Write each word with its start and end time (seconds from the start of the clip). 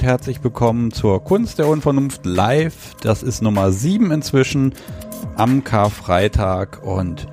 Und 0.00 0.06
herzlich 0.06 0.42
willkommen 0.42 0.92
zur 0.92 1.22
Kunst 1.22 1.58
der 1.58 1.68
Unvernunft 1.68 2.24
live. 2.24 2.94
Das 3.02 3.22
ist 3.22 3.42
Nummer 3.42 3.70
7 3.70 4.10
inzwischen 4.12 4.72
am 5.36 5.62
Karfreitag 5.62 6.82
und 6.82 7.28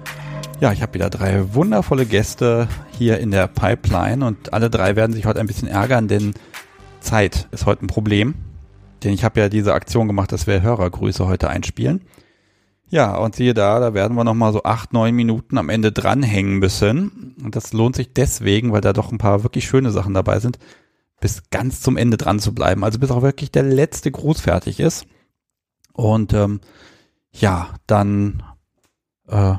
ja, 0.59 0.73
ich 0.73 0.81
habe 0.81 0.95
wieder 0.95 1.09
drei 1.09 1.53
wundervolle 1.53 2.05
Gäste 2.05 2.67
hier 2.91 3.19
in 3.19 3.31
der 3.31 3.47
Pipeline 3.47 4.25
und 4.25 4.51
alle 4.51 4.69
drei 4.69 4.97
werden 4.97 5.13
sich 5.13 5.25
heute 5.25 5.39
ein 5.39 5.47
bisschen 5.47 5.69
ärgern, 5.69 6.09
denn 6.09 6.33
Zeit 6.99 7.47
ist 7.51 7.65
heute 7.65 7.85
ein 7.85 7.87
Problem. 7.87 8.35
Denn 9.01 9.13
ich 9.13 9.23
habe 9.23 9.39
ja 9.39 9.47
diese 9.47 9.73
Aktion 9.73 10.07
gemacht, 10.07 10.33
dass 10.33 10.45
wir 10.45 10.61
Hörergrüße 10.61 11.25
heute 11.25 11.49
einspielen. 11.49 12.01
Ja, 12.89 13.15
und 13.15 13.33
siehe 13.33 13.53
da, 13.53 13.79
da 13.79 13.93
werden 13.93 14.17
wir 14.17 14.25
nochmal 14.25 14.51
so 14.51 14.63
acht, 14.63 14.91
neun 14.91 15.15
Minuten 15.15 15.57
am 15.57 15.69
Ende 15.69 15.93
dranhängen 15.93 16.59
müssen. 16.59 17.33
Und 17.41 17.55
das 17.55 17.71
lohnt 17.71 17.95
sich 17.95 18.11
deswegen, 18.11 18.73
weil 18.73 18.81
da 18.81 18.91
doch 18.91 19.13
ein 19.13 19.19
paar 19.19 19.43
wirklich 19.43 19.69
schöne 19.69 19.91
Sachen 19.91 20.13
dabei 20.13 20.41
sind, 20.41 20.59
bis 21.19 21.49
ganz 21.49 21.81
zum 21.81 21.97
Ende 21.97 22.17
dran 22.17 22.39
zu 22.39 22.53
bleiben. 22.53 22.83
Also 22.83 22.99
bis 22.99 23.11
auch 23.11 23.21
wirklich 23.21 23.51
der 23.51 23.63
letzte 23.63 24.11
Gruß 24.11 24.41
fertig 24.41 24.79
ist. 24.79 25.05
Und 25.93 26.33
ähm, 26.33 26.61
ja, 27.31 27.73
dann 27.87 28.43
äh, 29.27 29.55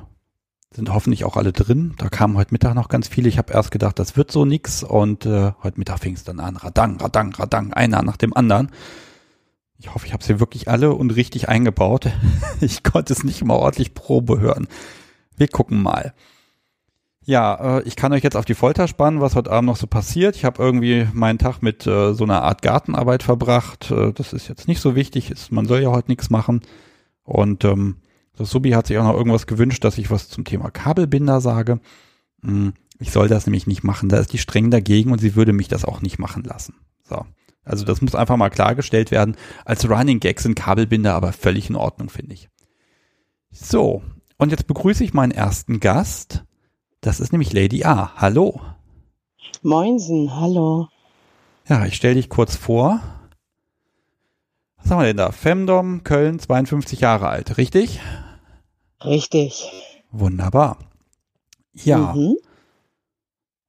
sind 0.72 0.92
hoffentlich 0.92 1.24
auch 1.24 1.36
alle 1.36 1.52
drin. 1.52 1.94
Da 1.98 2.08
kamen 2.08 2.36
heute 2.36 2.52
Mittag 2.52 2.74
noch 2.74 2.88
ganz 2.88 3.08
viele. 3.08 3.28
Ich 3.28 3.38
habe 3.38 3.52
erst 3.52 3.70
gedacht, 3.70 3.98
das 3.98 4.16
wird 4.16 4.30
so 4.30 4.44
nix. 4.44 4.84
Und 4.84 5.26
äh, 5.26 5.52
heute 5.62 5.78
Mittag 5.78 5.98
fing 5.98 6.14
es 6.14 6.24
dann 6.24 6.40
an. 6.40 6.56
Radang, 6.56 7.00
radang, 7.00 7.34
radang, 7.34 7.72
einer 7.72 8.02
nach 8.02 8.16
dem 8.16 8.36
anderen. 8.36 8.70
Ich 9.78 9.94
hoffe, 9.94 10.06
ich 10.06 10.12
habe 10.12 10.24
sie 10.24 10.40
wirklich 10.40 10.68
alle 10.68 10.92
und 10.92 11.10
richtig 11.10 11.48
eingebaut. 11.48 12.10
Ich 12.60 12.82
konnte 12.82 13.12
es 13.12 13.22
nicht 13.22 13.44
mal 13.44 13.54
ordentlich 13.54 13.94
Probe 13.94 14.40
hören. 14.40 14.66
Wir 15.36 15.46
gucken 15.46 15.80
mal. 15.80 16.12
Ja, 17.28 17.80
äh, 17.80 17.82
ich 17.82 17.94
kann 17.94 18.14
euch 18.14 18.22
jetzt 18.22 18.38
auf 18.38 18.46
die 18.46 18.54
Folter 18.54 18.88
spannen, 18.88 19.20
was 19.20 19.36
heute 19.36 19.52
Abend 19.52 19.66
noch 19.66 19.76
so 19.76 19.86
passiert. 19.86 20.34
Ich 20.34 20.46
habe 20.46 20.62
irgendwie 20.62 21.06
meinen 21.12 21.38
Tag 21.38 21.60
mit 21.60 21.86
äh, 21.86 22.14
so 22.14 22.24
einer 22.24 22.42
Art 22.42 22.62
Gartenarbeit 22.62 23.22
verbracht. 23.22 23.90
Äh, 23.90 24.14
das 24.14 24.32
ist 24.32 24.48
jetzt 24.48 24.66
nicht 24.66 24.80
so 24.80 24.96
wichtig. 24.96 25.34
Man 25.50 25.66
soll 25.66 25.82
ja 25.82 25.90
heute 25.90 26.10
nichts 26.10 26.30
machen. 26.30 26.62
Und 27.24 27.66
ähm, 27.66 27.96
das 28.34 28.48
Subi 28.48 28.70
hat 28.70 28.86
sich 28.86 28.96
auch 28.96 29.04
noch 29.04 29.12
irgendwas 29.12 29.46
gewünscht, 29.46 29.84
dass 29.84 29.98
ich 29.98 30.10
was 30.10 30.30
zum 30.30 30.46
Thema 30.46 30.70
Kabelbinder 30.70 31.42
sage. 31.42 31.80
Hm, 32.42 32.72
ich 32.98 33.10
soll 33.10 33.28
das 33.28 33.44
nämlich 33.44 33.66
nicht 33.66 33.84
machen. 33.84 34.08
Da 34.08 34.16
ist 34.16 34.32
die 34.32 34.38
streng 34.38 34.70
dagegen 34.70 35.12
und 35.12 35.18
sie 35.18 35.36
würde 35.36 35.52
mich 35.52 35.68
das 35.68 35.84
auch 35.84 36.00
nicht 36.00 36.18
machen 36.18 36.44
lassen. 36.44 36.76
So. 37.02 37.26
Also 37.62 37.84
das 37.84 38.00
muss 38.00 38.14
einfach 38.14 38.38
mal 38.38 38.48
klargestellt 38.48 39.10
werden. 39.10 39.36
Als 39.66 39.86
Running 39.86 40.20
Gag 40.20 40.40
sind 40.40 40.54
Kabelbinder 40.54 41.12
aber 41.12 41.34
völlig 41.34 41.68
in 41.68 41.76
Ordnung, 41.76 42.08
finde 42.08 42.32
ich. 42.32 42.48
So, 43.50 44.02
und 44.38 44.50
jetzt 44.50 44.66
begrüße 44.66 45.04
ich 45.04 45.12
meinen 45.12 45.32
ersten 45.32 45.78
Gast. 45.78 46.46
Das 47.00 47.20
ist 47.20 47.32
nämlich 47.32 47.52
Lady 47.52 47.84
A. 47.84 48.12
Hallo. 48.16 48.60
Moinsen, 49.62 50.34
hallo. 50.34 50.88
Ja, 51.68 51.86
ich 51.86 51.94
stelle 51.94 52.14
dich 52.14 52.28
kurz 52.28 52.56
vor. 52.56 53.00
Was 54.78 54.90
haben 54.90 55.00
wir 55.00 55.06
denn 55.06 55.16
da? 55.16 55.30
Femdom, 55.30 56.02
Köln, 56.02 56.38
52 56.38 57.00
Jahre 57.00 57.28
alt, 57.28 57.56
richtig? 57.56 58.00
Richtig. 59.04 59.70
Wunderbar. 60.10 60.78
Ja. 61.72 62.14
Mhm. 62.14 62.36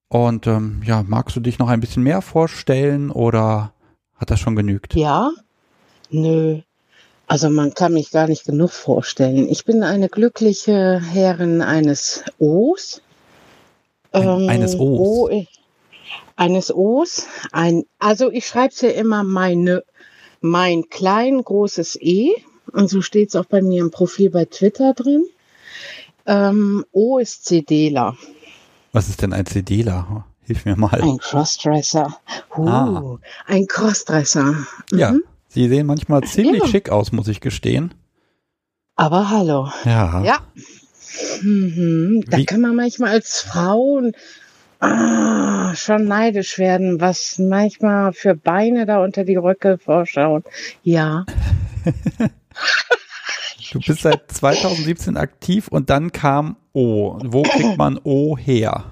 Und 0.07 0.47
ähm, 0.47 0.81
ja, 0.85 1.03
magst 1.03 1.35
du 1.35 1.39
dich 1.39 1.59
noch 1.59 1.69
ein 1.69 1.81
bisschen 1.81 2.01
mehr 2.01 2.21
vorstellen 2.21 3.11
oder 3.11 3.73
hat 4.15 4.31
das 4.31 4.39
schon 4.39 4.55
genügt? 4.55 4.95
Ja, 4.95 5.31
nö. 6.09 6.61
Also 7.27 7.51
man 7.51 7.75
kann 7.75 7.93
mich 7.93 8.09
gar 8.09 8.27
nicht 8.27 8.45
genug 8.45 8.71
vorstellen. 8.71 9.47
Ich 9.49 9.65
bin 9.65 9.83
eine 9.83 10.09
glückliche 10.09 10.99
Herrin 10.99 11.61
eines 11.61 12.23
O's. 12.39 13.03
Ein, 14.11 14.27
ähm, 14.27 14.49
eines 14.49 14.75
O's. 14.75 14.99
O, 14.99 15.45
eines 16.35 16.73
O's. 16.73 17.27
Ein, 17.51 17.83
also 17.99 18.31
ich 18.31 18.47
schreibe 18.47 18.73
es 18.73 18.81
ja 18.81 18.89
immer 18.89 19.23
meine, 19.23 19.83
mein 20.41 20.89
klein 20.89 21.41
großes 21.43 21.97
E. 22.01 22.33
Und 22.71 22.89
so 22.89 23.01
steht 23.01 23.29
es 23.29 23.35
auch 23.35 23.45
bei 23.45 23.61
mir 23.61 23.81
im 23.81 23.91
Profil 23.91 24.29
bei 24.29 24.45
Twitter 24.45 24.93
drin. 24.93 25.25
Ähm, 26.25 26.85
o 26.91 27.17
ist 27.17 27.45
CDler. 27.45 28.15
Was 28.91 29.09
ist 29.09 29.21
denn 29.21 29.33
ein 29.33 29.45
CDler? 29.45 30.25
Hilf 30.41 30.65
mir 30.65 30.75
mal. 30.75 31.01
Ein 31.01 31.17
Crossdresser. 31.17 32.17
Uh, 32.55 32.67
ah. 32.67 33.19
Ein 33.45 33.67
Crossdresser. 33.67 34.43
Mhm. 34.91 34.97
Ja, 34.97 35.15
sie 35.47 35.67
sehen 35.67 35.87
manchmal 35.87 36.23
ziemlich 36.23 36.63
ja. 36.63 36.67
schick 36.67 36.89
aus, 36.89 37.11
muss 37.11 37.27
ich 37.27 37.41
gestehen. 37.41 37.93
Aber 38.95 39.29
hallo. 39.29 39.69
Ja. 39.85 40.23
Ja. 40.23 40.37
Mhm. 41.41 42.23
Da 42.29 42.37
Wie? 42.37 42.45
kann 42.45 42.61
man 42.61 42.75
manchmal 42.75 43.11
als 43.11 43.41
Frau 43.41 44.01
ah, 44.79 45.75
schon 45.75 46.05
neidisch 46.05 46.57
werden, 46.57 47.01
was 47.01 47.37
manchmal 47.39 48.13
für 48.13 48.35
Beine 48.35 48.85
da 48.85 49.03
unter 49.03 49.23
die 49.23 49.35
Röcke 49.35 49.77
vorschauen. 49.77 50.43
Ja. 50.83 51.25
du 53.71 53.79
bist 53.79 54.01
seit 54.01 54.31
2017 54.31 55.17
aktiv 55.17 55.67
und 55.67 55.89
dann 55.89 56.11
kam 56.11 56.57
O. 56.73 57.19
Wo 57.23 57.43
kriegt 57.43 57.77
man 57.77 57.99
O 58.03 58.37
her? 58.37 58.85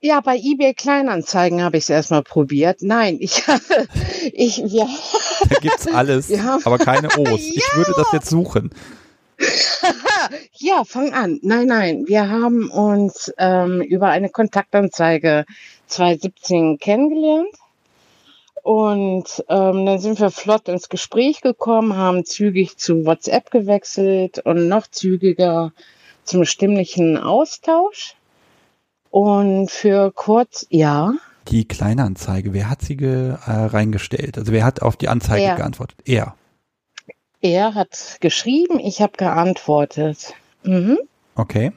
Ja, 0.00 0.20
bei 0.20 0.36
eBay 0.36 0.74
Kleinanzeigen 0.74 1.62
habe 1.62 1.78
ich 1.78 1.84
es 1.84 1.90
erstmal 1.90 2.22
probiert. 2.22 2.82
Nein, 2.82 3.16
ich 3.18 3.48
habe, 3.48 3.88
ich, 4.32 4.58
wir. 4.58 4.88
Da 5.48 5.56
gibt's 5.60 5.86
alles, 5.92 6.32
aber 6.64 6.78
keine 6.78 7.08
O's. 7.16 7.40
Ja. 7.40 7.52
Ich 7.56 7.76
würde 7.76 7.92
das 7.96 8.12
jetzt 8.12 8.28
suchen. 8.28 8.70
Ja, 10.52 10.84
fang 10.84 11.12
an. 11.12 11.38
Nein, 11.42 11.66
nein, 11.66 12.04
wir 12.06 12.28
haben 12.28 12.70
uns 12.70 13.32
ähm, 13.38 13.80
über 13.80 14.08
eine 14.08 14.28
Kontaktanzeige 14.28 15.44
2017 15.86 16.78
kennengelernt. 16.78 17.54
Und 18.62 19.44
ähm, 19.48 19.86
dann 19.86 20.00
sind 20.00 20.18
wir 20.18 20.30
flott 20.30 20.68
ins 20.68 20.88
Gespräch 20.88 21.40
gekommen, 21.40 21.96
haben 21.96 22.24
zügig 22.24 22.76
zu 22.78 23.06
WhatsApp 23.06 23.52
gewechselt 23.52 24.40
und 24.40 24.66
noch 24.66 24.88
zügiger 24.88 25.72
zum 26.24 26.44
stimmlichen 26.44 27.16
Austausch. 27.16 28.16
Und 29.10 29.70
für 29.70 30.10
kurz, 30.12 30.66
ja. 30.68 31.14
Die 31.48 31.68
kleine 31.68 32.02
Anzeige, 32.02 32.52
wer 32.52 32.68
hat 32.68 32.82
sie 32.82 32.96
äh, 32.96 33.36
reingestellt? 33.46 34.36
Also 34.36 34.50
wer 34.50 34.64
hat 34.64 34.82
auf 34.82 34.96
die 34.96 35.08
Anzeige 35.08 35.44
er. 35.44 35.54
geantwortet? 35.54 35.98
Er. 36.04 36.34
Er 37.40 37.74
hat 37.74 38.18
geschrieben, 38.20 38.78
ich 38.78 39.00
habe 39.00 39.16
geantwortet. 39.16 40.34
Mhm. 40.62 40.98
Okay. 41.34 41.72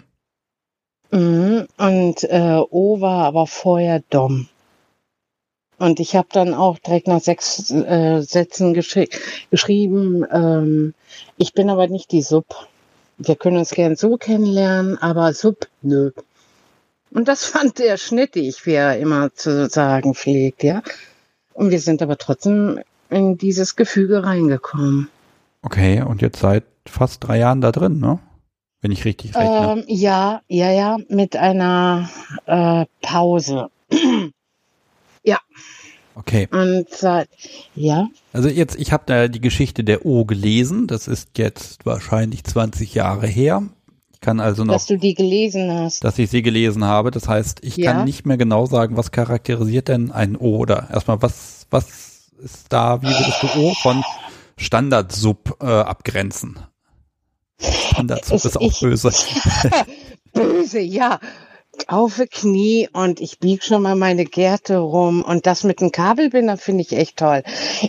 Mhm. 1.11 1.67
Und 1.77 2.23
äh, 2.23 2.61
O 2.69 3.01
war 3.01 3.25
aber 3.25 3.47
vorher 3.47 4.01
Dom. 4.09 4.47
Und 5.77 6.01
ich 6.01 6.15
habe 6.15 6.27
dann 6.31 6.53
auch 6.53 6.77
direkt 6.77 7.07
nach 7.07 7.21
sechs 7.21 7.71
äh, 7.71 8.21
Sätzen 8.21 8.73
geschri 8.73 9.09
geschrieben, 9.49 10.25
ähm, 10.29 10.93
ich 11.37 11.53
bin 11.53 11.69
aber 11.69 11.87
nicht 11.87 12.11
die 12.11 12.21
Sub. 12.21 12.45
Wir 13.17 13.35
können 13.37 13.57
uns 13.57 13.71
gern 13.71 13.95
so 13.95 14.17
kennenlernen, 14.17 14.97
aber 14.97 15.33
Sub, 15.33 15.67
nö. 15.81 16.11
Und 17.11 17.27
das 17.27 17.45
fand 17.45 17.79
er 17.79 17.97
schnittig, 17.97 18.65
wie 18.65 18.73
er 18.73 18.99
immer 18.99 19.33
zu 19.33 19.69
sagen 19.69 20.15
pflegt, 20.15 20.63
ja. 20.63 20.83
Und 21.53 21.71
wir 21.71 21.79
sind 21.79 22.01
aber 22.01 22.17
trotzdem 22.17 22.81
in 23.09 23.37
dieses 23.37 23.75
Gefüge 23.75 24.23
reingekommen. 24.23 25.09
Okay, 25.61 26.01
und 26.01 26.21
jetzt 26.21 26.39
seit 26.39 26.63
fast 26.85 27.23
drei 27.23 27.39
Jahren 27.39 27.61
da 27.61 27.71
drin, 27.71 27.99
ne? 27.99 28.19
Wenn 28.81 28.91
ich 28.91 29.03
richtig 29.03 29.35
rechne. 29.35 29.73
Ähm, 29.79 29.83
ja, 29.87 30.41
ja, 30.47 30.71
ja, 30.71 30.97
mit 31.09 31.35
einer 31.35 32.09
äh, 32.45 32.85
Pause. 33.01 33.69
ja. 35.23 35.37
Okay. 36.15 36.47
Und 36.51 36.89
seit, 36.89 37.29
ja. 37.75 38.07
Also 38.31 38.47
jetzt, 38.47 38.79
ich 38.79 38.93
habe 38.93 39.03
da 39.05 39.27
die 39.27 39.41
Geschichte 39.41 39.83
der 39.83 40.05
O 40.05 40.23
gelesen. 40.23 40.87
Das 40.87 41.07
ist 41.09 41.37
jetzt 41.37 41.85
wahrscheinlich 41.85 42.45
20 42.45 42.93
Jahre 42.93 43.27
her. 43.27 43.63
Ich 44.13 44.21
kann 44.21 44.39
also 44.39 44.63
noch. 44.63 44.73
Dass 44.73 44.85
du 44.85 44.97
die 44.97 45.13
gelesen 45.13 45.73
hast. 45.73 46.03
Dass 46.03 46.17
ich 46.17 46.29
sie 46.29 46.41
gelesen 46.41 46.85
habe. 46.85 47.11
Das 47.11 47.27
heißt, 47.27 47.59
ich 47.63 47.75
ja. 47.75 47.91
kann 47.91 48.05
nicht 48.05 48.25
mehr 48.25 48.37
genau 48.37 48.65
sagen, 48.65 48.95
was 48.95 49.11
charakterisiert 49.11 49.89
denn 49.89 50.11
ein 50.11 50.37
O 50.37 50.57
oder 50.57 50.89
erstmal, 50.89 51.21
was, 51.21 51.67
was 51.69 52.31
ist 52.41 52.67
da, 52.69 53.01
wie 53.01 53.07
würdest 53.07 53.43
du 53.43 53.47
O 53.59 53.73
von 53.81 54.03
Standard-Sub 54.59 55.57
äh, 55.61 55.65
abgrenzen? 55.65 56.59
Standard-Sub 57.59 58.45
ist 58.45 58.57
auch 58.57 58.61
ich, 58.61 58.79
böse. 58.79 59.11
böse, 60.33 60.79
ja 60.79 61.19
auf 61.87 62.21
Knie 62.31 62.89
und 62.91 63.19
ich 63.21 63.39
bieg 63.39 63.63
schon 63.63 63.81
mal 63.81 63.95
meine 63.95 64.25
Gärte 64.25 64.77
rum 64.77 65.23
und 65.23 65.45
das 65.45 65.63
mit 65.63 65.81
dem 65.81 65.91
Kabelbinder 65.91 66.57
finde 66.57 66.81
ich 66.81 66.93
echt 66.93 67.17
toll. 67.17 67.43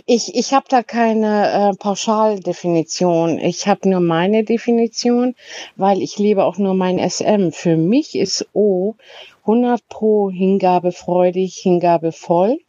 Ich, 0.05 0.35
ich 0.35 0.53
habe 0.53 0.65
da 0.69 0.83
keine 0.83 1.71
äh, 1.71 1.75
Pauschaldefinition. 1.75 3.39
Ich 3.39 3.67
habe 3.67 3.89
nur 3.89 3.99
meine 3.99 4.43
Definition, 4.43 5.35
weil 5.75 6.01
ich 6.01 6.17
lebe 6.17 6.45
auch 6.45 6.57
nur 6.57 6.73
mein 6.73 6.99
SM. 6.99 7.51
Für 7.51 7.77
mich 7.77 8.15
ist 8.15 8.47
O 8.53 8.95
100 9.41 9.87
pro 9.89 10.29
hingabefreudig, 10.29 11.55
hingabevoll, 11.55 12.59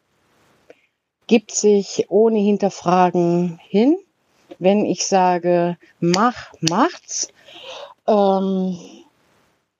gibt 1.26 1.52
sich 1.52 2.06
ohne 2.08 2.38
Hinterfragen 2.38 3.58
hin. 3.62 3.96
Wenn 4.58 4.84
ich 4.84 5.06
sage, 5.06 5.76
mach, 6.00 6.52
macht's. 6.60 7.28
Ähm, 8.06 8.76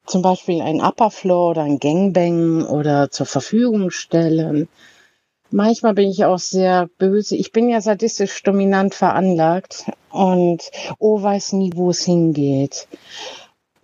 zum 0.07 0.23
Beispiel 0.23 0.61
ein 0.61 0.81
Upper 0.81 1.11
Floor 1.11 1.51
oder 1.51 1.63
ein 1.63 1.79
Gangbang 1.79 2.65
oder 2.67 3.11
zur 3.11 3.27
Verfügung 3.27 3.91
stellen. 3.91 4.69
Manchmal 5.51 5.95
bin 5.95 6.11
ich 6.11 6.25
auch 6.25 6.39
sehr 6.39 6.89
böse. 6.99 7.37
Ich 7.37 7.53
bin 7.53 7.69
ja 7.69 7.81
sadistisch 7.81 8.43
dominant 8.43 8.95
veranlagt 8.95 9.85
und 10.11 10.71
O 10.99 11.23
weiß 11.23 11.53
nie, 11.53 11.73
wo 11.75 11.91
es 11.91 12.05
hingeht. 12.05 12.89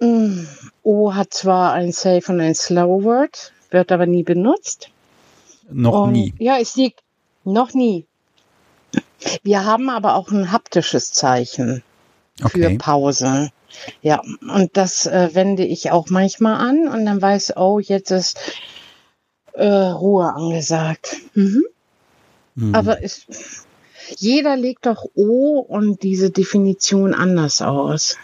Mm, 0.00 0.44
o 0.82 1.14
hat 1.14 1.34
zwar 1.34 1.72
ein 1.75 1.93
Safe 1.93 2.32
und 2.32 2.40
ein 2.40 2.54
Slow 2.54 3.04
Word, 3.04 3.52
wird 3.70 3.93
aber 3.93 4.06
nie 4.06 4.22
benutzt. 4.22 4.90
Noch 5.70 6.04
und, 6.04 6.12
nie. 6.12 6.34
Ja, 6.38 6.58
es 6.58 6.76
liegt 6.76 7.00
noch 7.53 7.75
nie. 7.75 8.06
Wir 9.43 9.65
haben 9.65 9.91
aber 9.91 10.15
auch 10.15 10.31
ein 10.31 10.53
haptisches 10.53 11.12
Zeichen 11.12 11.83
Okay. 12.43 12.71
für 12.71 12.79
Pause. 12.79 13.50
Ja, 14.00 14.23
und 14.53 14.77
das 14.77 15.06
äh, 15.06 15.31
wende 15.35 15.65
ich 15.65 15.91
auch 15.91 16.09
manchmal 16.09 16.55
an 16.55 16.89
und 16.89 17.05
dann 17.05 17.21
weiß, 17.21 17.56
oh, 17.56 17.81
jetzt 17.81 18.11
ist 18.11 18.39
äh, 19.53 19.67
Ruhe 19.67 20.33
angesagt. 20.33 21.17
Mhm. 21.35 21.65
Mhm. 22.55 22.75
Aber 22.75 23.03
es, 23.03 23.27
jeder 24.17 24.56
legt 24.56 24.87
doch 24.87 25.05
O 25.15 25.59
und 25.59 26.03
diese 26.03 26.31
Definition 26.31 27.15
anders 27.15 27.61
aus. 27.61 28.17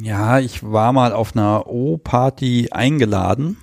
Ja, 0.00 0.40
ich 0.40 0.62
war 0.62 0.92
mal 0.92 1.12
auf 1.12 1.34
einer 1.34 1.66
O-Party 1.66 2.68
eingeladen 2.72 3.56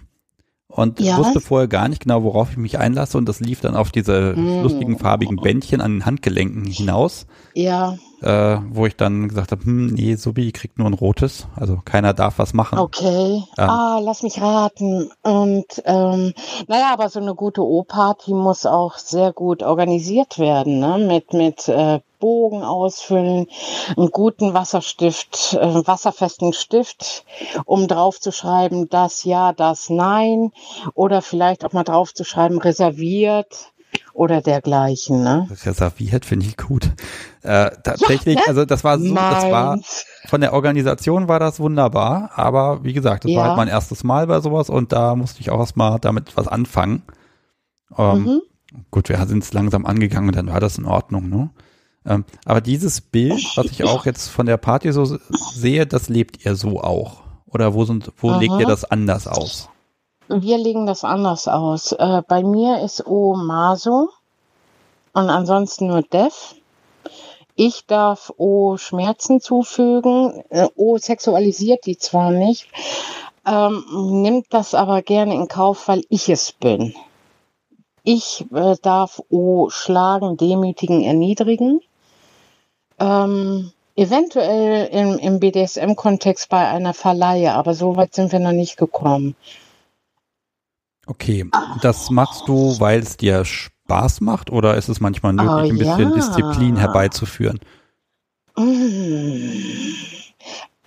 und 0.71 1.00
Ja. 1.00 1.18
wusste 1.18 1.39
vorher 1.41 1.68
gar 1.68 1.88
nicht 1.88 2.01
genau, 2.03 2.23
worauf 2.23 2.51
ich 2.51 2.57
mich 2.57 2.79
einlasse 2.79 3.18
und 3.18 3.27
das 3.29 3.39
lief 3.39 3.62
dann 3.62 3.75
auf 3.75 3.91
diese 3.91 4.33
Mm. 4.35 4.63
lustigen 4.63 4.97
farbigen 4.97 5.38
Bändchen 5.38 5.81
an 5.81 5.91
den 5.95 6.06
Handgelenken 6.06 6.65
hinaus, 6.65 7.25
Ja, 7.53 7.97
äh, 8.21 8.57
wo 8.69 8.85
ich 8.85 8.95
dann 8.95 9.27
gesagt 9.27 9.51
habe, 9.51 9.63
hm, 9.63 9.88
nee, 9.88 10.15
Subi 10.15 10.51
kriegt 10.51 10.77
nur 10.77 10.88
ein 10.88 10.94
rotes, 10.94 11.47
also 11.56 11.79
keiner 11.83 12.13
darf 12.13 12.39
was 12.39 12.53
machen. 12.53 12.79
okay. 12.79 13.44
Ähm. 13.57 13.69
ah, 13.69 14.00
lass 14.01 14.23
mich 14.23 14.41
raten. 14.41 15.12
Und 15.23 15.81
ähm, 15.85 16.33
naja, 16.68 16.94
aber 16.94 17.09
so 17.09 17.19
eine 17.19 17.35
gute 17.35 17.63
O-Party 17.63 18.33
muss 18.33 18.65
auch 18.65 18.97
sehr 18.97 19.33
gut 19.33 19.63
organisiert 19.63 20.39
werden, 20.39 20.79
ne? 20.79 20.97
Mit 20.97 21.33
mit 21.33 21.68
äh, 21.68 22.00
Bogen 22.19 22.63
ausfüllen, 22.63 23.47
einen 23.97 24.12
guten 24.12 24.53
Wasserstift, 24.53 25.57
äh, 25.59 25.88
wasserfesten 25.88 26.53
Stift, 26.53 27.25
um 27.65 27.88
drauf 27.88 28.19
zu 28.19 28.31
schreiben, 28.31 28.89
das 28.89 29.24
ja, 29.25 29.51
das 29.51 29.89
nein, 29.89 30.51
oder 30.94 31.21
vielleicht 31.21 31.65
auch 31.65 31.74
mal 31.74 31.83
drauf 31.83 32.13
zu 32.13 32.24
schreiben, 32.24 32.59
reserviert 32.59 33.71
oder 34.13 34.41
dergleichen, 34.41 35.23
ne? 35.23 35.45
Das 35.49 35.59
ist 35.59 35.65
ja 35.65 35.73
serviert, 35.73 36.25
finde 36.25 36.45
ich 36.45 36.57
gut. 36.57 36.91
Äh, 37.43 37.71
tatsächlich, 37.83 38.35
ne? 38.35 38.41
also 38.47 38.65
das 38.65 38.83
war 38.83 38.99
so, 38.99 39.13
das 39.15 39.43
war 39.51 39.75
Meins. 39.77 40.05
von 40.27 40.41
der 40.41 40.53
Organisation 40.53 41.27
war 41.27 41.39
das 41.39 41.59
wunderbar, 41.59 42.31
aber 42.35 42.83
wie 42.83 42.93
gesagt, 42.93 43.25
das 43.25 43.31
war 43.31 43.37
Ja. 43.37 43.43
halt 43.49 43.57
mein 43.57 43.67
erstes 43.67 44.03
Mal 44.03 44.27
bei 44.27 44.39
sowas 44.41 44.69
und 44.69 44.91
da 44.91 45.15
musste 45.15 45.39
ich 45.41 45.49
auch 45.49 45.59
erstmal 45.59 45.99
damit 45.99 46.35
was 46.37 46.47
anfangen. 46.47 47.03
Ähm, 47.97 48.23
Mhm. 48.23 48.41
Gut, 48.89 49.09
wir 49.09 49.17
sind 49.25 49.43
es 49.43 49.51
langsam 49.51 49.85
angegangen 49.85 50.29
und 50.29 50.35
dann 50.35 50.47
war 50.47 50.61
das 50.61 50.77
in 50.77 50.85
Ordnung, 50.85 51.27
ne? 51.27 51.49
Ähm, 52.05 52.23
aber 52.45 52.61
dieses 52.61 53.01
Bild, 53.01 53.45
was 53.55 53.65
ich 53.65 53.83
auch 53.83 54.05
jetzt 54.05 54.29
von 54.29 54.45
der 54.45 54.55
Party 54.57 54.91
so 54.93 55.17
sehe, 55.53 55.85
das 55.85 56.07
lebt 56.09 56.45
ihr 56.45 56.55
so 56.55 56.79
auch. 56.81 57.21
Oder 57.45 57.73
wo 57.73 57.83
sind, 57.83 58.11
wo 58.17 58.29
Aha. 58.31 58.39
legt 58.39 58.53
ihr 58.59 58.65
das 58.65 58.85
anders 58.85 59.27
aus? 59.27 59.69
Wir 60.33 60.57
legen 60.57 60.85
das 60.85 61.03
anders 61.03 61.47
aus. 61.47 61.91
Äh, 61.91 62.21
bei 62.25 62.41
mir 62.41 62.79
ist 62.79 63.05
O 63.05 63.35
Maso 63.35 64.09
und 65.11 65.29
ansonsten 65.29 65.87
nur 65.87 66.03
Def. 66.03 66.55
Ich 67.55 67.85
darf 67.85 68.31
O 68.37 68.77
Schmerzen 68.77 69.41
zufügen. 69.41 70.43
Äh, 70.49 70.69
o 70.77 70.97
sexualisiert 70.97 71.85
die 71.85 71.97
zwar 71.97 72.31
nicht, 72.31 72.67
ähm, 73.45 73.83
nimmt 74.21 74.47
das 74.51 74.73
aber 74.73 75.01
gerne 75.01 75.35
in 75.35 75.49
Kauf, 75.49 75.89
weil 75.89 76.03
ich 76.09 76.29
es 76.29 76.53
bin. 76.53 76.95
Ich 78.03 78.45
äh, 78.53 78.75
darf 78.81 79.21
O 79.29 79.69
schlagen, 79.69 80.37
demütigen, 80.37 81.01
erniedrigen. 81.01 81.81
Ähm, 82.99 83.73
eventuell 83.95 84.87
im, 84.87 85.17
im 85.17 85.39
BDSM-Kontext 85.41 86.47
bei 86.47 86.67
einer 86.67 86.93
Verleihe, 86.93 87.53
aber 87.53 87.73
so 87.73 87.97
weit 87.97 88.13
sind 88.13 88.31
wir 88.31 88.39
noch 88.39 88.53
nicht 88.53 88.77
gekommen. 88.77 89.35
Okay, 91.07 91.45
das 91.81 92.09
machst 92.09 92.48
du, 92.48 92.80
weil 92.80 93.00
es 93.01 93.18
dir 93.18 93.44
Spaß 93.44 94.21
macht 94.21 94.50
oder 94.51 94.75
ist 94.75 94.88
es 94.89 95.00
manchmal 95.00 95.33
nötig, 95.33 95.50
Oh, 95.51 95.57
ein 95.57 95.77
bisschen 95.77 96.09
ja. 96.09 96.15
Disziplin 96.15 96.77
herbeizuführen? 96.77 97.59
Mm, 98.57 99.94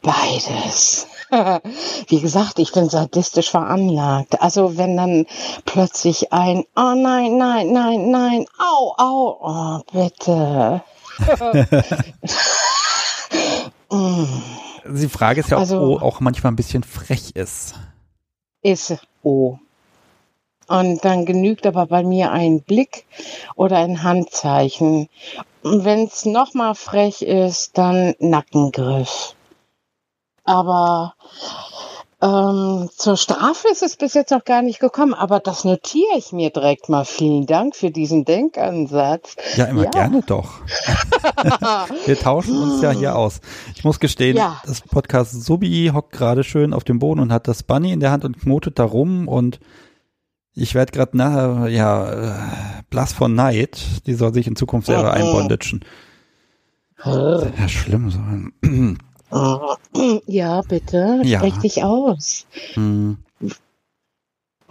Beides. 0.02 1.06
Wie 2.08 2.20
gesagt, 2.20 2.58
ich 2.58 2.72
bin 2.72 2.88
sadistisch 2.90 3.50
veranlagt. 3.50 4.40
Also 4.40 4.76
wenn 4.76 4.96
dann 4.96 5.26
plötzlich 5.64 6.32
ein, 6.32 6.64
oh 6.76 6.94
nein, 6.94 7.36
nein, 7.38 7.72
nein, 7.72 8.10
nein, 8.10 8.44
au, 8.58 8.94
au, 8.96 9.38
oh 9.40 9.80
bitte. 9.92 10.82
Die 14.86 15.08
Frage 15.08 15.40
ist 15.40 15.50
ja, 15.50 15.56
ob 15.56 15.60
Also- 15.60 15.80
O 15.80 15.98
auch 15.98 16.20
manchmal 16.20 16.52
ein 16.52 16.56
bisschen 16.56 16.82
frech 16.84 17.30
ist. 17.34 17.74
ist 18.62 18.94
O. 19.22 19.58
Und 20.68 21.04
dann 21.04 21.26
genügt 21.26 21.66
aber 21.66 21.86
bei 21.86 22.02
mir 22.02 22.32
ein 22.32 22.62
Blick 22.62 23.04
oder 23.54 23.76
ein 23.78 24.02
Handzeichen. 24.02 25.08
Wenn 25.62 26.04
es 26.06 26.24
nochmal 26.24 26.74
frech 26.74 27.22
ist, 27.22 27.76
dann 27.78 28.14
Nackengriff. 28.18 29.34
Aber 30.44 31.14
ähm, 32.20 32.88
zur 32.96 33.16
Strafe 33.16 33.68
ist 33.70 33.82
es 33.82 33.96
bis 33.96 34.14
jetzt 34.14 34.30
noch 34.30 34.44
gar 34.44 34.62
nicht 34.62 34.78
gekommen, 34.80 35.14
aber 35.14 35.40
das 35.40 35.64
notiere 35.64 36.16
ich 36.16 36.32
mir 36.32 36.50
direkt 36.50 36.88
mal. 36.88 37.04
Vielen 37.04 37.46
Dank 37.46 37.76
für 37.76 37.90
diesen 37.90 38.24
Denkansatz. 38.24 39.36
Ja, 39.56 39.66
immer 39.66 39.84
Ja. 39.84 39.90
gerne 39.90 40.22
doch. 40.22 40.50
Wir 42.06 42.18
tauschen 42.18 42.58
uns 42.58 42.82
ja 42.82 42.90
hier 42.90 43.16
aus. 43.16 43.40
Ich 43.74 43.84
muss 43.84 44.00
gestehen, 44.00 44.36
Ja. 44.36 44.60
das 44.66 44.80
Podcast 44.82 45.32
Subi 45.44 45.90
hockt 45.94 46.12
gerade 46.12 46.44
schön 46.44 46.72
auf 46.72 46.84
dem 46.84 46.98
Boden 46.98 47.20
und 47.20 47.32
hat 47.32 47.48
das 47.48 47.62
Bunny 47.62 47.92
in 47.92 48.00
der 48.00 48.10
Hand 48.10 48.24
und 48.24 48.38
knotet 48.40 48.78
da 48.78 48.84
rum 48.84 49.28
und 49.28 49.60
ich 50.54 50.74
werde 50.74 50.92
gerade 50.92 51.16
nachher, 51.16 51.68
ja, 51.68 52.10
äh, 52.12 52.82
blass 52.90 53.12
von 53.12 53.34
Neid. 53.34 53.78
Die 54.06 54.14
soll 54.14 54.32
sich 54.34 54.46
in 54.46 54.56
Zukunft 54.56 54.86
selber 54.86 55.10
Mhm. 55.10 55.22
einbondagen. 55.22 55.84
Ja, 57.04 57.68
schlimm. 57.68 58.10
So. 58.10 58.18
Ja, 60.26 60.60
bitte, 60.62 61.20
Ja. 61.24 61.40
dich 61.40 61.82
aus. 61.82 62.46
Hm. 62.74 63.18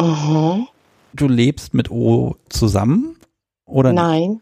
Mhm. 0.02 0.68
Du 1.14 1.28
lebst 1.28 1.74
mit 1.74 1.92
O 1.92 2.36
zusammen? 2.50 3.18
Oder? 3.66 3.94
Nein, 3.94 4.42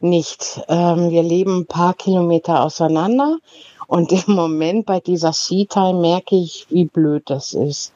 nicht. 0.00 0.60
Ähm, 0.68 1.10
wir 1.10 1.22
leben 1.22 1.60
ein 1.60 1.66
paar 1.66 1.94
Kilometer 1.94 2.62
auseinander 2.62 3.38
und 3.86 4.12
im 4.12 4.34
Moment 4.34 4.84
bei 4.84 5.00
dieser 5.00 5.32
Sea-Time 5.32 6.00
merke 6.00 6.36
ich, 6.36 6.66
wie 6.70 6.84
blöd 6.84 7.30
das 7.30 7.54
ist. 7.54 7.92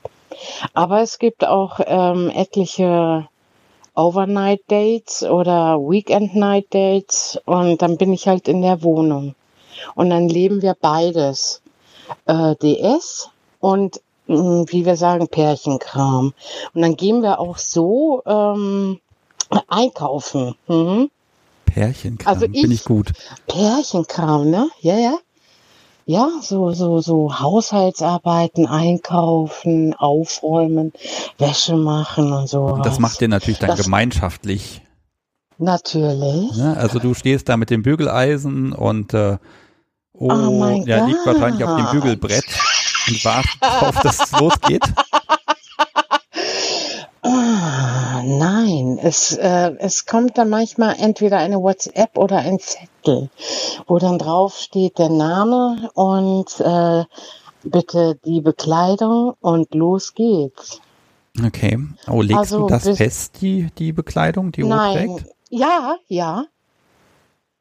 Aber 0.75 1.01
es 1.03 1.19
gibt 1.19 1.47
auch 1.47 1.81
ähm, 1.87 2.31
etliche 2.35 3.29
Overnight-Dates 3.95 5.23
oder 5.25 5.79
Weekend-Night-Dates 5.79 7.39
und 7.45 7.83
dann 7.83 7.97
bin 7.97 8.13
ich 8.13 8.29
halt 8.29 8.49
in 8.49 8.63
der 8.63 8.83
Wohnung. 8.83 9.35
Und 9.95 10.11
dann 10.11 10.29
leben 10.29 10.63
wir 10.63 10.75
beides. 10.81 11.63
Äh, 12.27 12.57
DS 12.57 13.29
und 13.61 14.01
mh, 14.27 14.65
wie 14.69 14.85
wir 14.85 14.97
sagen, 14.97 15.29
Pärchenkram. 15.29 16.33
Und 16.75 16.83
dann 16.83 16.97
gehen 16.97 17.23
wir 17.23 17.39
auch 17.41 17.57
so 17.59 18.23
ähm, 18.27 19.01
einkaufen. 19.69 20.55
Mhm. 20.67 21.11
Pärchenkram, 21.67 22.33
Also 22.35 22.47
ich 22.53 22.65
ich- 22.65 22.85
gut. 22.85 23.13
Pärchenkram, 23.47 24.51
ne? 24.51 24.69
Ja, 24.81 24.97
ja. 24.99 25.15
Ja, 26.11 26.29
so, 26.43 26.73
so, 26.73 27.01
so 27.01 27.39
Haushaltsarbeiten, 27.39 28.67
einkaufen, 28.67 29.95
aufräumen, 29.95 30.93
Wäsche 31.39 31.77
machen 31.77 32.33
und 32.33 32.49
so. 32.49 32.65
Und 32.65 32.85
das 32.85 32.99
macht 32.99 33.23
ihr 33.23 33.29
natürlich 33.29 33.61
dann 33.61 33.71
Das- 33.71 33.85
gemeinschaftlich. 33.85 34.83
Natürlich. 35.59 36.57
Ne? 36.57 36.77
Also 36.77 36.99
du 36.99 37.15
stehst 37.15 37.49
da 37.49 37.57
mit 37.57 37.71
dem 37.71 37.83
Bügeleisen 37.85 38.73
und 38.73 39.15
äh, 39.15 39.39
oh, 40.13 40.33
Oh 40.33 40.85
der 40.85 41.07
liegt 41.07 41.25
wahrscheinlich 41.25 41.63
auf 41.63 41.77
dem. 41.77 41.87
Bügelbrett 41.93 42.45
und 43.07 43.25
wartet 43.25 43.53
darauf, 43.61 44.01
dass 44.01 44.19
es 44.19 44.33
losgeht. 44.33 44.83
nein, 48.41 48.99
es, 49.03 49.37
äh, 49.37 49.73
es 49.79 50.07
kommt 50.07 50.39
dann 50.39 50.49
manchmal 50.49 50.97
entweder 50.99 51.39
eine 51.39 51.61
WhatsApp 51.61 52.17
oder 52.17 52.39
ein 52.39 52.59
Zettel, 52.59 53.29
wo 53.87 53.99
dann 53.99 54.19
drauf 54.19 54.57
steht 54.57 54.99
der 54.99 55.11
Name 55.11 55.91
und 55.95 56.59
äh, 56.61 57.05
bitte 57.63 58.19
die 58.25 58.41
Bekleidung 58.41 59.35
und 59.41 59.75
los 59.75 60.15
geht's. 60.15 60.81
Okay. 61.45 61.79
Oh, 62.09 62.23
legst 62.23 62.39
Also 62.39 62.63
du 62.63 62.67
das 62.67 62.89
fest, 62.89 63.41
die, 63.41 63.69
die 63.79 63.93
Bekleidung, 63.93 64.53
die 64.53 64.65
Nein, 64.65 65.17
trägt? 65.17 65.27
ja, 65.51 65.97
ja. 66.09 66.45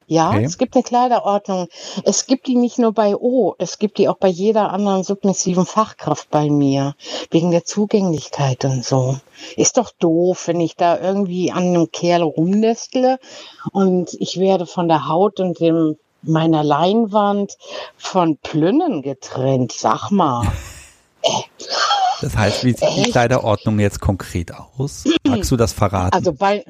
Ja, 0.10 0.32
Okay. 0.32 0.44
es 0.44 0.58
gibt 0.58 0.75
eine 0.75 0.82
Kleiderordnung. 0.82 1.68
Es 2.04 2.25
gibt 2.25 2.48
die 2.48 2.56
nicht 2.56 2.80
nur 2.80 2.94
bei 2.94 3.16
O, 3.16 3.54
es 3.60 3.78
gibt 3.78 4.00
die 4.00 4.10
auch 4.10 4.18
bei 4.18 4.28
jeder 4.28 4.72
anderen 4.72 5.04
submissiven 5.04 5.68
Fachkraft 5.68 6.32
bei 6.32 6.50
mir. 6.50 6.96
Wegen 7.30 7.51
der 7.51 7.63
Zugänglichkeit 7.63 8.66
und 8.66 8.84
so. 8.84 9.18
Ist 9.56 9.78
doch 9.78 9.92
doof, 10.00 10.48
wenn 10.48 10.62
ich 10.62 10.75
da 10.75 11.00
irgendwie 11.00 11.51
an 11.51 11.63
einem 11.63 11.92
Kerl 11.92 12.24
rumnestle 12.24 13.20
und 13.72 14.16
ich 14.20 14.39
werde 14.39 14.66
von 14.66 14.88
der 14.88 15.08
Haut 15.08 15.39
und 15.39 15.60
dem 15.60 15.96
meiner 16.24 16.63
Leinwand 16.63 17.56
von 17.96 18.38
Plünnen 18.38 19.04
getrennt. 19.04 19.72
Sag 19.74 20.10
mal. 20.10 20.44
Das 22.22 22.36
heißt, 22.36 22.66
wie 22.66 22.74
sieht 22.74 23.06
die? 23.06 23.12
Kleiderordnung 23.12 23.80
jetzt 23.80 24.01
konkret 24.01 24.51
aus? 24.54 25.06
Magst 25.25 25.51
du 25.51 25.56
das 25.56 25.72
verraten? 25.72 26.13
Also 26.13 26.34
bei, 26.34 26.66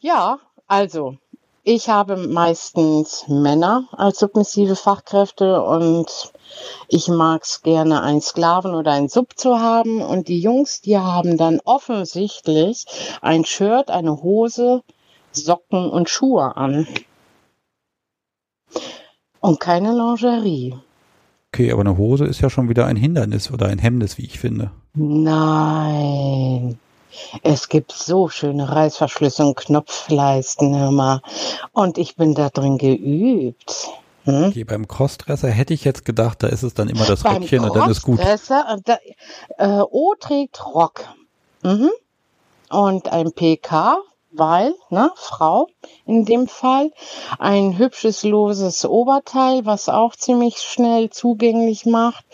ja, 0.00 0.38
also 0.66 1.16
ich 1.64 1.88
habe 1.88 2.16
meistens 2.16 3.24
Männer 3.26 3.88
als 3.92 4.18
submissive 4.18 4.76
Fachkräfte 4.76 5.62
und 5.62 6.32
ich 6.88 7.08
mag 7.08 7.42
es 7.42 7.62
gerne, 7.62 8.02
einen 8.02 8.20
Sklaven 8.20 8.74
oder 8.74 8.92
einen 8.92 9.08
Sub 9.08 9.38
zu 9.38 9.58
haben. 9.58 10.02
Und 10.02 10.28
die 10.28 10.40
Jungs, 10.40 10.82
die 10.82 10.98
haben 10.98 11.38
dann 11.38 11.60
offensichtlich 11.64 12.84
ein 13.22 13.44
Shirt, 13.46 13.90
eine 13.90 14.22
Hose, 14.22 14.82
Socken 15.32 15.88
und 15.90 16.10
Schuhe 16.10 16.56
an. 16.56 16.86
Und 19.40 19.58
keine 19.58 19.92
Lingerie. 19.92 20.74
okay, 21.52 21.72
aber 21.72 21.80
eine 21.80 21.96
Hose 21.96 22.26
ist 22.26 22.40
ja 22.40 22.50
schon 22.50 22.68
wieder 22.68 22.86
ein 22.86 22.96
Hindernis 22.96 23.50
oder 23.50 23.66
ein 23.66 23.78
Hemmnis, 23.78 24.18
wie 24.18 24.24
ich 24.24 24.38
finde. 24.38 24.70
Nein. 24.94 26.78
Es 27.42 27.68
gibt 27.68 27.92
so 27.92 28.28
schöne 28.28 28.70
Reißverschlüsse 28.70 29.44
und 29.44 29.56
Knopfleisten, 29.56 30.94
mal. 30.94 31.20
Und 31.72 31.98
ich 31.98 32.16
bin 32.16 32.34
da 32.34 32.48
drin 32.50 32.78
geübt. 32.78 33.88
Hm? 34.24 34.44
Okay, 34.44 34.64
beim 34.64 34.88
Crossdresser 34.88 35.48
hätte 35.50 35.74
ich 35.74 35.84
jetzt 35.84 36.04
gedacht, 36.04 36.42
da 36.42 36.46
ist 36.46 36.62
es 36.62 36.74
dann 36.74 36.88
immer 36.88 37.04
das 37.04 37.24
Röckchen 37.24 37.64
und 37.64 37.76
dann 37.76 37.90
ist 37.90 38.02
gut. 38.02 38.18
Crossdresser, 38.18 38.78
da, 38.84 38.98
äh, 39.58 39.82
O 39.82 40.14
trägt 40.18 40.64
Rock. 40.64 41.04
Mhm. 41.62 41.90
Und 42.70 43.12
ein 43.12 43.32
PK, 43.32 43.98
weil, 44.36 44.74
ne, 44.90 45.10
Frau 45.14 45.68
in 46.06 46.24
dem 46.24 46.48
Fall, 46.48 46.92
ein 47.38 47.78
hübsches 47.78 48.24
loses 48.24 48.84
Oberteil, 48.84 49.64
was 49.64 49.88
auch 49.88 50.16
ziemlich 50.16 50.58
schnell 50.58 51.10
zugänglich 51.10 51.86
macht, 51.86 52.24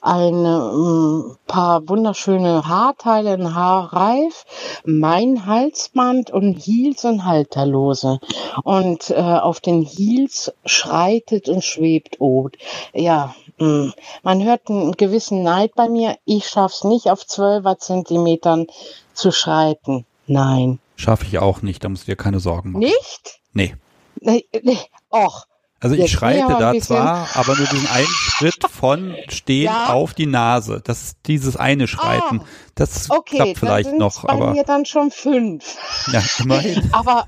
ein 0.00 0.44
ähm, 0.44 1.36
paar 1.46 1.88
wunderschöne 1.88 2.68
Haarteile, 2.68 3.32
ein 3.32 3.54
Haarreif, 3.54 4.44
mein 4.84 5.46
Halsband 5.46 6.30
und 6.30 6.54
Heels 6.54 7.04
und 7.04 7.24
Halterlose. 7.24 8.20
Und 8.62 9.10
äh, 9.10 9.14
auf 9.14 9.60
den 9.60 9.82
Heels 9.82 10.52
schreitet 10.64 11.48
und 11.48 11.64
schwebt 11.64 12.20
Ot. 12.20 12.56
Ja, 12.92 13.34
mh. 13.58 13.92
man 14.22 14.44
hört 14.44 14.68
einen 14.68 14.92
gewissen 14.92 15.42
Neid 15.42 15.74
bei 15.74 15.88
mir. 15.88 16.16
Ich 16.24 16.48
schaff's 16.48 16.84
nicht 16.84 17.10
auf 17.10 17.26
12 17.26 17.78
Zentimetern 17.78 18.66
zu 19.14 19.32
schreiten. 19.32 20.04
Nein. 20.26 20.78
Schaffe 20.96 21.24
ich 21.26 21.38
auch 21.38 21.62
nicht, 21.62 21.84
da 21.84 21.88
musst 21.88 22.04
du 22.06 22.12
dir 22.12 22.16
keine 22.16 22.40
Sorgen 22.40 22.72
machen. 22.72 22.80
Nicht? 22.84 23.38
Nee. 23.52 23.74
Nee, 24.20 24.44
nee. 24.62 24.78
Och. 25.10 25.46
Also 25.78 25.94
ich 25.94 26.10
schreite 26.10 26.56
da 26.58 26.72
zwar, 26.80 27.28
aber 27.34 27.54
nur 27.54 27.66
diesen 27.66 27.86
einen 27.88 28.06
Schritt 28.08 28.64
von 28.70 29.14
stehen 29.28 29.64
Ja. 29.66 29.92
auf 29.92 30.14
die 30.14 30.24
Nase. 30.26 30.80
Das 30.82 31.02
ist 31.02 31.18
dieses 31.26 31.56
eine 31.58 31.86
Schreiten. 31.86 32.40
Ah, 32.40 32.44
das 32.76 33.10
Okay, 33.10 33.36
klappt 33.36 33.58
vielleicht 33.58 33.90
dann 33.90 33.98
noch, 33.98 34.22
bei 34.24 34.32
aber 34.32 34.52
mir 34.52 34.64
dann 34.64 34.86
schon 34.86 35.10
fünf. 35.10 35.76
ja, 36.10 36.22
immerhin. 36.38 36.88
Aber, 36.92 37.26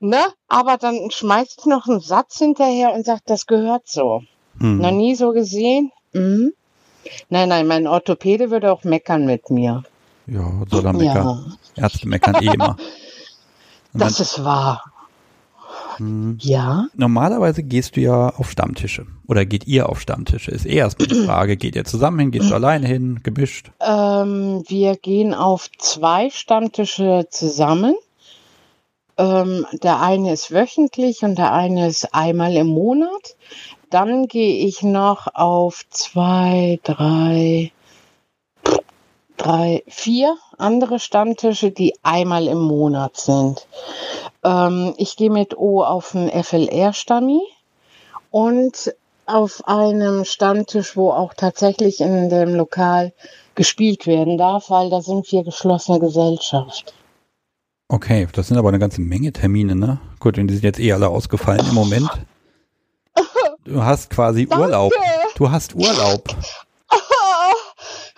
ne? 0.00 0.20
Aber 0.48 0.76
dann 0.76 1.10
schmeißt 1.10 1.60
ich 1.60 1.64
noch 1.66 1.88
einen 1.88 2.00
Satz 2.00 2.36
hinterher 2.38 2.92
und 2.92 3.06
sagt, 3.06 3.30
das 3.30 3.46
gehört 3.46 3.88
so. 3.88 4.22
Noch 4.58 4.90
Hm. 4.90 4.96
nie 4.96 5.14
so 5.14 5.32
gesehen? 5.32 5.90
Mhm. 6.12 6.52
Nein, 7.30 7.48
nein, 7.48 7.66
mein 7.66 7.86
Orthopäde 7.86 8.50
würde 8.50 8.70
auch 8.70 8.84
meckern 8.84 9.24
mit 9.24 9.48
mir. 9.48 9.82
Ja, 10.28 10.52
soll 10.70 10.84
er 10.84 10.92
meckern. 10.92 11.56
Ja, 11.76 11.84
Ärzte 11.84 12.08
meckern 12.08 12.36
eh 12.42 12.52
immer. 12.52 12.76
Und 13.92 14.02
das 14.02 14.20
ist 14.20 14.44
wahr. 14.44 14.82
dann, 15.98 16.06
hm. 16.06 16.38
Ja. 16.40 16.86
Normalerweise 16.94 17.62
gehst 17.62 17.96
du 17.96 18.00
ja 18.00 18.28
auf 18.30 18.50
Stammtische. 18.50 19.06
Oder 19.26 19.44
geht 19.44 19.66
ihr 19.66 19.88
auf 19.88 20.00
Stammtische? 20.00 20.50
Ist 20.50 20.66
eh 20.66 20.76
erstmal 20.76 21.08
die 21.08 21.14
Frage, 21.26 21.56
geht 21.56 21.76
ihr 21.76 21.84
zusammen 21.84 22.18
hin, 22.18 22.30
gehst 22.30 22.50
du 22.50 22.54
alleine 22.54 22.86
hin, 22.86 23.20
gemischt? 23.22 23.70
Ähm, 23.80 24.62
wir 24.68 24.96
gehen 24.96 25.34
auf 25.34 25.70
zwei 25.78 26.30
Stammtische 26.30 27.26
zusammen. 27.30 27.94
Ähm, 29.16 29.66
der 29.82 30.00
eine 30.00 30.32
ist 30.32 30.52
wöchentlich 30.52 31.22
und 31.22 31.36
der 31.38 31.52
eine 31.52 31.88
ist 31.88 32.14
einmal 32.14 32.54
im 32.54 32.68
Monat. 32.68 33.36
Dann 33.90 34.28
gehe 34.28 34.66
ich 34.66 34.82
noch 34.82 35.26
auf 35.34 35.82
zwei, 35.90 36.78
drei, 36.84 37.72
drei, 39.38 39.82
vier 39.88 40.36
andere 40.58 40.98
Stammtische, 40.98 41.70
die 41.70 41.94
einmal 42.02 42.46
im 42.46 42.60
Monat 42.60 43.16
sind. 43.16 43.66
Ähm, 44.44 44.94
ich 44.98 45.16
gehe 45.16 45.30
mit 45.30 45.56
O 45.56 45.82
auf 45.82 46.14
einen 46.14 46.30
FLR-Stammi 46.30 47.40
und 48.30 48.94
auf 49.26 49.66
einem 49.66 50.24
Stammtisch, 50.24 50.96
wo 50.96 51.10
auch 51.10 51.34
tatsächlich 51.34 52.00
in 52.00 52.28
dem 52.28 52.54
Lokal 52.54 53.12
gespielt 53.54 54.06
werden 54.06 54.38
darf, 54.38 54.70
weil 54.70 54.90
da 54.90 55.00
sind 55.00 55.30
wir 55.32 55.44
geschlossene 55.44 56.00
Gesellschaft. 56.00 56.94
Okay, 57.88 58.28
das 58.32 58.48
sind 58.48 58.58
aber 58.58 58.68
eine 58.68 58.78
ganze 58.78 59.00
Menge 59.00 59.32
Termine, 59.32 59.74
ne? 59.74 59.98
Gut, 60.20 60.38
und 60.38 60.48
die 60.48 60.54
sind 60.54 60.64
jetzt 60.64 60.78
eh 60.78 60.92
alle 60.92 61.08
ausgefallen 61.08 61.64
im 61.68 61.74
Moment. 61.74 62.10
Du 63.64 63.84
hast 63.84 64.08
quasi 64.08 64.46
Danke. 64.46 64.64
Urlaub. 64.64 64.92
Du 65.34 65.50
hast 65.50 65.74
Urlaub. 65.74 66.34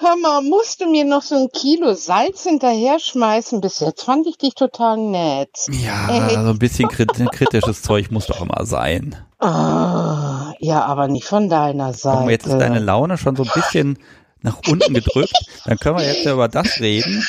Hör 0.02 0.16
mal, 0.16 0.40
musst 0.42 0.80
du 0.80 0.88
mir 0.90 1.04
noch 1.04 1.21
so 1.21 1.35
ein 1.35 1.49
Kilo 1.52 1.92
Salz 1.92 2.45
hinterher 2.45 2.99
schmeißen? 2.99 3.61
Bis 3.61 3.80
jetzt 3.80 4.02
fand 4.04 4.26
ich 4.26 4.38
dich 4.38 4.54
total 4.54 4.97
nett. 4.97 5.50
Ja, 5.71 6.09
Ey. 6.09 6.30
so 6.42 6.50
ein 6.50 6.59
bisschen 6.59 6.88
krit 6.88 7.11
kritisches 7.33 7.83
Zeug 7.83 8.11
muss 8.11 8.26
doch 8.26 8.40
immer 8.40 8.64
sein. 8.64 9.14
Ah, 9.40 10.52
ja, 10.59 10.83
aber 10.85 11.09
nicht 11.09 11.26
von 11.26 11.50
deiner 11.50 11.92
Seite. 11.92 12.19
Aber 12.19 12.30
jetzt 12.30 12.47
ist 12.47 12.57
deine 12.59 12.78
Laune 12.78 13.19
schon 13.19 13.37
so 13.37 13.42
ein 13.42 13.50
bisschen 13.54 13.99
nach 14.40 14.59
unten 14.69 14.95
gedrückt. 14.95 15.35
Dann 15.66 15.76
können 15.78 15.99
wir 15.99 16.07
jetzt 16.07 16.25
ja 16.25 16.33
über 16.33 16.49
das 16.49 16.80
reden, 16.80 17.23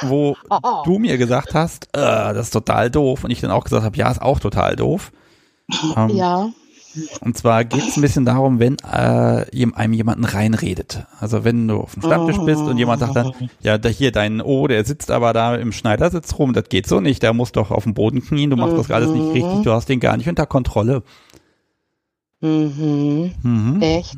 wo 0.00 0.34
Oh. 0.48 0.82
du 0.84 0.98
mir 0.98 1.18
gesagt 1.18 1.52
hast, 1.52 1.88
äh, 1.94 2.00
das 2.32 2.46
ist 2.46 2.50
total 2.52 2.90
doof. 2.90 3.24
Und 3.24 3.30
ich 3.32 3.42
dann 3.42 3.50
auch 3.50 3.64
gesagt 3.64 3.84
habe, 3.84 3.96
ja, 3.98 4.10
ist 4.10 4.22
auch 4.22 4.40
total 4.40 4.76
doof. 4.76 5.12
Ähm, 5.94 6.08
Ja, 6.08 6.48
Und 7.20 7.36
zwar 7.36 7.64
geht 7.64 7.88
es 7.88 7.96
ein 7.96 8.02
bisschen 8.02 8.24
darum, 8.24 8.58
wenn 8.58 8.76
äh, 8.80 9.44
einem 9.74 9.92
jemanden 9.92 10.24
reinredet. 10.24 11.06
Also 11.20 11.44
wenn 11.44 11.68
du 11.68 11.80
auf 11.80 11.94
dem 11.94 12.02
Stammtisch 12.02 12.38
bist 12.38 12.62
und 12.62 12.76
jemand 12.78 13.00
sagt 13.00 13.16
dann, 13.16 13.32
ja, 13.60 13.78
da 13.78 13.88
hier 13.88 14.12
dein 14.12 14.40
O, 14.40 14.66
der 14.66 14.84
sitzt 14.84 15.10
aber 15.10 15.32
da 15.32 15.54
im 15.56 15.72
Schneidersitz 15.72 16.38
rum, 16.38 16.52
das 16.52 16.68
geht 16.68 16.86
so 16.86 17.00
nicht, 17.00 17.22
der 17.22 17.32
muss 17.32 17.52
doch 17.52 17.70
auf 17.70 17.84
dem 17.84 17.94
Boden 17.94 18.22
knien, 18.22 18.50
du 18.50 18.56
machst 18.56 18.76
das 18.76 18.90
alles 18.90 19.10
nicht 19.10 19.24
Mhm. 19.24 19.30
richtig, 19.32 19.62
du 19.62 19.72
hast 19.72 19.88
den 19.88 20.00
gar 20.00 20.16
nicht 20.16 20.28
unter 20.28 20.46
Kontrolle. 20.46 21.02
mhm. 22.40 23.32
Mhm. 23.42 23.82
echt. 23.82 24.16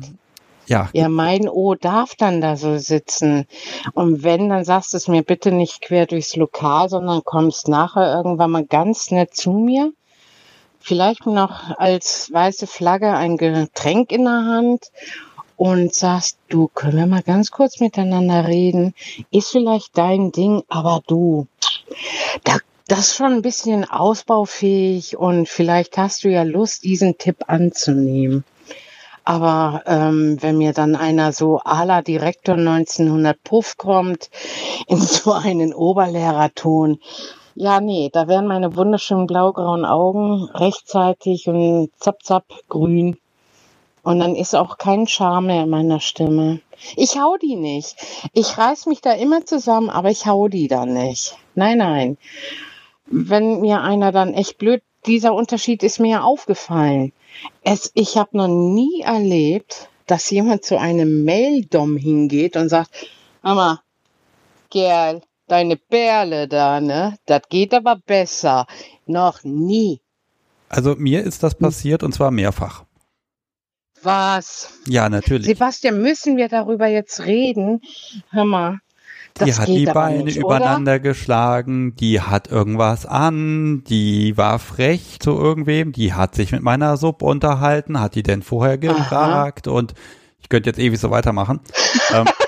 Ja, 0.67 0.89
Ja, 0.93 1.09
mein 1.09 1.47
O 1.47 1.75
darf 1.75 2.15
dann 2.15 2.41
da 2.41 2.55
so 2.57 2.77
sitzen. 2.79 3.45
Und 3.93 4.23
wenn, 4.23 4.49
dann 4.49 4.65
sagst 4.65 4.93
du 4.93 4.97
es 4.97 5.07
mir 5.07 5.21
bitte 5.21 5.51
nicht 5.51 5.81
quer 5.81 6.07
durchs 6.07 6.35
Lokal, 6.35 6.89
sondern 6.89 7.23
kommst 7.23 7.67
nachher 7.67 8.15
irgendwann 8.15 8.49
mal 8.49 8.65
ganz 8.65 9.11
nett 9.11 9.35
zu 9.35 9.51
mir. 9.51 9.93
Vielleicht 10.87 11.25
noch 11.25 11.79
als 11.79 12.31
weiße 12.31 12.67
Flagge 12.67 13.11
ein 13.15 13.37
Getränk 13.37 14.11
in 14.11 14.25
der 14.25 14.45
Hand 14.45 14.91
und 15.57 15.95
sagst, 15.95 16.37
du, 16.47 16.67
können 16.67 16.97
wir 16.97 17.07
mal 17.07 17.23
ganz 17.23 17.49
kurz 17.49 17.79
miteinander 17.79 18.47
reden? 18.47 18.93
Ist 19.31 19.49
vielleicht 19.49 19.97
dein 19.97 20.31
Ding, 20.31 20.61
aber 20.67 21.01
du, 21.07 21.47
da, 22.43 22.59
das 22.87 22.99
ist 22.99 23.15
schon 23.15 23.33
ein 23.33 23.41
bisschen 23.41 23.89
ausbaufähig 23.89 25.17
und 25.17 25.49
vielleicht 25.49 25.97
hast 25.97 26.23
du 26.23 26.29
ja 26.29 26.43
Lust, 26.43 26.83
diesen 26.83 27.17
Tipp 27.17 27.37
anzunehmen. 27.47 28.43
Aber 29.23 29.81
ähm, 29.87 30.37
wenn 30.41 30.59
mir 30.59 30.73
dann 30.73 30.95
einer 30.95 31.31
so 31.31 31.61
à 31.61 31.83
la 31.83 32.03
Direktor 32.03 32.57
1900 32.57 33.43
Puff 33.43 33.77
kommt, 33.77 34.29
in 34.87 35.01
so 35.01 35.33
einen 35.33 35.73
Oberlehrerton, 35.73 36.99
ja, 37.55 37.79
nee, 37.79 38.09
da 38.11 38.27
wären 38.27 38.47
meine 38.47 38.75
wunderschönen 38.75 39.27
blaugrauen 39.27 39.85
Augen 39.85 40.43
rechtzeitig 40.53 41.47
und 41.47 41.89
zapp, 41.97 42.23
zapp 42.23 42.45
grün. 42.67 43.17
Und 44.03 44.19
dann 44.19 44.35
ist 44.35 44.55
auch 44.55 44.77
kein 44.77 45.07
Charme 45.07 45.63
in 45.63 45.69
meiner 45.69 45.99
Stimme. 45.99 46.59
Ich 46.95 47.17
hau 47.17 47.37
die 47.37 47.55
nicht. 47.55 47.95
Ich 48.33 48.57
reiß 48.57 48.85
mich 48.85 49.01
da 49.01 49.13
immer 49.13 49.45
zusammen, 49.45 49.89
aber 49.89 50.11
ich 50.11 50.27
hau 50.27 50.47
die 50.47 50.67
dann 50.67 50.93
nicht. 50.93 51.37
Nein, 51.55 51.79
nein. 51.79 52.17
Wenn 53.07 53.61
mir 53.61 53.81
einer 53.81 54.11
dann 54.11 54.33
echt 54.33 54.57
blöd, 54.57 54.83
dieser 55.05 55.33
Unterschied 55.33 55.81
ist 55.81 55.99
mir 55.99 56.11
ja 56.11 56.21
aufgefallen. 56.21 57.13
Es, 57.63 57.91
ich 57.93 58.17
habe 58.17 58.37
noch 58.37 58.47
nie 58.47 59.01
erlebt, 59.01 59.89
dass 60.07 60.29
jemand 60.29 60.65
zu 60.65 60.79
einem 60.79 61.23
Maildom 61.23 61.97
hingeht 61.97 62.57
und 62.57 62.69
sagt, 62.69 62.91
Mama, 63.41 63.81
Kerl, 64.69 65.21
deine 65.47 65.75
Perle 65.77 66.47
da, 66.47 66.81
ne? 66.81 67.17
Das 67.25 67.41
geht 67.49 67.73
aber 67.73 67.97
besser. 67.97 68.65
Noch 69.05 69.43
nie. 69.43 70.01
Also 70.69 70.95
mir 70.95 71.23
ist 71.23 71.43
das 71.43 71.55
passiert 71.55 72.03
und 72.03 72.13
zwar 72.13 72.31
mehrfach. 72.31 72.83
Was? 74.01 74.69
Ja, 74.87 75.09
natürlich. 75.09 75.47
Sebastian, 75.47 76.01
müssen 76.01 76.37
wir 76.37 76.47
darüber 76.47 76.87
jetzt 76.87 77.25
reden? 77.25 77.81
Hör 78.29 78.45
mal. 78.45 78.79
Das 79.33 79.47
die 79.47 79.55
hat 79.55 79.67
die 79.67 79.85
Beine 79.85 80.23
nicht, 80.23 80.37
übereinander 80.37 80.93
oder? 80.93 80.99
geschlagen, 80.99 81.93
die 81.95 82.21
hat 82.21 82.49
irgendwas 82.49 83.05
an, 83.05 83.83
die 83.83 84.37
war 84.37 84.59
frech 84.59 85.19
zu 85.19 85.31
irgendwem, 85.31 85.91
die 85.91 86.13
hat 86.13 86.35
sich 86.35 86.53
mit 86.53 86.61
meiner 86.61 86.95
Sub 86.95 87.21
unterhalten, 87.21 87.99
hat 87.99 88.15
die 88.15 88.23
denn 88.23 88.43
vorher 88.43 88.77
gefragt 88.77 89.67
Aha. 89.67 89.75
und 89.75 89.93
ich 90.39 90.47
könnte 90.47 90.69
jetzt 90.69 90.79
ewig 90.79 90.99
so 90.99 91.11
weitermachen. 91.11 91.59
ähm, 92.13 92.25
hm. 92.25 92.44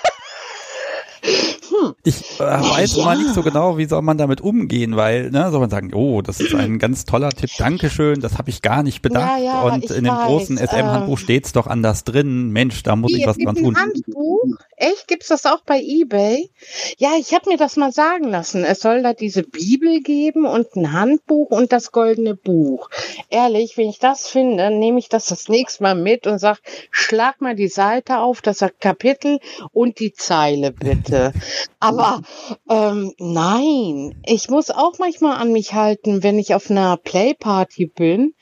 Ich 2.07 2.39
äh, 2.39 2.43
weiß 2.43 2.95
ja. 2.95 3.03
mal 3.03 3.17
nicht 3.17 3.33
so 3.33 3.43
genau, 3.43 3.77
wie 3.77 3.83
soll 3.83 4.01
man 4.01 4.17
damit 4.17 4.39
umgehen, 4.39 4.95
weil, 4.95 5.29
ne, 5.29 5.51
soll 5.51 5.59
man 5.59 5.69
sagen, 5.69 5.93
oh, 5.93 6.21
das 6.21 6.39
ist 6.39 6.55
ein 6.55 6.79
ganz 6.79 7.03
toller 7.03 7.31
Tipp, 7.31 7.49
Dankeschön, 7.57 8.21
das 8.21 8.37
habe 8.37 8.49
ich 8.49 8.61
gar 8.61 8.81
nicht 8.81 9.01
bedacht. 9.01 9.39
Ja, 9.39 9.43
ja, 9.43 9.61
und 9.63 9.91
in 9.91 10.05
dem 10.05 10.13
weiß, 10.13 10.27
großen 10.27 10.57
SM-Handbuch 10.57 11.17
äh, 11.17 11.21
steht's 11.21 11.51
doch 11.51 11.67
anders 11.67 12.05
drin. 12.05 12.51
Mensch, 12.51 12.81
da 12.83 12.95
muss 12.95 13.13
ich 13.13 13.27
was 13.27 13.37
dran 13.37 13.55
tun. 13.55 13.75
Handbuch? 13.75 14.55
Echt? 14.79 15.07
Gibt's 15.07 15.29
das 15.29 15.47
auch 15.47 15.61
bei 15.65 15.81
eBay? 15.81 16.51
Ja, 16.99 17.13
ich 17.19 17.33
habe 17.33 17.49
mir 17.49 17.57
das 17.57 17.77
mal 17.77 17.91
sagen 17.91 18.25
lassen. 18.25 18.63
Es 18.63 18.79
soll 18.79 19.01
da 19.01 19.13
diese 19.13 19.41
Bibel 19.41 20.01
geben 20.01 20.45
und 20.45 20.75
ein 20.75 20.93
Handbuch 20.93 21.49
und 21.49 21.71
das 21.71 21.91
goldene 21.91 22.35
Buch. 22.35 22.87
Ehrlich, 23.31 23.75
wenn 23.75 23.89
ich 23.89 23.97
das 23.97 24.27
finde, 24.27 24.69
nehme 24.69 24.99
ich 24.99 25.09
das 25.09 25.25
das 25.25 25.49
nächste 25.49 25.81
Mal 25.81 25.95
mit 25.95 26.27
und 26.27 26.37
sag, 26.37 26.59
schlag 26.91 27.41
mal 27.41 27.55
die 27.55 27.69
Seite 27.69 28.19
auf, 28.19 28.43
das 28.43 28.63
Kapitel 28.79 29.39
und 29.73 29.99
die 29.99 30.13
Zeile 30.13 30.71
bitte. 30.71 31.33
Aber 31.79 32.21
ähm, 32.69 33.13
nein, 33.17 34.21
ich 34.27 34.47
muss 34.47 34.69
auch 34.69 34.99
manchmal 34.99 35.37
an 35.37 35.51
mich 35.51 35.73
halten, 35.73 36.21
wenn 36.21 36.37
ich 36.37 36.53
auf 36.53 36.69
einer 36.69 36.97
Playparty 36.97 37.87
bin 37.87 38.35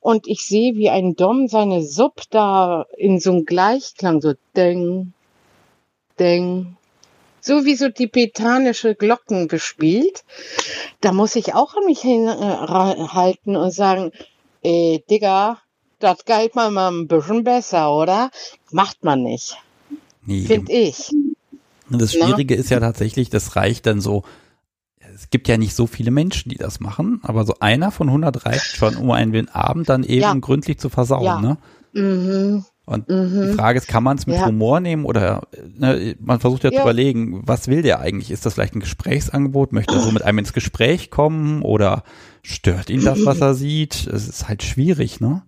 und 0.00 0.26
ich 0.26 0.46
sehe, 0.46 0.74
wie 0.74 0.90
ein 0.90 1.14
Dom 1.14 1.46
seine 1.46 1.82
Sub 1.82 2.22
da 2.30 2.86
in 2.96 3.20
so 3.20 3.30
einem 3.30 3.44
Gleichklang 3.44 4.20
so 4.20 4.34
ding, 4.56 5.12
ding, 6.18 6.76
so 7.40 7.64
wie 7.64 7.76
so 7.76 7.88
tibetanische 7.88 8.94
Glocken 8.94 9.48
bespielt, 9.48 10.24
da 11.00 11.12
muss 11.12 11.36
ich 11.36 11.54
auch 11.54 11.76
an 11.76 11.84
mich 11.84 12.00
hinhalten 12.00 13.54
äh, 13.54 13.58
und 13.58 13.70
sagen, 13.70 14.12
ey, 14.62 15.04
Digga, 15.08 15.58
das 15.98 16.24
galt 16.24 16.54
mal 16.54 16.70
mal 16.70 16.90
ein 16.90 17.06
bisschen 17.06 17.44
besser, 17.44 17.94
oder? 17.94 18.30
Macht 18.70 19.04
man 19.04 19.22
nicht. 19.22 19.56
Nee. 20.24 20.44
Find 20.44 20.68
ich. 20.68 21.10
Das 21.88 22.12
Schwierige 22.12 22.54
Na? 22.54 22.60
ist 22.60 22.70
ja 22.70 22.80
tatsächlich, 22.80 23.30
das 23.30 23.54
reicht 23.54 23.86
dann 23.86 24.00
so, 24.00 24.24
es 25.14 25.30
gibt 25.30 25.46
ja 25.48 25.56
nicht 25.56 25.74
so 25.74 25.86
viele 25.86 26.10
Menschen, 26.10 26.50
die 26.50 26.56
das 26.56 26.80
machen, 26.80 27.20
aber 27.22 27.44
so 27.44 27.54
einer 27.60 27.90
von 27.90 28.08
100 28.08 28.44
reicht 28.44 28.76
schon, 28.76 28.96
um 28.96 29.10
einen 29.12 29.48
Abend 29.48 29.88
dann 29.88 30.02
eben 30.02 30.22
ja. 30.22 30.34
gründlich 30.34 30.78
zu 30.78 30.88
versauen. 30.88 31.24
Ja. 31.24 31.40
Ne? 31.40 31.58
Mhm. 31.92 32.64
Und 32.86 33.08
mhm. 33.08 33.48
die 33.48 33.54
Frage 33.54 33.78
ist, 33.78 33.88
kann 33.88 34.04
man 34.04 34.16
es 34.16 34.28
mit 34.28 34.36
ja. 34.36 34.46
Humor 34.46 34.78
nehmen 34.78 35.04
oder 35.04 35.42
ne, 35.76 36.14
man 36.20 36.38
versucht 36.38 36.62
ja, 36.62 36.70
ja, 36.70 36.76
zu 36.76 36.82
überlegen, 36.82 37.42
was 37.44 37.66
will 37.66 37.82
der 37.82 37.98
eigentlich? 37.98 38.30
Ist 38.30 38.46
das 38.46 38.54
vielleicht 38.54 38.76
ein 38.76 38.80
Gesprächsangebot? 38.80 39.72
Möchte 39.72 39.96
er 39.96 40.00
so 40.00 40.12
mit 40.12 40.22
einem 40.22 40.38
ins 40.38 40.52
Gespräch 40.52 41.10
kommen 41.10 41.62
oder 41.62 42.04
stört 42.42 42.88
ihn 42.88 43.04
das, 43.04 43.26
was 43.26 43.40
er 43.40 43.54
sieht? 43.54 44.06
Es 44.06 44.28
ist 44.28 44.48
halt 44.48 44.62
schwierig, 44.62 45.20
ne? 45.20 45.42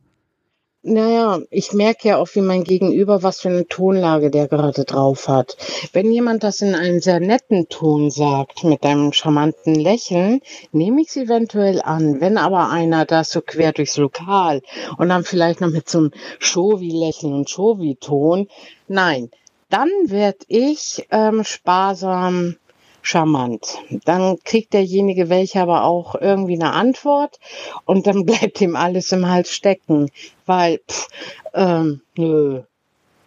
Naja, 0.82 1.40
ich 1.50 1.72
merke 1.72 2.08
ja 2.08 2.16
auch, 2.18 2.28
wie 2.34 2.40
mein 2.40 2.62
Gegenüber, 2.62 3.24
was 3.24 3.40
für 3.40 3.48
eine 3.48 3.66
Tonlage 3.66 4.30
der 4.30 4.46
gerade 4.46 4.84
drauf 4.84 5.26
hat. 5.26 5.56
Wenn 5.92 6.12
jemand 6.12 6.44
das 6.44 6.60
in 6.60 6.76
einem 6.76 7.00
sehr 7.00 7.18
netten 7.18 7.68
Ton 7.68 8.12
sagt, 8.12 8.62
mit 8.62 8.84
einem 8.84 9.12
charmanten 9.12 9.74
Lächeln, 9.74 10.40
nehme 10.70 11.02
ich 11.02 11.08
es 11.08 11.16
eventuell 11.16 11.82
an. 11.82 12.20
Wenn 12.20 12.38
aber 12.38 12.70
einer 12.70 13.04
das 13.06 13.30
so 13.30 13.40
quer 13.40 13.72
durchs 13.72 13.96
Lokal 13.96 14.62
und 14.98 15.08
dann 15.08 15.24
vielleicht 15.24 15.60
noch 15.60 15.70
mit 15.70 15.88
so 15.88 15.98
einem 15.98 16.12
Shovi-Lächeln 16.38 17.34
und 17.34 17.50
Shovi-Ton, 17.50 18.48
nein, 18.86 19.30
dann 19.70 19.90
werde 20.04 20.44
ich 20.46 21.08
ähm, 21.10 21.42
sparsam 21.42 22.56
charmant. 23.02 23.78
Dann 24.04 24.38
kriegt 24.44 24.72
derjenige 24.72 25.28
welche 25.28 25.60
aber 25.60 25.84
auch 25.84 26.14
irgendwie 26.14 26.54
eine 26.54 26.72
Antwort 26.72 27.38
und 27.84 28.06
dann 28.06 28.24
bleibt 28.26 28.60
ihm 28.60 28.76
alles 28.76 29.12
im 29.12 29.28
Hals 29.28 29.52
stecken, 29.52 30.10
weil, 30.46 30.80
pff, 30.88 31.08
ähm, 31.54 32.02
nö, 32.16 32.62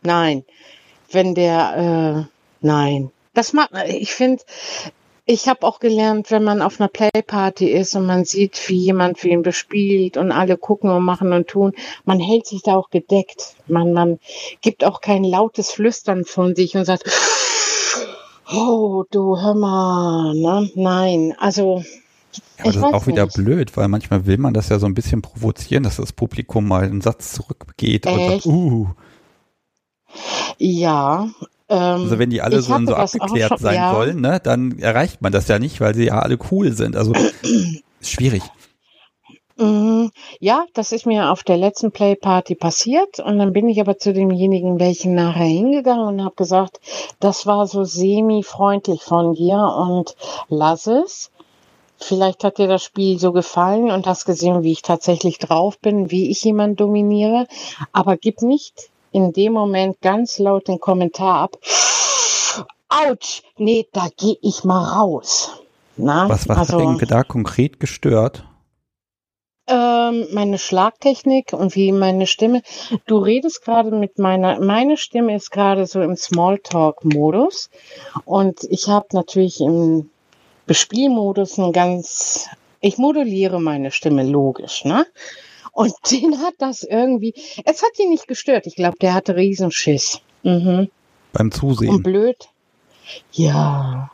nein, 0.04 0.44
wenn 1.12 1.36
der, 1.36 2.28
äh, 2.28 2.66
nein, 2.66 3.12
das 3.34 3.54
macht, 3.54 3.72
ich 3.88 4.14
finde, 4.14 4.44
ich 5.26 5.48
habe 5.48 5.66
auch 5.66 5.80
gelernt, 5.80 6.32
wenn 6.32 6.44
man 6.44 6.62
auf 6.62 6.82
einer 6.82 6.90
Playparty 6.90 7.70
ist 7.70 7.96
und 7.96 8.06
man 8.06 8.26
sieht, 8.26 8.68
wie 8.68 8.78
jemand 8.78 9.24
wen 9.24 9.44
bespielt 9.44 10.18
und 10.18 10.32
alle 10.32 10.58
gucken 10.58 10.90
und 10.90 11.04
machen 11.04 11.32
und 11.32 11.48
tun, 11.48 11.74
man 12.06 12.20
hält 12.20 12.48
sich 12.48 12.64
da 12.64 12.76
auch 12.76 12.90
gedeckt. 12.90 13.56
Man, 13.68 13.94
man 13.94 14.20
gibt 14.62 14.84
auch 14.84 15.00
kein 15.00 15.24
lautes 15.24 15.72
Flüstern 15.72 16.26
von 16.26 16.56
sich 16.56 16.76
und 16.76 16.86
sagt, 16.86 17.04
Oh, 18.54 19.06
du 19.10 19.40
hör 19.40 19.56
mal, 19.56 20.34
ne? 20.36 20.70
Nein, 20.76 21.34
also. 21.40 21.84
Ja, 22.58 22.66
aber 22.66 22.74
das 22.74 22.76
ist 22.76 22.84
auch 22.84 23.08
wieder 23.08 23.28
blöd, 23.28 23.76
weil 23.76 23.88
manchmal 23.88 24.26
will 24.26 24.38
man 24.38 24.54
das 24.54 24.70
ja 24.70 24.80
so 24.80 24.86
ein 24.86 24.94
bisschen 24.94 25.22
provozieren, 25.22 25.84
dass 25.84 25.98
das 25.98 26.14
Publikum 26.14 26.68
mal 26.68 26.84
einen 26.84 27.02
Satz 27.02 27.34
zurückgeht 27.34 28.06
Echt? 28.06 28.18
und 28.18 28.28
sagt, 28.30 28.46
uh. 28.46 28.88
Ja. 30.58 31.30
Ähm, 31.70 32.02
also 32.02 32.20
wenn 32.20 32.30
die 32.30 32.42
alle 32.42 32.62
so, 32.62 32.78
so 32.86 32.96
abgeklärt 32.96 33.50
schon, 33.50 33.58
sein 33.58 33.76
ja. 33.76 33.96
wollen, 33.96 34.22
ne, 34.22 34.40
dann 34.42 34.80
erreicht 34.80 35.22
man 35.22 35.32
das 35.32 35.48
ja 35.48 35.58
nicht, 35.60 35.82
weil 35.82 35.96
sie 35.96 36.08
ja 36.08 36.20
alle 36.20 36.38
cool 36.52 36.74
sind. 36.74 36.96
Also 36.96 37.14
schwierig. 38.02 38.44
Mhm. 39.62 40.12
Ja, 40.40 40.66
das 40.74 40.92
ist 40.92 41.06
mir 41.06 41.30
auf 41.30 41.44
der 41.44 41.56
letzten 41.56 41.92
Playparty 41.92 42.56
passiert 42.56 43.20
und 43.20 43.38
dann 43.38 43.54
bin 43.54 43.70
ich 43.70 43.80
aber 43.80 44.00
zu 44.00 44.12
demjenigen 44.12 44.80
welchen 44.80 45.14
nachher 45.14 45.46
hingegangen 45.46 46.08
und 46.08 46.24
habe 46.24 46.34
gesagt, 46.36 46.80
das 47.20 47.46
war 47.46 47.68
so 47.68 47.84
semi-freundlich 47.84 49.04
von 49.04 49.36
dir 49.36 49.58
und 49.58 50.16
lass 50.50 50.88
es. 50.88 51.30
Vielleicht 52.00 52.44
hat 52.44 52.58
dir 52.58 52.68
das 52.68 52.84
Spiel 52.84 53.20
so 53.20 53.32
gefallen 53.32 53.92
und 53.92 54.08
hast 54.08 54.26
gesehen, 54.26 54.64
wie 54.64 54.72
ich 54.72 54.82
tatsächlich 54.82 55.38
drauf 55.38 55.78
bin, 55.78 56.10
wie 56.10 56.32
ich 56.32 56.44
jemanden 56.44 56.78
dominiere, 56.78 57.46
aber 57.92 58.18
gib 58.18 58.42
nicht 58.42 58.90
in 59.12 59.32
dem 59.32 59.54
Moment 59.54 60.02
ganz 60.02 60.40
laut 60.40 60.68
den 60.70 60.80
Kommentar 60.80 61.42
ab. 61.42 61.58
Autsch, 62.90 63.44
nee, 63.58 63.86
da 63.94 64.08
gehe 64.18 64.38
ich 64.42 64.64
mal 64.64 64.84
raus. 64.84 65.52
Na, 65.98 66.28
was 66.28 66.50
was 66.50 66.58
also, 66.58 66.80
hat 66.80 67.02
denn 67.02 67.08
da 67.08 67.24
konkret 67.24 67.80
gestört? 67.80 68.44
Ähm, 69.68 70.28
meine 70.34 70.58
Schlagtechnik 70.58 71.54
und 71.54 71.76
wie 71.76 71.92
meine 71.92 72.28
Stimme. 72.28 72.62
Du 73.06 73.18
redest 73.18 73.64
gerade 73.64 73.92
mit 73.92 74.20
meiner, 74.20 74.60
meine 74.60 74.98
Stimme 74.98 75.36
ist 75.36 75.52
gerade 75.52 75.86
so 75.86 76.02
im 76.02 76.16
Smalltalk-Modus 76.16 77.70
und 78.26 78.64
ich 78.70 78.88
habe 78.88 79.08
natürlich 79.14 79.62
im 79.62 80.10
Bespielmodus 80.66 81.58
ein 81.58 81.72
ganz, 81.72 82.48
ich 82.80 82.98
moduliere 82.98 83.60
meine 83.60 83.92
Stimme 83.92 84.24
logisch, 84.24 84.86
ne? 84.86 85.06
Und 85.72 85.94
den 86.12 86.40
hat 86.40 86.56
das 86.58 86.84
irgendwie, 86.84 87.34
es 87.66 87.84
hat 87.84 87.98
ihn 88.00 88.10
nicht 88.10 88.28
gestört. 88.28 88.68
Ich 88.68 88.76
glaube, 88.76 88.98
der 89.00 89.14
hatte 89.14 89.36
Riesenschiss. 89.36 90.22
Mhm. 90.44 90.90
Beim 91.34 91.52
Zusehen. 91.52 91.96
Und 91.96 92.04
blöd. 92.04 92.50
Ja. 93.32 94.12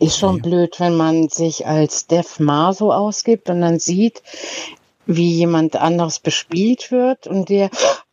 Ist 0.00 0.18
schon 0.18 0.36
ja. 0.36 0.42
blöd, 0.42 0.80
wenn 0.80 0.96
man 0.96 1.28
sich 1.28 1.66
als 1.66 2.06
Def 2.06 2.40
Maso 2.40 2.92
ausgibt 2.92 3.50
und 3.50 3.60
dann 3.60 3.78
sieht, 3.78 4.22
wie 5.06 5.30
jemand 5.30 5.76
anderes 5.76 6.18
bespielt 6.18 6.90
wird 6.90 7.26
und 7.26 7.48
der, 7.48 7.70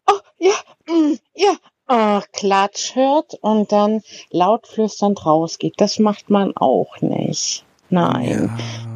oh, 0.07 0.19
ja, 0.37 0.53
mm, 0.87 1.13
ja, 1.33 1.55
oh, 1.87 2.21
Klatsch 2.33 2.95
hört 2.95 3.35
und 3.41 3.71
dann 3.71 4.01
laut 4.31 4.67
flüsternd 4.67 5.25
rausgeht. 5.25 5.75
Das 5.77 5.99
macht 5.99 6.29
man 6.29 6.55
auch 6.57 6.99
nicht. 7.01 7.63
Nein. 7.89 8.51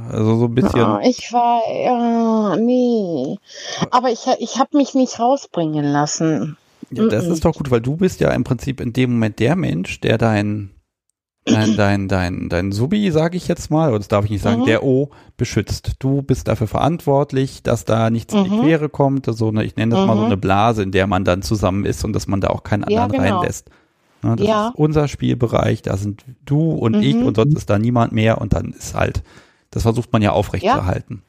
Ja, 0.10 0.14
also 0.18 0.38
so 0.38 0.46
ein 0.46 0.56
bisschen. 0.56 0.82
Oh, 0.82 1.00
ich 1.02 1.32
war, 1.32 1.62
ja, 1.72 2.58
nee. 2.58 3.38
Aber 3.90 4.10
ich, 4.10 4.26
ich 4.40 4.60
habe 4.60 4.78
mich 4.78 4.94
nicht 4.94 5.20
rausbringen 5.20 5.86
lassen. 5.86 6.58
Ja, 6.90 7.08
das 7.08 7.26
ist 7.26 7.46
doch 7.46 7.56
gut, 7.56 7.72
weil 7.72 7.80
du 7.80 7.96
bist 7.96 8.20
ja 8.20 8.32
im 8.32 8.44
Prinzip 8.44 8.82
in 8.82 8.92
dem 8.92 9.14
Moment 9.14 9.40
der 9.40 9.56
Mensch, 9.56 10.02
der 10.02 10.18
dein 10.18 10.72
dein, 11.46 11.76
dein, 11.76 12.08
dein, 12.08 12.50
dein 12.50 12.72
Subi, 12.72 13.12
sage 13.12 13.38
ich 13.38 13.48
jetzt 13.48 13.72
mal, 13.72 13.90
oder 13.90 14.00
das 14.00 14.08
darf 14.08 14.26
ich 14.26 14.32
nicht 14.32 14.44
sagen, 14.44 14.62
mhm. 14.62 14.66
der 14.66 14.84
O 14.84 15.10
beschützt. 15.38 15.94
Du 16.00 16.22
bist 16.22 16.48
dafür 16.48 16.68
verantwortlich, 16.68 17.64
dass 17.64 17.86
da 17.86 18.10
nichts 18.10 18.34
mhm. 18.34 18.40
in 18.40 18.44
die 18.46 18.58
mhm. 18.58 18.62
Quere 18.62 18.90
kommt. 18.90 19.26
So 19.26 19.48
eine, 19.48 19.64
ich 19.64 19.76
nenne 19.76 19.96
das 19.96 20.02
mhm. 20.02 20.08
mal 20.08 20.16
so 20.16 20.22
mhm. 20.22 20.28
eine 20.28 20.38
Blase, 20.38 20.84
in 20.84 20.92
der 20.92 21.08
man 21.08 21.26
dann 21.26 21.42
zusammen 21.42 21.86
ist 21.86 22.04
und 22.04 22.14
dass 22.14 22.28
man 22.28 22.42
da 22.42 22.50
auch 22.50 22.64
keinen 22.64 22.84
anderen 22.84 23.14
ja, 23.14 23.20
genau. 23.24 23.40
reinlässt. 23.40 23.70
Ne, 24.24 24.36
das 24.36 24.48
ja. 24.48 24.68
ist 24.68 24.76
unser 24.76 25.08
Spielbereich, 25.08 25.82
da 25.82 25.98
sind 25.98 26.26
du 26.46 26.72
und 26.72 27.02
ich 27.02 27.16
mhm. 27.16 27.26
und 27.26 27.36
sonst 27.36 27.58
ist 27.58 27.70
da 27.70 27.80
niemand 27.80 28.12
mehr 28.12 28.40
und 28.40 28.54
dann 28.54 28.72
ist 28.72 28.94
halt, 28.94 29.24
das 29.72 29.84
versucht 29.84 30.14
man 30.14 30.22
ja 30.22 30.32
aufrechtzuerhalten. 30.32 31.24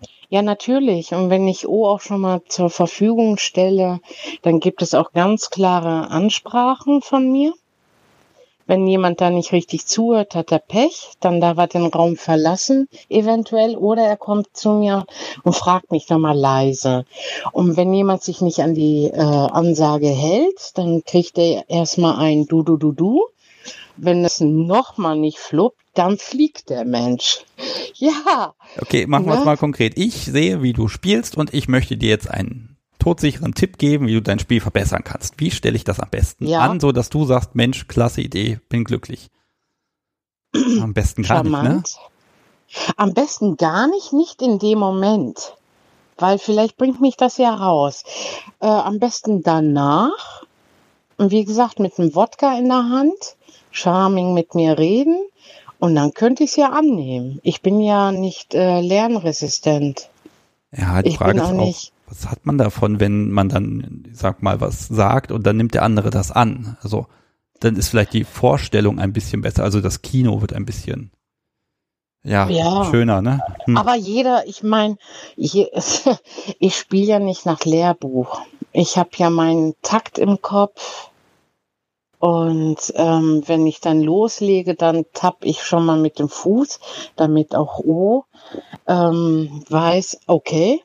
Ja. 0.00 0.08
ja, 0.38 0.42
natürlich. 0.42 1.12
Und 1.12 1.30
wenn 1.30 1.46
ich 1.46 1.68
O 1.68 1.86
auch 1.86 2.00
schon 2.00 2.20
mal 2.20 2.42
zur 2.48 2.68
Verfügung 2.68 3.36
stelle, 3.38 4.00
dann 4.42 4.58
gibt 4.58 4.82
es 4.82 4.94
auch 4.94 5.12
ganz 5.12 5.50
klare 5.50 6.10
Ansprachen 6.10 7.00
von 7.00 7.30
mir 7.30 7.52
Wenn 8.66 8.86
jemand 8.86 9.20
da 9.20 9.30
nicht 9.30 9.52
richtig 9.52 9.86
zuhört, 9.86 10.34
hat 10.34 10.52
er 10.52 10.58
Pech, 10.58 11.10
dann 11.20 11.40
darf 11.40 11.58
er 11.58 11.66
den 11.66 11.86
Raum 11.86 12.16
verlassen, 12.16 12.88
eventuell, 13.08 13.76
oder 13.76 14.02
er 14.02 14.16
kommt 14.16 14.56
zu 14.56 14.70
mir 14.70 15.06
und 15.42 15.54
fragt 15.54 15.90
mich 15.90 16.06
dann 16.06 16.20
mal 16.20 16.36
leise. 16.36 17.04
Und 17.52 17.76
wenn 17.76 17.92
jemand 17.92 18.22
sich 18.22 18.40
nicht 18.40 18.60
an 18.60 18.74
die 18.74 19.06
äh, 19.06 19.18
Ansage 19.18 20.08
hält, 20.08 20.76
dann 20.78 21.02
kriegt 21.04 21.38
er 21.38 21.68
erstmal 21.68 22.16
ein 22.16 22.46
Du, 22.46 22.62
Du, 22.62 22.76
Du, 22.76 22.92
Du. 22.92 23.26
Wenn 23.96 24.24
es 24.24 24.40
nochmal 24.40 25.16
nicht 25.18 25.38
fluppt, 25.38 25.78
dann 25.94 26.16
fliegt 26.18 26.70
der 26.70 26.84
Mensch. 26.84 27.44
Ja. 27.94 28.54
Okay, 28.80 29.06
machen 29.06 29.26
wir 29.26 29.38
es 29.38 29.44
mal 29.44 29.56
konkret. 29.56 29.96
Ich 29.96 30.24
sehe, 30.24 30.60
wie 30.60 30.72
du 30.72 30.88
spielst 30.88 31.36
und 31.36 31.54
ich 31.54 31.68
möchte 31.68 31.96
dir 31.96 32.08
jetzt 32.08 32.28
einen 32.28 32.71
todsicheren 33.02 33.54
Tipp 33.54 33.78
geben, 33.78 34.06
wie 34.06 34.14
du 34.14 34.22
dein 34.22 34.38
Spiel 34.38 34.60
verbessern 34.60 35.02
kannst. 35.04 35.40
Wie 35.40 35.50
stelle 35.50 35.76
ich 35.76 35.84
das 35.84 36.00
am 36.00 36.08
besten 36.10 36.46
Ja. 36.46 36.60
an, 36.60 36.80
so 36.80 36.92
dass 36.92 37.10
du 37.10 37.24
sagst, 37.24 37.54
Mensch, 37.54 37.88
klasse 37.88 38.20
Idee, 38.20 38.60
bin 38.68 38.84
glücklich. 38.84 39.28
Am 40.80 40.92
besten 40.94 41.22
gar 41.22 41.42
nicht, 41.42 41.50
ne? 41.52 41.58
Charmant. 41.58 41.96
Am 42.96 43.14
besten 43.14 43.56
gar 43.56 43.86
nicht, 43.88 44.12
nicht 44.12 44.40
in 44.42 44.58
dem 44.58 44.78
Moment. 44.78 45.56
Weil 46.18 46.38
vielleicht 46.38 46.76
bringt 46.76 47.00
mich 47.00 47.16
das 47.16 47.38
ja 47.38 47.54
raus. 47.54 48.04
Äh, 48.60 48.66
am 48.66 48.98
besten 48.98 49.42
danach. 49.42 50.42
Und 51.16 51.30
wie 51.30 51.44
gesagt, 51.44 51.80
mit 51.80 51.98
einem 51.98 52.14
Wodka 52.14 52.56
in 52.58 52.68
der 52.68 52.88
Hand. 52.88 53.36
Charming 53.70 54.34
mit 54.34 54.54
mir 54.54 54.78
reden. 54.78 55.16
Und 55.78 55.94
dann 55.96 56.12
könnte 56.14 56.44
ich 56.44 56.50
es 56.50 56.56
ja 56.56 56.70
annehmen. 56.70 57.40
Ich 57.42 57.62
bin 57.62 57.80
ja 57.80 58.12
nicht 58.12 58.54
äh, 58.54 58.80
lernresistent. 58.80 60.08
Ja, 60.70 61.02
die 61.02 61.10
Ich 61.10 61.16
Frage 61.18 61.32
bin 61.34 61.42
ist 61.42 61.48
auch 61.48 61.54
auch, 61.54 61.64
nicht- 61.66 61.91
was 62.12 62.28
hat 62.30 62.44
man 62.44 62.58
davon, 62.58 63.00
wenn 63.00 63.30
man 63.30 63.48
dann, 63.48 64.04
sag 64.12 64.42
mal, 64.42 64.60
was 64.60 64.86
sagt 64.86 65.32
und 65.32 65.46
dann 65.46 65.56
nimmt 65.56 65.72
der 65.72 65.82
andere 65.82 66.10
das 66.10 66.30
an? 66.30 66.76
Also, 66.82 67.06
dann 67.60 67.76
ist 67.76 67.88
vielleicht 67.88 68.12
die 68.12 68.24
Vorstellung 68.24 68.98
ein 68.98 69.14
bisschen 69.14 69.40
besser. 69.40 69.64
Also 69.64 69.80
das 69.80 70.02
Kino 70.02 70.42
wird 70.42 70.52
ein 70.52 70.66
bisschen, 70.66 71.10
ja, 72.22 72.48
Ja. 72.50 72.84
schöner, 72.90 73.22
ne? 73.22 73.40
Hm. 73.64 73.78
Aber 73.78 73.94
jeder, 73.94 74.46
ich 74.46 74.62
meine, 74.62 74.98
ich 75.36 76.76
spiele 76.76 77.06
ja 77.06 77.18
nicht 77.18 77.46
nach 77.46 77.64
Lehrbuch. 77.64 78.42
Ich 78.72 78.98
habe 78.98 79.10
ja 79.16 79.30
meinen 79.30 79.74
Takt 79.80 80.18
im 80.18 80.42
Kopf. 80.42 81.08
Und 82.18 82.92
ähm, 82.94 83.42
wenn 83.46 83.66
ich 83.66 83.80
dann 83.80 84.02
loslege, 84.02 84.74
dann 84.74 85.06
tapp 85.14 85.38
ich 85.44 85.64
schon 85.64 85.86
mal 85.86 85.98
mit 85.98 86.18
dem 86.18 86.28
Fuß, 86.28 86.78
damit 87.16 87.54
auch 87.54 87.78
O 87.78 88.24
ähm, 88.86 89.64
weiß, 89.68 90.20
okay. 90.26 90.82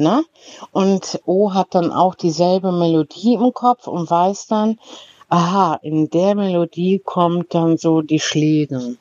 Ne? 0.00 0.24
Und 0.72 1.20
O 1.26 1.52
hat 1.52 1.74
dann 1.74 1.92
auch 1.92 2.14
dieselbe 2.14 2.72
Melodie 2.72 3.34
im 3.34 3.52
Kopf 3.52 3.86
und 3.86 4.10
weiß 4.10 4.46
dann, 4.46 4.78
aha, 5.28 5.78
in 5.82 6.08
der 6.08 6.34
Melodie 6.34 7.02
kommt 7.04 7.54
dann 7.54 7.76
so 7.76 8.00
die 8.00 8.18
Schläge. 8.18 8.96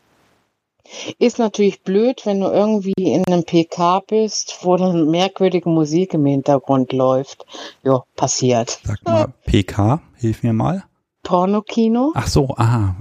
Ist 1.17 1.39
natürlich 1.39 1.83
blöd, 1.83 2.25
wenn 2.25 2.41
du 2.41 2.47
irgendwie 2.47 2.93
in 2.97 3.23
einem 3.27 3.45
PK 3.45 4.01
bist, 4.01 4.57
wo 4.63 4.75
dann 4.75 5.09
merkwürdige 5.09 5.69
Musik 5.69 6.15
im 6.15 6.25
Hintergrund 6.25 6.91
läuft. 6.91 7.45
Ja, 7.83 8.03
passiert. 8.17 8.79
Sag 8.83 8.97
mal, 9.05 9.33
PK, 9.45 10.01
hilf 10.17 10.43
mir 10.43 10.53
mal. 10.53 10.83
Pornokino? 11.23 12.11
Ach 12.13 12.27
so, 12.27 12.55
aha, 12.57 12.95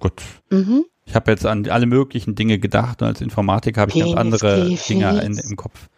gut. 0.00 0.22
Mhm. 0.50 0.86
Ich 1.04 1.14
habe 1.14 1.30
jetzt 1.30 1.46
an 1.46 1.68
alle 1.68 1.86
möglichen 1.86 2.34
Dinge 2.34 2.58
gedacht 2.58 3.02
und 3.02 3.08
als 3.08 3.20
Informatiker 3.20 3.82
habe 3.82 3.92
ich 3.94 4.00
ganz 4.00 4.14
andere. 4.14 4.76
Dinge 4.88 5.20
in, 5.22 5.36
im 5.36 5.56
Kopf. 5.56 5.88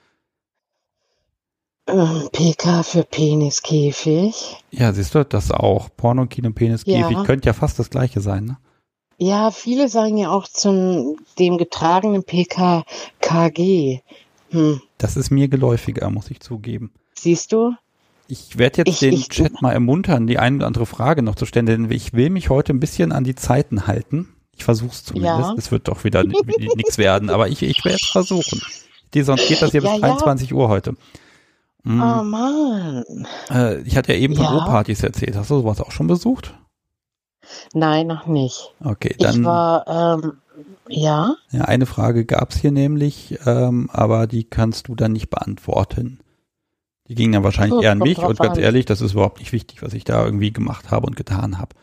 Ähm, 1.86 2.28
PK 2.32 2.82
für 2.82 3.02
Peniskäfig. 3.04 4.56
Ja, 4.70 4.92
siehst 4.92 5.14
du, 5.14 5.24
das 5.24 5.50
auch. 5.50 5.88
Porno, 5.96 6.26
Kino, 6.26 6.50
Penis, 6.50 6.82
Ja. 6.86 7.24
Könnte 7.24 7.46
ja 7.46 7.52
fast 7.52 7.78
das 7.78 7.90
gleiche 7.90 8.20
sein, 8.20 8.44
ne? 8.46 8.56
Ja, 9.18 9.50
viele 9.50 9.88
sagen 9.88 10.16
ja 10.16 10.30
auch 10.30 10.48
zum 10.48 11.16
dem 11.38 11.56
getragenen 11.58 12.24
PK 12.24 12.84
KG. 13.20 14.00
Hm. 14.50 14.80
Das 14.98 15.16
ist 15.16 15.30
mir 15.30 15.48
geläufiger, 15.48 16.10
muss 16.10 16.30
ich 16.30 16.40
zugeben. 16.40 16.90
Siehst 17.14 17.52
du? 17.52 17.74
Ich 18.26 18.56
werde 18.58 18.78
jetzt 18.78 18.88
Ich- 18.88 18.98
den 19.00 19.12
ich- 19.12 19.28
Chat 19.28 19.60
mal 19.62 19.72
ermuntern, 19.72 20.26
die 20.26 20.38
eine 20.38 20.56
oder 20.56 20.66
andere 20.66 20.86
Frage 20.86 21.22
noch 21.22 21.34
zu 21.36 21.44
stellen, 21.46 21.66
denn 21.66 21.90
ich 21.90 22.12
will 22.14 22.30
mich 22.30 22.48
heute 22.48 22.72
ein 22.72 22.80
bisschen 22.80 23.12
an 23.12 23.22
die 23.24 23.34
Zeiten 23.34 23.86
halten. 23.86 24.30
Ich 24.56 24.64
versuche 24.64 24.92
es 24.92 25.04
zumindest. 25.04 25.38
Ja. 25.50 25.54
Es 25.58 25.70
wird 25.70 25.88
doch 25.88 26.04
wieder 26.04 26.24
nichts 26.24 26.96
werden, 26.98 27.28
aber 27.30 27.48
ich, 27.48 27.62
ich 27.62 27.84
werde 27.84 27.98
es 28.02 28.08
versuchen. 28.08 28.62
Die, 29.12 29.22
sonst 29.22 29.46
geht 29.46 29.60
das 29.62 29.72
hier 29.72 29.82
Ja, 29.82 29.92
bis 29.92 30.00
ja. 30.00 30.08
23 30.08 30.54
Uhr 30.54 30.68
heute. 30.68 30.94
Mm, 31.84 32.00
Oh 32.00 32.22
Mann. 32.24 33.26
äh, 33.50 33.80
ich 33.82 33.96
hatte 33.96 34.12
ja 34.12 34.18
eben 34.18 34.34
von 34.34 34.44
Ja. 34.44 34.56
O-Partys 34.56 35.02
erzählt. 35.02 35.36
Hast 35.36 35.50
du 35.50 35.56
sowas 35.58 35.80
auch 35.80 35.92
schon 35.92 36.06
besucht? 36.06 36.54
Nein, 37.74 38.06
noch 38.06 38.26
nicht. 38.26 38.72
Okay, 38.82 39.10
Ich 39.10 39.18
dann 39.18 39.44
war, 39.44 39.86
ähm, 40.22 40.32
ja. 40.88 41.34
ja, 41.50 41.62
eine 41.66 41.84
Frage 41.86 42.24
gab's 42.24 42.56
hier 42.56 42.72
nämlich, 42.72 43.38
ähm, 43.46 43.90
aber 43.92 44.26
die 44.26 44.44
kannst 44.44 44.88
du 44.88 44.94
dann 44.94 45.12
nicht 45.12 45.28
beantworten. 45.28 46.20
Die 47.08 47.14
ging 47.14 47.32
dann 47.32 47.44
wahrscheinlich 47.44 47.74
Gut, 47.74 47.84
eher 47.84 47.92
an 47.92 47.98
mich 47.98 48.16
und 48.18 48.38
ganz 48.38 48.56
an. 48.56 48.62
ehrlich, 48.64 48.86
das 48.86 49.02
ist 49.02 49.12
überhaupt 49.12 49.40
nicht 49.40 49.52
wichtig, 49.52 49.82
was 49.82 49.92
ich 49.92 50.04
da 50.04 50.24
irgendwie 50.24 50.52
gemacht 50.52 50.90
habe 50.90 51.06
und 51.06 51.16
getan 51.16 51.58
habe. 51.58 51.76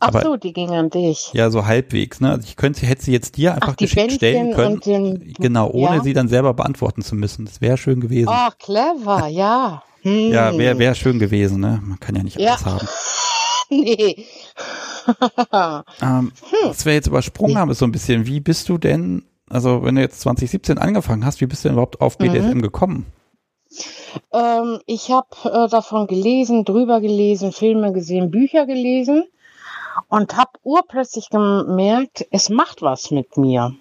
Ach 0.00 0.08
Aber- 0.08 0.22
so, 0.22 0.36
die 0.36 0.52
ging 0.52 0.70
an 0.70 0.90
dich. 0.90 1.30
Ja, 1.32 1.50
so 1.50 1.66
halbwegs. 1.66 2.20
Ne? 2.20 2.30
Also 2.30 2.46
ich 2.46 2.56
könnte, 2.56 2.86
hätte 2.86 3.02
sie 3.02 3.12
jetzt 3.12 3.36
dir 3.36 3.54
einfach 3.54 3.72
Ach, 3.72 3.76
geschickt 3.76 4.12
stellen 4.12 4.54
Bändchen 4.54 4.80
können. 4.80 5.12
und 5.12 5.22
den, 5.26 5.32
genau, 5.38 5.70
ohne 5.70 5.96
ja? 5.96 6.02
sie 6.02 6.12
dann 6.12 6.28
selber 6.28 6.54
beantworten 6.54 7.02
zu 7.02 7.14
müssen. 7.16 7.46
Das 7.46 7.60
wäre 7.60 7.76
schön 7.76 8.00
gewesen. 8.00 8.28
Oh, 8.30 8.50
clever, 8.60 9.26
ja. 9.28 9.82
Hm. 10.02 10.30
Ja, 10.32 10.56
wäre 10.56 10.78
wär 10.78 10.94
schön 10.94 11.18
gewesen. 11.18 11.60
Ne? 11.60 11.80
Man 11.84 11.98
kann 11.98 12.14
ja 12.14 12.22
nicht 12.22 12.38
Ja. 12.38 12.52
alles 12.52 12.64
haben. 12.64 12.88
Nee. 13.70 14.24
Ähm, 16.00 16.32
was 16.64 16.86
wir 16.86 16.94
jetzt 16.94 17.06
übersprungen 17.06 17.52
Nee. 17.54 17.58
haben, 17.60 17.70
ist 17.70 17.78
so 17.80 17.84
ein 17.84 17.92
bisschen, 17.92 18.26
wie 18.26 18.40
bist 18.40 18.68
du 18.70 18.78
denn, 18.78 19.24
also 19.50 19.82
wenn 19.84 19.94
du 19.96 20.00
jetzt 20.00 20.20
2017 20.20 20.78
angefangen 20.78 21.24
hast, 21.26 21.40
wie 21.42 21.46
bist 21.46 21.64
du 21.64 21.68
denn 21.68 21.74
überhaupt 21.74 22.00
auf 22.00 22.16
BDSM 22.18 22.60
gekommen? 22.62 23.06
ähm, 24.32 24.78
ich 24.86 25.10
habe 25.10 25.28
äh, 25.44 25.68
davon 25.68 26.06
gelesen, 26.06 26.64
drüber 26.64 27.00
gelesen, 27.02 27.52
Filme 27.52 27.92
gesehen, 27.92 28.30
Bücher 28.30 28.64
gelesen 28.64 29.24
und 30.08 30.36
habe 30.36 30.52
urplötzlich 30.62 31.30
gemerkt, 31.30 32.26
es 32.30 32.48
macht 32.48 32.82
was 32.82 33.10
mit 33.10 33.36
mir. 33.36 33.74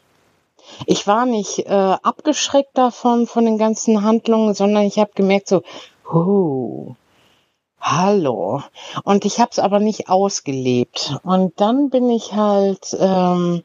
Ich 0.86 1.08
war 1.08 1.26
nicht 1.26 1.60
äh, 1.60 1.70
abgeschreckt 1.70 2.78
davon, 2.78 3.28
von 3.28 3.46
den 3.46 3.58
ganzen 3.58 4.04
Handlungen, 4.04 4.54
sondern 4.54 4.84
ich 4.84 5.00
habe 5.00 5.12
gemerkt 5.16 5.48
so, 5.48 5.62
oh, 6.12 6.96
hallo. 7.80 8.62
Und 9.04 9.26
ich 9.26 9.40
habe 9.40 9.52
es 9.52 9.60
aber 9.60 9.80
nicht 9.80 10.10
ausgelebt. 10.10 11.18
Und 11.24 11.60
dann 11.62 11.90
bin 11.90 12.10
ich 12.10 12.34
halt 12.34 12.96
ähm, 13.00 13.64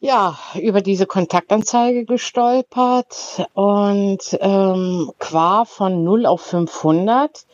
ja 0.00 0.38
über 0.54 0.80
diese 0.80 1.06
Kontaktanzeige 1.06 2.04
gestolpert 2.04 3.46
und 3.54 4.38
ähm, 4.40 5.12
qua 5.18 5.64
von 5.64 6.04
0 6.04 6.26
auf 6.26 6.40
500 6.42 7.46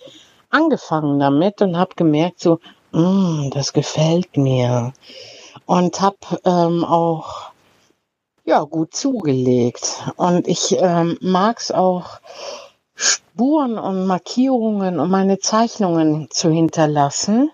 angefangen 0.51 1.19
damit 1.19 1.63
und 1.63 1.77
habe 1.77 1.95
gemerkt 1.97 2.41
so, 2.41 2.61
mm, 2.95 3.51
das 3.51 3.73
gefällt 3.73 4.37
mir. 4.37 4.93
Und 5.67 6.01
habe 6.01 6.17
ähm, 6.45 6.85
auch 6.85 7.53
ja 8.45 8.63
gut 8.63 8.95
zugelegt. 8.95 10.05
Und 10.17 10.47
ich 10.47 10.77
ähm, 10.79 11.19
mag 11.21 11.59
es 11.59 11.71
auch, 11.71 12.21
Spuren 12.97 13.79
und 13.79 14.07
Markierungen 14.07 15.01
und 15.01 15.11
meine 15.11 15.39
Zeichnungen 15.39 16.29
zu 16.31 16.51
hinterlassen. 16.51 17.51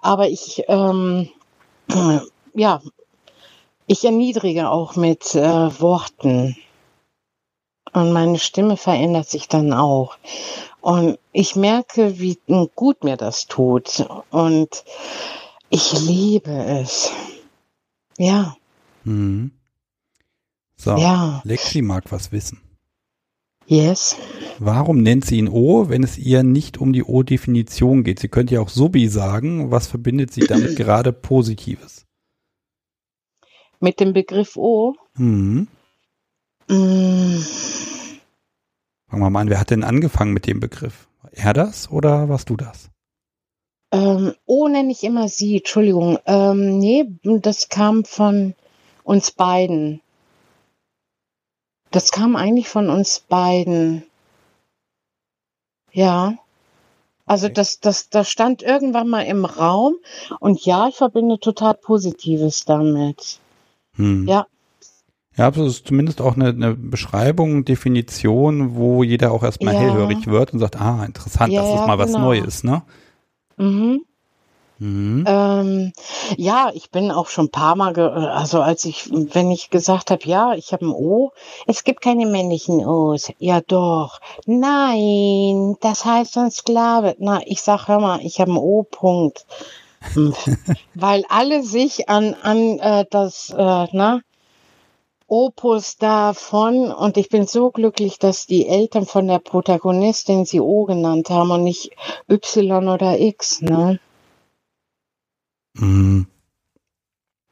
Aber 0.00 0.28
ich, 0.28 0.64
ähm, 0.68 1.28
ja, 2.54 2.80
ich 3.86 4.04
erniedrige 4.04 4.70
auch 4.70 4.94
mit 4.94 5.34
äh, 5.34 5.80
Worten. 5.80 6.56
Und 7.92 8.12
meine 8.12 8.38
Stimme 8.38 8.76
verändert 8.76 9.28
sich 9.28 9.48
dann 9.48 9.72
auch. 9.72 10.16
Und 10.80 11.18
ich 11.32 11.56
merke, 11.56 12.18
wie 12.18 12.38
gut 12.74 13.04
mir 13.04 13.16
das 13.16 13.46
tut. 13.46 14.06
Und 14.30 14.84
ich 15.68 15.92
liebe 16.00 16.50
es. 16.52 17.10
Ja, 18.18 18.56
Mhm. 19.04 19.52
So, 20.76 20.96
ja, 20.96 21.40
Lexi 21.44 21.82
mag 21.82 22.10
was 22.10 22.32
wissen. 22.32 22.60
yes. 23.66 24.16
Warum 24.58 25.02
nennt 25.02 25.24
sie 25.24 25.38
ihn 25.38 25.48
O, 25.48 25.88
wenn 25.88 26.02
es 26.02 26.18
ihr 26.18 26.42
nicht 26.42 26.76
um 26.78 26.92
die 26.92 27.02
O-Definition 27.04 28.02
geht? 28.04 28.18
Sie 28.18 28.28
könnte 28.28 28.54
ja 28.54 28.60
auch 28.60 28.68
Subi 28.68 29.08
sagen. 29.08 29.70
Was 29.70 29.86
verbindet 29.86 30.32
sie 30.34 30.40
damit 30.42 30.76
gerade 30.76 31.12
Positives? 31.14 32.04
Mit 33.78 34.00
dem 34.00 34.12
Begriff 34.12 34.56
O. 34.56 34.94
Mhm. 35.16 35.68
Mm, 36.68 37.38
Fangen 39.10 39.22
wir 39.22 39.30
mal 39.30 39.40
an, 39.40 39.50
wer 39.50 39.58
hat 39.58 39.70
denn 39.70 39.82
angefangen 39.82 40.32
mit 40.32 40.46
dem 40.46 40.60
Begriff? 40.60 41.08
War 41.22 41.32
er 41.32 41.52
das 41.52 41.90
oder 41.90 42.28
warst 42.28 42.48
du 42.48 42.56
das? 42.56 42.90
ähm, 43.92 44.34
O 44.46 44.68
nenne 44.68 44.92
ich 44.92 45.02
immer 45.02 45.28
sie, 45.28 45.58
Entschuldigung. 45.58 46.18
Ähm, 46.26 46.78
nee, 46.78 47.06
das 47.22 47.68
kam 47.68 48.04
von 48.04 48.54
uns 49.02 49.32
beiden. 49.32 50.00
Das 51.90 52.12
kam 52.12 52.36
eigentlich 52.36 52.68
von 52.68 52.88
uns 52.88 53.20
beiden. 53.20 54.04
Ja. 55.92 56.36
Also 57.26 57.48
das, 57.48 57.80
das, 57.80 58.10
das 58.10 58.30
stand 58.30 58.62
irgendwann 58.62 59.08
mal 59.08 59.22
im 59.22 59.44
Raum 59.44 59.96
und 60.38 60.64
ja, 60.64 60.88
ich 60.88 60.96
verbinde 60.96 61.40
total 61.40 61.74
Positives 61.74 62.64
damit. 62.64 63.40
Hm. 63.96 64.28
Ja. 64.28 64.46
Ja, 65.40 65.46
aber 65.46 65.62
es 65.62 65.76
ist 65.76 65.86
zumindest 65.86 66.20
auch 66.20 66.36
eine, 66.36 66.48
eine 66.50 66.74
Beschreibung, 66.74 67.64
Definition, 67.64 68.74
wo 68.74 69.02
jeder 69.02 69.32
auch 69.32 69.42
erstmal 69.42 69.72
Ja. 69.72 69.80
hellhörig 69.80 70.26
wird 70.26 70.52
und 70.52 70.58
sagt, 70.58 70.78
ah, 70.78 71.02
interessant, 71.02 71.50
Ja, 71.50 71.62
das 71.62 71.80
ist 71.80 71.86
mal 71.86 71.96
was 71.96 72.12
genau. 72.12 72.26
Neues, 72.26 72.62
ne? 72.62 72.82
Mhm. 73.56 74.02
Mhm. 74.78 75.24
Ähm, 75.26 75.92
ja, 76.36 76.70
ich 76.74 76.90
bin 76.90 77.10
auch 77.10 77.28
schon 77.28 77.46
ein 77.46 77.50
paar 77.50 77.74
Mal, 77.74 77.94
ge 77.94 78.04
also 78.04 78.60
als 78.60 78.84
ich, 78.84 79.08
wenn 79.10 79.50
ich 79.50 79.70
gesagt 79.70 80.10
habe, 80.10 80.20
ja, 80.26 80.52
ich 80.52 80.74
habe 80.74 80.84
ein 80.84 80.92
O, 80.92 81.32
es 81.66 81.84
gibt 81.84 82.02
keine 82.02 82.26
männlichen 82.26 82.84
O's. 82.86 83.32
Ja 83.38 83.62
doch. 83.62 84.20
Nein, 84.44 85.74
das 85.80 86.04
heißt 86.04 86.36
ein 86.36 86.50
Sklave. 86.50 87.16
Na, 87.18 87.40
ich 87.46 87.62
sag, 87.62 87.88
hör 87.88 87.98
mal, 88.00 88.20
ich 88.22 88.40
habe 88.42 88.52
ein 88.52 88.58
O, 88.58 88.82
Punkt. 88.82 89.46
Hm. 90.12 90.34
Weil 90.94 91.24
alle 91.30 91.62
sich 91.62 92.10
an, 92.10 92.34
an 92.42 92.78
äh, 92.78 93.06
das, 93.10 93.48
äh, 93.56 93.86
na, 93.92 94.20
Opus 95.30 95.96
davon 95.96 96.90
und 96.92 97.16
ich 97.16 97.28
bin 97.28 97.46
so 97.46 97.70
glücklich, 97.70 98.18
dass 98.18 98.46
die 98.46 98.66
Eltern 98.66 99.06
von 99.06 99.28
der 99.28 99.38
Protagonistin 99.38 100.44
sie 100.44 100.58
O 100.60 100.86
genannt 100.86 101.30
haben 101.30 101.52
und 101.52 101.62
nicht 101.62 101.92
Y 102.28 102.88
oder 102.88 103.20
X, 103.20 103.62
ne? 103.62 104.00
Mhm. 105.74 106.26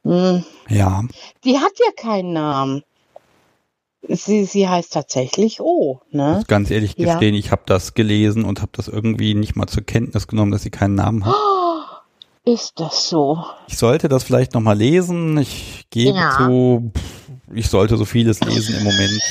Hm. 0.03 0.43
Ja, 0.67 1.03
Die 1.45 1.57
hat 1.57 1.71
ja 1.79 1.91
keinen 1.95 2.33
Namen. 2.33 2.83
Sie, 4.07 4.43
sie 4.43 4.67
heißt 4.67 4.91
tatsächlich 4.91 5.61
O, 5.61 6.01
ne? 6.11 6.35
muss 6.35 6.47
ganz 6.47 6.71
ehrlich 6.71 6.95
Ja. 6.97 7.13
gestehen, 7.13 7.35
ich 7.35 7.51
habe 7.51 7.61
das 7.65 7.93
gelesen 7.93 8.43
und 8.43 8.61
habe 8.61 8.71
das 8.73 8.89
irgendwie 8.89 9.35
nicht 9.35 9.55
mal 9.55 9.67
zur 9.67 9.83
Kenntnis 9.83 10.27
genommen, 10.27 10.51
dass 10.51 10.63
sie 10.63 10.69
keinen 10.69 10.95
Namen 10.95 11.25
hat. 11.25 11.35
Ist 12.43 12.79
das 12.79 13.07
so? 13.07 13.43
Ich 13.67 13.77
sollte 13.77 14.09
das 14.09 14.23
vielleicht 14.23 14.53
nochmal 14.53 14.77
lesen. 14.77 15.37
Ich 15.37 15.85
gebe 15.91 16.17
Ja. 16.17 16.29
zu, 16.31 16.91
ich 17.53 17.67
sollte 17.69 17.97
so 17.97 18.05
vieles 18.05 18.39
lesen 18.41 18.75
im 18.77 18.83
Moment. 18.83 19.21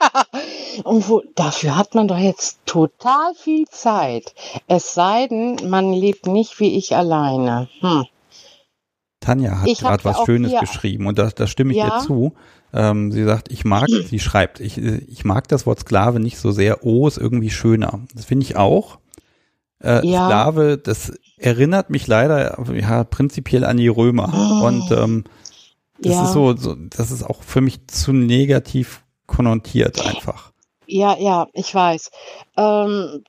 Und 0.84 1.08
wo, 1.08 1.22
dafür 1.34 1.76
hat 1.76 1.94
man 1.94 2.08
doch 2.08 2.18
jetzt 2.18 2.58
total 2.66 3.34
viel 3.34 3.66
Zeit. 3.68 4.34
Es 4.66 4.94
sei 4.94 5.26
denn, 5.28 5.56
man 5.68 5.92
lebt 5.92 6.26
nicht 6.26 6.58
wie 6.60 6.76
ich 6.76 6.96
alleine. 6.96 7.68
Hm. 7.80 8.04
Tanja 9.20 9.60
hat 9.60 9.78
gerade 9.78 10.04
was 10.04 10.24
Schönes 10.24 10.52
geschrieben 10.58 11.06
und 11.06 11.18
da, 11.18 11.30
da 11.30 11.46
stimme 11.46 11.72
ich 11.72 11.78
Ja. 11.78 11.98
ihr 11.98 12.06
zu. 12.06 12.32
Ähm, 12.74 13.12
sie 13.12 13.22
sagt, 13.24 13.52
ich 13.52 13.64
mag, 13.64 13.88
sie 14.08 14.18
schreibt, 14.18 14.60
ich, 14.60 14.78
ich 14.78 15.24
mag 15.24 15.46
das 15.48 15.66
Wort 15.66 15.80
Sklave 15.80 16.18
nicht 16.18 16.38
so 16.38 16.50
sehr. 16.50 16.84
O 16.84 17.06
ist 17.06 17.18
irgendwie 17.18 17.50
schöner. 17.50 18.00
Das 18.14 18.24
finde 18.24 18.44
ich 18.44 18.56
auch. 18.56 18.98
Äh, 19.82 20.04
Ja. 20.06 20.26
Sklave, 20.26 20.78
das 20.78 21.12
erinnert 21.36 21.90
mich 21.90 22.06
leider 22.06 22.58
ja 22.74 23.04
prinzipiell 23.04 23.64
an 23.64 23.76
die 23.76 23.88
Römer. 23.88 24.32
Oh. 24.34 24.66
Und 24.66 24.90
ähm, 24.90 25.24
das 26.02 26.14
Ja. 26.14 26.24
ist 26.24 26.32
so, 26.32 26.56
so, 26.56 26.74
das 26.74 27.10
ist 27.10 27.22
auch 27.22 27.42
für 27.42 27.60
mich 27.60 27.86
zu 27.86 28.12
negativ 28.12 29.02
konnotiert 29.26 30.04
einfach. 30.04 30.52
Ja, 30.86 31.16
ja, 31.16 31.46
ich 31.52 31.74
weiß. 31.74 32.10
Ähm, 32.56 33.24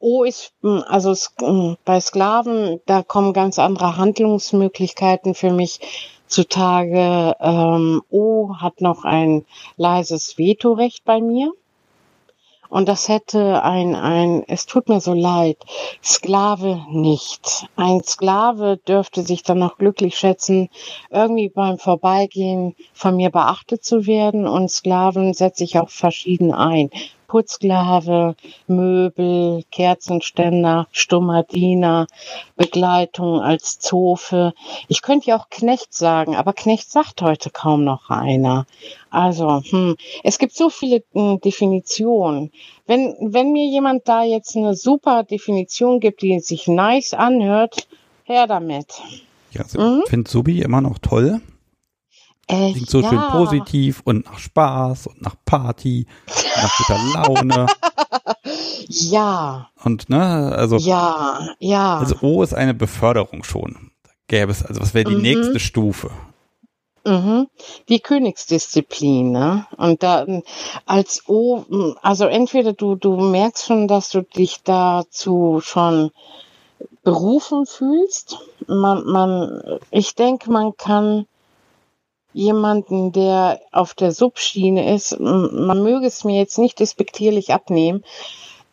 O 0.00 0.24
ist, 0.24 0.52
hm, 0.62 0.84
also 0.86 1.14
hm, 1.40 1.76
bei 1.84 2.00
Sklaven, 2.00 2.80
da 2.86 3.02
kommen 3.02 3.32
ganz 3.32 3.58
andere 3.58 3.96
Handlungsmöglichkeiten 3.96 5.34
für 5.34 5.50
mich 5.50 5.80
zutage. 6.26 7.34
Ähm, 7.40 8.02
O 8.10 8.56
hat 8.56 8.80
noch 8.80 9.04
ein 9.04 9.44
leises 9.76 10.36
Vetorecht 10.38 11.04
bei 11.04 11.20
mir. 11.20 11.52
Und 12.72 12.88
das 12.88 13.10
hätte 13.10 13.62
ein, 13.62 13.94
ein, 13.94 14.44
es 14.48 14.64
tut 14.64 14.88
mir 14.88 15.02
so 15.02 15.12
leid, 15.12 15.58
Sklave 16.02 16.80
nicht. 16.88 17.66
Ein 17.76 18.02
Sklave 18.02 18.78
dürfte 18.78 19.24
sich 19.24 19.42
dann 19.42 19.58
noch 19.58 19.76
glücklich 19.76 20.16
schätzen, 20.16 20.70
irgendwie 21.10 21.50
beim 21.50 21.76
Vorbeigehen 21.76 22.74
von 22.94 23.16
mir 23.16 23.28
beachtet 23.28 23.84
zu 23.84 24.06
werden. 24.06 24.48
Und 24.48 24.70
Sklaven 24.70 25.34
setze 25.34 25.64
ich 25.64 25.78
auch 25.78 25.90
verschieden 25.90 26.54
ein. 26.54 26.88
Putzsklave, 27.26 28.36
Möbel, 28.66 29.64
Kerzenständer, 29.70 30.86
stummer 30.92 31.42
Diener, 31.42 32.06
Begleitung 32.56 33.40
als 33.42 33.80
Zofe. 33.80 34.54
Ich 34.88 35.02
könnte 35.02 35.28
ja 35.28 35.38
auch 35.38 35.50
Knecht 35.50 35.92
sagen, 35.92 36.36
aber 36.36 36.54
Knecht 36.54 36.90
sagt 36.90 37.20
heute 37.20 37.50
kaum 37.50 37.84
noch 37.84 38.08
einer. 38.08 38.64
Also, 39.12 39.62
hm, 39.68 39.96
es 40.24 40.38
gibt 40.38 40.54
so 40.54 40.70
viele 40.70 41.04
hm, 41.12 41.40
Definitionen. 41.40 42.50
Wenn, 42.86 43.14
wenn 43.20 43.52
mir 43.52 43.66
jemand 43.68 44.08
da 44.08 44.22
jetzt 44.24 44.56
eine 44.56 44.74
super 44.74 45.22
Definition 45.22 46.00
gibt, 46.00 46.22
die 46.22 46.40
sich 46.40 46.66
nice 46.66 47.12
anhört, 47.14 47.86
her 48.24 48.46
damit. 48.46 48.86
Ja, 49.50 49.62
also 49.62 49.80
Mhm. 49.80 50.00
ich 50.04 50.10
finde 50.10 50.30
Subi 50.30 50.62
immer 50.62 50.80
noch 50.80 50.98
toll. 50.98 51.40
Äh, 52.48 52.72
Klingt 52.72 52.90
so 52.90 53.00
ja. 53.00 53.08
schön 53.08 53.20
positiv 53.30 54.00
und 54.04 54.24
nach 54.24 54.38
Spaß 54.38 55.06
und 55.08 55.22
nach 55.22 55.36
Party, 55.44 56.06
und 56.26 56.62
nach 56.62 56.78
guter 56.78 57.00
Laune. 57.14 57.66
Ja, 58.88 59.68
Und 59.84 60.08
ne, 60.10 60.52
also, 60.56 60.76
ja, 60.76 61.54
ja. 61.60 61.98
also 61.98 62.16
O 62.22 62.42
ist 62.42 62.54
eine 62.54 62.74
Beförderung 62.74 63.44
schon. 63.44 63.90
Da 64.02 64.10
gäbe 64.26 64.50
es, 64.50 64.64
also 64.64 64.80
was 64.80 64.94
wäre 64.94 65.04
die 65.04 65.14
Mhm. 65.16 65.22
nächste 65.22 65.60
Stufe? 65.60 66.10
Mhm. 67.04 67.48
Die 67.88 67.98
Königsdisziplin, 67.98 69.32
ne? 69.32 69.66
Und 69.76 70.02
da 70.04 70.24
ähm, 70.24 70.44
als 70.86 71.28
O, 71.28 71.64
m, 71.68 71.96
also 72.00 72.26
entweder 72.26 72.72
du, 72.74 72.94
du 72.94 73.16
merkst 73.16 73.66
schon, 73.66 73.88
dass 73.88 74.10
du 74.10 74.22
dich 74.22 74.62
dazu 74.62 75.60
schon 75.60 76.12
berufen 77.02 77.66
fühlst. 77.66 78.38
Man, 78.68 79.04
man, 79.04 79.80
ich 79.90 80.14
denke, 80.14 80.50
man 80.50 80.76
kann 80.76 81.26
jemanden, 82.32 83.12
der 83.12 83.60
auf 83.72 83.94
der 83.94 84.12
Subschiene 84.12 84.94
ist, 84.94 85.12
m, 85.12 85.66
man 85.66 85.82
möge 85.82 86.06
es 86.06 86.22
mir 86.22 86.38
jetzt 86.38 86.58
nicht 86.58 86.78
despektierlich 86.78 87.52
abnehmen. 87.52 88.04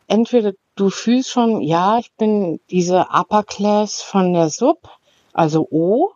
Entweder 0.07 0.53
du 0.75 0.91
fühlst 0.91 1.29
schon, 1.29 1.61
ja, 1.61 1.97
ich 1.97 2.11
bin 2.13 2.59
diese 2.69 3.07
Upper 3.11 3.43
Class 3.43 4.01
von 4.01 4.33
der 4.33 4.49
Sub, 4.49 4.87
also 5.33 5.67
O, 5.71 6.11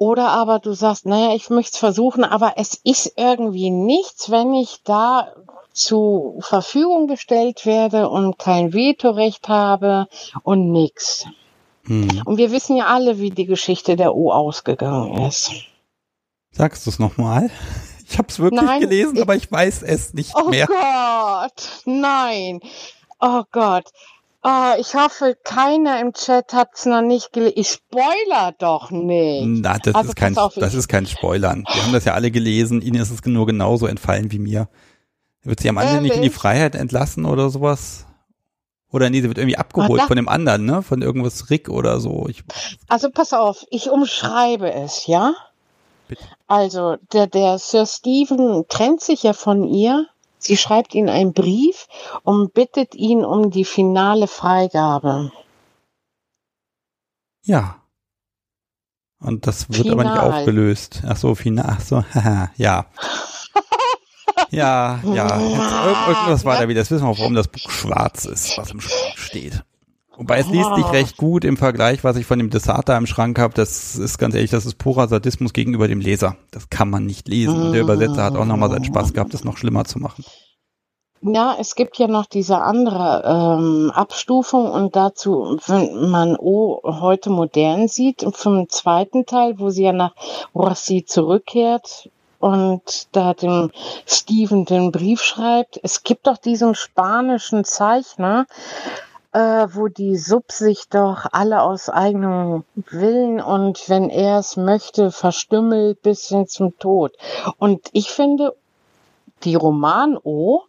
oder 0.00 0.28
aber 0.30 0.60
du 0.60 0.72
sagst, 0.72 1.04
naja, 1.04 1.34
ich 1.34 1.50
möchte 1.50 1.72
es 1.74 1.76
versuchen, 1.78 2.24
aber 2.24 2.54
es 2.56 2.74
ist 2.84 3.12
irgendwie 3.16 3.68
nichts, 3.68 4.30
wenn 4.30 4.54
ich 4.54 4.80
da 4.82 5.28
zu 5.74 6.38
Verfügung 6.40 7.06
gestellt 7.06 7.66
werde 7.66 8.08
und 8.08 8.38
kein 8.38 8.72
Vetorecht 8.72 9.48
habe 9.48 10.06
und 10.42 10.72
nix. 10.72 11.26
Hm. 11.84 12.22
Und 12.24 12.38
wir 12.38 12.50
wissen 12.50 12.76
ja 12.76 12.86
alle, 12.86 13.18
wie 13.18 13.28
die 13.30 13.44
Geschichte 13.44 13.96
der 13.96 14.14
O 14.16 14.32
ausgegangen 14.32 15.26
ist. 15.26 15.50
Sagst 16.50 16.86
du 16.86 16.90
es 16.90 16.98
nochmal? 16.98 17.50
Ich 18.08 18.16
habe 18.18 18.28
es 18.28 18.38
wirklich 18.40 18.62
Nein, 18.62 18.80
gelesen, 18.80 19.16
ich- 19.16 19.22
aber 19.22 19.36
ich 19.36 19.52
weiß 19.52 19.82
es 19.82 20.14
nicht 20.14 20.34
Oh 20.34 20.48
mehr. 20.48 20.66
Gott, 20.66 21.82
nein. 21.84 22.60
Oh 23.20 23.42
Gott. 23.52 23.84
Oh, 24.42 24.72
ich 24.78 24.94
hoffe, 24.94 25.36
keiner 25.44 26.00
im 26.00 26.14
Chat 26.14 26.54
hat 26.54 26.70
es 26.74 26.86
noch 26.86 27.02
nicht 27.02 27.32
gelesen. 27.32 27.54
Ich 27.56 27.68
spoiler 27.68 28.52
doch 28.58 28.90
nicht. 28.90 29.44
Na, 29.62 29.76
das 29.78 29.94
Also 29.94 30.08
ist 30.10 30.16
kein, 30.16 30.38
auf, 30.38 30.54
das 30.54 30.72
ist 30.74 30.88
kein 30.88 31.06
Spoilern. 31.06 31.64
Wir 31.70 31.82
haben 31.82 31.92
das 31.92 32.06
ja 32.06 32.14
alle 32.14 32.30
gelesen. 32.30 32.80
Ihnen 32.80 33.00
ist 33.02 33.10
es 33.10 33.22
nur 33.26 33.44
genauso 33.46 33.86
entfallen 33.86 34.32
wie 34.32 34.38
mir. 34.38 34.68
Wird 35.42 35.60
sie 35.60 35.68
am 35.68 35.76
Ende 35.76 36.00
nicht 36.00 36.16
in 36.16 36.22
die? 36.22 36.30
Freiheit 36.30 36.74
entlassen 36.74 37.26
oder 37.26 37.50
sowas? 37.50 38.06
Oder 38.90 39.10
nee, 39.10 39.20
sie 39.20 39.28
wird 39.28 39.38
irgendwie 39.38 39.58
abgeholt 39.58 40.00
da- 40.00 40.06
von 40.06 40.16
dem 40.16 40.28
anderen, 40.28 40.64
ne? 40.64 40.82
Von 40.82 41.02
irgendwas 41.02 41.50
Rick 41.50 41.68
oder 41.68 42.00
so. 42.00 42.26
Ich, 42.28 42.42
Also 42.88 43.10
pass 43.10 43.32
auf, 43.34 43.64
ich 43.70 43.90
umschreibe 43.90 44.72
es, 44.72 45.06
ja? 45.06 45.34
Bitte. 46.08 46.24
Also 46.48 46.96
der, 47.12 47.26
der 47.26 47.58
Sir 47.58 47.84
Stephen 47.86 48.64
trennt 48.68 49.00
sich 49.02 49.22
ja 49.22 49.32
von 49.34 49.64
ihr. 49.64 50.06
Sie 50.42 50.56
schreibt 50.56 50.94
ihm 50.94 51.08
einen 51.08 51.32
Brief 51.32 51.86
und 52.24 52.52
bittet 52.54 52.94
ihn 52.94 53.24
um 53.24 53.50
die 53.50 53.64
finale 53.64 54.26
Freigabe. 54.26 55.30
ja. 57.42 57.76
Und 59.22 59.46
das 59.46 59.68
wird 59.68 59.86
aber 59.90 60.02
nicht 60.04 60.14
Final. 60.14 60.32
aufgelöst. 60.32 61.02
Ach 61.06 61.16
so, 61.16 61.34
final. 61.34 61.66
Ach 61.76 61.80
so, 61.82 62.02
haha, 62.14 62.50
ja. 62.56 62.86
Ja, 64.52 64.98
ja. 65.04 65.38
Jetzt, 65.38 65.60
irg- 65.60 66.08
irgendwas 66.08 66.44
war 66.44 66.58
da 66.58 66.66
wieder. 66.68 66.80
Das 66.80 66.90
wissen 66.90 67.06
wir, 67.06 67.16
warum 67.18 67.34
das 67.34 67.46
Buch 67.46 67.70
schwarz 67.70 68.24
ist, 68.24 68.56
was 68.58 68.70
im 68.72 68.80
Schrank 68.80 69.16
steht. 69.16 69.62
Wobei 70.20 70.40
es 70.40 70.48
liest 70.48 70.74
sich 70.74 70.92
recht 70.92 71.16
gut 71.16 71.46
im 71.46 71.56
Vergleich, 71.56 72.04
was 72.04 72.16
ich 72.16 72.26
von 72.26 72.38
dem 72.38 72.50
Dessert 72.50 72.90
im 72.90 73.06
Schrank 73.06 73.38
habe. 73.38 73.54
Das 73.54 73.96
ist 73.96 74.18
ganz 74.18 74.34
ehrlich, 74.34 74.50
das 74.50 74.66
ist 74.66 74.76
purer 74.76 75.08
Sadismus 75.08 75.54
gegenüber 75.54 75.88
dem 75.88 75.98
Leser. 75.98 76.36
Das 76.50 76.68
kann 76.68 76.90
man 76.90 77.06
nicht 77.06 77.26
lesen. 77.26 77.58
Und 77.58 77.72
der 77.72 77.80
Übersetzer 77.80 78.24
hat 78.24 78.36
auch 78.36 78.44
nochmal 78.44 78.68
seinen 78.68 78.84
Spaß 78.84 79.14
gehabt, 79.14 79.32
das 79.32 79.44
noch 79.44 79.56
schlimmer 79.56 79.86
zu 79.86 79.98
machen. 79.98 80.22
Ja, 81.22 81.56
es 81.58 81.74
gibt 81.74 81.96
ja 81.96 82.06
noch 82.06 82.26
diese 82.26 82.58
andere 82.58 83.22
ähm, 83.24 83.90
Abstufung 83.94 84.70
und 84.70 84.94
dazu, 84.94 85.58
wenn 85.66 86.10
man 86.10 86.36
O 86.36 86.82
heute 86.84 87.30
modern 87.30 87.88
sieht, 87.88 88.22
vom 88.32 88.68
zweiten 88.68 89.24
Teil, 89.24 89.58
wo 89.58 89.70
sie 89.70 89.84
ja 89.84 89.94
nach 89.94 90.14
Rossi 90.54 91.06
zurückkehrt 91.06 92.10
und 92.40 93.08
da 93.12 93.32
dem 93.32 93.70
Steven 94.06 94.66
den 94.66 94.92
Brief 94.92 95.22
schreibt. 95.22 95.80
Es 95.82 96.02
gibt 96.02 96.26
doch 96.26 96.36
diesen 96.36 96.74
spanischen 96.74 97.64
Zeichner, 97.64 98.44
äh, 99.32 99.66
wo 99.72 99.88
die 99.88 100.16
Sub 100.16 100.50
sich 100.52 100.88
doch 100.88 101.26
alle 101.32 101.62
aus 101.62 101.88
eigenem 101.88 102.64
Willen 102.74 103.40
und 103.40 103.88
wenn 103.88 104.10
er 104.10 104.38
es 104.38 104.56
möchte, 104.56 105.10
verstümmelt 105.12 106.02
bis 106.02 106.26
hin 106.28 106.46
zum 106.48 106.78
Tod. 106.78 107.12
Und 107.58 107.88
ich 107.92 108.10
finde, 108.10 108.56
die 109.44 109.54
Roman-O 109.54 110.62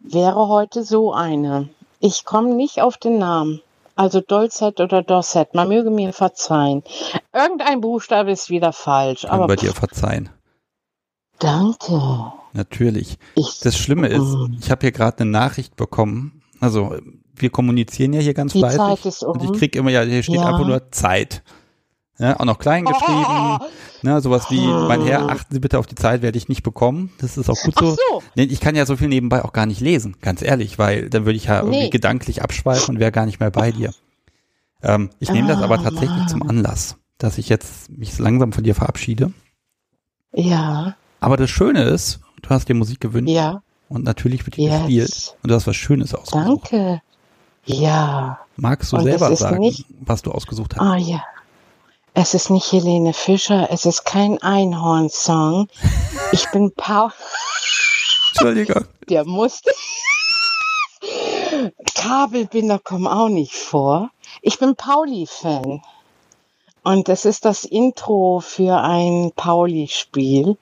wäre 0.00 0.48
heute 0.48 0.84
so 0.84 1.12
eine. 1.12 1.68
Ich 2.00 2.24
komme 2.24 2.54
nicht 2.54 2.80
auf 2.82 2.96
den 2.96 3.18
Namen. 3.18 3.60
Also 3.94 4.20
Dolzett 4.20 4.80
oder 4.80 5.02
Dorset, 5.02 5.54
man 5.54 5.68
möge 5.68 5.90
mir 5.90 6.12
verzeihen. 6.12 6.82
Irgendein 7.32 7.80
Buchstabe 7.82 8.30
ist 8.30 8.48
wieder 8.48 8.72
falsch. 8.72 9.26
Aber 9.26 9.48
wir 9.48 9.56
dir 9.56 9.74
verzeihen. 9.74 10.30
Danke. 11.38 12.32
Natürlich. 12.54 13.18
Ich, 13.34 13.60
Das 13.60 13.76
Schlimme 13.76 14.08
ist, 14.08 14.20
Mm. 14.22 14.56
ich 14.60 14.70
habe 14.70 14.80
hier 14.82 14.92
gerade 14.92 15.18
eine 15.20 15.30
Nachricht 15.30 15.76
bekommen. 15.76 16.41
Also 16.62 16.96
wir 17.34 17.50
kommunizieren 17.50 18.12
ja 18.12 18.20
hier 18.20 18.34
ganz 18.34 18.52
Die 18.52 18.60
fleißig. 18.60 19.04
Ist 19.04 19.22
Und 19.24 19.42
ich 19.42 19.50
um. 19.50 19.56
krieg 19.56 19.74
immer, 19.74 19.90
ja, 19.90 20.02
hier 20.02 20.22
steht 20.22 20.36
Ja. 20.36 20.46
einfach 20.46 20.64
nur 20.66 20.90
Zeit. 20.92 21.42
Ja, 22.18 22.38
auch 22.38 22.44
noch 22.44 22.58
klein 22.58 22.84
geschrieben. 22.84 23.58
Ne, 24.04 24.20
sowas 24.20 24.50
wie, 24.50 24.66
mein 24.66 25.02
Herr, 25.02 25.28
achten 25.28 25.54
Sie 25.54 25.60
bitte 25.60 25.78
auf 25.78 25.86
die 25.86 25.94
Zeit, 25.94 26.22
werde 26.22 26.36
ich 26.36 26.48
nicht 26.48 26.64
bekommen. 26.64 27.12
Das 27.18 27.36
ist 27.38 27.48
auch 27.48 27.60
gut 27.62 27.78
so. 27.78 27.90
so. 27.92 28.22
Ich 28.34 28.58
kann 28.60 28.74
ja 28.74 28.84
so 28.84 28.96
viel 28.96 29.06
nebenbei 29.06 29.44
auch 29.44 29.52
gar 29.52 29.64
nicht 29.64 29.80
lesen, 29.80 30.16
ganz 30.20 30.42
ehrlich, 30.42 30.76
weil 30.76 31.08
dann 31.08 31.24
würde 31.24 31.36
ich 31.36 31.44
ja 31.44 31.60
irgendwie 31.60 31.78
Nee. 31.84 31.88
gedanklich 31.90 32.42
abschweifen 32.42 32.96
und 32.96 33.00
wäre 33.00 33.12
gar 33.12 33.26
nicht 33.26 33.38
mehr 33.38 33.52
bei 33.52 33.70
dir. 33.70 33.94
Ähm, 34.82 35.10
ich 35.20 35.30
nehme 35.30 35.46
das 35.46 35.58
Ah, 35.58 35.64
aber 35.64 35.80
tatsächlich 35.80 36.26
zum 36.26 36.42
Anlass, 36.42 36.96
dass 37.18 37.38
ich 37.38 37.48
jetzt 37.48 37.90
mich 37.96 38.18
langsam 38.18 38.52
von 38.52 38.64
dir 38.64 38.74
verabschiede. 38.74 39.32
Ja, 40.34 40.96
Aber 41.20 41.36
das 41.36 41.50
Schöne 41.50 41.84
ist, 41.84 42.18
du 42.42 42.50
hast 42.50 42.68
dir 42.68 42.74
Musik 42.74 43.00
gewünscht 43.00 43.30
ja, 43.32 43.62
und 43.92 44.04
natürlich 44.04 44.44
wird 44.46 44.56
die 44.56 44.66
gespielt 44.66 44.88
jetzt. 44.90 45.36
und 45.42 45.50
du 45.50 45.54
hast 45.54 45.66
was 45.66 45.76
Schönes 45.76 46.14
ausgesucht. 46.14 46.72
Danke. 46.72 47.02
Ja. 47.64 48.40
Magst 48.56 48.92
du 48.92 48.96
Und 48.96 49.04
selber 49.04 49.34
sagen, 49.36 49.58
nicht- 49.60 49.84
was 50.00 50.22
du 50.22 50.32
ausgesucht 50.32 50.74
hast? 50.76 50.80
Ah 50.80 50.96
ja. 50.96 51.22
Es 52.14 52.34
ist 52.34 52.50
nicht 52.50 52.70
Helene 52.72 53.12
Fischer, 53.14 53.68
es 53.70 53.86
ist 53.86 54.04
kein 54.04 54.40
Einhorn-Song. 54.42 55.68
Ich 56.32 56.50
bin 56.50 56.72
Paul. 56.76 57.10
Entschuldigung. 58.32 58.84
Der 59.08 59.24
musste. 59.24 59.70
Kabelbinder 61.94 62.78
kommen 62.78 63.06
auch 63.06 63.28
nicht 63.28 63.54
vor. 63.54 64.10
Ich 64.42 64.58
bin 64.58 64.74
Pauli-Fan. 64.76 65.82
Und 66.84 67.08
das 67.08 67.24
ist 67.24 67.44
das 67.44 67.64
Intro 67.64 68.40
für 68.40 68.76
ein 68.80 69.32
Pauli-Spiel. 69.36 70.56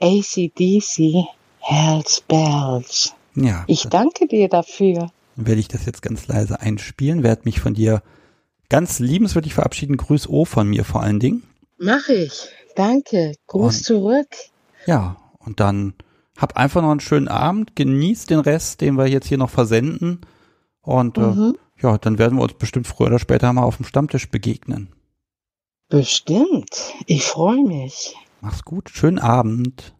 ACDC 0.00 1.26
Hells 1.70 2.22
Bells. 2.22 3.12
Ja, 3.34 3.64
Ich 3.66 3.82
danke 3.88 4.26
dir 4.26 4.48
dafür. 4.48 5.10
dann 5.36 5.46
werde 5.46 5.60
ich 5.60 5.68
das 5.68 5.84
jetzt 5.84 6.00
ganz 6.00 6.26
leise 6.26 6.60
einspielen, 6.60 7.22
werde 7.22 7.42
mich 7.44 7.60
von 7.60 7.74
dir 7.74 8.02
ganz 8.70 9.00
liebenswürdig 9.00 9.52
verabschieden. 9.52 9.98
Grüß 9.98 10.30
O 10.30 10.46
von 10.46 10.66
mir 10.68 10.84
vor 10.86 11.02
allen 11.02 11.20
Dingen. 11.20 11.42
Mach 11.76 12.08
ich. 12.08 12.48
Danke. 12.74 13.34
Gruß 13.48 13.76
Und- 13.78 13.84
zurück. 13.84 14.28
Ja, 14.86 15.18
und 15.40 15.60
dann 15.60 15.92
hab 16.38 16.56
einfach 16.56 16.80
noch 16.80 16.90
einen 16.90 17.00
schönen 17.00 17.28
Abend, 17.28 17.76
genieß 17.76 18.24
den 18.26 18.40
Rest, 18.40 18.80
den 18.80 18.94
wir 18.96 19.06
jetzt 19.06 19.26
hier 19.28 19.36
noch 19.38 19.50
versenden. 19.50 20.22
Und 20.80 21.18
Mhm. 21.18 21.54
äh, 21.54 21.82
ja, 21.82 21.98
dann 21.98 22.18
werden 22.18 22.38
wir 22.38 22.42
uns 22.44 22.54
bestimmt 22.54 22.86
früher 22.86 23.08
oder 23.08 23.18
später 23.18 23.52
mal 23.52 23.64
auf 23.64 23.76
dem 23.76 23.84
Stammtisch 23.84 24.30
begegnen. 24.30 24.88
Bestimmt. 25.90 26.94
Ich 27.06 27.24
freue 27.24 27.62
mich. 27.62 28.14
Mach's 28.40 28.62
gut, 28.64 28.88
schönen 28.88 29.18
Abend. 29.18 29.94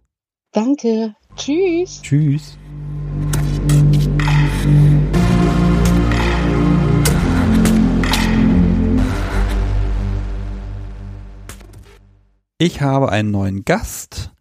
Danke. 0.52 1.14
Tschüss. 1.38 2.02
Tschüss. 2.02 2.58
Ich 12.58 12.82
habe 12.82 13.10
einen 13.10 13.30
neuen 13.30 13.64
Gast, 13.64 14.32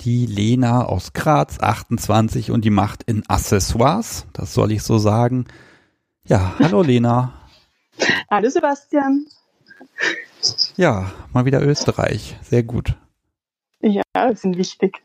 die 0.00 0.24
Lena 0.24 0.86
aus 0.86 1.12
Graz, 1.12 1.60
28 1.60 2.50
und 2.50 2.64
die 2.64 2.70
macht 2.70 3.02
in 3.02 3.28
Accessoires, 3.28 4.26
das 4.32 4.54
soll 4.54 4.72
ich 4.72 4.82
so 4.82 4.96
sagen. 4.96 5.44
Ja, 6.24 6.54
hallo 6.58 6.82
Lena. 6.82 7.34
Hallo 8.30 8.48
Sebastian. 8.48 9.26
Ja, 10.76 11.12
mal 11.32 11.44
wieder 11.44 11.60
Österreich, 11.60 12.36
sehr 12.42 12.62
gut. 12.62 12.94
Ja, 13.80 14.02
sind 14.34 14.56
wichtig. 14.56 15.02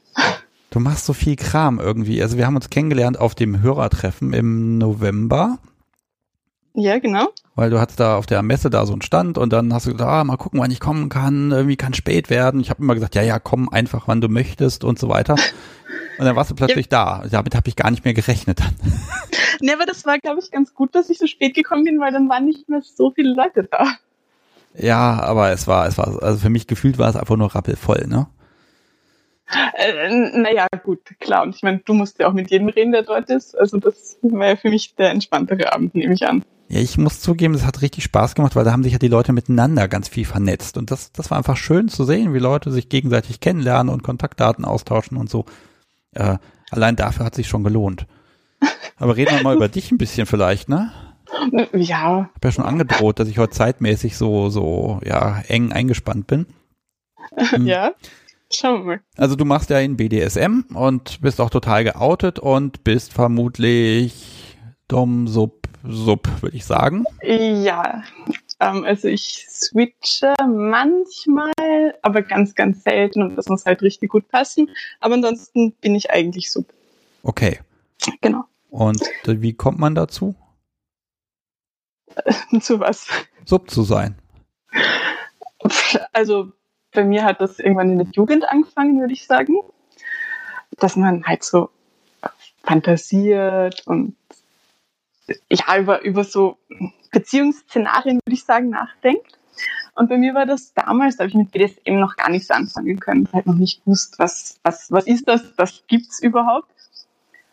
Du 0.74 0.80
machst 0.80 1.06
so 1.06 1.14
viel 1.14 1.36
Kram 1.36 1.80
irgendwie. 1.80 2.20
Also 2.24 2.36
wir 2.36 2.48
haben 2.48 2.56
uns 2.56 2.72
kennengelernt 2.72 3.20
auf 3.20 3.36
dem 3.36 3.62
Hörertreffen 3.62 4.34
im 4.34 4.80
November, 4.80 5.60
Ja, 6.74 6.98
genau. 6.98 7.28
weil 7.54 7.70
du 7.70 7.80
hattest 7.80 8.00
da 8.00 8.18
auf 8.18 8.26
der 8.26 8.42
Messe 8.42 8.72
da 8.72 8.88
so 8.88 8.94
einen 8.94 9.04
Stand 9.04 9.38
und 9.38 9.54
dann 9.54 9.72
hast 9.72 9.86
du 9.86 9.92
gesagt, 9.92 10.10
ah, 10.10 10.24
mal 10.24 10.38
gucken, 10.38 10.60
wann 10.60 10.72
ich 10.72 10.80
kommen 10.80 11.10
kann. 11.10 11.52
Irgendwie 11.52 11.76
kann 11.76 11.94
spät 11.94 12.32
werden. 12.32 12.60
Ich 12.60 12.72
habe 12.72 12.82
immer 12.82 12.96
gesagt, 12.96 13.14
ja, 13.14 13.22
ja, 13.22 13.38
komm 13.38 13.70
einfach, 13.70 14.08
wann 14.08 14.20
du 14.20 14.30
möchtest 14.30 14.84
und 14.84 14.98
so 14.98 15.10
weiter. 15.10 15.36
Und 16.20 16.26
dann 16.26 16.36
warst 16.36 16.52
du 16.52 16.56
plötzlich 16.56 16.90
da. 16.90 17.24
Damit 17.30 17.56
habe 17.56 17.68
ich 17.68 17.76
gar 17.76 17.90
nicht 17.90 18.06
mehr 18.06 18.14
gerechnet 18.14 18.60
dann. 18.60 18.74
Ne, 19.62 19.74
aber 19.74 19.86
das 19.86 20.06
war, 20.06 20.18
glaube 20.18 20.40
ich, 20.44 20.52
ganz 20.52 20.74
gut, 20.74 20.94
dass 20.94 21.10
ich 21.10 21.20
so 21.20 21.28
spät 21.28 21.54
gekommen 21.54 21.86
bin, 21.86 22.00
weil 22.00 22.12
dann 22.12 22.28
waren 22.28 22.46
nicht 22.46 22.68
mehr 22.70 22.82
so 22.84 23.12
viele 23.12 23.34
Leute 23.34 23.68
da. 23.70 23.86
Ja, 24.76 25.22
aber 25.22 25.52
es 25.52 25.68
war, 25.68 25.88
es 25.88 25.98
war, 25.98 26.22
also 26.22 26.40
für 26.40 26.50
mich 26.50 26.68
gefühlt 26.68 26.98
war 26.98 27.10
es 27.10 27.16
einfach 27.16 27.38
nur 27.38 27.54
rappelvoll, 27.54 28.06
ne? 28.08 28.28
Äh, 29.76 30.38
naja, 30.38 30.68
gut, 30.84 31.00
klar. 31.20 31.44
Und 31.44 31.56
ich 31.56 31.63
meine, 31.63 31.80
du 31.80 31.94
musst 31.94 32.20
ja 32.20 32.28
auch 32.28 32.34
mit 32.34 32.52
jedem 32.52 32.70
reden, 32.70 32.92
der 32.92 33.04
dort 33.04 33.30
ist. 33.30 33.58
Also 33.58 33.78
das 33.78 34.18
war 34.22 34.48
ja 34.48 34.56
für 34.56 34.70
mich 34.70 34.96
der 34.96 35.12
entspanntere 35.12 35.74
Abend, 35.74 35.96
nehme 35.96 36.13
ich 36.13 36.26
an. 36.28 36.44
Ja, 36.70 36.80
ich 36.80 36.98
muss 36.98 37.20
zugeben, 37.20 37.54
es 37.54 37.66
hat 37.66 37.82
richtig 37.82 38.04
Spaß 38.04 38.36
gemacht, 38.36 38.56
weil 38.56 38.63
da 38.63 38.72
haben 38.72 38.84
sich 38.84 38.94
ja 38.94 39.00
die 39.00 39.08
Leute 39.08 39.34
miteinander 39.34 39.88
ganz 39.88 40.08
viel 40.08 40.26
vernetzt. 40.26 40.78
Und 40.78 40.92
das, 40.92 41.12
das 41.12 41.30
war 41.30 41.38
einfach 41.38 41.58
schön 41.58 41.88
zu 41.88 42.04
sehen, 42.04 42.34
wie 42.34 42.39
Leute 42.39 42.72
sich 42.72 42.89
gegenseitig 42.89 43.39
kennenlernen 43.39 43.94
und 43.94 44.04
Kontaktdaten 44.04 44.66
austauschen 44.66 45.18
und 45.18 45.30
so. 45.30 45.46
Äh, 46.13 46.38
allein 46.72 46.96
dafür 46.96 47.26
hat 47.26 47.36
sich 47.36 47.48
schon 47.48 47.63
gelohnt. 47.63 48.08
Aber 48.98 49.18
reden 49.18 49.36
wir 49.36 49.44
mal 49.44 49.56
über 49.56 49.68
dich 49.68 49.92
ein 49.92 49.98
bisschen 49.98 50.26
vielleicht, 50.26 50.70
ne? 50.70 50.92
Ja, 51.52 51.68
Ich 51.74 51.94
habe 51.94 52.30
ja 52.44 52.52
schon 52.52 52.66
angedroht, 52.66 53.20
dass 53.20 53.28
ich 53.28 53.38
heute 53.38 53.54
zeitmäßig 53.54 54.18
so, 54.18 54.50
so, 54.50 55.00
ja, 55.04 55.39
eng 55.48 55.72
eingespannt 55.72 56.28
bin. 56.28 56.46
Hm. 57.36 57.66
ja. 57.66 57.94
Schauen 58.54 58.82
wir 58.82 58.86
mal. 58.86 59.02
Also 59.18 59.36
du 59.36 59.46
machst 59.46 59.70
ja 59.70 59.80
in 59.80 59.98
BDSM 59.98 60.66
und 60.74 61.22
bist 61.22 61.42
auch 61.42 61.50
total 61.50 61.84
geoutet 61.84 62.39
und 62.39 62.84
bist 62.84 63.13
vermutlich 63.13 64.58
dumm, 64.88 65.28
sub, 65.28 65.68
sub, 65.84 66.28
würde 66.42 66.56
ich 66.56 66.66
sagen. 66.66 67.06
Ja, 67.24 68.04
ähm, 68.60 68.84
also 68.84 69.08
ich 69.08 69.48
switche 69.50 70.34
manchmal, 70.48 71.52
aber 72.02 72.22
ganz, 72.22 72.56
ganz 72.56 72.84
selten 72.84 73.22
und 73.24 73.36
das 73.36 73.48
muss 73.48 73.66
halt 73.66 73.82
richtig 73.82 74.12
gut 74.12 74.28
passen. 74.30 74.70
Aber 75.00 75.16
ansonsten 75.16 75.74
bin 75.74 75.96
ich 75.96 76.12
eigentlich 76.12 76.52
so. 76.52 76.66
Okay. 77.24 77.60
Genau. 78.22 78.44
Und 78.70 79.02
wie 79.26 79.54
kommt 79.54 79.80
man 79.80 79.96
dazu? 79.96 80.36
Zu 82.62 82.80
was? 82.80 83.08
Sub 83.46 83.70
zu 83.70 83.84
sein. 83.84 84.16
Also 86.12 86.52
bei 86.93 87.03
mir 87.03 87.23
hat 87.23 87.41
das 87.41 87.60
irgendwann 87.60 87.91
in 87.91 87.97
der 87.99 88.08
Jugend 88.13 88.49
angefangen, 88.49 88.99
würde 88.99 89.13
ich 89.13 89.25
sagen. 89.25 89.56
Dass 90.77 90.95
man 90.95 91.25
halt 91.25 91.43
so 91.43 91.69
fantasiert 92.63 93.86
und 93.86 94.15
ja, 95.49 95.77
über, 95.77 96.01
über 96.03 96.23
so 96.23 96.58
Beziehungsszenarien, 97.12 98.19
würde 98.25 98.36
ich 98.36 98.43
sagen, 98.43 98.69
nachdenkt. 98.69 99.38
Und 99.95 100.10
bei 100.10 100.17
mir 100.17 100.34
war 100.34 100.45
das 100.45 100.73
damals, 100.73 101.17
da 101.17 101.23
habe 101.23 101.29
ich 101.29 101.36
mit 101.36 101.51
BDSM 101.51 101.99
noch 101.99 102.15
gar 102.15 102.29
nicht 102.29 102.47
so 102.47 102.53
anfangen 102.53 102.99
können, 102.99 103.29
halt 103.32 103.45
noch 103.45 103.56
nicht 103.56 103.84
gewusst, 103.84 104.17
was, 104.17 104.60
was, 104.63 104.91
was 104.91 105.06
ist 105.06 105.27
das, 105.27 105.53
was 105.58 105.84
gibt's 105.88 106.19
überhaupt. 106.19 106.71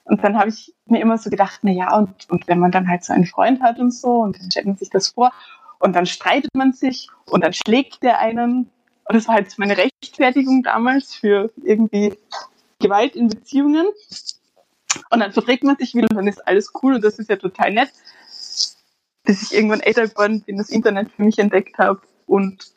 Und 0.04 0.24
dann 0.24 0.38
habe 0.38 0.48
ich 0.48 0.74
mir 0.86 1.00
immer 1.00 1.18
so 1.18 1.28
gedacht, 1.28 1.60
na 1.62 1.70
ja, 1.70 1.96
und, 1.96 2.28
und 2.30 2.48
wenn 2.48 2.58
man 2.58 2.72
dann 2.72 2.88
halt 2.88 3.04
so 3.04 3.12
einen 3.12 3.26
Freund 3.26 3.62
hat 3.62 3.78
und 3.78 3.92
so, 3.92 4.22
und 4.22 4.38
dann 4.38 4.50
stellt 4.50 4.66
man 4.66 4.76
sich 4.76 4.90
das 4.90 5.08
vor, 5.08 5.32
und 5.78 5.94
dann 5.94 6.06
streitet 6.06 6.50
man 6.54 6.72
sich, 6.72 7.08
und 7.26 7.44
dann 7.44 7.52
schlägt 7.52 8.02
der 8.02 8.18
einen. 8.18 8.70
Und 9.10 9.16
das 9.16 9.26
war 9.26 9.34
halt 9.34 9.58
meine 9.58 9.76
Rechtfertigung 9.76 10.62
damals 10.62 11.16
für 11.16 11.50
irgendwie 11.64 12.16
Gewalt 12.78 13.16
in 13.16 13.26
Beziehungen. 13.26 13.88
Und 15.10 15.18
dann 15.18 15.32
verträgt 15.32 15.64
man 15.64 15.76
sich 15.76 15.96
wieder 15.96 16.06
und 16.08 16.16
dann 16.16 16.28
ist 16.28 16.46
alles 16.46 16.70
cool 16.80 16.94
und 16.94 17.02
das 17.02 17.18
ist 17.18 17.28
ja 17.28 17.34
total 17.34 17.72
nett. 17.72 17.90
Bis 19.24 19.42
ich 19.42 19.52
irgendwann 19.52 19.80
älter 19.80 20.06
geworden 20.06 20.42
bin, 20.42 20.58
das 20.58 20.70
Internet 20.70 21.10
für 21.10 21.24
mich 21.24 21.40
entdeckt 21.40 21.76
habe 21.76 22.00
und 22.28 22.70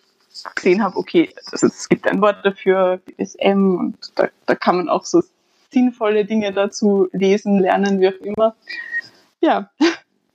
gesehen 0.56 0.84
habe, 0.84 0.98
okay, 0.98 1.32
also 1.52 1.68
es 1.68 1.88
gibt 1.88 2.08
ein 2.08 2.20
Wort 2.20 2.44
dafür, 2.44 2.98
BDSM, 3.06 3.76
und 3.78 4.12
da, 4.16 4.28
da 4.48 4.56
kann 4.56 4.78
man 4.78 4.90
auch 4.90 5.06
so 5.06 5.22
sinnvolle 5.72 6.26
Dinge 6.26 6.52
dazu 6.52 7.10
lesen, 7.12 7.60
lernen, 7.60 8.02
wie 8.02 8.08
auch 8.08 8.22
immer. 8.22 8.56
Ja, 9.40 9.70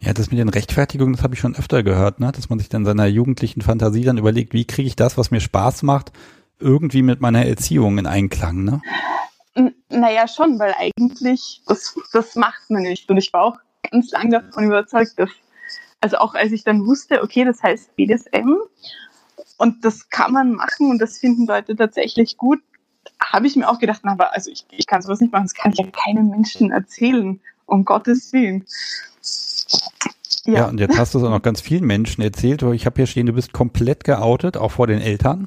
Ja, 0.00 0.12
das 0.12 0.30
mit 0.30 0.38
den 0.38 0.48
Rechtfertigungen, 0.48 1.14
das 1.14 1.24
habe 1.24 1.34
ich 1.34 1.40
schon 1.40 1.56
öfter 1.56 1.82
gehört, 1.82 2.20
ne? 2.20 2.30
dass 2.30 2.48
man 2.48 2.58
sich 2.58 2.68
dann 2.68 2.84
seiner 2.84 3.06
jugendlichen 3.06 3.62
Fantasie 3.62 4.04
dann 4.04 4.18
überlegt, 4.18 4.52
wie 4.52 4.64
kriege 4.64 4.86
ich 4.86 4.96
das, 4.96 5.18
was 5.18 5.30
mir 5.30 5.40
Spaß 5.40 5.82
macht, 5.82 6.12
irgendwie 6.60 7.02
mit 7.02 7.20
meiner 7.20 7.44
Erziehung 7.44 7.98
in 7.98 8.06
Einklang. 8.06 8.62
Ne? 8.64 8.80
N- 9.54 9.74
Naja, 9.88 10.28
schon, 10.28 10.58
weil 10.58 10.74
eigentlich, 10.78 11.62
das, 11.66 11.96
das 12.12 12.36
macht 12.36 12.70
man 12.70 12.82
nicht. 12.82 13.10
Und 13.10 13.16
ich 13.16 13.32
war 13.32 13.42
auch 13.42 13.58
ganz 13.90 14.10
lange 14.12 14.30
davon 14.40 14.64
überzeugt, 14.64 15.14
dass 15.16 15.30
also 16.00 16.18
auch 16.18 16.34
als 16.34 16.52
ich 16.52 16.62
dann 16.62 16.86
wusste, 16.86 17.22
okay, 17.22 17.44
das 17.44 17.60
heißt 17.60 17.96
BDSM 17.96 18.54
und 19.56 19.84
das 19.84 20.10
kann 20.10 20.32
man 20.32 20.52
machen 20.52 20.90
und 20.90 21.00
das 21.00 21.18
finden 21.18 21.44
Leute 21.46 21.74
tatsächlich 21.74 22.36
gut, 22.36 22.60
habe 23.20 23.48
ich 23.48 23.56
mir 23.56 23.68
auch 23.68 23.80
gedacht, 23.80 24.02
na, 24.04 24.12
aber 24.12 24.32
also 24.32 24.48
ich, 24.48 24.64
ich 24.70 24.86
kann 24.86 25.02
sowas 25.02 25.20
nicht 25.20 25.32
machen, 25.32 25.44
das 25.46 25.54
kann 25.54 25.72
ich 25.72 25.78
ja 25.78 25.86
keinem 25.90 26.28
Menschen 26.28 26.70
erzählen, 26.70 27.40
um 27.66 27.84
Gottes 27.84 28.32
Willen. 28.32 28.64
Ja. 30.48 30.60
ja, 30.60 30.68
und 30.68 30.80
jetzt 30.80 30.98
hast 30.98 31.12
du 31.12 31.18
es 31.18 31.24
auch 31.24 31.30
noch 31.30 31.42
ganz 31.42 31.60
vielen 31.60 31.84
Menschen 31.84 32.22
erzählt. 32.22 32.62
Ich 32.62 32.86
habe 32.86 32.96
hier 32.96 33.06
stehen, 33.06 33.26
du 33.26 33.34
bist 33.34 33.52
komplett 33.52 34.02
geoutet, 34.04 34.56
auch 34.56 34.70
vor 34.70 34.86
den 34.86 34.98
Eltern. 34.98 35.46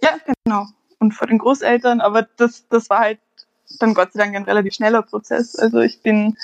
Ja, 0.00 0.10
genau. 0.44 0.68
Und 1.00 1.12
vor 1.12 1.26
den 1.26 1.38
Großeltern, 1.38 2.00
aber 2.00 2.22
das, 2.36 2.68
das 2.68 2.88
war 2.88 3.00
halt 3.00 3.18
dann 3.80 3.94
Gott 3.94 4.12
sei 4.12 4.20
Dank 4.20 4.36
ein 4.36 4.44
relativ 4.44 4.74
schneller 4.74 5.02
Prozess. 5.02 5.56
Also 5.56 5.80
ich 5.80 6.02
bin 6.02 6.36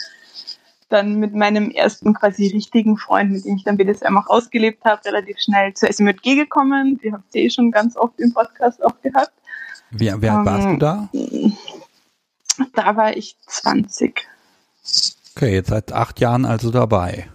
dann 0.89 1.21
mit 1.21 1.35
meinem 1.35 1.71
ersten 1.71 2.15
quasi 2.15 2.49
richtigen 2.49 2.97
Freund, 2.97 3.31
mit 3.31 3.45
dem 3.45 3.55
ich 3.55 3.63
dann 3.63 3.77
BDSM 3.77 4.19
auch 4.19 4.27
ausgelebt 4.27 4.85
habe, 4.85 5.05
relativ 5.05 5.39
schnell 5.39 5.75
zur 5.75 5.91
SMG 5.91 6.35
gekommen. 6.35 6.99
Die 7.05 7.13
habt 7.13 7.33
ihr 7.33 7.43
eh 7.43 7.51
schon 7.51 7.71
ganz 7.71 7.97
oft 7.97 8.19
im 8.19 8.35
Podcast 8.35 8.85
auch 8.85 9.01
gehabt. 9.03 9.35
Wie, 9.93 10.11
alt 10.11 10.21
warst 10.21 10.67
du 10.67 10.71
ähm, 10.71 10.79
da? 10.81 11.09
Da 12.75 12.97
war 12.97 13.17
ich 13.17 13.37
20. 13.47 14.27
Okay, 15.39 15.55
jetzt 15.55 15.69
seit 15.69 15.93
acht 15.93 16.19
Jahren 16.19 16.45
also 16.45 16.73
dabei. 16.73 17.29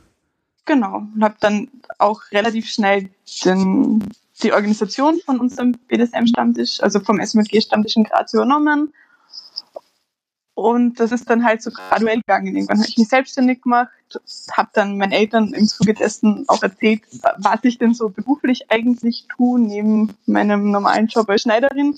Genau, 0.65 1.03
und 1.15 1.23
habe 1.23 1.35
dann 1.39 1.69
auch 1.99 2.21
relativ 2.31 2.69
schnell 2.69 3.09
den, 3.45 4.03
die 4.41 4.51
Organisation 4.51 5.21
von 5.25 5.39
unserem 5.39 5.71
BDSM-Stammtisch, 5.87 6.81
also 6.81 6.99
vom 6.99 7.21
SMG-Stammtisch 7.21 7.95
in 7.95 8.03
Graz 8.03 8.33
übernommen 8.33 8.93
und 10.55 10.99
das 10.99 11.11
ist 11.11 11.29
dann 11.29 11.43
halt 11.43 11.63
so 11.63 11.71
graduell 11.71 12.17
gegangen. 12.17 12.55
Irgendwann 12.55 12.77
habe 12.77 12.87
ich 12.87 12.97
mich 12.97 13.07
selbstständig 13.07 13.61
gemacht, 13.61 13.89
habe 14.51 14.69
dann 14.73 14.97
meinen 14.97 15.11
Eltern 15.11 15.53
im 15.53 15.67
Zuge 15.67 15.93
dessen 15.93 16.45
auch 16.47 16.61
erzählt, 16.61 17.01
was 17.37 17.59
ich 17.63 17.79
denn 17.79 17.93
so 17.93 18.09
beruflich 18.09 18.69
eigentlich 18.69 19.27
tue, 19.35 19.59
neben 19.59 20.13
meinem 20.25 20.71
normalen 20.71 21.07
Job 21.07 21.29
als 21.29 21.43
Schneiderin. 21.43 21.97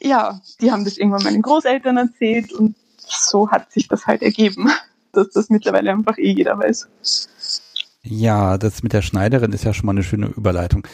Ja, 0.00 0.40
die 0.60 0.72
haben 0.72 0.84
das 0.84 0.96
irgendwann 0.96 1.24
meinen 1.24 1.42
Großeltern 1.42 1.96
erzählt 1.96 2.52
und 2.52 2.76
so 3.16 3.50
hat 3.50 3.72
sich 3.72 3.88
das 3.88 4.06
halt 4.06 4.22
ergeben, 4.22 4.70
dass 5.12 5.30
das 5.30 5.50
mittlerweile 5.50 5.90
einfach 5.90 6.18
eh 6.18 6.32
jeder 6.32 6.58
weiß. 6.58 6.88
Ja, 8.02 8.58
das 8.58 8.82
mit 8.82 8.92
der 8.92 9.02
Schneiderin 9.02 9.52
ist 9.52 9.64
ja 9.64 9.72
schon 9.72 9.86
mal 9.86 9.92
eine 9.92 10.02
schöne 10.02 10.26
Überleitung. 10.26 10.86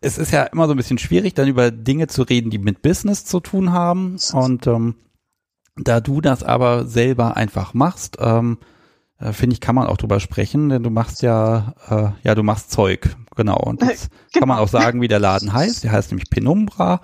Es 0.00 0.18
ist 0.18 0.32
ja 0.32 0.44
immer 0.44 0.66
so 0.66 0.74
ein 0.74 0.76
bisschen 0.76 0.98
schwierig, 0.98 1.34
dann 1.34 1.48
über 1.48 1.70
Dinge 1.70 2.08
zu 2.08 2.22
reden, 2.22 2.50
die 2.50 2.58
mit 2.58 2.82
Business 2.82 3.24
zu 3.24 3.40
tun 3.40 3.72
haben. 3.72 4.16
Und 4.32 4.66
ähm, 4.66 4.96
da 5.76 6.00
du 6.00 6.20
das 6.20 6.42
aber 6.42 6.86
selber 6.86 7.36
einfach 7.36 7.72
machst, 7.72 8.16
ähm, 8.20 8.58
äh, 9.18 9.32
finde 9.32 9.54
ich, 9.54 9.60
kann 9.60 9.74
man 9.74 9.86
auch 9.86 9.96
drüber 9.96 10.20
sprechen, 10.20 10.68
denn 10.68 10.82
du 10.82 10.90
machst 10.90 11.22
ja, 11.22 11.74
äh, 11.88 12.08
ja, 12.26 12.34
du 12.34 12.42
machst 12.42 12.70
Zeug, 12.70 13.16
genau. 13.34 13.58
Und 13.58 13.82
das 13.82 14.08
genau. 14.32 14.40
kann 14.40 14.48
man 14.48 14.58
auch 14.58 14.68
sagen, 14.68 15.00
wie 15.00 15.08
der 15.08 15.20
Laden 15.20 15.52
heißt. 15.52 15.84
Der 15.84 15.92
heißt 15.92 16.10
nämlich 16.10 16.30
Penumbra. 16.30 17.00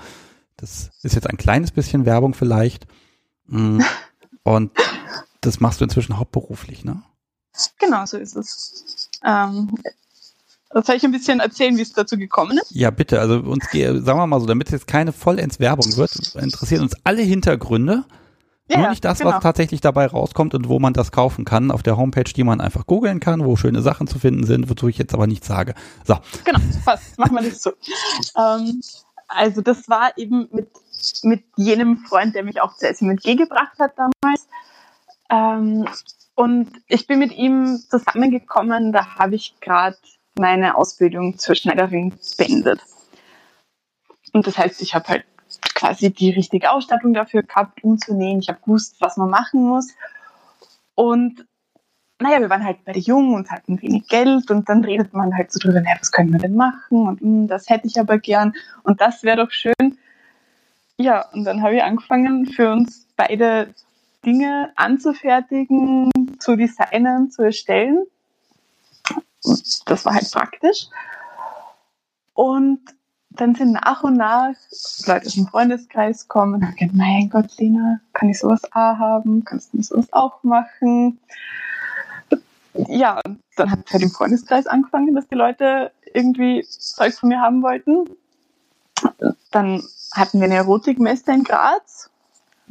Das 0.57 0.91
ist 1.03 1.15
jetzt 1.15 1.29
ein 1.29 1.37
kleines 1.37 1.71
bisschen 1.71 2.05
Werbung 2.05 2.35
vielleicht. 2.35 2.87
Mm. 3.47 3.81
Und 4.45 4.73
das 5.41 5.61
machst 5.61 5.81
du 5.81 5.85
inzwischen 5.85 6.19
hauptberuflich, 6.19 6.85
ne? 6.85 7.03
Genau, 7.79 8.07
so 8.07 8.17
ist 8.17 8.37
es. 8.37 9.11
Ähm, 9.25 9.75
soll 10.73 10.97
ich 10.97 11.05
ein 11.05 11.13
bisschen 11.13 11.41
erzählen, 11.41 11.77
wie 11.77 11.83
es 11.83 11.93
dazu 11.93 12.17
gekommen 12.17 12.59
ist? 12.59 12.71
Ja, 12.71 12.91
bitte. 12.91 13.21
Also 13.21 13.41
uns, 13.41 13.65
sagen 13.71 14.05
wir 14.05 14.27
mal 14.27 14.41
so, 14.41 14.47
damit 14.47 14.69
es 14.69 14.73
jetzt 14.73 14.87
keine 14.87 15.13
vollends 15.13 15.61
Werbung 15.61 15.97
wird, 15.97 16.35
interessieren 16.35 16.83
uns 16.83 16.97
alle 17.05 17.23
Hintergründe. 17.23 18.05
Ja, 18.69 18.79
Nur 18.79 18.91
nicht 18.91 19.05
das, 19.05 19.19
genau. 19.19 19.33
was 19.33 19.43
tatsächlich 19.43 19.81
dabei 19.81 20.07
rauskommt 20.07 20.55
und 20.55 20.69
wo 20.69 20.79
man 20.79 20.95
das 20.95 21.13
kaufen 21.13 21.45
kann 21.45 21.71
auf 21.71 21.83
der 21.83 21.97
Homepage, 21.97 22.25
die 22.25 22.45
man 22.45 22.61
einfach 22.61 22.87
googeln 22.87 23.21
kann, 23.21 23.45
wo 23.45 23.57
schöne 23.57 23.83
Sachen 23.83 24.07
zu 24.07 24.19
finden 24.19 24.47
sind, 24.47 24.71
wozu 24.71 24.89
ich 24.89 24.97
jetzt 24.97 25.13
aber 25.13 25.27
nichts 25.27 25.47
sage. 25.47 25.75
So. 26.07 26.17
Genau, 26.45 26.61
passt. 26.85 27.19
Machen 27.19 27.35
wir 27.35 27.43
das 27.43 27.63
so. 27.63 27.73
Ähm, 28.39 28.81
also 29.29 29.61
das 29.61 29.89
war 29.89 30.17
eben 30.17 30.49
mit, 30.53 30.69
mit 31.23 31.45
jenem 31.57 31.99
Freund, 31.99 32.35
der 32.35 32.45
mich 32.45 32.61
auch 32.61 32.77
zur 32.77 32.89
SMG 32.89 33.37
gebracht 33.37 33.79
hat 33.79 33.93
damals. 33.97 34.49
Ähm, 35.31 35.87
und 36.35 36.71
ich 36.87 37.07
bin 37.07 37.19
mit 37.19 37.33
ihm 37.33 37.79
zusammengekommen, 37.89 38.93
da 38.93 39.17
habe 39.17 39.35
ich 39.35 39.55
gerade 39.61 39.97
meine 40.39 40.77
Ausbildung 40.77 41.39
zur 41.39 41.55
Schneiderin 41.55 42.15
beendet. 42.39 42.81
Und 44.33 44.47
das 44.47 44.57
heißt, 44.57 44.81
ich 44.81 44.95
habe 44.95 45.09
halt 45.09 45.25
quasi 45.75 46.11
die 46.11 46.31
richtige 46.31 46.71
Ausstattung 46.71 47.13
dafür 47.13 47.43
gehabt, 47.43 47.85
umzunähen. 47.85 48.41
Ich 48.41 48.49
habe 48.49 48.61
gewusst, 48.65 48.97
was 49.01 49.17
man 49.17 49.29
machen 49.29 49.69
muss. 49.69 49.89
Und 50.95 51.47
naja, 52.23 52.41
wir 52.41 52.51
waren 52.51 52.65
halt 52.65 52.79
beide 52.85 53.01
jung 53.01 53.35
und 53.35 53.51
hatten 53.51 53.83
wenig 53.83 54.09
Geld 54.09 54.51
und 54.51 54.69
dann 54.69 54.85
redet 54.85 55.13
man 55.13 55.37
halt 55.37 55.53
so 55.53 55.59
drüber, 55.59 55.81
naja, 55.81 55.97
was 55.99 56.13
können 56.13 56.33
wir 56.33 56.39
denn 56.39 56.55
machen 56.55 57.09
und 57.09 57.21
mh, 57.21 57.29
hm, 57.29 57.49
das 57.49 57.69
hätte 57.69 57.89
ich 57.89 57.99
aber 57.99 58.19
gern 58.19 58.55
und 58.85 59.01
das 59.01 59.25
wäre 59.25 59.39
doch 59.39 59.51
schön. 59.51 59.99
Ja, 61.03 61.29
und 61.33 61.43
dann 61.43 61.63
habe 61.63 61.75
ich 61.75 61.83
angefangen, 61.83 62.47
für 62.47 62.71
uns 62.71 63.09
beide 63.17 63.75
Dinge 64.25 64.71
anzufertigen, 64.77 66.13
zu 66.39 66.55
designen, 66.55 67.29
zu 67.29 67.43
erstellen. 67.43 68.05
Das 69.85 70.05
war 70.05 70.15
halt 70.15 70.31
praktisch. 70.31 70.87
Und 72.35 72.79
dann 73.31 73.57
sind 73.57 73.73
nach 73.73 74.05
und 74.05 74.17
nach 74.17 74.55
Leute 75.07 75.27
aus 75.27 75.35
dem 75.35 75.49
Freundeskreis 75.49 76.29
kommen 76.29 76.55
und 76.55 76.63
haben 76.63 76.77
gesagt, 76.77 76.95
mein 76.95 77.29
Gott, 77.31 77.51
Lena, 77.59 77.99
kann 78.13 78.29
ich 78.29 78.39
sowas 78.39 78.63
auch 78.67 78.99
haben? 78.99 79.45
Kannst 79.45 79.73
du 79.73 79.79
mir 79.79 79.83
sowas 79.83 80.13
auch 80.13 80.41
machen? 80.45 81.19
Ja, 82.75 83.21
dann 83.57 83.71
hat 83.73 83.81
es 83.87 83.93
halt 83.93 84.05
im 84.05 84.11
Freundeskreis 84.11 84.69
angefangen, 84.69 85.17
dass 85.17 85.27
die 85.27 85.35
Leute 85.35 85.91
irgendwie 86.15 86.63
Zeug 86.63 87.13
von 87.15 87.29
mir 87.29 87.41
haben 87.41 87.61
wollten. 87.61 88.05
Dann 89.51 89.83
hatten 90.15 90.41
wir 90.41 90.47
eine 90.47 90.57
Erotikmesse 90.57 91.33
in 91.33 91.45
Graz. 91.45 92.11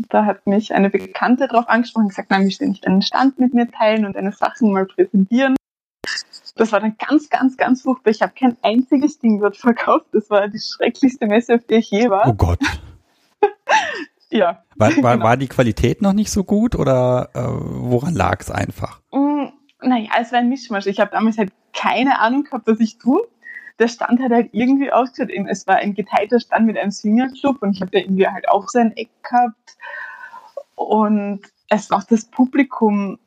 Da 0.10 0.26
hat 0.26 0.48
mich 0.48 0.74
eine 0.74 0.90
Bekannte 0.90 1.48
drauf 1.48 1.68
angesprochen 1.68 2.06
und 2.06 2.10
gesagt, 2.10 2.32
nein, 2.32 2.44
wir 2.44 2.52
stehen 2.52 2.70
nicht 2.70 2.88
einen 2.88 3.02
Stand 3.02 3.40
mit 3.40 3.54
mir 3.54 3.70
teilen 3.70 4.06
und 4.06 4.16
deine 4.16 4.32
Sachen 4.32 4.72
mal 4.72 4.86
präsentieren. 4.86 5.56
Das 6.56 6.72
war 6.72 6.80
dann 6.80 6.96
ganz, 6.98 7.30
ganz, 7.30 7.58
ganz 7.58 7.84
furchtbar. 7.84 8.12
Ich 8.12 8.22
habe 8.22 8.34
kein 8.38 8.58
einziges 8.62 9.20
Ding 9.20 9.40
dort 9.40 9.58
verkauft. 9.58 10.08
Das 10.12 10.30
war 10.30 10.48
die 10.48 10.60
schrecklichste 10.60 11.28
Messe, 11.28 11.56
auf 11.56 11.66
der 11.66 11.80
ich 11.80 11.92
je 11.92 12.10
war. 12.10 12.28
Oh 12.28 12.34
Gott. 12.34 12.60
ja. 14.30 14.64
War, 14.76 14.90
war, 14.98 15.14
genau. 15.14 15.26
war 15.26 15.38
die 15.38 15.48
Qualität 15.48 16.02
noch 16.02 16.14
nicht 16.14 16.32
so 16.32 16.44
gut 16.44 16.76
oder 16.76 17.30
äh, 17.34 17.42
woran 17.44 18.16
lag 18.16 18.42
es 18.42 18.52
einfach? 18.52 19.02
Mm, 19.12 19.48
naja, 19.82 20.10
es 20.20 20.32
war 20.32 20.40
ein 20.40 20.50
Mischmasch. 20.50 20.88
Ich 20.88 21.00
habe 21.00 21.12
damals 21.12 21.38
halt 21.38 21.52
keine 21.74 22.20
Ahnung 22.20 22.44
gehabt, 22.44 22.68
was 22.68 22.80
ich 22.80 22.98
tue. 22.98 23.22
Der 23.80 23.88
Stand 23.88 24.22
hat 24.22 24.32
halt 24.32 24.50
irgendwie 24.52 24.92
ausgeschaut. 24.92 25.32
Es 25.50 25.68
war 25.68 25.78
ein 25.78 25.94
geteilter 25.94 26.40
Stand 26.40 26.68
mit 26.68 26.78
einem 26.78 26.92
Swingerclub 26.92 27.62
und 27.62 27.76
ich 27.76 27.82
habe 27.82 27.92
da 27.92 28.00
irgendwie 28.00 28.28
halt 28.28 28.48
auch 28.50 28.70
sein 28.70 28.96
Eck 28.96 29.10
gehabt. 29.24 29.78
Und 30.76 31.42
es 31.70 31.90
war 31.90 32.00
auch 32.00 32.04
das 32.04 32.26
Publikum 32.26 33.20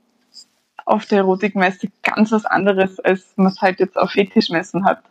auf 0.85 1.07
der 1.07 1.19
Erotikmesse 1.19 1.89
ganz 2.03 2.31
was 2.33 2.45
anderes, 2.45 3.01
als 3.01 3.25
man 3.37 3.49
es 3.49 3.61
halt 3.61 3.81
jetzt 3.81 3.97
auf 3.97 4.11
Fetischmessen 4.11 4.85
hat. 4.85 5.03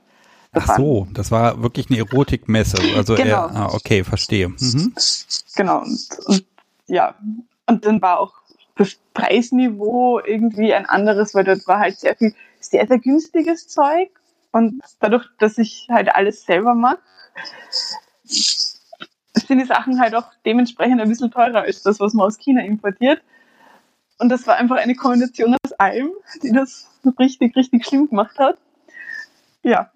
Das 0.54 0.70
Ach 0.70 0.78
so, 0.78 1.08
das 1.12 1.32
war 1.32 1.64
wirklich 1.64 1.90
eine 1.90 1.98
Erotikmesse. 1.98 2.78
Also 2.96 3.16
genau. 3.16 3.48
eher, 3.48 3.56
ah, 3.56 3.70
okay, 3.74 4.04
verstehe. 4.04 4.50
Mhm. 4.50 4.94
Genau, 5.56 5.80
und, 5.80 6.08
und 6.28 6.46
ja, 6.86 7.16
und 7.66 7.86
dann 7.86 8.02
war 8.02 8.20
auch 8.20 8.34
das 8.76 8.98
Preisniveau 9.14 10.20
irgendwie 10.20 10.74
ein 10.74 10.86
anderes, 10.86 11.34
weil 11.34 11.44
dort 11.44 11.68
war 11.68 11.80
halt 11.80 12.00
sehr 12.00 12.16
viel, 12.16 12.36
sehr, 12.60 12.88
sehr 12.88 13.00
günstiges 13.00 13.68
Zeug. 13.68 14.10
Und 14.54 14.82
dadurch, 15.00 15.26
dass 15.40 15.58
ich 15.58 15.88
halt 15.90 16.14
alles 16.14 16.46
selber 16.46 16.76
mache, 16.76 17.00
sind 18.24 19.60
die 19.60 19.66
Sachen 19.66 20.00
halt 20.00 20.16
auch 20.16 20.28
dementsprechend 20.46 21.02
ein 21.02 21.10
bisschen 21.10 21.32
teurer 21.32 21.62
als 21.62 21.82
das, 21.82 22.00
was 22.00 22.14
man 22.14 22.28
aus 22.28 22.38
China 22.38 22.62
importiert. 22.62 23.22
Und 24.20 24.30
das 24.30 24.46
war 24.46 24.56
einfach 24.56 24.78
eine 24.78 24.96
Kombination 24.96 25.58
aus 25.66 25.74
allem, 25.74 26.12
die 26.44 26.52
das 26.52 26.88
richtig, 27.20 27.56
richtig 27.56 27.86
schlimm 27.86 28.08
gemacht 28.08 28.38
hat. 28.38 28.58
Ja. 29.64 29.92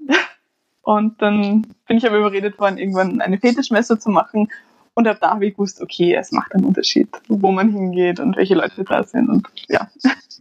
Und 0.81 1.21
dann 1.21 1.67
bin 1.87 1.97
ich 1.97 2.07
aber 2.07 2.17
überredet 2.17 2.57
worden, 2.57 2.79
irgendwann 2.79 3.21
eine 3.21 3.37
Fetischmesse 3.37 3.99
zu 3.99 4.09
machen. 4.09 4.49
Und 4.95 5.07
ab 5.07 5.17
da 5.21 5.31
habe 5.31 5.45
ich 5.45 5.53
gewusst, 5.53 5.81
okay, 5.81 6.15
es 6.15 6.31
macht 6.31 6.55
einen 6.55 6.65
Unterschied, 6.65 7.09
wo 7.27 7.51
man 7.51 7.71
hingeht 7.71 8.19
und 8.19 8.35
welche 8.35 8.55
Leute 8.55 8.83
da 8.83 9.03
sind. 9.03 9.29
Und 9.29 9.47
ja. 9.67 9.87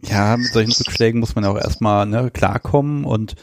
Ja, 0.01 0.35
mit 0.37 0.47
solchen 0.47 0.71
Rückschlägen 0.71 1.19
muss 1.19 1.35
man 1.35 1.45
auch 1.45 1.57
erstmal 1.57 2.07
ne, 2.07 2.31
klarkommen 2.31 3.05
und 3.05 3.35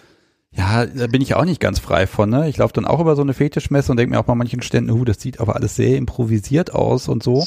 ja, 0.56 0.86
da 0.86 1.06
bin 1.08 1.20
ich 1.20 1.34
auch 1.34 1.44
nicht 1.44 1.60
ganz 1.60 1.78
frei 1.80 2.06
von. 2.06 2.30
Ne? 2.30 2.48
Ich 2.48 2.58
laufe 2.58 2.72
dann 2.72 2.84
auch 2.84 3.00
über 3.00 3.16
so 3.16 3.22
eine 3.22 3.34
Fetischmesse 3.34 3.90
und 3.90 3.96
denke 3.96 4.14
mir 4.14 4.20
auch 4.20 4.24
bei 4.24 4.34
manchen 4.34 4.62
Ständen, 4.62 4.90
uh, 4.90 5.04
das 5.04 5.20
sieht 5.20 5.40
aber 5.40 5.56
alles 5.56 5.74
sehr 5.74 5.96
improvisiert 5.96 6.72
aus 6.72 7.08
und 7.08 7.22
so. 7.22 7.44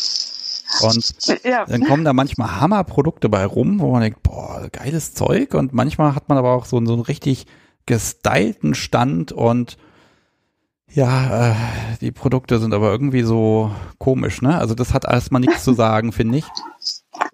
Und 0.82 1.16
ja. 1.46 1.66
dann 1.66 1.86
kommen 1.86 2.04
da 2.04 2.12
manchmal 2.12 2.60
Hammerprodukte 2.60 3.30
bei 3.30 3.46
rum, 3.46 3.80
wo 3.80 3.92
man 3.92 4.02
denkt, 4.02 4.22
boah, 4.24 4.68
geiles 4.72 5.14
Zeug. 5.14 5.54
Und 5.54 5.74
manchmal 5.74 6.14
hat 6.14 6.28
man 6.28 6.38
aber 6.38 6.54
auch 6.54 6.66
so, 6.66 6.84
so 6.86 6.94
einen 6.94 7.02
richtig 7.02 7.48
gestylten 7.86 8.76
Stand 8.76 9.32
und 9.32 9.78
ja, 10.92 11.52
äh, 11.52 11.56
die 12.02 12.12
Produkte 12.12 12.60
sind 12.60 12.74
aber 12.74 12.92
irgendwie 12.92 13.24
so 13.24 13.72
komisch, 13.98 14.42
ne? 14.42 14.58
Also 14.58 14.74
das 14.74 14.94
hat 14.94 15.06
erstmal 15.06 15.42
nichts 15.42 15.64
zu 15.64 15.74
sagen, 15.74 16.12
finde 16.12 16.40
ich. 16.40 16.46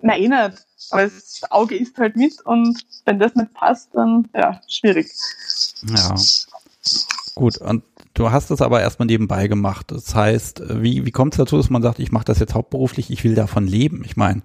Nein, 0.01 0.21
eh 0.21 0.27
nicht. 0.27 0.65
Aber 0.91 1.03
das 1.03 1.41
Auge 1.49 1.77
isst 1.77 1.97
halt 1.97 2.15
mit 2.15 2.41
und 2.45 2.83
wenn 3.05 3.19
das 3.19 3.35
nicht 3.35 3.53
passt, 3.53 3.89
dann 3.93 4.27
ja, 4.35 4.59
schwierig. 4.67 5.11
Ja. 5.87 6.15
Gut, 7.35 7.57
und 7.57 7.83
du 8.13 8.31
hast 8.31 8.51
es 8.51 8.61
aber 8.61 8.81
erstmal 8.81 9.07
nebenbei 9.07 9.47
gemacht. 9.47 9.91
Das 9.91 10.13
heißt, 10.13 10.81
wie, 10.81 11.05
wie 11.05 11.11
kommt 11.11 11.33
es 11.33 11.37
dazu, 11.37 11.57
dass 11.57 11.69
man 11.69 11.81
sagt, 11.81 11.99
ich 11.99 12.11
mache 12.11 12.25
das 12.25 12.39
jetzt 12.39 12.53
hauptberuflich, 12.53 13.09
ich 13.09 13.23
will 13.23 13.35
davon 13.35 13.65
leben? 13.65 14.03
Ich 14.05 14.17
meine, 14.17 14.43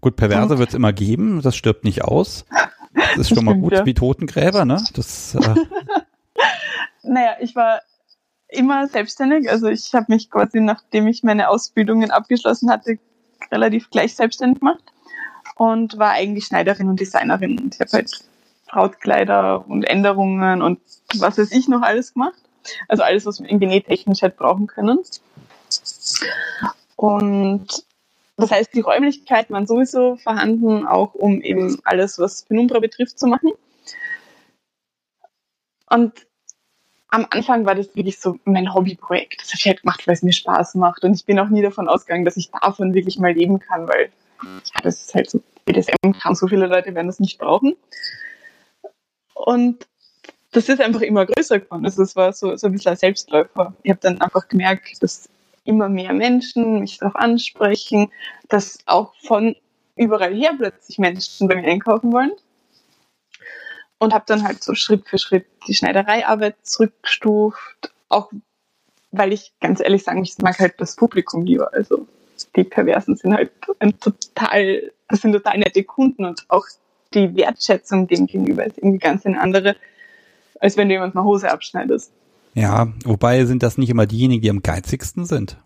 gut, 0.00 0.16
Perverse 0.16 0.58
wird 0.58 0.70
es 0.70 0.74
immer 0.74 0.92
geben, 0.92 1.42
das 1.42 1.56
stirbt 1.56 1.84
nicht 1.84 2.04
aus. 2.04 2.44
Das 2.94 3.18
ist 3.18 3.34
schon 3.34 3.44
mal 3.44 3.56
gut, 3.56 3.72
ja. 3.72 3.86
wie 3.86 3.94
Totengräber, 3.94 4.64
ne? 4.64 4.82
Das, 4.94 5.34
äh 5.34 5.54
naja, 7.02 7.36
ich 7.40 7.56
war 7.56 7.80
immer 8.48 8.86
selbstständig. 8.86 9.50
Also 9.50 9.68
ich 9.68 9.92
habe 9.94 10.06
mich 10.08 10.30
quasi, 10.30 10.60
nachdem 10.60 11.06
ich 11.06 11.22
meine 11.22 11.48
Ausbildungen 11.48 12.10
abgeschlossen 12.10 12.70
hatte, 12.70 12.98
relativ 13.50 13.90
gleich 13.90 14.14
selbstständig 14.14 14.60
gemacht 14.60 14.82
und 15.56 15.98
war 15.98 16.10
eigentlich 16.10 16.46
Schneiderin 16.46 16.88
und 16.88 17.00
Designerin. 17.00 17.58
Und 17.58 17.74
ich 17.74 17.80
habe 17.80 17.90
halt 17.92 18.10
Brautkleider 18.68 19.68
und 19.68 19.84
Änderungen 19.84 20.62
und 20.62 20.80
was 21.18 21.38
weiß 21.38 21.52
ich 21.52 21.68
noch 21.68 21.82
alles 21.82 22.14
gemacht. 22.14 22.40
Also 22.88 23.02
alles, 23.02 23.26
was 23.26 23.40
wir 23.40 23.48
irgendwie 23.48 23.66
nähtechnisch 23.66 24.22
halt 24.22 24.36
brauchen 24.36 24.66
können. 24.66 25.00
Und 26.96 27.66
das 28.36 28.50
heißt, 28.50 28.74
die 28.74 28.80
Räumlichkeiten 28.80 29.54
waren 29.54 29.66
sowieso 29.66 30.16
vorhanden, 30.16 30.86
auch 30.86 31.14
um 31.14 31.40
eben 31.42 31.78
alles, 31.84 32.18
was 32.18 32.44
Penumbra 32.44 32.78
betrifft, 32.80 33.18
zu 33.18 33.26
machen. 33.26 33.50
Und 35.90 36.26
am 37.12 37.26
Anfang 37.28 37.66
war 37.66 37.74
das 37.74 37.94
wirklich 37.94 38.18
so 38.18 38.38
mein 38.44 38.72
Hobbyprojekt. 38.72 39.42
Das 39.42 39.48
habe 39.48 39.58
ich 39.58 39.66
halt 39.66 39.82
gemacht, 39.82 40.06
weil 40.06 40.14
es 40.14 40.22
mir 40.22 40.32
Spaß 40.32 40.76
macht. 40.76 41.04
Und 41.04 41.14
ich 41.14 41.26
bin 41.26 41.38
auch 41.38 41.50
nie 41.50 41.60
davon 41.60 41.86
ausgegangen, 41.86 42.24
dass 42.24 42.38
ich 42.38 42.50
davon 42.50 42.94
wirklich 42.94 43.18
mal 43.18 43.32
leben 43.32 43.58
kann, 43.58 43.86
weil 43.86 44.10
ja, 44.42 44.80
das 44.82 45.02
ist 45.02 45.14
halt 45.14 45.30
so 45.30 45.42
BDSM 45.66 46.12
kann. 46.18 46.34
So 46.34 46.48
viele 46.48 46.66
Leute 46.66 46.94
werden 46.94 47.08
das 47.08 47.20
nicht 47.20 47.38
brauchen. 47.38 47.76
Und 49.34 49.86
das 50.52 50.70
ist 50.70 50.80
einfach 50.80 51.02
immer 51.02 51.26
größer 51.26 51.60
geworden. 51.60 51.84
Also 51.84 52.02
es 52.02 52.16
war 52.16 52.32
so, 52.32 52.56
so 52.56 52.66
ein 52.66 52.72
bisschen 52.72 52.92
ein 52.92 52.96
Selbstläufer. 52.96 53.74
Ich 53.82 53.90
habe 53.90 54.00
dann 54.00 54.18
einfach 54.22 54.48
gemerkt, 54.48 55.02
dass 55.02 55.28
immer 55.64 55.90
mehr 55.90 56.14
Menschen 56.14 56.80
mich 56.80 56.96
darauf 56.96 57.16
ansprechen, 57.16 58.10
dass 58.48 58.78
auch 58.86 59.12
von 59.22 59.54
überall 59.96 60.34
her 60.34 60.54
plötzlich 60.56 60.98
Menschen 60.98 61.46
bei 61.46 61.56
mir 61.56 61.68
einkaufen 61.68 62.10
wollen. 62.10 62.32
Und 64.02 64.12
habe 64.12 64.24
dann 64.26 64.42
halt 64.42 64.64
so 64.64 64.74
Schritt 64.74 65.06
für 65.06 65.16
Schritt 65.16 65.46
die 65.68 65.74
Schneidereiarbeit 65.74 66.56
zurückgestuft, 66.62 67.92
auch 68.08 68.32
weil 69.12 69.32
ich 69.32 69.52
ganz 69.60 69.78
ehrlich 69.78 70.02
sagen, 70.02 70.24
ich 70.24 70.36
mag 70.38 70.58
halt 70.58 70.74
das 70.78 70.96
Publikum 70.96 71.44
lieber. 71.44 71.72
Also 71.72 72.08
die 72.56 72.64
Perversen 72.64 73.14
sind 73.14 73.32
halt 73.32 73.52
ein 73.78 74.00
total, 74.00 74.90
das 75.08 75.20
sind 75.20 75.30
total 75.30 75.58
nette 75.58 75.84
Kunden 75.84 76.24
und 76.24 76.44
auch 76.48 76.66
die 77.14 77.36
Wertschätzung 77.36 78.08
dem 78.08 78.26
gegenüber 78.26 78.66
ist 78.66 78.76
irgendwie 78.78 78.98
ganz 78.98 79.24
eine 79.24 79.40
andere, 79.40 79.76
als 80.58 80.76
wenn 80.76 80.88
du 80.88 80.94
jemand 80.94 81.14
eine 81.14 81.24
Hose 81.24 81.48
abschneidest. 81.48 82.10
Ja, 82.54 82.88
wobei 83.04 83.44
sind 83.44 83.62
das 83.62 83.78
nicht 83.78 83.90
immer 83.90 84.06
diejenigen, 84.06 84.42
die 84.42 84.50
am 84.50 84.62
geizigsten 84.62 85.26
sind. 85.26 85.58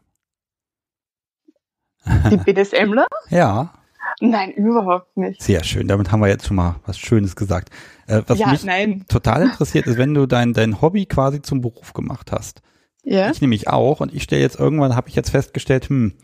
Die 2.30 2.36
BDSMler? 2.36 3.06
ja. 3.30 3.72
Nein, 4.20 4.52
überhaupt 4.52 5.16
nicht. 5.16 5.42
Sehr 5.42 5.62
schön, 5.62 5.88
damit 5.88 6.10
haben 6.10 6.20
wir 6.20 6.28
jetzt 6.28 6.46
schon 6.46 6.56
mal 6.56 6.76
was 6.86 6.98
Schönes 6.98 7.36
gesagt. 7.36 7.70
Äh, 8.06 8.22
was 8.26 8.38
ja, 8.38 8.48
mich 8.48 8.64
nein. 8.64 9.04
total 9.08 9.42
interessiert 9.42 9.86
ist, 9.86 9.98
wenn 9.98 10.14
du 10.14 10.26
dein, 10.26 10.54
dein 10.54 10.80
Hobby 10.80 11.06
quasi 11.06 11.42
zum 11.42 11.60
Beruf 11.60 11.92
gemacht 11.92 12.32
hast. 12.32 12.62
Ja. 13.02 13.30
Ich 13.30 13.40
nämlich 13.40 13.68
auch 13.68 14.00
und 14.00 14.14
ich 14.14 14.22
stelle 14.22 14.42
jetzt 14.42 14.58
irgendwann, 14.58 14.96
habe 14.96 15.08
ich 15.08 15.14
jetzt 15.14 15.30
festgestellt, 15.30 15.88
hm, 15.88 16.14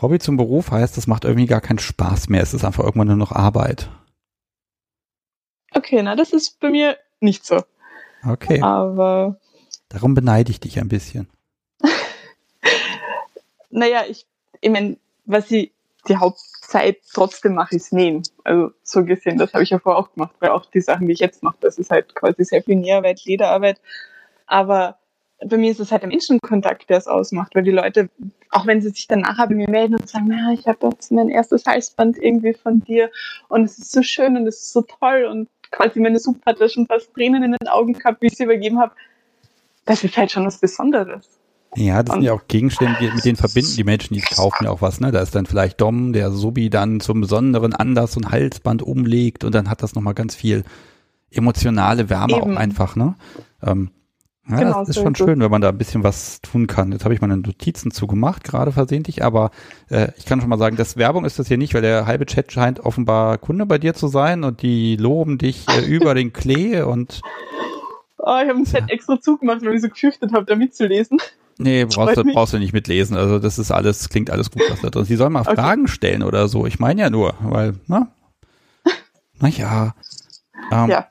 Hobby 0.00 0.18
zum 0.18 0.36
Beruf 0.36 0.70
heißt, 0.70 0.96
das 0.96 1.06
macht 1.06 1.24
irgendwie 1.24 1.46
gar 1.46 1.60
keinen 1.60 1.78
Spaß 1.78 2.28
mehr. 2.30 2.42
Es 2.42 2.54
ist 2.54 2.64
einfach 2.64 2.84
irgendwann 2.84 3.08
nur 3.08 3.16
noch 3.16 3.32
Arbeit. 3.32 3.90
Okay, 5.72 6.02
na, 6.02 6.16
das 6.16 6.32
ist 6.32 6.58
bei 6.58 6.70
mir 6.70 6.96
nicht 7.20 7.44
so. 7.44 7.62
Okay. 8.26 8.60
Aber. 8.62 9.38
Darum 9.88 10.14
beneide 10.14 10.50
ich 10.50 10.60
dich 10.60 10.78
ein 10.78 10.88
bisschen. 10.88 11.28
naja, 13.70 14.04
ich, 14.08 14.26
ich 14.60 14.70
meine, 14.70 14.96
was 15.26 15.50
ich 15.50 15.72
die 16.08 16.16
Hauptzeit 16.70 16.98
trotzdem 17.12 17.54
mache, 17.54 17.76
ist 17.76 17.92
nähen. 17.92 18.22
Also 18.44 18.70
so 18.82 19.04
gesehen, 19.04 19.38
das 19.38 19.52
habe 19.52 19.64
ich 19.64 19.70
ja 19.70 19.78
vorher 19.78 19.98
auch 19.98 20.12
gemacht, 20.12 20.34
weil 20.40 20.50
auch 20.50 20.66
die 20.66 20.80
Sachen, 20.80 21.06
die 21.06 21.12
ich 21.12 21.20
jetzt 21.20 21.42
mache, 21.42 21.56
das 21.60 21.78
ist 21.78 21.90
halt 21.90 22.14
quasi 22.14 22.44
sehr 22.44 22.62
viel 22.62 22.76
Näharbeit, 22.76 23.24
Lederarbeit. 23.24 23.80
Aber 24.46 24.98
bei 25.44 25.56
mir 25.56 25.70
ist 25.70 25.80
es 25.80 25.90
halt 25.90 26.02
der 26.02 26.08
Menschenkontakt, 26.08 26.88
der 26.90 26.98
es 26.98 27.06
ausmacht, 27.06 27.54
weil 27.54 27.62
die 27.62 27.70
Leute, 27.70 28.10
auch 28.50 28.66
wenn 28.66 28.82
sie 28.82 28.90
sich 28.90 29.08
dann 29.08 29.20
nachher 29.20 29.48
bei 29.48 29.54
mir 29.54 29.70
melden 29.70 29.94
und 29.94 30.08
sagen, 30.08 30.26
na, 30.28 30.52
ich 30.52 30.66
habe 30.66 30.88
jetzt 30.92 31.10
mein 31.12 31.28
erstes 31.28 31.64
Halsband 31.66 32.18
irgendwie 32.18 32.54
von 32.54 32.80
dir 32.80 33.10
und 33.48 33.64
es 33.64 33.78
ist 33.78 33.92
so 33.92 34.02
schön 34.02 34.36
und 34.36 34.46
es 34.46 34.60
ist 34.60 34.72
so 34.72 34.82
toll 34.82 35.26
und 35.30 35.48
quasi 35.70 35.98
meine 36.00 36.18
Suppe 36.18 36.40
hat 36.46 36.60
da 36.60 36.68
schon 36.68 36.86
fast 36.86 37.14
Tränen 37.14 37.42
in 37.42 37.52
den 37.52 37.68
Augen 37.68 37.94
gehabt, 37.94 38.20
wie 38.22 38.26
ich 38.26 38.36
sie 38.36 38.44
übergeben 38.44 38.78
habe. 38.80 38.92
Das 39.86 40.04
ist 40.04 40.16
halt 40.16 40.30
schon 40.30 40.46
was 40.46 40.58
Besonderes. 40.58 41.39
Ja, 41.76 42.02
das 42.02 42.14
und 42.14 42.20
sind 42.20 42.26
ja 42.26 42.32
auch 42.32 42.48
Gegenstände, 42.48 42.96
mit 43.14 43.24
denen 43.24 43.36
verbinden 43.36 43.76
die 43.76 43.84
Menschen, 43.84 44.14
die 44.14 44.20
kaufen 44.20 44.64
ja 44.64 44.70
auch 44.70 44.82
was, 44.82 45.00
ne? 45.00 45.12
Da 45.12 45.20
ist 45.20 45.34
dann 45.34 45.46
vielleicht 45.46 45.80
Dom, 45.80 46.12
der 46.12 46.30
Subi 46.32 46.68
dann 46.68 47.00
zum 47.00 47.20
besonderen 47.20 47.74
Anlass 47.74 48.12
so 48.12 48.20
ein 48.20 48.30
Halsband 48.30 48.82
umlegt 48.82 49.44
und 49.44 49.54
dann 49.54 49.70
hat 49.70 49.82
das 49.82 49.94
nochmal 49.94 50.14
ganz 50.14 50.34
viel 50.34 50.64
emotionale 51.30 52.10
Wärme 52.10 52.34
Eben. 52.36 52.42
auch 52.42 52.56
einfach, 52.56 52.96
ne? 52.96 53.14
Ähm, 53.62 53.90
ja, 54.48 54.56
genau, 54.56 54.80
das 54.80 54.88
ist 54.88 54.94
so 54.96 55.02
schon 55.02 55.14
schön, 55.14 55.40
wenn 55.40 55.50
man 55.50 55.60
da 55.60 55.68
ein 55.68 55.78
bisschen 55.78 56.02
was 56.02 56.40
tun 56.40 56.66
kann. 56.66 56.90
Jetzt 56.90 57.04
habe 57.04 57.14
ich 57.14 57.20
meine 57.20 57.36
Notizen 57.36 57.92
zugemacht, 57.92 58.42
gerade 58.42 58.72
versehentlich, 58.72 59.22
aber 59.22 59.52
äh, 59.90 60.08
ich 60.16 60.24
kann 60.26 60.40
schon 60.40 60.48
mal 60.48 60.58
sagen, 60.58 60.76
das 60.76 60.96
Werbung 60.96 61.24
ist 61.24 61.38
das 61.38 61.46
hier 61.46 61.58
nicht, 61.58 61.74
weil 61.74 61.82
der 61.82 62.06
halbe 62.06 62.26
Chat 62.26 62.50
scheint 62.50 62.80
offenbar 62.80 63.38
Kunde 63.38 63.64
bei 63.66 63.78
dir 63.78 63.94
zu 63.94 64.08
sein 64.08 64.42
und 64.42 64.62
die 64.62 64.96
loben 64.96 65.38
dich 65.38 65.68
äh, 65.68 65.80
über 65.86 66.14
den 66.14 66.32
Klee 66.32 66.82
und 66.82 67.20
Oh, 68.22 68.36
ich 68.42 68.48
habe 68.48 68.50
einen 68.50 68.64
Chat 68.66 68.90
extra 68.90 69.18
zugemacht, 69.18 69.64
weil 69.64 69.76
ich 69.76 69.82
so 69.82 69.88
gefürchtet 69.88 70.32
habe, 70.32 70.44
da 70.44 70.54
mitzulesen. 70.54 71.18
Nee, 71.62 71.84
brauchst 71.84 72.16
du, 72.16 72.24
brauchst 72.24 72.52
du 72.54 72.58
nicht 72.58 72.72
mitlesen. 72.72 73.16
Also 73.16 73.38
das 73.38 73.58
ist 73.58 73.70
alles, 73.70 74.08
klingt 74.08 74.30
alles 74.30 74.50
gut, 74.50 74.62
was 74.70 74.80
da 74.80 74.88
drin 74.88 75.02
ist. 75.02 75.08
Sie 75.08 75.16
sollen 75.16 75.32
mal 75.32 75.42
okay. 75.42 75.54
Fragen 75.54 75.88
stellen 75.88 76.22
oder 76.22 76.48
so. 76.48 76.66
Ich 76.66 76.78
meine 76.78 77.02
ja 77.02 77.10
nur, 77.10 77.34
weil, 77.40 77.74
ne? 77.86 78.08
Naja. 79.38 79.94
Ähm, 80.72 80.88
ja. 80.88 81.06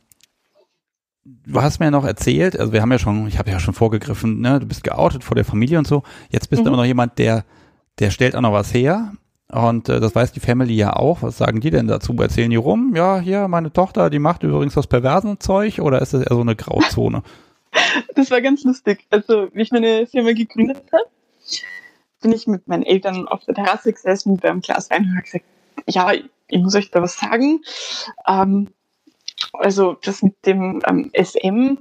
Du 1.23 1.61
hast 1.61 1.79
mir 1.79 1.87
ja 1.87 1.91
noch 1.91 2.05
erzählt, 2.05 2.59
also 2.59 2.73
wir 2.73 2.81
haben 2.81 2.91
ja 2.91 2.99
schon, 2.99 3.27
ich 3.27 3.37
habe 3.37 3.49
ja 3.49 3.59
schon 3.59 3.73
vorgegriffen, 3.73 4.39
ne, 4.39 4.59
du 4.59 4.67
bist 4.67 4.83
geoutet 4.83 5.23
vor 5.23 5.35
der 5.35 5.45
Familie 5.45 5.77
und 5.77 5.87
so. 5.87 6.03
Jetzt 6.29 6.49
bist 6.49 6.61
mhm. 6.61 6.65
du 6.65 6.69
immer 6.69 6.77
noch 6.77 6.85
jemand, 6.85 7.17
der, 7.17 7.43
der 7.99 8.11
stellt 8.11 8.35
auch 8.35 8.41
noch 8.41 8.53
was 8.53 8.73
her. 8.73 9.13
Und 9.51 9.89
äh, 9.89 9.99
das 9.99 10.13
weiß 10.13 10.31
die 10.31 10.39
Family 10.39 10.75
ja 10.75 10.93
auch. 10.93 11.23
Was 11.23 11.37
sagen 11.37 11.59
die 11.59 11.71
denn 11.71 11.87
dazu? 11.87 12.15
Erzählen 12.19 12.51
die 12.51 12.55
rum? 12.55 12.93
Ja, 12.95 13.19
hier, 13.19 13.47
meine 13.47 13.73
Tochter, 13.73 14.09
die 14.09 14.19
macht 14.19 14.43
übrigens 14.43 14.75
das 14.75 14.87
perversen 14.87 15.39
Zeug 15.39 15.79
oder 15.79 16.01
ist 16.01 16.13
das 16.13 16.21
eher 16.21 16.35
so 16.35 16.41
eine 16.41 16.55
Grauzone? 16.55 17.23
Das 18.15 18.31
war 18.31 18.41
ganz 18.41 18.63
lustig. 18.63 19.05
Also, 19.09 19.49
wie 19.53 19.61
ich 19.61 19.71
meine 19.71 20.07
Firma 20.07 20.33
gegründet 20.33 20.83
habe, 20.91 21.05
bin 22.21 22.31
ich 22.33 22.47
mit 22.47 22.67
meinen 22.67 22.83
Eltern 22.83 23.27
auf 23.27 23.45
der 23.45 23.55
Terrasse 23.55 23.93
gesessen 23.93 24.37
beim 24.37 24.61
Glas 24.61 24.89
Wein 24.89 25.03
und 25.03 25.11
habe 25.11 25.23
gesagt, 25.23 25.45
ja, 25.87 26.11
ich 26.13 26.61
muss 26.61 26.75
euch 26.75 26.91
da 26.91 27.01
was 27.01 27.17
sagen. 27.17 27.61
Ähm, 28.27 28.67
also 29.53 29.93
das 30.03 30.21
mit 30.21 30.45
dem 30.45 30.81
ähm, 30.87 31.11
SM, 31.13 31.77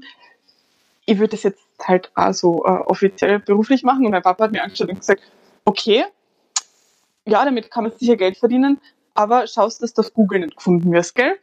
ich 1.06 1.18
würde 1.18 1.30
das 1.30 1.42
jetzt 1.42 1.62
halt 1.82 2.12
auch 2.14 2.32
so 2.32 2.64
äh, 2.64 2.70
offiziell 2.86 3.40
beruflich 3.40 3.82
machen. 3.82 4.04
Und 4.04 4.12
mein 4.12 4.22
Papa 4.22 4.44
hat 4.44 4.52
mir 4.52 4.62
angeschaut 4.62 4.88
und 4.88 5.00
gesagt, 5.00 5.22
okay, 5.64 6.04
ja, 7.26 7.44
damit 7.44 7.70
kann 7.70 7.84
man 7.84 7.92
sicher 7.92 8.16
Geld 8.16 8.38
verdienen, 8.38 8.80
aber 9.14 9.46
schaust, 9.46 9.82
dass 9.82 9.92
du 9.92 10.02
auf 10.02 10.14
Google 10.14 10.40
nicht 10.40 10.56
gefunden 10.56 10.92
wirst, 10.92 11.14
gell? 11.14 11.36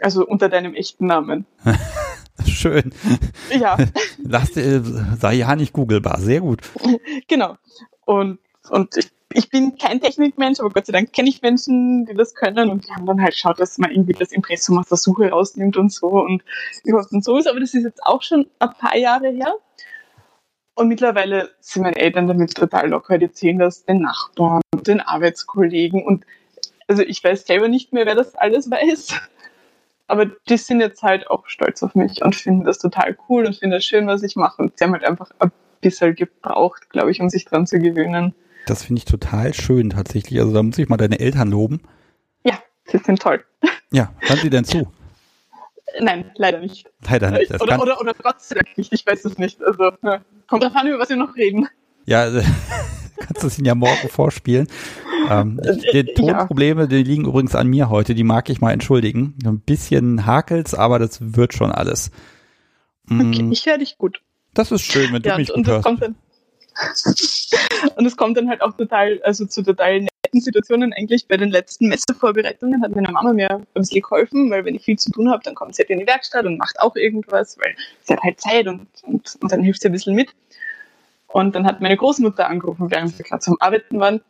Also 0.00 0.26
unter 0.26 0.48
deinem 0.48 0.74
echten 0.74 1.06
Namen. 1.06 1.46
Schön. 2.66 2.92
Ja. 3.50 3.76
Lass, 4.18 4.54
sei 4.54 5.34
ja 5.34 5.54
nicht 5.54 5.72
googelbar. 5.72 6.20
Sehr 6.20 6.40
gut. 6.40 6.62
Genau. 7.28 7.56
Und, 8.04 8.38
und 8.70 8.96
ich, 8.96 9.10
ich 9.32 9.50
bin 9.50 9.76
kein 9.78 10.00
Technikmensch, 10.00 10.58
aber 10.58 10.70
Gott 10.70 10.86
sei 10.86 10.92
Dank 10.92 11.12
kenne 11.12 11.28
ich 11.28 11.42
Menschen, 11.42 12.06
die 12.06 12.14
das 12.14 12.34
können 12.34 12.70
und 12.70 12.86
die 12.86 12.92
haben 12.92 13.06
dann 13.06 13.22
halt 13.22 13.32
geschaut, 13.34 13.60
dass 13.60 13.78
man 13.78 13.92
irgendwie 13.92 14.14
das 14.14 14.32
Impressum 14.32 14.78
aus 14.78 14.88
der 14.88 14.98
Suche 14.98 15.30
rausnimmt 15.30 15.76
und 15.76 15.92
so 15.92 16.08
und 16.08 16.42
überhaupt 16.84 17.12
und 17.12 17.22
so 17.22 17.36
ist. 17.36 17.48
Aber 17.48 17.60
das 17.60 17.74
ist 17.74 17.84
jetzt 17.84 18.04
auch 18.04 18.22
schon 18.22 18.46
ein 18.58 18.70
paar 18.74 18.96
Jahre 18.96 19.28
her. 19.28 19.54
Und 20.74 20.88
mittlerweile 20.88 21.50
sind 21.60 21.82
meine 21.82 21.96
Eltern 21.96 22.26
damit 22.26 22.54
total 22.54 22.88
locker. 22.88 23.16
Die 23.18 23.26
erzählen 23.26 23.58
das 23.58 23.84
den 23.84 24.00
Nachbarn, 24.00 24.60
den 24.74 25.00
Arbeitskollegen 25.00 26.04
und 26.04 26.24
also 26.88 27.02
ich 27.02 27.22
weiß 27.22 27.46
selber 27.46 27.68
nicht 27.68 27.92
mehr, 27.92 28.06
wer 28.06 28.14
das 28.14 28.34
alles 28.34 28.70
weiß. 28.70 29.14
Aber 30.08 30.26
die 30.26 30.56
sind 30.56 30.80
jetzt 30.80 31.02
halt 31.02 31.28
auch 31.28 31.46
stolz 31.48 31.82
auf 31.82 31.94
mich 31.94 32.22
und 32.22 32.36
finden 32.36 32.64
das 32.64 32.78
total 32.78 33.16
cool 33.28 33.44
und 33.46 33.56
finden 33.56 33.72
das 33.72 33.84
schön, 33.84 34.06
was 34.06 34.22
ich 34.22 34.36
mache. 34.36 34.62
Und 34.62 34.78
sie 34.78 34.84
haben 34.84 34.92
halt 34.92 35.04
einfach 35.04 35.30
ein 35.40 35.50
bisschen 35.80 36.14
gebraucht, 36.14 36.90
glaube 36.90 37.10
ich, 37.10 37.20
um 37.20 37.28
sich 37.28 37.44
dran 37.44 37.66
zu 37.66 37.78
gewöhnen. 37.78 38.34
Das 38.66 38.84
finde 38.84 39.00
ich 39.00 39.04
total 39.04 39.54
schön 39.54 39.90
tatsächlich. 39.90 40.40
Also 40.40 40.52
da 40.52 40.62
muss 40.62 40.78
ich 40.78 40.88
mal 40.88 40.96
deine 40.96 41.18
Eltern 41.18 41.50
loben. 41.50 41.80
Ja, 42.44 42.58
sie 42.84 42.98
sind 42.98 43.20
toll. 43.20 43.44
Ja, 43.92 44.12
hören 44.20 44.38
sie 44.38 44.50
denn 44.50 44.64
zu? 44.64 44.90
Nein, 46.00 46.30
leider 46.36 46.58
nicht. 46.58 46.86
Leider 47.08 47.30
nicht. 47.30 47.50
Das 47.50 47.60
oder, 47.60 47.80
oder, 47.80 48.00
oder 48.00 48.12
trotzdem 48.14 48.62
nicht, 48.76 48.92
ich 48.92 49.06
weiß 49.06 49.24
es 49.24 49.38
nicht. 49.38 49.62
Also 49.62 49.92
kommt 50.48 50.62
drauf 50.62 50.74
an, 50.74 50.86
über 50.88 50.98
was 50.98 51.08
wir 51.08 51.16
noch 51.16 51.36
reden. 51.36 51.68
Ja, 52.04 52.30
kannst 53.18 53.42
du 53.42 53.46
es 53.46 53.58
ihnen 53.58 53.66
ja 53.66 53.74
morgen 53.74 54.08
vorspielen. 54.08 54.68
Ähm, 55.28 55.60
die 55.92 56.04
Tonprobleme, 56.04 56.88
die 56.88 57.02
liegen 57.02 57.24
übrigens 57.24 57.54
an 57.54 57.68
mir 57.68 57.90
heute, 57.90 58.14
die 58.14 58.24
mag 58.24 58.48
ich 58.48 58.60
mal 58.60 58.72
entschuldigen. 58.72 59.34
Ein 59.44 59.60
bisschen 59.60 60.26
hakelt's, 60.26 60.74
aber 60.74 60.98
das 60.98 61.18
wird 61.20 61.54
schon 61.54 61.72
alles. 61.72 62.10
Okay, 63.08 63.42
mm. 63.42 63.52
ich 63.52 63.66
höre 63.66 63.78
dich 63.78 63.98
gut. 63.98 64.20
Das 64.54 64.72
ist 64.72 64.82
schön, 64.82 65.12
wenn 65.12 65.22
du 65.22 65.28
ja, 65.28 65.36
mich 65.36 65.52
gut 65.52 65.66
hörst. 65.66 65.86
Dann, 65.86 66.16
und 67.96 68.06
es 68.06 68.16
kommt 68.16 68.36
dann 68.36 68.48
halt 68.48 68.62
auch 68.62 68.76
total, 68.76 69.20
also 69.22 69.46
zu 69.46 69.62
total 69.62 70.00
netten 70.00 70.40
Situationen 70.40 70.92
eigentlich. 70.92 71.26
Bei 71.28 71.36
den 71.36 71.50
letzten 71.50 71.88
Messevorbereitungen 71.88 72.82
hat 72.82 72.94
meine 72.94 73.10
Mama 73.10 73.32
mir 73.32 73.50
ein 73.50 73.66
bisschen 73.74 74.02
geholfen, 74.02 74.50
weil 74.50 74.64
wenn 74.64 74.74
ich 74.74 74.84
viel 74.84 74.98
zu 74.98 75.10
tun 75.10 75.30
habe, 75.30 75.42
dann 75.42 75.54
kommt 75.54 75.74
sie 75.74 75.82
halt 75.82 75.90
in 75.90 76.00
die 76.00 76.06
Werkstatt 76.06 76.44
und 76.46 76.58
macht 76.58 76.80
auch 76.80 76.96
irgendwas, 76.96 77.58
weil 77.58 77.74
sie 78.02 78.14
hat 78.14 78.22
halt 78.22 78.40
Zeit 78.40 78.66
und, 78.66 78.86
und, 79.02 79.36
und 79.40 79.52
dann 79.52 79.62
hilft 79.62 79.82
sie 79.82 79.88
ein 79.88 79.92
bisschen 79.92 80.14
mit. 80.14 80.30
Und 81.36 81.54
dann 81.54 81.66
hat 81.66 81.82
meine 81.82 81.98
Großmutter 81.98 82.48
angerufen, 82.48 82.90
während 82.90 83.18
wir 83.18 83.22
gerade 83.22 83.40
zum 83.40 83.60
Arbeiten 83.60 84.00
waren. 84.00 84.22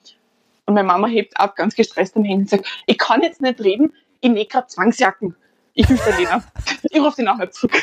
Und 0.65 0.75
meine 0.75 0.89
Mama 0.89 1.07
hebt 1.07 1.39
ab, 1.39 1.55
ganz 1.55 1.77
gestresst 1.77 2.17
am 2.17 2.25
Handy 2.25 2.43
und 2.43 2.51
sagt, 2.51 2.67
ich 2.87 2.99
kann 2.99 3.23
jetzt 3.23 3.41
nicht 3.41 3.61
reden, 3.61 3.93
ich 4.21 4.29
nähe 4.29 4.45
gerade 4.45 4.67
Zwangsjacken. 4.67 5.37
Ich 5.75 5.87
der 5.87 5.97
Lena. 6.19 6.43
Ich 6.91 7.01
rufe 7.01 7.15
die 7.19 7.23
nachher 7.23 7.49
zurück. 7.53 7.81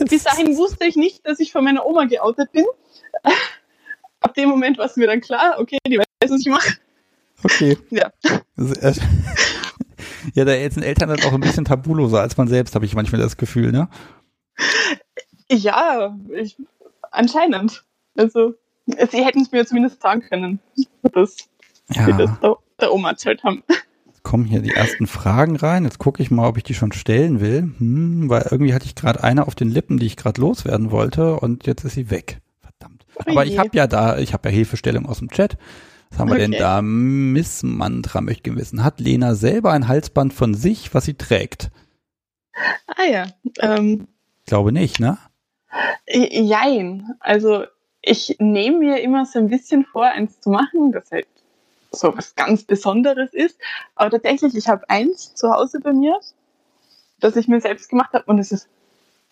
Bis 0.10 0.24
dahin 0.24 0.56
wusste 0.56 0.84
ich 0.84 0.96
nicht, 0.96 1.24
dass 1.24 1.38
ich 1.38 1.52
von 1.52 1.62
meiner 1.62 1.86
Oma 1.86 2.06
geoutet 2.06 2.50
bin. 2.50 2.66
Ab 4.20 4.34
dem 4.34 4.48
Moment 4.48 4.76
war 4.76 4.86
es 4.86 4.96
mir 4.96 5.06
dann 5.06 5.20
klar, 5.20 5.54
okay, 5.60 5.78
die 5.86 5.98
weiß, 5.98 6.28
was 6.28 6.40
ich 6.40 6.48
mache. 6.48 6.72
Okay. 7.44 7.78
Ja. 7.90 8.10
Ja, 10.34 10.44
da 10.44 10.52
sind 10.52 10.82
Eltern 10.82 11.08
dann 11.08 11.22
auch 11.22 11.32
ein 11.32 11.40
bisschen 11.40 11.64
tabuloser 11.64 12.20
als 12.20 12.36
man 12.36 12.46
selbst, 12.46 12.74
habe 12.74 12.84
ich 12.84 12.94
manchmal 12.94 13.20
das 13.20 13.36
Gefühl, 13.36 13.72
ne? 13.72 13.88
Ja, 15.50 16.16
ich, 16.32 16.56
anscheinend. 17.10 17.84
Also, 18.16 18.54
sie 18.86 19.24
hätten 19.24 19.42
es 19.42 19.52
mir 19.52 19.66
zumindest 19.66 20.02
sagen 20.02 20.22
können, 20.22 20.60
dass 21.12 21.36
ja. 21.90 22.06
sie 22.06 22.12
das 22.12 22.40
der, 22.40 22.56
der 22.80 22.92
Oma 22.92 23.10
erzählt 23.10 23.44
haben 23.44 23.62
kommen 24.22 24.44
hier 24.44 24.60
die 24.60 24.70
ersten 24.70 25.06
Fragen 25.06 25.56
rein. 25.56 25.84
Jetzt 25.84 25.98
gucke 25.98 26.22
ich 26.22 26.30
mal, 26.30 26.46
ob 26.46 26.56
ich 26.56 26.62
die 26.62 26.74
schon 26.74 26.92
stellen 26.92 27.40
will. 27.40 27.72
Hm, 27.78 28.28
weil 28.28 28.46
irgendwie 28.50 28.74
hatte 28.74 28.86
ich 28.86 28.94
gerade 28.94 29.22
eine 29.22 29.46
auf 29.46 29.54
den 29.54 29.70
Lippen, 29.70 29.98
die 29.98 30.06
ich 30.06 30.16
gerade 30.16 30.40
loswerden 30.40 30.90
wollte 30.90 31.38
und 31.38 31.66
jetzt 31.66 31.84
ist 31.84 31.94
sie 31.94 32.10
weg. 32.10 32.40
Verdammt. 32.60 33.06
Oh 33.16 33.22
Aber 33.26 33.46
ich 33.46 33.58
habe 33.58 33.70
ja 33.72 33.86
da, 33.86 34.18
ich 34.18 34.32
habe 34.32 34.48
ja 34.48 34.54
Hilfestellung 34.54 35.06
aus 35.06 35.18
dem 35.18 35.30
Chat. 35.30 35.56
Was 36.10 36.18
haben 36.18 36.28
wir 36.28 36.34
okay. 36.34 36.50
denn 36.50 36.58
da? 36.58 36.82
Miss 36.82 37.62
Mantra 37.62 38.20
möchte 38.20 38.54
wissen. 38.56 38.82
Hat 38.82 39.00
Lena 39.00 39.34
selber 39.34 39.72
ein 39.72 39.86
Halsband 39.86 40.32
von 40.32 40.54
sich, 40.54 40.92
was 40.92 41.04
sie 41.04 41.14
trägt? 41.14 41.70
Ah 42.86 43.04
ja. 43.10 43.26
Ähm, 43.60 44.08
ich 44.40 44.46
glaube 44.46 44.72
nicht, 44.72 44.98
ne? 44.98 45.18
Jein. 46.06 47.14
Also 47.20 47.64
ich 48.02 48.36
nehme 48.38 48.78
mir 48.78 49.00
immer 49.00 49.26
so 49.26 49.38
ein 49.38 49.48
bisschen 49.48 49.84
vor, 49.84 50.06
eins 50.06 50.40
zu 50.40 50.50
machen. 50.50 50.92
Das 50.92 51.10
halt 51.10 51.26
so 51.92 52.16
was 52.16 52.34
ganz 52.34 52.64
Besonderes 52.64 53.32
ist. 53.32 53.58
Aber 53.94 54.10
tatsächlich, 54.10 54.54
ich 54.56 54.68
habe 54.68 54.88
eins 54.88 55.34
zu 55.34 55.50
Hause 55.50 55.80
bei 55.80 55.92
mir, 55.92 56.18
das 57.18 57.36
ich 57.36 57.48
mir 57.48 57.60
selbst 57.60 57.88
gemacht 57.88 58.12
habe 58.12 58.24
und 58.26 58.38
es 58.38 58.52
ist 58.52 58.68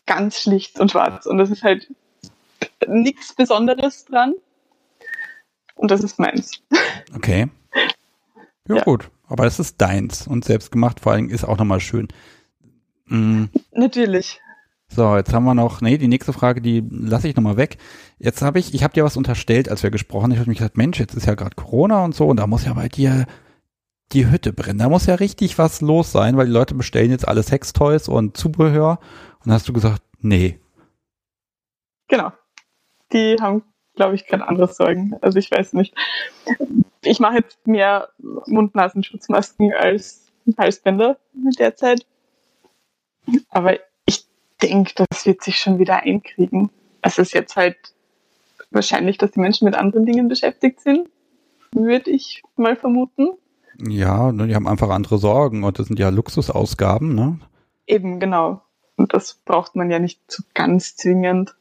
ganz 0.06 0.40
schlicht 0.40 0.80
und 0.80 0.90
schwarz 0.90 1.26
und 1.26 1.38
es 1.40 1.50
ist 1.50 1.62
halt 1.62 1.88
nichts 2.86 3.34
Besonderes 3.34 4.04
dran. 4.06 4.34
Und 5.74 5.90
das 5.90 6.02
ist 6.02 6.18
meins. 6.18 6.62
Okay. 7.16 7.48
Ja, 8.68 8.76
ja, 8.76 8.84
gut. 8.84 9.10
Aber 9.28 9.46
es 9.46 9.58
ist 9.58 9.80
deins 9.80 10.26
und 10.26 10.44
selbst 10.44 10.70
gemacht 10.70 11.00
vor 11.00 11.12
allem 11.12 11.30
ist 11.30 11.44
auch 11.44 11.56
nochmal 11.56 11.80
schön. 11.80 12.08
Mhm. 13.06 13.48
Natürlich. 13.72 14.42
So, 14.90 15.16
jetzt 15.16 15.32
haben 15.34 15.44
wir 15.44 15.54
noch, 15.54 15.80
nee, 15.80 15.98
die 15.98 16.08
nächste 16.08 16.32
Frage, 16.32 16.60
die 16.62 16.82
lasse 16.90 17.28
ich 17.28 17.36
nochmal 17.36 17.56
weg. 17.56 17.76
Jetzt 18.18 18.42
habe 18.42 18.58
ich, 18.58 18.74
ich 18.74 18.82
habe 18.82 18.94
dir 18.94 19.04
was 19.04 19.16
unterstellt, 19.16 19.68
als 19.68 19.82
wir 19.82 19.90
gesprochen 19.90 20.24
haben. 20.24 20.32
Ich 20.32 20.38
habe 20.38 20.48
mich 20.48 20.58
gesagt, 20.58 20.78
Mensch, 20.78 20.98
jetzt 20.98 21.14
ist 21.14 21.26
ja 21.26 21.34
gerade 21.34 21.54
Corona 21.56 22.04
und 22.04 22.14
so 22.14 22.26
und 22.26 22.38
da 22.38 22.46
muss 22.46 22.64
ja 22.64 22.72
bei 22.72 22.88
dir 22.88 23.26
die 24.12 24.30
Hütte 24.30 24.52
brennen. 24.52 24.78
Da 24.78 24.88
muss 24.88 25.06
ja 25.06 25.16
richtig 25.16 25.58
was 25.58 25.82
los 25.82 26.12
sein, 26.12 26.36
weil 26.36 26.46
die 26.46 26.52
Leute 26.52 26.74
bestellen 26.74 27.10
jetzt 27.10 27.28
alle 27.28 27.42
Sextoys 27.42 28.08
und 28.08 28.36
Zubehör. 28.36 28.98
Und 29.44 29.52
hast 29.52 29.68
du 29.68 29.72
gesagt, 29.72 30.02
nee. 30.20 30.58
Genau. 32.08 32.32
Die 33.12 33.36
haben, 33.40 33.62
glaube 33.94 34.14
ich, 34.14 34.26
gerade 34.26 34.48
andere 34.48 34.72
Sorgen. 34.72 35.14
Also 35.20 35.38
ich 35.38 35.50
weiß 35.50 35.74
nicht. 35.74 35.94
Ich 37.02 37.20
mache 37.20 37.36
jetzt 37.36 37.66
mehr 37.66 38.08
Mund-Nasenschutzmasken 38.46 39.72
als 39.74 40.32
Halsbänder 40.56 41.18
derzeit. 41.58 42.06
Aber 43.50 43.78
denke, 44.58 44.92
das 44.94 45.26
wird 45.26 45.42
sich 45.42 45.58
schon 45.58 45.78
wieder 45.78 46.02
einkriegen. 46.02 46.70
Es 47.02 47.18
ist 47.18 47.32
jetzt 47.32 47.56
halt 47.56 47.76
wahrscheinlich, 48.70 49.18
dass 49.18 49.32
die 49.32 49.40
Menschen 49.40 49.64
mit 49.64 49.74
anderen 49.74 50.06
Dingen 50.06 50.28
beschäftigt 50.28 50.80
sind, 50.80 51.08
würde 51.72 52.10
ich 52.10 52.42
mal 52.56 52.76
vermuten. 52.76 53.30
Ja, 53.80 54.32
die 54.32 54.54
haben 54.54 54.66
einfach 54.66 54.90
andere 54.90 55.18
Sorgen 55.18 55.62
und 55.64 55.78
das 55.78 55.86
sind 55.86 55.98
ja 55.98 56.08
Luxusausgaben, 56.08 57.14
ne? 57.14 57.38
Eben, 57.86 58.18
genau. 58.18 58.62
Und 58.96 59.14
das 59.14 59.34
braucht 59.44 59.76
man 59.76 59.90
ja 59.90 60.00
nicht 60.00 60.20
so 60.26 60.42
ganz 60.54 60.96
zwingend. 60.96 61.54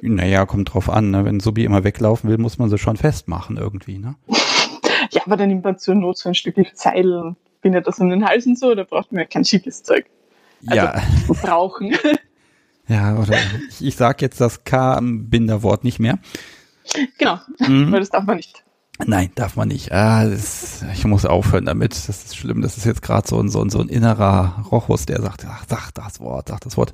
Naja, 0.00 0.46
kommt 0.46 0.72
drauf 0.72 0.88
an, 0.88 1.10
ne? 1.10 1.24
Wenn 1.24 1.40
Subi 1.40 1.64
immer 1.64 1.82
weglaufen 1.82 2.30
will, 2.30 2.38
muss 2.38 2.58
man 2.58 2.70
sie 2.70 2.78
schon 2.78 2.96
festmachen 2.96 3.56
irgendwie, 3.56 3.98
ne? 3.98 4.14
ja, 5.10 5.22
aber 5.26 5.36
dann 5.36 5.48
nimmt 5.48 5.64
man 5.64 5.78
zur 5.78 5.96
Not 5.96 6.18
so 6.18 6.28
ein 6.28 6.34
Stück 6.34 6.56
Seil 6.74 7.12
und 7.12 7.36
bindet 7.60 7.86
das 7.86 7.98
um 7.98 8.08
den 8.08 8.24
Hals 8.24 8.46
und 8.46 8.58
so, 8.58 8.74
da 8.74 8.84
braucht 8.84 9.10
man 9.10 9.20
ja 9.22 9.26
kein 9.26 9.44
schickes 9.44 9.82
Zeug. 9.82 10.06
Also 10.66 10.86
ja. 10.86 11.02
brauchen. 11.42 11.96
Ja, 12.88 13.16
oder 13.16 13.38
ich, 13.68 13.86
ich 13.86 13.94
sage 13.94 14.16
jetzt 14.22 14.40
das 14.40 14.64
K-Binderwort 14.64 15.84
nicht 15.84 16.00
mehr. 16.00 16.18
Genau, 17.18 17.38
mhm. 17.60 17.92
weil 17.92 18.00
das 18.00 18.10
darf 18.10 18.24
man 18.24 18.34
nicht. 18.34 18.64
Nein, 19.06 19.30
darf 19.36 19.54
man 19.54 19.68
nicht. 19.68 19.92
Ah, 19.92 20.28
das, 20.28 20.84
ich 20.92 21.04
muss 21.04 21.24
aufhören 21.24 21.66
damit. 21.66 21.92
Das 21.92 22.08
ist 22.08 22.36
schlimm. 22.36 22.62
Das 22.62 22.76
ist 22.76 22.84
jetzt 22.84 23.02
gerade 23.02 23.28
so 23.28 23.40
ein, 23.40 23.48
so, 23.48 23.62
ein, 23.62 23.70
so 23.70 23.78
ein 23.78 23.88
innerer 23.88 24.64
Rochus, 24.70 25.06
der 25.06 25.22
sagt, 25.22 25.46
ach, 25.48 25.64
sag 25.68 25.92
das 25.94 26.20
Wort, 26.20 26.48
sag 26.48 26.60
das 26.62 26.76
Wort. 26.76 26.92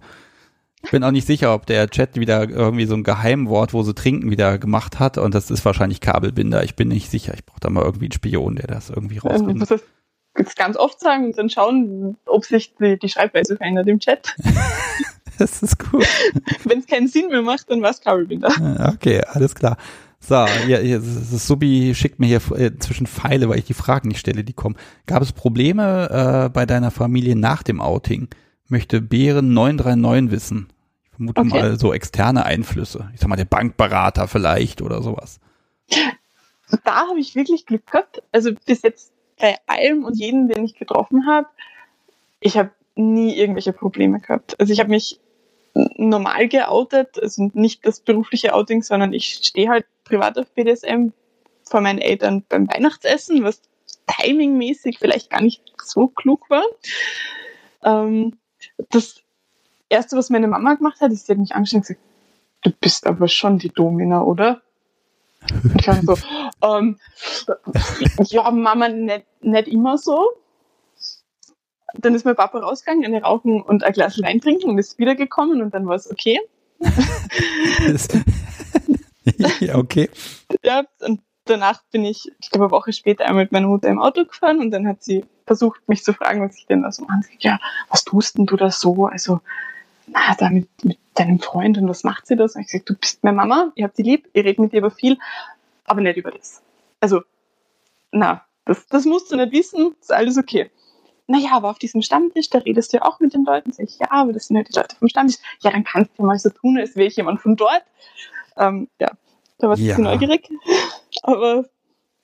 Ich 0.83 0.91
bin 0.91 1.03
auch 1.03 1.11
nicht 1.11 1.27
sicher, 1.27 1.53
ob 1.53 1.67
der 1.67 1.89
Chat 1.89 2.17
wieder 2.17 2.49
irgendwie 2.49 2.87
so 2.87 2.95
ein 2.95 3.03
Geheimwort, 3.03 3.73
wo 3.73 3.83
sie 3.83 3.95
trinken, 3.95 4.31
wieder 4.31 4.59
gemacht 4.59 5.01
hat. 5.01 5.19
Und 5.19 5.35
das 5.35 5.51
ist 5.51 5.65
wahrscheinlich 5.65 6.01
Kabelbinder. 6.01 6.63
Ich 6.63 6.77
bin 6.77 6.89
nicht 6.89 7.11
sicher. 7.11 7.35
Ich 7.35 7.45
brauche 7.45 7.61
da 7.61 7.71
mal 7.71 7.85
irgendwie 7.85 8.07
einen 8.07 8.13
Spion, 8.13 8.57
der 8.57 8.69
das 8.69 8.91
irgendwie 8.91 9.17
ähm, 9.17 9.31
rausfindet. 9.31 9.71
Ähm, 9.71 9.81
ganz 10.57 10.77
oft 10.77 11.01
sagen 11.01 11.27
und 11.27 11.39
dann 11.39 11.51
schauen, 11.51 12.17
ob 12.27 12.45
sich 12.45 12.75
die, 12.77 12.99
die 12.99 13.09
Schreibweise 13.09 13.57
verändert 13.57 13.89
im 13.89 13.99
Chat. 13.99 14.35
das 15.39 15.63
ist 15.63 15.79
gut. 15.79 16.07
Wenn 16.65 16.81
es 16.81 16.87
keinen 16.87 17.09
Sinn 17.09 17.29
mehr 17.29 17.43
macht, 17.43 17.71
dann 17.71 17.83
war 17.83 17.91
es 17.91 18.01
Kabelbinder. 18.01 18.51
Okay, 18.95 19.23
alles 19.29 19.55
klar. 19.55 19.77
So, 20.19 20.35
ja, 20.35 20.81
ja, 20.81 20.99
Subi 21.01 21.95
schickt 21.95 22.19
mir 22.19 22.27
hier 22.27 22.41
inzwischen 22.57 23.07
Pfeile, 23.07 23.49
weil 23.49 23.59
ich 23.59 23.65
die 23.65 23.75
Fragen 23.75 24.09
nicht 24.09 24.19
stelle, 24.19 24.43
die 24.43 24.55
kommen. 24.55 24.77
Gab 25.07 25.23
es 25.23 25.33
Probleme 25.33 26.47
äh, 26.47 26.49
bei 26.49 26.67
deiner 26.67 26.91
Familie 26.91 27.37
nach 27.37 27.63
dem 27.63 27.81
Outing? 27.81 28.29
Möchte 28.69 29.01
Bären 29.01 29.55
939 29.55 30.31
wissen. 30.33 30.69
Ich 31.05 31.11
vermute 31.17 31.41
okay. 31.43 31.49
mal 31.49 31.79
so 31.79 31.93
externe 31.93 32.45
Einflüsse. 32.45 33.11
Ich 33.15 33.21
sag 33.21 33.29
mal, 33.29 33.37
der 33.37 33.45
Bankberater 33.45 34.27
vielleicht 34.27 34.83
oder 34.83 35.03
sowas. 35.03 35.39
Da 36.85 37.07
habe 37.09 37.21
ich 37.21 37.37
wirklich 37.37 37.65
Glück 37.65 37.87
gehabt. 37.87 38.23
Also 38.33 38.51
bis 38.67 38.83
jetzt 38.83 39.13
bei 39.39 39.57
allem 39.67 40.05
und 40.05 40.19
jedem, 40.19 40.49
den 40.49 40.65
ich 40.65 40.75
getroffen 40.75 41.27
habe, 41.27 41.49
ich 42.41 42.57
habe 42.57 42.71
nie 42.95 43.37
irgendwelche 43.37 43.73
Probleme 43.73 44.21
gehabt. 44.21 44.59
Also 44.59 44.73
ich 44.73 44.81
habe 44.81 44.91
mich 44.91 45.21
normal 45.75 46.49
geoutet, 46.49 47.21
also 47.23 47.51
nicht 47.53 47.87
das 47.87 48.01
berufliche 48.01 48.55
Outing, 48.55 48.83
sondern 48.83 49.13
ich 49.13 49.41
stehe 49.43 49.69
halt 49.69 49.85
privat 50.05 50.39
auf 50.39 50.51
BDSM 50.53 51.09
vor 51.65 51.81
meinen 51.81 51.99
Eltern 51.99 52.45
beim 52.49 52.69
Weihnachtsessen, 52.69 53.45
was 53.45 53.61
timingmäßig 54.07 54.99
vielleicht 54.99 55.31
gar 55.31 55.43
nicht 55.43 55.63
so 55.83 56.09
klug 56.09 56.49
war. 56.49 56.65
Ähm, 57.83 58.39
das 58.91 59.23
erste, 59.89 60.17
was 60.17 60.31
meine 60.31 60.49
Mama 60.49 60.75
gemacht 60.75 61.01
hat, 61.01 61.13
ist, 61.13 61.27
sie 61.27 61.33
hat 61.33 61.39
mich 61.39 61.55
angeschaut 61.55 61.79
und 61.79 61.83
gesagt, 61.83 62.01
du 62.63 62.71
bist 62.81 63.07
aber 63.07 63.29
schon 63.29 63.59
die 63.59 63.69
Domina, 63.69 64.23
oder? 64.23 64.63
Ich 65.79 65.89
war 65.89 66.03
so, 66.03 66.17
ähm, 66.63 66.99
ja, 68.29 68.51
Mama, 68.51 68.89
nicht, 68.89 69.27
nicht 69.41 69.69
immer 69.69 69.99
so. 69.99 70.25
Dann 71.95 72.15
ist 72.15 72.25
mein 72.25 72.37
Papa 72.37 72.59
rausgegangen, 72.59 73.05
eine 73.05 73.23
rauchen 73.23 73.63
und 73.63 73.85
ein 73.85 73.93
Glas 73.93 74.21
Wein 74.21 74.41
trinken 74.41 74.71
und 74.71 74.79
ist 74.79 74.99
wiedergekommen 74.99 75.63
und 75.63 75.75
dann 75.75 75.87
war 75.87 75.97
es 75.97 76.11
okay. 76.11 76.41
ja, 79.61 79.77
okay. 79.77 80.11
Ja, 80.63 80.85
und 81.01 81.21
danach 81.47 81.83
bin 81.91 82.05
ich, 82.05 82.31
ich 82.41 82.51
glaube, 82.51 82.67
eine 82.67 82.73
Woche 82.73 82.93
später 82.93 83.25
einmal 83.25 83.45
mit 83.45 83.53
meiner 83.53 83.69
Mutter 83.69 83.89
im 83.89 84.01
Auto 84.01 84.25
gefahren 84.25 84.61
und 84.61 84.71
dann 84.71 84.87
hat 84.87 85.03
sie 85.03 85.25
versucht, 85.47 85.89
mich 85.89 86.05
zu 86.05 86.13
fragen, 86.13 86.47
was 86.47 86.59
ich 86.59 86.67
denn 86.67 86.83
da 86.83 86.93
so 86.93 87.05
mache. 87.05 87.23
Ja, 87.39 87.59
was 87.89 88.05
tust 88.05 88.37
denn 88.37 88.47
du 88.47 88.57
da 88.57 88.71
so? 88.71 89.07
Also, 89.07 89.41
na, 90.17 90.35
da 90.35 90.49
mit, 90.51 90.69
mit 90.85 90.99
deinem 91.15 91.39
Freund 91.41 91.77
und 91.79 91.89
was 91.89 92.03
macht 92.05 92.27
sie 92.27 92.37
das? 92.37 92.55
Und 92.57 92.63
ich 92.63 92.69
gesagt, 92.69 92.89
du 92.89 92.95
bist 92.95 93.23
meine 93.23 93.37
Mama, 93.37 93.73
ihr 93.75 93.85
habt 93.85 93.99
die 93.99 94.03
lieb, 94.03 94.29
ihr 94.33 94.45
redet 94.45 94.59
mit 94.59 94.73
ihr 94.73 94.79
über 94.79 94.91
viel, 94.91 95.19
aber 95.85 96.01
nicht 96.01 96.17
über 96.17 96.31
das. 96.31 96.63
Also, 97.01 97.21
na, 98.13 98.45
das, 98.65 98.87
das 98.87 99.05
musst 99.05 99.31
du 99.31 99.37
nicht 99.37 99.53
wissen, 99.53 99.95
ist 100.01 100.13
alles 100.13 100.39
okay. 100.39 100.71
Naja, 101.27 101.51
aber 101.53 101.71
auf 101.71 101.79
diesem 101.79 102.03
Stammtisch, 102.03 102.51
da 102.51 102.59
redest 102.59 102.93
du 102.93 102.99
ja 102.99 103.05
auch 103.05 103.21
mit 103.21 103.35
den 103.35 103.45
Leuten. 103.45 103.73
Sag 103.73 103.85
ich, 103.85 103.99
ja, 103.99 104.11
aber 104.11 104.33
das 104.33 104.47
sind 104.47 104.57
halt 104.57 104.69
die 104.69 104.79
Leute 104.79 104.97
vom 104.97 105.09
Stammtisch. 105.09 105.39
Ja, 105.61 105.71
dann 105.73 105.85
kannst 105.85 106.13
du 106.17 106.23
mal 106.23 106.39
so 106.39 106.51
tun, 106.51 106.79
als 106.79 106.95
wäre 106.97 107.09
ich 107.09 107.17
jemand 107.17 107.41
von 107.41 107.57
dort. 107.57 107.83
Ähm, 108.57 108.89
ja, 109.01 109.11
Da 109.59 109.69
war 109.69 109.77
ich 109.77 109.85
Ja. 109.85 109.99
neugierig. 109.99 110.49
Aber 111.23 111.65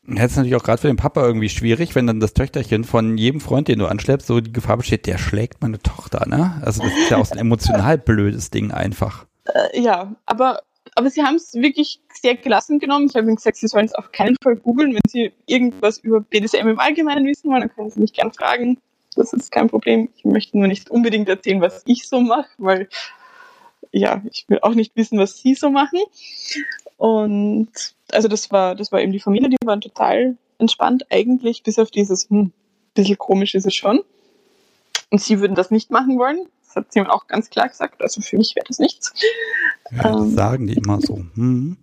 Jetzt 0.06 0.32
ist 0.32 0.36
natürlich 0.36 0.56
auch 0.56 0.64
gerade 0.64 0.80
für 0.80 0.88
den 0.88 0.96
Papa 0.96 1.24
irgendwie 1.24 1.48
schwierig, 1.48 1.94
wenn 1.94 2.08
dann 2.08 2.18
das 2.18 2.34
Töchterchen 2.34 2.82
von 2.82 3.16
jedem 3.16 3.40
Freund, 3.40 3.68
den 3.68 3.78
du 3.78 3.86
anschleppst, 3.86 4.26
so 4.26 4.40
die 4.40 4.52
Gefahr 4.52 4.76
besteht, 4.76 5.06
der 5.06 5.16
schlägt 5.16 5.62
meine 5.62 5.80
Tochter, 5.80 6.26
ne? 6.26 6.60
Also 6.64 6.82
das 6.82 6.92
ist 6.92 7.10
ja 7.10 7.18
auch 7.18 7.24
so 7.24 7.34
ein 7.34 7.38
emotional 7.38 7.98
blödes 7.98 8.50
Ding 8.50 8.72
einfach. 8.72 9.26
äh, 9.44 9.80
ja, 9.80 10.16
aber, 10.26 10.62
aber 10.96 11.08
sie 11.08 11.22
haben 11.22 11.36
es 11.36 11.54
wirklich 11.54 12.00
sehr 12.20 12.34
gelassen 12.36 12.80
genommen. 12.80 13.06
Ich 13.08 13.14
habe 13.14 13.26
ihnen 13.26 13.36
gesagt, 13.36 13.56
sie 13.58 13.68
sollen 13.68 13.86
es 13.86 13.94
auf 13.94 14.10
keinen 14.10 14.36
Fall 14.42 14.56
googeln. 14.56 14.92
Wenn 14.92 15.08
sie 15.08 15.32
irgendwas 15.46 15.98
über 15.98 16.20
BDSM 16.20 16.66
im 16.66 16.80
Allgemeinen 16.80 17.24
wissen 17.26 17.48
wollen, 17.48 17.60
dann 17.60 17.74
können 17.74 17.90
sie 17.90 18.00
mich 18.00 18.12
gern 18.12 18.32
fragen. 18.32 18.78
Das 19.14 19.32
ist 19.32 19.52
kein 19.52 19.68
Problem. 19.68 20.08
Ich 20.16 20.24
möchte 20.24 20.58
nur 20.58 20.66
nicht 20.66 20.90
unbedingt 20.90 21.28
erzählen, 21.28 21.60
was 21.60 21.82
ich 21.86 22.08
so 22.08 22.20
mache, 22.20 22.48
weil 22.58 22.88
ja, 23.92 24.22
ich 24.30 24.46
will 24.48 24.58
auch 24.62 24.74
nicht 24.74 24.96
wissen, 24.96 25.18
was 25.18 25.36
sie 25.36 25.54
so 25.54 25.70
machen. 25.70 26.00
Und 27.02 27.72
also 28.12 28.28
das 28.28 28.52
war, 28.52 28.76
das 28.76 28.92
war 28.92 29.00
eben 29.00 29.10
die 29.10 29.18
Familie, 29.18 29.48
die 29.48 29.56
waren 29.66 29.80
total 29.80 30.36
entspannt 30.58 31.04
eigentlich, 31.10 31.64
bis 31.64 31.80
auf 31.80 31.90
dieses, 31.90 32.30
hm, 32.30 32.52
bisschen 32.94 33.18
komisch 33.18 33.56
ist 33.56 33.66
es 33.66 33.74
schon. 33.74 34.04
Und 35.10 35.20
sie 35.20 35.40
würden 35.40 35.56
das 35.56 35.72
nicht 35.72 35.90
machen 35.90 36.16
wollen. 36.16 36.46
Das 36.64 36.76
hat 36.76 36.92
sie 36.92 37.00
mir 37.00 37.12
auch 37.12 37.26
ganz 37.26 37.50
klar 37.50 37.68
gesagt. 37.68 38.00
Also 38.02 38.20
für 38.20 38.38
mich 38.38 38.54
wäre 38.54 38.66
das 38.68 38.78
nichts. 38.78 39.14
Ja, 39.90 40.12
das 40.12 40.22
Ähm. 40.22 40.36
sagen 40.36 40.66
die 40.68 40.74
immer 40.74 41.00
so. 41.00 41.16
Hm. 41.34 41.76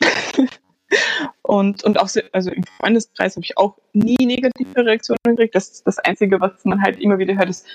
Und, 1.42 1.82
und 1.82 1.98
auch 1.98 2.08
so, 2.08 2.20
also 2.32 2.50
im 2.50 2.62
Freundeskreis 2.62 3.34
habe 3.34 3.44
ich 3.44 3.58
auch 3.58 3.76
nie 3.92 4.24
negative 4.24 4.84
Reaktionen 4.86 5.18
gekriegt. 5.24 5.56
Das 5.56 5.68
ist 5.68 5.86
das 5.86 5.98
Einzige, 5.98 6.40
was 6.40 6.64
man 6.64 6.80
halt 6.80 7.00
immer 7.00 7.18
wieder 7.18 7.36
hört, 7.36 7.48
ist, 7.48 7.66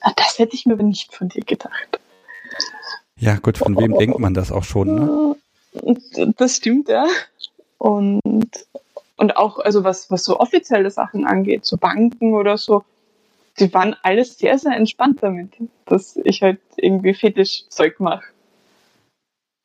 ah, 0.00 0.12
das 0.14 0.38
hätte 0.38 0.54
ich 0.54 0.66
mir 0.66 0.74
aber 0.74 0.82
nicht 0.82 1.14
von 1.14 1.30
dir 1.30 1.42
gedacht. 1.42 2.00
Ja, 3.16 3.36
gut, 3.36 3.56
von 3.56 3.78
wem 3.78 3.96
denkt 3.96 4.18
man 4.18 4.34
das 4.34 4.52
auch 4.52 4.64
schon, 4.64 4.94
ne? 4.94 5.36
Das 6.36 6.56
stimmt, 6.56 6.88
ja. 6.88 7.06
Und, 7.78 8.20
und 9.16 9.36
auch, 9.36 9.58
also 9.58 9.84
was, 9.84 10.10
was 10.10 10.24
so 10.24 10.38
offizielle 10.38 10.90
Sachen 10.90 11.26
angeht, 11.26 11.64
so 11.64 11.76
Banken 11.76 12.34
oder 12.34 12.56
so, 12.56 12.84
die 13.58 13.72
waren 13.72 13.94
alles 14.02 14.38
sehr, 14.38 14.58
sehr 14.58 14.72
entspannt 14.76 15.22
damit, 15.22 15.50
dass 15.86 16.16
ich 16.16 16.42
halt 16.42 16.60
irgendwie 16.76 17.14
Fetischzeug 17.14 18.00
mache. 18.00 18.24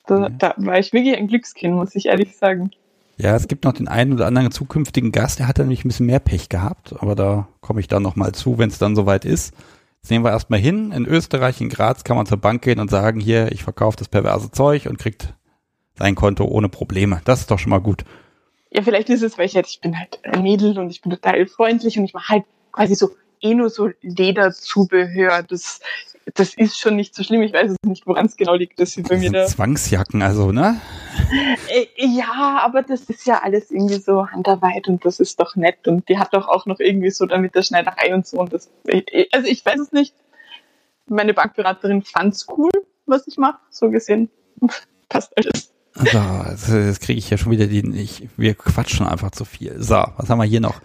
Da, 0.06 0.24
Ja. 0.24 0.30
da 0.30 0.54
war 0.58 0.80
ich 0.80 0.94
wirklich 0.94 1.16
ein 1.18 1.28
Glückskind, 1.28 1.76
muss 1.76 1.96
ich 1.96 2.08
ehrlich 2.08 2.36
sagen. 2.36 2.72
Ja, 3.18 3.36
es 3.36 3.48
gibt 3.48 3.66
noch 3.66 3.74
den 3.74 3.88
einen 3.88 4.14
oder 4.14 4.28
anderen 4.28 4.52
zukünftigen 4.52 5.12
Gast, 5.12 5.40
der 5.40 5.48
hat 5.48 5.60
dann 5.60 5.66
nämlich 5.66 5.84
ein 5.84 5.90
bisschen 5.90 6.06
mehr 6.06 6.20
Pech 6.20 6.50
gehabt, 6.50 6.94
aber 7.00 7.16
da 7.16 7.48
komme 7.62 7.80
ich 7.82 7.88
dann 7.88 8.02
nochmal 8.02 8.32
zu, 8.32 8.58
wenn 8.58 8.70
es 8.70 8.80
dann 8.80 8.96
soweit 8.96 9.26
ist. 9.26 9.54
Jetzt 10.02 10.12
nehmen 10.12 10.24
wir 10.24 10.32
erstmal 10.32 10.60
hin. 10.60 10.94
In 10.94 11.06
Österreich, 11.06 11.60
in 11.60 11.68
Graz, 11.68 12.06
kann 12.06 12.16
man 12.16 12.26
zur 12.26 12.38
Bank 12.38 12.62
gehen 12.62 12.80
und 12.80 12.90
sagen, 12.90 13.20
hier, 13.20 13.52
ich 13.52 13.64
verkaufe 13.64 13.98
das 13.98 14.08
perverse 14.08 14.52
Zeug 14.52 14.86
und 14.86 14.98
kriegt 14.98 15.34
sein 16.00 16.16
Konto 16.16 16.46
ohne 16.46 16.70
Probleme. 16.70 17.22
Das 17.26 17.42
ist 17.42 17.52
doch 17.52 17.60
schon 17.60 17.70
mal 17.72 17.80
gut. 17.80 18.04
Ja, 18.72 18.82
vielleicht 18.84 19.10
ist 19.10 19.22
es, 19.24 19.38
weil 19.38 19.46
ich 19.46 19.56
halt, 19.56 19.68
ich 19.68 19.82
bin 19.82 19.98
halt 19.98 20.20
ein 20.24 20.42
Mädel 20.44 20.78
und 20.80 20.90
ich 20.90 21.02
bin 21.02 21.12
total 21.12 21.46
freundlich 21.48 21.98
und 21.98 22.06
ich 22.06 22.14
mache 22.14 22.30
halt 22.34 22.44
quasi 22.72 22.96
so 22.96 23.12
eh 23.42 23.54
nur 23.56 23.70
so 23.70 23.90
Lederzubehör. 24.02 25.44
Das, 25.44 25.80
das 26.36 26.54
ist 26.54 26.80
schon 26.80 26.96
nicht 26.96 27.16
so 27.16 27.24
schlimm. 27.24 27.42
Ich 27.42 27.54
weiß 27.54 27.72
es 27.72 27.78
nicht, 27.86 28.06
woran 28.08 28.28
es 28.28 28.38
genau 28.38 28.54
liegt, 28.56 28.80
dass 28.80 28.92
sie 28.92 29.02
bei 29.02 29.18
mir 29.18 29.32
da. 29.32 29.46
Zwangsjacken, 29.46 30.22
also, 30.22 30.52
ne? 30.52 30.80
Äh, 31.70 31.88
ja, 31.98 32.60
aber 32.64 32.84
das 32.84 33.02
ist 33.04 33.26
ja 33.26 33.42
alles 33.42 33.72
irgendwie 33.72 33.96
so 34.00 34.28
Handarbeit 34.28 34.88
und 34.88 35.04
das 35.06 35.20
ist 35.20 35.40
doch 35.40 35.56
nett 35.56 35.88
und 35.88 36.08
die 36.08 36.18
hat 36.20 36.34
doch 36.34 36.48
auch 36.48 36.66
noch 36.66 36.80
irgendwie 36.80 37.10
so 37.10 37.26
da 37.26 37.38
mit 37.38 37.56
der 37.56 37.64
Schneiderei 37.64 38.14
und 38.14 38.26
so 38.28 38.38
und 38.40 38.54
das. 38.54 38.70
ich- 38.86 39.34
Also 39.34 39.48
ich 39.48 39.66
weiß 39.66 39.80
es 39.80 39.92
nicht. 39.92 40.14
Meine 41.08 41.34
Bankberaterin 41.34 42.04
fand's 42.04 42.46
cool, 42.56 42.70
was 43.08 43.26
ich 43.28 43.38
mache. 43.38 43.58
So 43.72 43.90
gesehen 43.90 44.30
passt 45.10 45.36
alles. 45.36 45.74
So, 45.94 46.20
jetzt, 46.50 46.70
jetzt 46.70 47.02
kriege 47.02 47.20
ich 47.20 47.30
ja 47.30 47.38
schon 47.38 47.52
wieder 47.52 47.68
den, 47.68 47.94
ich, 47.94 48.30
wir 48.38 48.54
quatschen 48.56 49.06
einfach 49.06 49.32
zu 49.32 49.46
viel. 49.46 49.82
So, 49.82 50.04
was 50.18 50.30
haben 50.30 50.40
wir 50.40 50.46
hier 50.46 50.62
noch? 50.62 50.82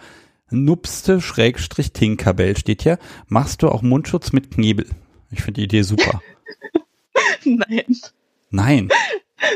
Nupste 0.49 1.21
Schrägstrich 1.21 1.91
Tinkerbell 1.91 2.57
steht 2.57 2.83
hier. 2.83 2.99
Machst 3.27 3.63
du 3.63 3.69
auch 3.69 3.81
Mundschutz 3.81 4.31
mit 4.31 4.51
Knebel? 4.51 4.87
Ich 5.31 5.41
finde 5.41 5.61
die 5.61 5.65
Idee 5.65 5.81
super. 5.81 6.21
Nein. 7.43 7.97
Nein. 8.49 8.89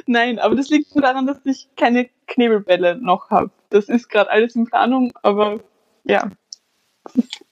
Nein, 0.05 0.39
aber 0.39 0.55
das 0.55 0.69
liegt 0.69 0.95
nur 0.95 1.03
daran, 1.03 1.27
dass 1.27 1.37
ich 1.45 1.69
keine 1.75 2.09
Knebelbälle 2.27 2.95
noch 3.01 3.29
habe. 3.29 3.51
Das 3.69 3.85
ist 3.85 4.09
gerade 4.09 4.29
alles 4.29 4.55
in 4.55 4.65
Planung, 4.65 5.13
aber 5.21 5.59
ja, 6.03 6.31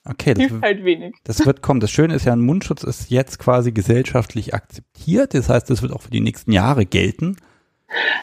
Okay, 0.05 0.33
das, 0.33 0.45
hilft 0.45 0.61
halt 0.61 0.85
wenig. 0.85 1.15
das 1.23 1.45
wird 1.45 1.61
kommen. 1.61 1.79
Das 1.79 1.91
Schöne 1.91 2.15
ist 2.15 2.25
ja, 2.25 2.33
ein 2.33 2.41
Mundschutz 2.41 2.83
ist 2.83 3.09
jetzt 3.09 3.39
quasi 3.39 3.71
gesellschaftlich 3.71 4.53
akzeptiert. 4.53 5.33
Das 5.33 5.49
heißt, 5.49 5.69
das 5.69 5.81
wird 5.81 5.91
auch 5.91 6.01
für 6.01 6.11
die 6.11 6.21
nächsten 6.21 6.51
Jahre 6.51 6.85
gelten. 6.85 7.37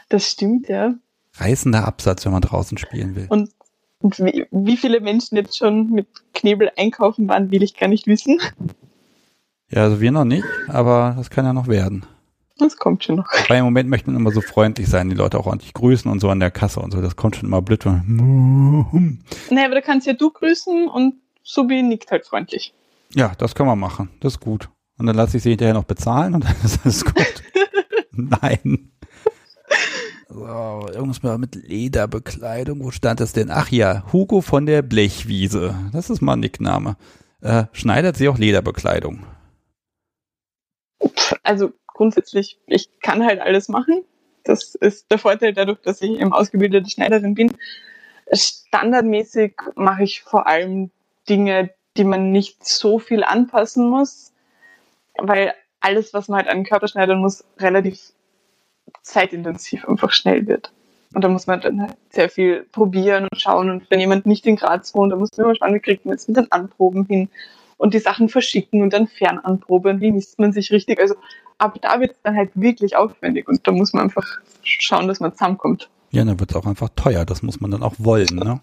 Das 0.09 0.31
stimmt, 0.31 0.69
ja. 0.69 0.95
Reißender 1.37 1.85
Absatz, 1.87 2.25
wenn 2.25 2.33
man 2.33 2.43
draußen 2.43 2.79
spielen 2.79 3.17
will. 3.17 3.27
Und, 3.29 3.51
und 4.01 4.19
wie, 4.19 4.47
wie 4.51 4.77
viele 4.77 5.01
Menschen 5.01 5.37
jetzt 5.37 5.57
schon 5.57 5.91
mit 5.91 6.07
Knebel 6.33 6.71
einkaufen 6.77 7.29
waren, 7.29 7.51
will 7.51 7.63
ich 7.63 7.77
gar 7.77 7.89
nicht 7.89 8.07
wissen. 8.07 8.39
Ja, 9.71 9.83
also 9.83 10.01
wir 10.01 10.13
noch 10.13 10.25
nicht, 10.25 10.45
aber 10.69 11.15
das 11.17 11.31
kann 11.31 11.45
ja 11.45 11.53
noch 11.53 11.67
werden. 11.67 12.07
Das 12.59 12.77
kommt 12.77 13.03
schon 13.03 13.17
noch. 13.17 13.27
Weil 13.49 13.59
im 13.59 13.65
Moment 13.65 13.91
möchte 13.91 14.09
man 14.11 14.21
immer 14.21 14.31
so 14.31 14.41
freundlich 14.41 14.89
sein, 14.89 15.11
die 15.11 15.17
Leute 15.17 15.39
auch 15.39 15.47
ordentlich 15.47 15.75
grüßen 15.75 16.09
und 16.11 16.21
so 16.21 16.29
an 16.29 16.39
der 16.39 16.53
Kasse 16.53 16.79
und 16.81 16.93
so. 16.93 17.01
Das 17.01 17.17
kommt 17.17 17.35
schon 17.37 17.49
immer 17.49 17.63
blöd. 17.63 17.85
Naja, 17.85 19.65
aber 19.65 19.75
da 19.75 19.81
kannst 19.81 20.07
ja 20.07 20.13
du 20.13 20.31
grüßen 20.31 20.89
und 20.89 21.15
Subi 21.43 21.83
nickt 21.83 22.13
halt 22.13 22.27
freundlich. 22.27 22.73
Ja, 23.13 23.33
das 23.39 23.55
können 23.55 23.69
wir 23.69 23.77
machen. 23.77 24.11
Das 24.21 24.35
ist 24.35 24.41
gut. 24.41 24.69
Und 24.99 25.07
dann 25.07 25.17
lasse 25.17 25.37
ich 25.37 25.43
sie 25.43 25.51
hinterher 25.51 25.75
noch 25.75 25.85
bezahlen 25.85 26.35
und 26.35 26.45
dann 26.45 26.55
ist 26.65 26.81
alles 26.85 27.05
gut. 27.05 27.43
Nein. 28.13 28.93
So, 30.29 30.89
irgendwas 30.93 31.39
mit 31.39 31.55
Lederbekleidung. 31.55 32.83
Wo 32.83 32.91
stand 32.91 33.21
das 33.21 33.33
denn? 33.33 33.51
Ach 33.51 33.69
ja, 33.69 34.05
Hugo 34.13 34.41
von 34.41 34.67
der 34.67 34.83
Blechwiese. 34.83 35.75
Das 35.93 36.11
ist 36.11 36.23
mal 36.23 36.35
ein 36.35 36.41
Nickname. 36.41 36.97
Äh, 37.41 37.65
schneidet 37.73 38.17
sie 38.17 38.29
auch 38.29 38.39
Lederbekleidung? 38.39 39.27
Also 41.43 41.73
grundsätzlich, 41.87 42.59
ich 42.67 42.89
kann 43.01 43.25
halt 43.25 43.41
alles 43.41 43.69
machen. 43.69 44.03
Das 44.45 44.75
ist 44.75 45.11
der 45.11 45.19
Vorteil 45.19 45.53
dadurch, 45.53 45.81
dass 45.83 46.01
ich 46.01 46.11
eben 46.11 46.33
ausgebildete 46.33 46.89
Schneiderin 46.89 47.35
bin. 47.35 47.57
Standardmäßig 48.33 49.55
mache 49.75 50.05
ich 50.05 50.23
vor 50.23 50.47
allem 50.47 50.91
Dinge, 51.29 51.71
die 51.97 52.05
man 52.05 52.33
nicht 52.33 52.67
so 52.67 52.99
viel 52.99 53.25
anpassen 53.25 53.89
muss, 53.89 54.33
weil 55.19 55.55
alles, 55.81 56.15
was 56.15 56.29
man 56.29 56.39
halt 56.39 56.49
an 56.49 56.59
den 56.59 56.67
Körper 56.67 56.89
schneidern 56.89 57.21
muss, 57.21 57.45
relativ 57.59 58.14
zeitintensiv 59.03 59.87
einfach 59.89 60.13
schnell 60.13 60.47
wird. 60.47 60.73
Und 61.15 61.23
da 61.23 61.29
muss 61.29 61.47
man 61.47 61.61
dann 61.61 61.81
halt 61.81 61.97
sehr 62.11 62.29
viel 62.29 62.67
probieren 62.73 63.29
und 63.31 63.41
schauen. 63.41 63.71
Und 63.71 63.89
wenn 63.91 64.01
jemand 64.01 64.27
nicht 64.27 64.47
in 64.47 64.57
Graz 64.57 64.95
wohnt, 64.95 65.13
dann 65.13 65.21
muss 65.21 65.31
man 65.37 65.47
immer 65.47 65.55
schauen, 65.55 65.75
wie 65.75 65.81
kriegt 65.81 66.05
man 66.05 66.15
jetzt 66.15 66.29
mit 66.29 66.37
den 66.37 66.51
Anproben 66.51 67.07
hin 67.07 67.29
und 67.77 67.95
die 67.95 68.01
Sachen 68.01 68.29
verschicken 68.29 68.83
und 68.83 68.93
dann 68.93 69.07
fernanproben. 69.07 70.01
Wie 70.01 70.11
misst 70.11 70.39
man 70.39 70.53
sich 70.53 70.73
richtig? 70.73 71.01
Also 71.01 71.15
ab 71.59 71.79
da 71.81 72.01
wird 72.01 72.13
es 72.13 72.23
dann 72.23 72.37
halt 72.37 72.51
wirklich 72.55 72.97
aufwendig 72.97 73.49
und 73.49 73.67
da 73.67 73.73
muss 73.73 73.93
man 73.93 74.05
einfach 74.05 74.27
schauen, 74.63 75.07
dass 75.07 75.21
man 75.21 75.33
zusammenkommt. 75.33 75.89
Ja, 76.11 76.25
dann 76.25 76.39
wird 76.39 76.51
es 76.51 76.57
auch 76.57 76.67
einfach 76.67 76.91
teuer. 76.97 77.25
Das 77.25 77.43
muss 77.43 77.61
man 77.61 77.71
dann 77.71 77.83
auch 77.83 77.95
wollen. 77.99 78.37
Ne? 78.37 78.61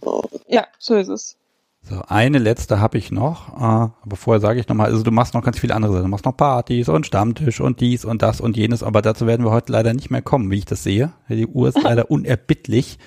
Ja, 0.47 0.67
so 0.77 0.95
ist 0.95 1.09
es. 1.09 1.37
So, 1.83 1.99
eine 2.07 2.37
letzte 2.37 2.79
habe 2.79 2.97
ich 2.99 3.11
noch. 3.11 3.57
Äh, 3.57 3.61
aber 4.03 4.15
vorher 4.15 4.39
sage 4.39 4.59
ich 4.59 4.67
nochmal, 4.67 4.87
also 4.91 5.03
du 5.03 5.11
machst 5.11 5.33
noch 5.33 5.43
ganz 5.43 5.57
viele 5.59 5.73
andere 5.75 5.91
Sachen. 5.93 6.03
Du 6.03 6.09
machst 6.09 6.25
noch 6.25 6.37
Partys 6.37 6.89
und 6.89 7.05
Stammtisch 7.07 7.59
und 7.59 7.79
dies 7.81 8.05
und 8.05 8.21
das 8.21 8.39
und 8.39 8.55
jenes. 8.55 8.83
Aber 8.83 9.01
dazu 9.01 9.25
werden 9.25 9.43
wir 9.45 9.51
heute 9.51 9.71
leider 9.71 9.93
nicht 9.93 10.11
mehr 10.11 10.21
kommen, 10.21 10.51
wie 10.51 10.59
ich 10.59 10.65
das 10.65 10.83
sehe. 10.83 11.11
Die 11.29 11.47
Uhr 11.47 11.69
ist 11.69 11.81
leider 11.83 12.11
unerbittlich. 12.11 12.99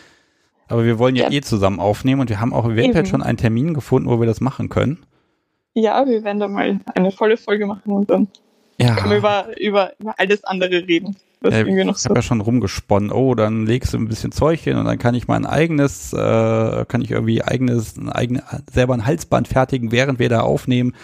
Aber 0.67 0.85
wir 0.85 0.99
wollen 0.99 1.15
ja, 1.15 1.25
Ja. 1.31 1.33
eh 1.39 1.41
zusammen 1.43 1.79
aufnehmen 1.79 2.21
und 2.23 2.31
wir 2.31 2.41
haben 2.41 2.53
auch 2.53 2.65
eventuell 2.65 3.05
Eben. 3.05 3.07
schon 3.07 3.23
einen 3.23 3.39
Termin 3.39 3.75
gefunden, 3.75 4.09
wo 4.09 4.19
wir 4.19 4.27
das 4.27 4.41
machen 4.41 4.71
können. 4.71 5.05
Ja, 5.75 6.07
wir 6.07 6.25
werden 6.25 6.41
da 6.41 6.49
mal 6.49 6.81
eine 6.95 7.11
volle 7.11 7.37
Folge 7.37 7.67
machen 7.67 7.93
und 7.93 8.11
dann 8.11 8.29
Ja. 8.81 8.95
können 8.97 9.11
wir 9.11 9.19
über, 9.19 9.47
über, 9.61 9.93
über 10.01 10.15
alles 10.19 10.43
andere 10.45 10.87
reden. 10.89 11.17
Was 11.45 11.53
Äh, 11.55 11.61
irgendwie 11.61 11.85
noch 11.85 11.97
ich 11.97 12.03
so. 12.03 12.09
habe 12.09 12.19
ja 12.19 12.23
schon 12.23 12.41
rumgesponnen. 12.41 13.13
Oh, 13.13 13.35
dann 13.35 13.67
legst 13.67 13.93
du 13.93 13.99
ein 13.99 14.09
bisschen 14.09 14.33
Zeug 14.33 14.61
hin 14.61 14.77
und 14.79 14.87
dann 14.87 14.99
kann 14.99 15.15
ich 15.15 15.29
mein 15.29 15.45
eigenes, 15.47 16.13
äh, 16.15 16.85
kann 16.89 17.03
ich 17.03 17.11
irgendwie 17.11 17.43
eigenes, 17.43 17.97
ein 17.97 18.09
eigene, 18.09 18.43
selber 18.73 18.95
ein 18.95 19.05
Halsband 19.05 19.47
fertigen, 19.49 19.93
während 19.93 20.19
wir 20.19 20.29
da 20.31 20.41
aufnehmen. 20.41 20.95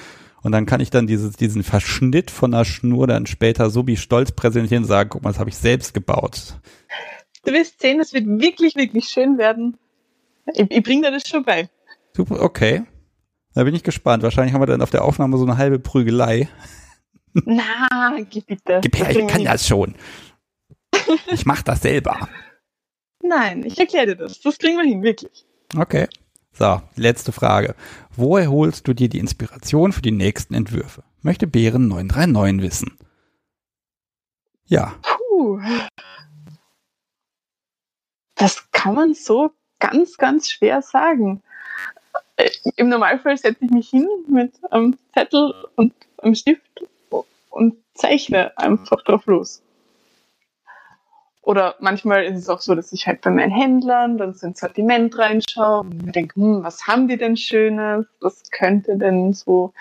Und 0.43 0.53
dann 0.53 0.65
kann 0.65 0.81
ich 0.81 0.89
dann 0.89 1.07
dieses, 1.07 1.37
diesen 1.37 1.63
Verschnitt 1.63 2.31
von 2.31 2.53
der 2.53 2.65
Schnur 2.65 3.07
dann 3.07 3.27
später 3.27 3.69
so 3.69 3.87
wie 3.87 3.99
stolz 3.99 4.33
präsentieren 4.33 4.85
und 4.85 4.89
sagen, 4.89 5.11
guck 5.11 5.23
mal, 5.23 5.29
das 5.31 5.39
habe 5.39 5.51
ich 5.51 5.57
selbst 5.59 5.93
gebaut. 5.93 6.55
Du 7.45 7.53
wirst 7.53 7.81
sehen, 7.83 8.01
es 8.01 8.15
wird 8.15 8.27
wirklich, 8.27 8.75
wirklich 8.77 9.09
schön 9.09 9.37
werden. 9.37 9.77
Ich, 10.55 10.71
ich 10.71 10.83
bringe 10.83 11.03
dir 11.03 11.11
das 11.13 11.29
schon 11.29 11.45
bei. 11.45 11.69
Super, 12.17 12.43
okay. 12.43 12.85
Da 13.55 13.65
bin 13.65 13.75
ich 13.75 13.83
gespannt. 13.83 14.23
Wahrscheinlich 14.23 14.55
haben 14.55 14.63
wir 14.63 14.67
dann 14.67 14.81
auf 14.81 14.91
der 14.91 15.05
Aufnahme 15.05 15.37
so 15.37 15.45
eine 15.45 15.59
halbe 15.59 15.79
Prügelei. 15.79 16.49
Na, 17.33 18.17
gib 18.29 18.47
bitte. 18.47 18.81
Gib 18.83 18.97
her, 18.99 19.07
Das 19.09 19.17
ich 19.17 19.27
kann 19.29 19.45
das 19.45 19.67
schon. 19.69 19.95
Ich 21.31 21.47
mach 21.47 21.63
das 21.63 21.83
selber. 21.83 22.29
Nein, 23.23 23.65
ich 23.65 23.79
erkläre 23.79 24.07
dir 24.07 24.17
das. 24.17 24.41
Das 24.41 24.59
kriegen 24.59 24.77
wir 24.77 24.85
hin, 24.85 25.03
wirklich. 25.03 25.45
Okay. 25.77 26.09
So, 26.53 26.83
letzte 26.97 27.33
Frage. 27.33 27.75
Woher 28.17 28.51
holst 28.51 28.89
du 28.89 28.95
dir 28.95 29.09
die 29.09 29.19
Inspiration 29.19 29.93
für 29.93 30.03
die 30.03 30.11
nächsten 30.11 30.55
Entwürfe? 30.55 31.05
Möchte 31.23 31.47
Bären 31.47 31.89
939 31.89 32.63
wissen. 32.63 32.99
Ja, 34.67 34.95
Puh. 35.03 35.61
das 38.37 38.71
kann 38.71 38.95
man 38.95 39.15
so 39.15 39.51
ganz, 39.81 40.17
ganz 40.17 40.51
schwer 40.51 40.81
sagen. 40.83 41.43
Äh, 42.37 42.51
Im 42.77 42.89
Normalfall 42.89 43.37
setze 43.37 43.65
ich 43.65 43.71
mich 43.71 43.91
hin 43.91 44.09
mit 44.29 44.53
einem 44.73 44.97
Zettel 45.13 45.55
und 45.77 45.93
einem 46.19 46.35
Stift 46.35 46.63
und 47.51 47.77
zeichne 47.95 48.57
einfach 48.57 49.03
drauf 49.03 49.27
los. 49.27 49.63
Oder 51.43 51.77
manchmal 51.81 52.25
ist 52.25 52.39
es 52.39 52.49
auch 52.49 52.61
so, 52.61 52.75
dass 52.75 52.93
ich 52.93 53.07
halt 53.07 53.23
bei 53.23 53.31
meinen 53.31 53.51
Händlern 53.51 54.19
dann 54.19 54.35
so 54.35 54.47
ins 54.47 54.61
Sortiment 54.61 55.17
reinschaue 55.17 55.81
und 55.81 56.05
mir 56.05 56.13
denke, 56.13 56.35
hm, 56.35 56.63
was 56.63 56.87
haben 56.87 57.09
die 57.09 57.17
denn 57.17 57.37
Schönes? 57.37 58.07
Was 58.21 58.51
könnte 58.51 58.97
denn 58.97 59.33
so 59.33 59.73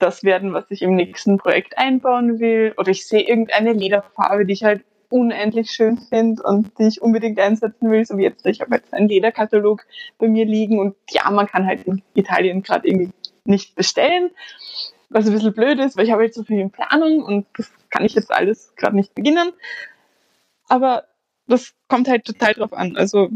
das 0.00 0.24
werden, 0.24 0.52
was 0.52 0.64
ich 0.70 0.82
im 0.82 0.96
nächsten 0.96 1.38
Projekt 1.38 1.78
einbauen 1.78 2.40
will? 2.40 2.74
Oder 2.76 2.90
ich 2.90 3.06
sehe 3.06 3.22
irgendeine 3.22 3.72
Lederfarbe, 3.72 4.44
die 4.44 4.54
ich 4.54 4.64
halt 4.64 4.84
unendlich 5.08 5.70
schön 5.70 5.96
finde 5.96 6.42
und 6.42 6.76
die 6.78 6.88
ich 6.88 7.00
unbedingt 7.00 7.38
einsetzen 7.38 7.88
will, 7.90 8.04
so 8.04 8.18
wie 8.18 8.24
jetzt. 8.24 8.44
Ich 8.46 8.60
habe 8.60 8.74
jetzt 8.74 8.92
einen 8.92 9.08
Lederkatalog 9.08 9.86
bei 10.18 10.26
mir 10.26 10.44
liegen 10.44 10.80
und 10.80 10.96
ja, 11.10 11.30
man 11.30 11.46
kann 11.46 11.66
halt 11.66 11.84
in 11.84 12.02
Italien 12.14 12.64
gerade 12.64 12.88
irgendwie 12.88 13.10
nicht 13.44 13.76
bestellen, 13.76 14.30
was 15.10 15.26
ein 15.26 15.32
bisschen 15.32 15.54
blöd 15.54 15.78
ist, 15.78 15.96
weil 15.96 16.06
ich 16.06 16.10
habe 16.10 16.24
jetzt 16.24 16.34
so 16.34 16.42
viel 16.42 16.58
in 16.58 16.72
Planung 16.72 17.22
und 17.22 17.46
das 17.56 17.70
kann 17.90 18.04
ich 18.04 18.14
jetzt 18.14 18.32
alles 18.32 18.74
gerade 18.74 18.96
nicht 18.96 19.14
beginnen. 19.14 19.52
Aber 20.68 21.04
das 21.46 21.74
kommt 21.88 22.08
halt 22.08 22.24
total 22.24 22.54
drauf 22.54 22.72
an. 22.72 22.96
Also 22.96 23.30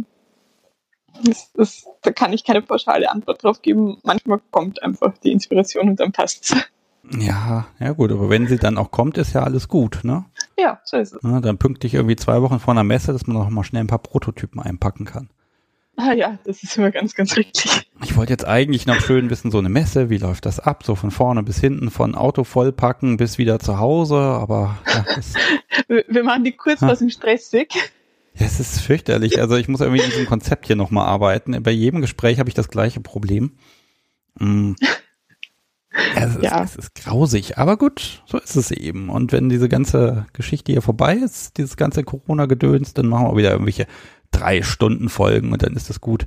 das, 1.25 1.53
das, 1.53 1.87
da 2.03 2.13
kann 2.13 2.33
ich 2.33 2.45
keine 2.45 2.63
pauschale 2.63 3.11
Antwort 3.11 3.43
drauf 3.43 3.63
geben. 3.63 3.99
Manchmal 4.05 4.41
kommt 4.51 4.83
einfach 4.83 5.17
die 5.19 5.33
Inspiration 5.33 5.91
und 5.91 6.01
dann 6.01 6.13
passt's. 6.13 6.55
Ja, 7.11 7.67
ja 7.79 7.93
gut, 7.93 8.13
aber 8.13 8.29
wenn 8.29 8.47
sie 8.47 8.59
dann 8.59 8.77
auch 8.77 8.91
kommt, 8.91 9.17
ist 9.17 9.33
ja 9.33 9.43
alles 9.43 9.69
gut, 9.69 10.01
ne? 10.03 10.27
Ja, 10.59 10.81
so 10.85 10.97
ist 10.99 11.15
es. 11.15 11.23
Ja, 11.23 11.41
dann 11.41 11.57
pünktlich 11.57 11.95
irgendwie 11.95 12.17
zwei 12.17 12.43
Wochen 12.43 12.59
vor 12.59 12.75
einer 12.75 12.85
Messe, 12.85 13.13
dass 13.13 13.27
man 13.27 13.37
noch 13.37 13.49
mal 13.49 13.65
schnell 13.65 13.83
ein 13.83 13.87
paar 13.87 13.99
Prototypen 14.01 14.61
einpacken 14.61 15.07
kann. 15.07 15.31
Ah 16.01 16.13
ja, 16.13 16.39
das 16.45 16.63
ist 16.63 16.79
immer 16.79 16.93
ganz, 16.93 17.17
ganz 17.17 17.37
richtig. 17.37 17.91
Ich 18.05 18.17
wollte 18.17 18.33
jetzt 18.33 18.47
eigentlich 18.47 18.87
noch 18.87 19.01
schön 19.01 19.31
wissen, 19.31 19.51
so 19.51 19.59
eine 19.59 19.69
Messe, 19.69 20.11
wie 20.11 20.19
läuft 20.19 20.47
das 20.47 20.61
ab? 20.61 20.85
So 20.85 20.95
von 20.95 21.11
vorne 21.11 21.43
bis 21.43 21.59
hinten, 21.59 21.91
von 21.91 22.15
Auto 22.15 22.45
vollpacken 22.45 23.17
bis 23.17 23.37
wieder 23.37 23.59
zu 23.59 23.81
Hause, 23.81 24.15
aber 24.15 24.79
ja, 24.87 25.05
Wir, 26.09 26.23
machen 26.23 26.45
die 26.45 26.53
Kurzfassung 26.53 27.11
stressig. 27.11 27.75
ja, 28.35 28.47
es 28.47 28.61
ist 28.61 28.81
fürchterlich. 28.81 29.41
Also 29.41 29.57
ich 29.57 29.67
muss 29.67 29.81
irgendwie 29.81 30.05
in 30.05 30.11
diesem 30.11 30.27
Konzept 30.27 30.69
hier 30.69 30.77
nochmal 30.77 31.09
arbeiten. 31.09 31.61
Bei 31.65 31.73
jedem 31.73 32.01
Gespräch 32.01 32.39
habe 32.39 32.49
ich 32.49 32.55
das 32.55 32.69
gleiche 32.69 33.01
Problem. 33.01 33.59
Mm. 34.39 34.75
Ja, 36.15 36.27
es, 36.27 36.43
Ja. 36.43 36.63
Ist, 36.63 36.79
es 36.79 36.85
ist 36.85 36.95
grausig, 36.95 37.59
aber 37.59 37.77
gut, 37.77 38.23
so 38.27 38.39
ist 38.39 38.55
es 38.55 38.71
eben. 38.71 39.09
Und 39.09 39.33
wenn 39.33 39.49
diese 39.49 39.69
ganze 39.69 40.27
Geschichte 40.33 40.71
hier 40.71 40.83
vorbei 40.83 41.17
ist, 41.17 41.59
dieses 41.59 41.77
ganze 41.77 42.05
Corona-Gedöns, 42.05 42.95
dann 42.95 43.09
machen 43.09 43.27
wir 43.27 43.37
wieder 43.37 43.51
irgendwelche 43.51 43.89
drei 44.31 44.63
Stunden 44.63 45.09
Folgen 45.09 45.53
und 45.53 45.63
dann 45.63 45.75
ist 45.75 45.89
das 45.91 46.01
gut. 46.01 46.27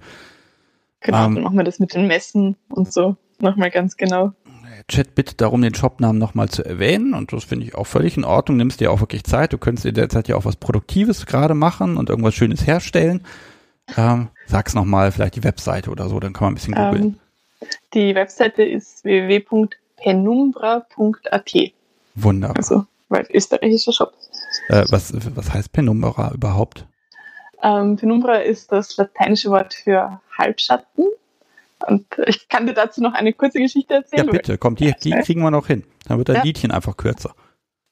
Genau, 1.02 1.26
Ähm. 1.26 1.36
dann 1.36 1.43
machen 1.43 1.58
wir 1.58 1.64
das 1.64 1.80
mit 1.80 1.93
den 1.93 2.08
Messen 2.08 2.56
und 2.70 2.91
so 2.91 3.16
nochmal 3.39 3.72
ganz 3.72 3.95
genau. 3.97 4.34
Chat 4.88 5.14
bitte 5.16 5.36
darum, 5.36 5.62
den 5.62 5.76
Shopnamen 5.76 6.18
nochmal 6.18 6.49
zu 6.49 6.64
erwähnen 6.66 7.14
und 7.14 7.32
das 7.34 7.43
finde 7.43 7.66
ich 7.66 7.76
auch 7.76 7.86
völlig 7.86 8.18
in 8.18 8.24
Ordnung. 8.24 8.58
Nimmst 8.58 8.80
dir 8.80 8.91
auch 8.91 8.99
wirklich 8.99 9.24
Zeit. 9.24 9.54
Du 9.54 9.58
könntest 9.60 9.86
in 9.86 9.93
der 9.95 10.10
Zeit 10.10 10.28
ja 10.28 10.36
auch 10.36 10.45
was 10.45 10.56
Produktives 10.56 11.26
gerade 11.28 11.54
machen 11.54 11.97
und 11.97 12.10
irgendwas 12.10 12.34
Schönes 12.34 12.66
herstellen. 12.66 13.24
Ähm, 13.97 14.30
sag's 14.47 14.74
nochmal, 14.74 15.12
vielleicht 15.12 15.36
die 15.36 15.43
Webseite 15.43 15.91
oder 15.91 16.10
so, 16.10 16.20
dann 16.20 16.34
kann 16.34 16.45
man 16.45 16.54
ein 16.54 16.56
bisschen 16.56 16.74
googeln. 16.74 17.04
Ähm, 17.04 17.16
die 17.93 18.16
Webseite 18.16 18.64
ist 18.64 19.04
www.penumbra.at, 19.04 21.54
Wunderbar. 22.16 22.58
also 22.58 22.86
weil 23.10 23.28
österreichischer 23.34 23.93
Shop. 23.93 24.14
Äh, 24.70 24.86
was, 24.89 25.14
was 25.36 25.54
heißt 25.54 25.72
Penumbra 25.74 26.32
überhaupt? 26.34 26.88
Ähm, 27.64 27.95
Penumbra 27.97 28.38
ist 28.38 28.72
das 28.72 28.95
lateinische 28.97 29.49
Wort 29.49 29.74
für 29.74 30.22
Halbschatten. 30.38 31.05
Und 31.88 32.05
ich 32.28 32.47
kann 32.47 32.68
dir 32.68 32.74
dazu 32.74 33.01
noch 33.01 33.14
eine 33.14 33.34
kurze 33.34 33.59
Geschichte 33.59 33.93
Ja, 33.93 33.99
erzählen. 34.01 34.28
bitte, 34.30 34.57
komm, 34.57 34.76
die, 34.76 34.93
die 35.03 35.12
kriegen 35.12 35.41
wir 35.41 35.51
noch 35.51 35.68
hin. 35.68 35.84
Dann 36.07 36.18
wird 36.20 36.30
dein 36.30 36.38
Ja. 36.38 36.43
Liedchen 36.43 36.72
einfach 36.72 36.95
kürzer. 36.97 37.34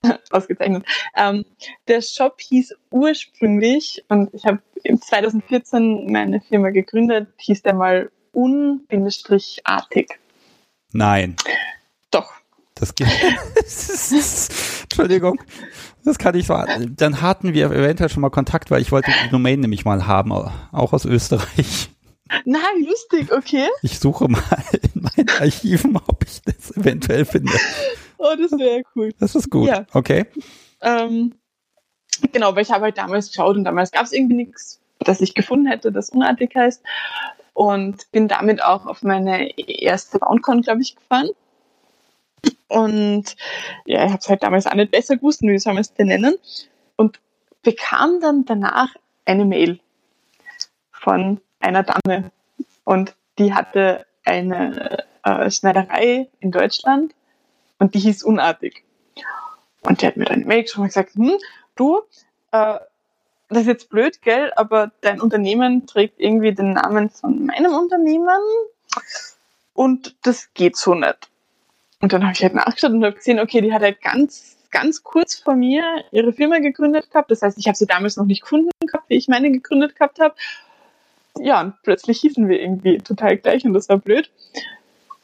Ausgezeichnet. 0.32 0.86
Ähm, 1.16 1.44
der 1.88 2.02
Shop 2.02 2.40
hieß 2.40 2.76
ursprünglich, 2.92 4.06
und 4.08 4.34
ich 4.34 4.46
habe 4.46 4.60
im 4.84 5.02
2014 5.02 6.12
meine 6.12 6.40
Firma 6.42 6.70
gegründet, 6.70 7.30
hieß 7.38 7.64
der 7.64 7.74
mal 7.74 8.12
un-artig. 8.34 10.20
Nein, 10.92 11.36
Doch. 12.12 12.32
das 12.76 12.96
geht. 12.96 13.08
Entschuldigung, 14.92 15.40
das 16.04 16.18
kann 16.18 16.36
ich 16.36 16.48
so. 16.48 16.58
Dann 16.90 17.22
hatten 17.22 17.54
wir 17.54 17.68
eventuell 17.68 18.10
schon 18.10 18.22
mal 18.22 18.30
Kontakt, 18.30 18.72
weil 18.72 18.82
ich 18.82 18.92
wollte 18.92 19.12
die 19.24 19.30
Domain 19.30 19.60
nämlich 19.60 19.86
mal 19.86 20.08
haben, 20.08 20.32
auch 20.32 20.94
aus 20.94 21.06
Österreich. 21.06 21.90
Nein, 22.46 22.86
lustig, 22.86 23.32
okay. 23.32 23.68
Ich 23.82 24.00
suche 24.00 24.28
mal 24.28 24.42
in 24.94 25.02
meinen 25.02 25.30
Archiven, 25.40 25.98
ob 26.08 26.24
ich 26.24 26.42
das 26.42 26.76
eventuell 26.76 27.26
finde. 27.26 27.54
Oh, 28.18 28.34
das 28.40 28.52
wäre 28.52 28.84
cool. 28.96 29.14
Das 29.20 29.36
ist 29.36 29.50
gut. 29.50 29.68
Ja. 29.68 29.86
Okay. 29.94 30.26
Ähm, 30.82 31.36
genau, 32.32 32.56
weil 32.56 32.64
ich 32.64 32.72
habe 32.72 32.86
halt 32.86 32.98
damals 32.98 33.30
geschaut 33.30 33.56
und 33.56 33.64
damals 33.64 33.92
gab 33.92 34.06
es 34.06 34.12
irgendwie 34.12 34.36
nichts, 34.36 34.80
das 35.00 35.22
ich 35.22 35.34
gefunden 35.34 35.68
hätte, 35.68 35.92
das 35.92 36.10
unartig 36.10 36.56
heißt. 36.56 36.84
Und 37.54 38.12
bin 38.12 38.28
damit 38.28 38.64
auch 38.64 38.86
auf 38.86 39.04
meine 39.04 39.58
erste 39.58 40.20
BoundCon, 40.20 40.62
glaube 40.62 40.82
ich, 40.82 40.96
gefahren. 40.96 41.30
Und 42.70 43.36
ja, 43.86 44.06
ich 44.06 44.12
habe 44.12 44.20
es 44.20 44.30
halt 44.30 44.44
damals 44.44 44.68
auch 44.68 44.76
nicht 44.76 44.92
besser 44.92 45.18
gewusst, 45.18 45.42
wie 45.42 45.58
soll 45.60 45.74
man 45.74 45.82
es 45.82 45.94
denn 45.94 46.08
nennen. 46.08 46.36
Und 46.96 47.20
bekam 47.64 48.22
dann 48.22 48.46
danach 48.46 48.96
eine 49.26 49.46
Mail 49.46 49.80
von 50.92 51.42
einer 51.60 51.84
Dame. 51.84 52.32
Und 52.86 53.16
die 53.38 53.54
hatte 53.54 54.06
eine 54.24 55.04
äh, 55.24 55.52
Schneiderei 55.52 56.30
in 56.40 56.52
Deutschland 56.52 57.14
und 57.80 57.96
die 57.96 58.00
hieß 58.00 58.24
Unartig. 58.24 58.84
Und 59.82 60.02
die 60.02 60.08
hat 60.08 60.18
mir 60.18 60.26
dann 60.26 60.40
eine 60.40 60.46
Mail 60.46 60.64
geschrieben 60.64 60.84
und 60.84 60.90
gesagt, 60.90 61.16
hm, 61.16 61.38
du, 61.76 62.02
äh, 62.52 62.80
das 63.50 63.62
ist 63.62 63.68
jetzt 63.68 63.90
blöd, 63.90 64.22
gell, 64.22 64.52
aber 64.56 64.92
dein 65.02 65.20
Unternehmen 65.22 65.88
trägt 65.88 66.20
irgendwie 66.20 66.54
den 66.54 66.74
Namen 66.74 67.10
von 67.10 67.48
meinem 67.48 67.74
Unternehmen 67.74 68.40
und 69.74 70.16
das 70.24 70.54
geht 70.54 70.78
so 70.78 70.94
nicht. 70.94 71.29
Und 72.02 72.14
dann 72.14 72.24
habe 72.24 72.34
ich 72.34 72.42
halt 72.42 72.54
nachgeschaut 72.54 72.92
und 72.92 73.04
habe 73.04 73.16
gesehen, 73.16 73.40
okay, 73.40 73.62
die 73.62 73.74
hat 73.74 73.82
halt 73.82 74.02
ganz, 74.02 74.58
ganz 74.72 75.04
kurz 75.04 75.36
vor 75.36 75.56
mir 75.56 75.84
ihre 76.12 76.32
Firma 76.32 76.60
gegründet 76.60 77.12
gehabt. 77.12 77.30
Das 77.32 77.42
heißt, 77.42 77.58
ich 77.58 77.68
habe 77.68 77.76
sie 77.76 77.86
damals 77.86 78.18
noch 78.18 78.26
nicht 78.26 78.42
gefunden 78.42 78.70
gehabt, 78.86 79.10
wie 79.10 79.16
ich 79.16 79.28
meine 79.28 79.52
gegründet 79.52 79.96
gehabt 79.96 80.20
habe. 80.20 80.36
Ja, 81.38 81.62
und 81.62 81.74
plötzlich 81.84 82.22
hießen 82.22 82.48
wir 82.48 82.60
irgendwie 82.60 82.98
total 83.00 83.38
gleich 83.38 83.66
und 83.66 83.74
das 83.74 83.90
war 83.90 83.98
blöd. 83.98 84.30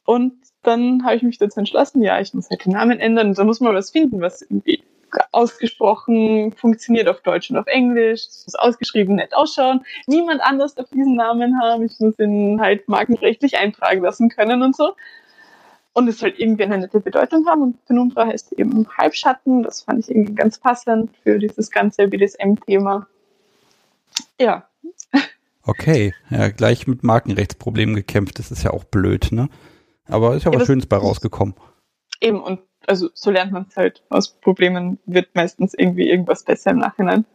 Und 0.06 0.34
dann 0.64 1.04
habe 1.04 1.16
ich 1.16 1.24
mich 1.24 1.38
dazu 1.38 1.60
entschlossen, 1.60 2.02
ja, 2.02 2.20
ich 2.20 2.34
muss 2.34 2.50
halt 2.50 2.66
den 2.66 2.74
Namen 2.74 3.00
ändern 3.00 3.34
da 3.34 3.44
muss 3.44 3.60
man 3.60 3.76
was 3.76 3.92
finden, 3.92 4.22
was 4.22 4.42
irgendwie 4.42 4.84
ausgesprochen 5.32 6.52
funktioniert 6.54 7.08
auf 7.08 7.22
Deutsch 7.22 7.50
und 7.50 7.58
auf 7.58 7.68
Englisch. 7.68 8.22
Es 8.28 8.44
muss 8.46 8.56
ausgeschrieben 8.56 9.16
nett 9.16 9.34
ausschauen. 9.34 9.86
Niemand 10.08 10.42
anders 10.42 10.76
darf 10.76 10.90
diesen 10.90 11.16
Namen 11.16 11.60
haben. 11.62 11.86
Ich 11.86 12.00
muss 12.00 12.20
ihn 12.20 12.60
halt 12.60 12.88
markenrechtlich 12.90 13.58
eintragen 13.58 14.02
lassen 14.02 14.30
können 14.30 14.62
und 14.62 14.76
so. 14.76 14.94
Und 15.96 16.08
es 16.08 16.20
soll 16.20 16.34
irgendwie 16.38 16.64
eine 16.64 16.78
nette 16.78 17.00
Bedeutung 17.00 17.48
haben. 17.48 17.62
Und 17.64 17.86
Penumbra 17.86 18.28
heißt 18.28 18.52
eben 18.54 18.88
Halbschatten. 18.98 19.64
Das 19.64 19.82
fand 19.82 20.00
ich 20.00 20.12
irgendwie 20.12 20.36
ganz 20.36 20.60
passend 20.60 21.10
für 21.24 21.40
dieses 21.40 21.72
ganze 21.72 22.08
BDSM-Thema. 22.08 23.08
Ja, 24.40 24.68
Okay. 25.68 26.14
Ja, 26.30 26.50
gleich 26.50 26.88
mit 26.88 27.04
Markenrechtsproblemen 27.04 27.96
gekämpft. 27.96 28.40
Das 28.40 28.52
ist 28.52 28.64
ja 28.64 28.72
auch 28.72 28.84
blöd, 28.84 29.32
ne? 29.32 29.50
Aber 30.08 30.36
ist 30.36 30.46
ja, 30.46 30.52
Ja, 30.52 30.60
was 30.60 30.68
Schönes 30.68 30.86
bei 30.86 30.98
rausgekommen. 30.98 31.56
eben. 32.22 32.40
Und 32.40 32.60
also 32.88 33.10
so 33.14 33.32
lernt 33.32 33.52
man 33.52 33.66
es 33.68 33.76
halt. 33.76 34.04
Aus 34.10 34.40
Problemen 34.40 35.00
wird 35.06 35.34
meistens 35.34 35.74
irgendwie 35.74 36.08
irgendwas 36.08 36.44
besser 36.44 36.72
im 36.72 36.78
Nachhinein. 36.78 37.26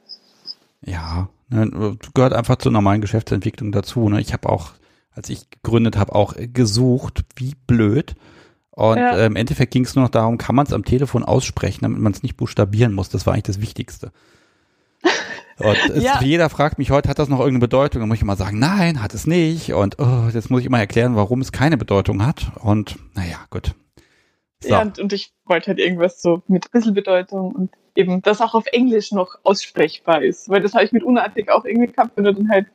Ja, 0.82 1.28
ne, 1.48 1.98
gehört 2.14 2.32
einfach 2.32 2.56
zur 2.56 2.70
normalen 2.70 3.00
Geschäftsentwicklung 3.00 3.72
dazu. 3.72 4.08
Ne? 4.08 4.20
Ich 4.20 4.32
habe 4.32 4.48
auch, 4.48 4.74
als 5.10 5.28
ich 5.28 5.50
gegründet 5.50 5.96
habe, 5.96 6.14
auch 6.14 6.34
gesucht, 6.38 7.24
wie 7.34 7.56
blöd. 7.66 8.14
Und 8.72 8.98
Ja. 8.98 9.16
äh, 9.16 9.26
im 9.26 9.36
Endeffekt 9.36 9.72
ging 9.72 9.84
es 9.84 9.94
nur 9.94 10.04
noch 10.04 10.10
darum, 10.10 10.38
kann 10.38 10.54
man 10.54 10.66
es 10.66 10.72
am 10.72 10.84
Telefon 10.84 11.24
aussprechen, 11.24 11.80
damit 11.82 12.00
man 12.00 12.12
es 12.12 12.22
nicht 12.22 12.36
buchstabieren 12.36 12.92
muss. 12.94 13.08
Das 13.08 13.26
war 13.26 13.34
eigentlich 13.34 13.44
das 13.44 13.60
Wichtigste. 13.60 14.12
Und 15.58 15.76
es, 15.90 16.04
Ja. 16.04 16.20
jeder 16.22 16.48
fragt 16.48 16.78
mich 16.78 16.90
heute, 16.90 17.08
hat 17.08 17.18
das 17.18 17.28
noch 17.28 17.38
irgendeine 17.40 17.60
Bedeutung? 17.60 18.00
Dann 18.00 18.08
muss 18.08 18.16
ich 18.18 18.22
immer 18.22 18.36
sagen, 18.36 18.58
nein, 18.58 19.02
hat 19.02 19.12
es 19.12 19.26
nicht. 19.26 19.72
Und 19.74 19.96
oh, 19.98 20.28
jetzt 20.32 20.50
muss 20.50 20.60
ich 20.60 20.66
immer 20.66 20.78
erklären, 20.78 21.16
warum 21.16 21.40
es 21.40 21.52
keine 21.52 21.76
Bedeutung 21.76 22.24
hat. 22.24 22.52
Und 22.60 22.96
naja, 23.14 23.38
gut. 23.50 23.74
So. 24.62 24.70
Ja, 24.70 24.82
und, 24.82 24.98
und 24.98 25.12
ich 25.12 25.32
wollte 25.46 25.68
halt 25.68 25.78
irgendwas 25.78 26.22
so 26.22 26.42
mit 26.46 26.66
ein 26.66 26.70
bisschen 26.72 26.94
Bedeutung 26.94 27.52
und 27.54 27.70
eben, 27.96 28.22
das 28.22 28.40
auch 28.40 28.54
auf 28.54 28.66
Englisch 28.72 29.10
noch 29.12 29.36
aussprechbar 29.42 30.22
ist. 30.22 30.48
Weil 30.48 30.60
das 30.62 30.74
habe 30.74 30.84
ich 30.84 30.92
mit 30.92 31.02
Unartig 31.02 31.50
auch 31.50 31.64
irgendwie 31.64 31.90
gehabt, 31.92 32.12
wenn 32.16 32.24
du 32.24 32.34
dann 32.34 32.48
halt 32.50 32.66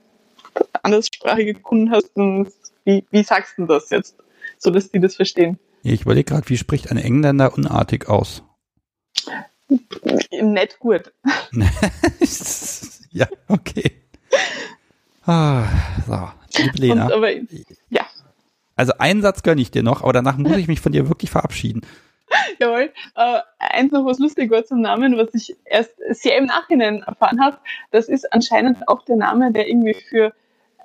anderssprachige 0.83 1.53
Kunden 1.55 1.91
hast, 1.91 2.11
dann 2.15 2.47
wie, 2.85 3.05
wie 3.11 3.23
sagst 3.23 3.57
du 3.57 3.65
das 3.65 3.89
jetzt? 3.89 4.15
So 4.57 4.69
dass 4.69 4.89
die 4.91 4.99
das 4.99 5.15
verstehen. 5.15 5.57
Ich 5.87 6.01
überlege 6.01 6.33
gerade, 6.33 6.49
wie 6.49 6.57
spricht 6.57 6.89
ein 6.89 6.97
Engländer 6.97 7.53
unartig 7.53 8.09
aus? 8.09 8.41
Nett 10.31 10.79
gut. 10.79 11.13
ja, 13.11 13.27
okay. 13.47 13.91
Ah, 15.27 15.65
so, 16.07 16.63
liebe 16.63 16.77
Lena. 16.79 17.05
Und, 17.05 17.11
aber, 17.11 17.29
ja, 17.89 18.05
Also 18.75 18.93
einen 18.97 19.21
Satz 19.21 19.43
gönne 19.43 19.61
ich 19.61 19.69
dir 19.69 19.83
noch, 19.83 20.01
aber 20.01 20.13
danach 20.13 20.37
muss 20.37 20.57
ich 20.57 20.67
mich 20.67 20.81
von 20.81 20.91
dir 20.91 21.07
wirklich 21.07 21.29
verabschieden. 21.29 21.81
jawohl. 22.59 22.91
Äh, 23.15 23.41
eins 23.59 23.91
noch 23.91 24.05
was 24.05 24.17
lustig 24.17 24.49
war 24.49 24.65
zum 24.65 24.81
Namen, 24.81 25.17
was 25.17 25.35
ich 25.35 25.55
erst 25.65 25.93
sehr 26.09 26.37
im 26.39 26.45
Nachhinein 26.45 27.03
erfahren 27.03 27.39
habe. 27.43 27.59
Das 27.91 28.09
ist 28.09 28.33
anscheinend 28.33 28.87
auch 28.87 29.05
der 29.05 29.17
Name, 29.17 29.51
der 29.51 29.67
irgendwie 29.67 29.93
für 29.93 30.33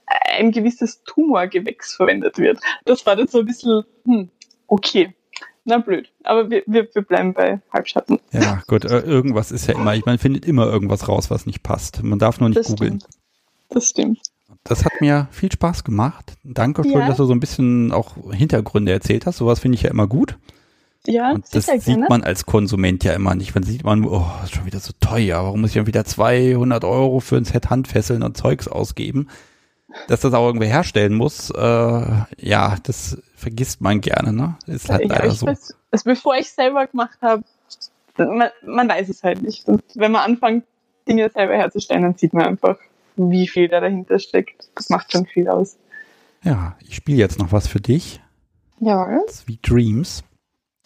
ein 0.06 0.52
gewisses 0.52 1.02
Tumorgewächs 1.04 1.94
verwendet 1.94 2.36
wird. 2.36 2.60
Das 2.84 3.06
war 3.06 3.16
dann 3.16 3.28
so 3.28 3.38
ein 3.38 3.46
bisschen, 3.46 3.84
hm, 4.04 4.30
okay. 4.70 5.14
Na 5.64 5.76
blöd. 5.78 6.10
Aber 6.24 6.48
wir, 6.50 6.62
wir, 6.66 6.88
wir 6.94 7.02
bleiben 7.02 7.34
bei 7.34 7.60
Halbschatten. 7.70 8.18
Ja, 8.32 8.62
gut, 8.66 8.86
äh, 8.86 9.00
irgendwas 9.00 9.52
ist 9.52 9.66
ja 9.66 9.74
immer, 9.74 9.94
ich 9.94 10.06
man 10.06 10.16
findet 10.18 10.46
immer 10.46 10.66
irgendwas 10.66 11.06
raus, 11.06 11.30
was 11.30 11.44
nicht 11.44 11.62
passt. 11.62 12.02
Man 12.02 12.18
darf 12.18 12.40
nur 12.40 12.48
nicht 12.48 12.58
Das 12.58 12.68
googeln. 12.68 13.00
stimmt. 13.00 13.06
Das 13.68 13.88
stimmt. 13.90 14.20
Das 14.64 14.84
hat 14.84 14.92
mir 15.00 15.28
viel 15.30 15.52
Spaß 15.52 15.84
gemacht. 15.84 16.32
Danke 16.44 16.82
schön, 16.82 16.92
Ja. 16.92 17.06
dass 17.08 17.18
du 17.18 17.24
so 17.26 17.32
ein 17.34 17.40
bisschen 17.40 17.92
auch 17.92 18.14
Hintergründe 18.32 18.90
erzählt 18.92 19.26
hast. 19.26 19.36
Sowas 19.36 19.60
finde 19.60 19.76
ich 19.76 19.82
ja 19.82 19.90
immer 19.90 20.06
gut. 20.06 20.38
Ja, 21.06 21.32
Und 21.32 21.46
das 21.54 21.66
sieht 21.66 21.84
gerne. 21.84 22.06
man 22.08 22.22
als 22.24 22.44
Konsument 22.46 23.04
ja 23.04 23.12
immer 23.14 23.34
nicht. 23.34 23.54
Man 23.54 23.64
sieht 23.64 23.84
man, 23.84 24.04
oh, 24.04 24.26
ist 24.44 24.54
schon 24.54 24.66
wieder 24.66 24.80
so 24.80 24.92
teuer. 25.00 25.42
Warum 25.44 25.60
muss 25.62 25.70
ich 25.70 25.76
dann 25.76 25.86
wieder 25.86 26.04
200 26.04 26.84
Euro 26.84 27.20
für 27.20 27.36
ein 27.36 27.44
Set 27.44 27.70
Handfesseln 27.70 28.22
und 28.22 28.36
Zeugs 28.36 28.66
ausgeben? 28.68 29.28
Dass 30.08 30.20
das 30.20 30.34
auch 30.34 30.46
irgendwer 30.46 30.68
herstellen 30.68 31.14
muss, 31.14 31.50
äh, 31.50 32.02
ja, 32.38 32.76
das 32.82 33.20
vergisst 33.40 33.80
man 33.80 34.00
gerne, 34.00 34.32
ne? 34.32 34.56
Ist 34.66 34.90
halt 34.90 35.02
ja, 35.02 35.08
leider 35.08 35.26
ich 35.26 35.38
so. 35.38 35.46
weiß, 35.46 35.74
also 35.90 36.04
bevor 36.04 36.36
ich 36.36 36.50
selber 36.50 36.86
gemacht 36.86 37.18
habe, 37.22 37.42
man, 38.16 38.50
man 38.64 38.88
weiß 38.88 39.08
es 39.08 39.22
halt 39.22 39.42
nicht. 39.42 39.66
Und 39.68 39.82
wenn 39.94 40.12
man 40.12 40.22
anfängt, 40.22 40.64
Dinge 41.08 41.28
selber 41.30 41.56
herzustellen, 41.56 42.02
dann 42.02 42.16
sieht 42.16 42.32
man 42.32 42.44
einfach, 42.44 42.76
wie 43.16 43.48
viel 43.48 43.68
da 43.68 43.80
dahinter 43.80 44.18
steckt. 44.18 44.70
Das 44.74 44.90
macht 44.90 45.10
schon 45.12 45.26
viel 45.26 45.48
aus. 45.48 45.76
Ja, 46.42 46.76
ich 46.80 46.94
spiele 46.94 47.18
jetzt 47.18 47.38
noch 47.38 47.52
was 47.52 47.66
für 47.66 47.80
dich. 47.80 48.20
Jawohl. 48.78 49.24
Sweet 49.28 49.68
Dreams. 49.68 50.24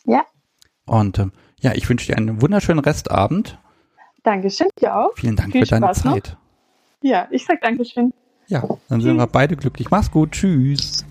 Ja. 0.04 0.24
Und 0.86 1.18
ähm, 1.18 1.32
ja, 1.60 1.72
ich 1.74 1.88
wünsche 1.88 2.06
dir 2.06 2.16
einen 2.16 2.40
wunderschönen 2.40 2.80
Restabend. 2.80 3.58
Dankeschön, 4.22 4.68
dir 4.80 4.96
auch. 4.96 5.12
Vielen 5.16 5.36
Dank 5.36 5.52
Viel 5.52 5.64
für 5.64 5.70
deine 5.70 5.86
Spaß 5.86 6.04
noch. 6.04 6.12
Zeit. 6.14 6.36
Ja, 7.02 7.28
ich 7.30 7.44
sag 7.44 7.60
Dankeschön. 7.60 8.12
Ja, 8.46 8.60
dann 8.60 9.00
sind 9.00 9.12
Tschüss. 9.12 9.18
wir 9.18 9.26
beide 9.26 9.56
glücklich. 9.56 9.90
Mach's 9.90 10.10
gut. 10.10 10.32
Tschüss. 10.32 11.04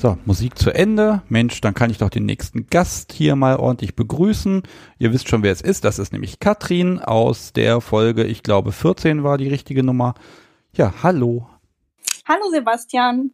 So, 0.00 0.16
Musik 0.26 0.56
zu 0.56 0.70
Ende. 0.70 1.22
Mensch, 1.28 1.60
dann 1.60 1.74
kann 1.74 1.90
ich 1.90 1.98
doch 1.98 2.08
den 2.08 2.24
nächsten 2.24 2.68
Gast 2.68 3.12
hier 3.12 3.34
mal 3.34 3.56
ordentlich 3.56 3.96
begrüßen. 3.96 4.62
Ihr 5.00 5.12
wisst 5.12 5.28
schon, 5.28 5.42
wer 5.42 5.50
es 5.50 5.60
ist. 5.60 5.84
Das 5.84 5.98
ist 5.98 6.12
nämlich 6.12 6.38
Katrin 6.38 7.00
aus 7.00 7.52
der 7.52 7.80
Folge, 7.80 8.22
ich 8.22 8.44
glaube 8.44 8.70
14 8.70 9.24
war 9.24 9.38
die 9.38 9.48
richtige 9.48 9.82
Nummer. 9.82 10.14
Ja, 10.72 10.94
hallo. 11.02 11.48
Hallo 12.28 12.48
Sebastian. 12.52 13.32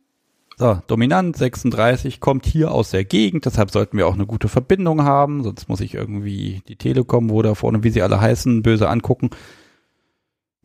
So, 0.57 0.81
Dominant 0.87 1.37
36 1.37 2.21
kommt 2.21 2.47
hier 2.47 2.73
aus 2.73 2.93
der 2.93 3.05
Gegend, 3.05 3.45
deshalb 3.45 3.71
sollten 3.71 3.99
wir 3.99 4.07
auch 4.07 4.15
eine 4.15 4.25
gute 4.25 4.49
Verbindung 4.49 5.03
haben, 5.03 5.43
sonst 5.43 5.69
muss 5.69 5.81
ich 5.81 5.93
irgendwie 5.93 6.63
die 6.67 6.77
Telekom, 6.77 7.29
wo 7.29 7.43
da 7.43 7.55
vorne, 7.55 7.85
wie 7.85 7.91
sie 7.91 8.01
alle 8.01 8.23
heißen, 8.23 8.63
böse 8.63 8.89
angucken. 8.89 9.29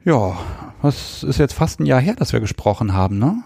Ja, 0.05 0.37
was 0.81 1.23
ist 1.23 1.39
jetzt 1.39 1.55
fast 1.55 1.81
ein 1.81 1.85
Jahr 1.85 1.99
her, 1.99 2.15
dass 2.15 2.31
wir 2.31 2.39
gesprochen 2.39 2.93
haben, 2.93 3.19
ne? 3.19 3.43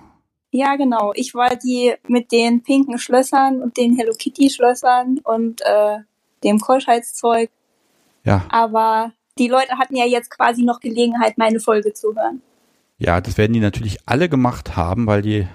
Ja, 0.56 0.76
genau. 0.76 1.14
Ich 1.16 1.34
war 1.34 1.56
die 1.56 1.96
mit 2.08 2.32
den 2.32 2.62
pinken 2.62 3.00
Schlössern 3.00 3.64
und 3.64 3.76
den 3.76 3.98
Hello 3.98 4.14
Kitty 4.14 4.52
Schlössern 4.52 5.20
und 5.24 5.62
äh, 5.62 5.98
dem 6.44 6.60
Keuschheitszeug. 6.60 7.50
Ja, 8.24 8.46
Aber 8.50 9.14
die 9.40 9.48
Leute 9.48 9.80
hatten 9.80 9.96
ja 9.96 10.06
jetzt 10.06 10.30
quasi 10.30 10.62
noch 10.62 10.80
Gelegenheit, 10.80 11.40
meine 11.40 11.60
Folge 11.60 11.94
zu 11.94 12.16
hören. 12.16 12.44
ja, 13.00 13.20
das 13.20 13.40
werden 13.40 13.54
die 13.54 13.60
natürlich 13.60 13.98
alle 14.06 14.30
gemacht 14.30 14.76
haben, 14.76 15.08
weil 15.08 15.24
die, 15.24 15.48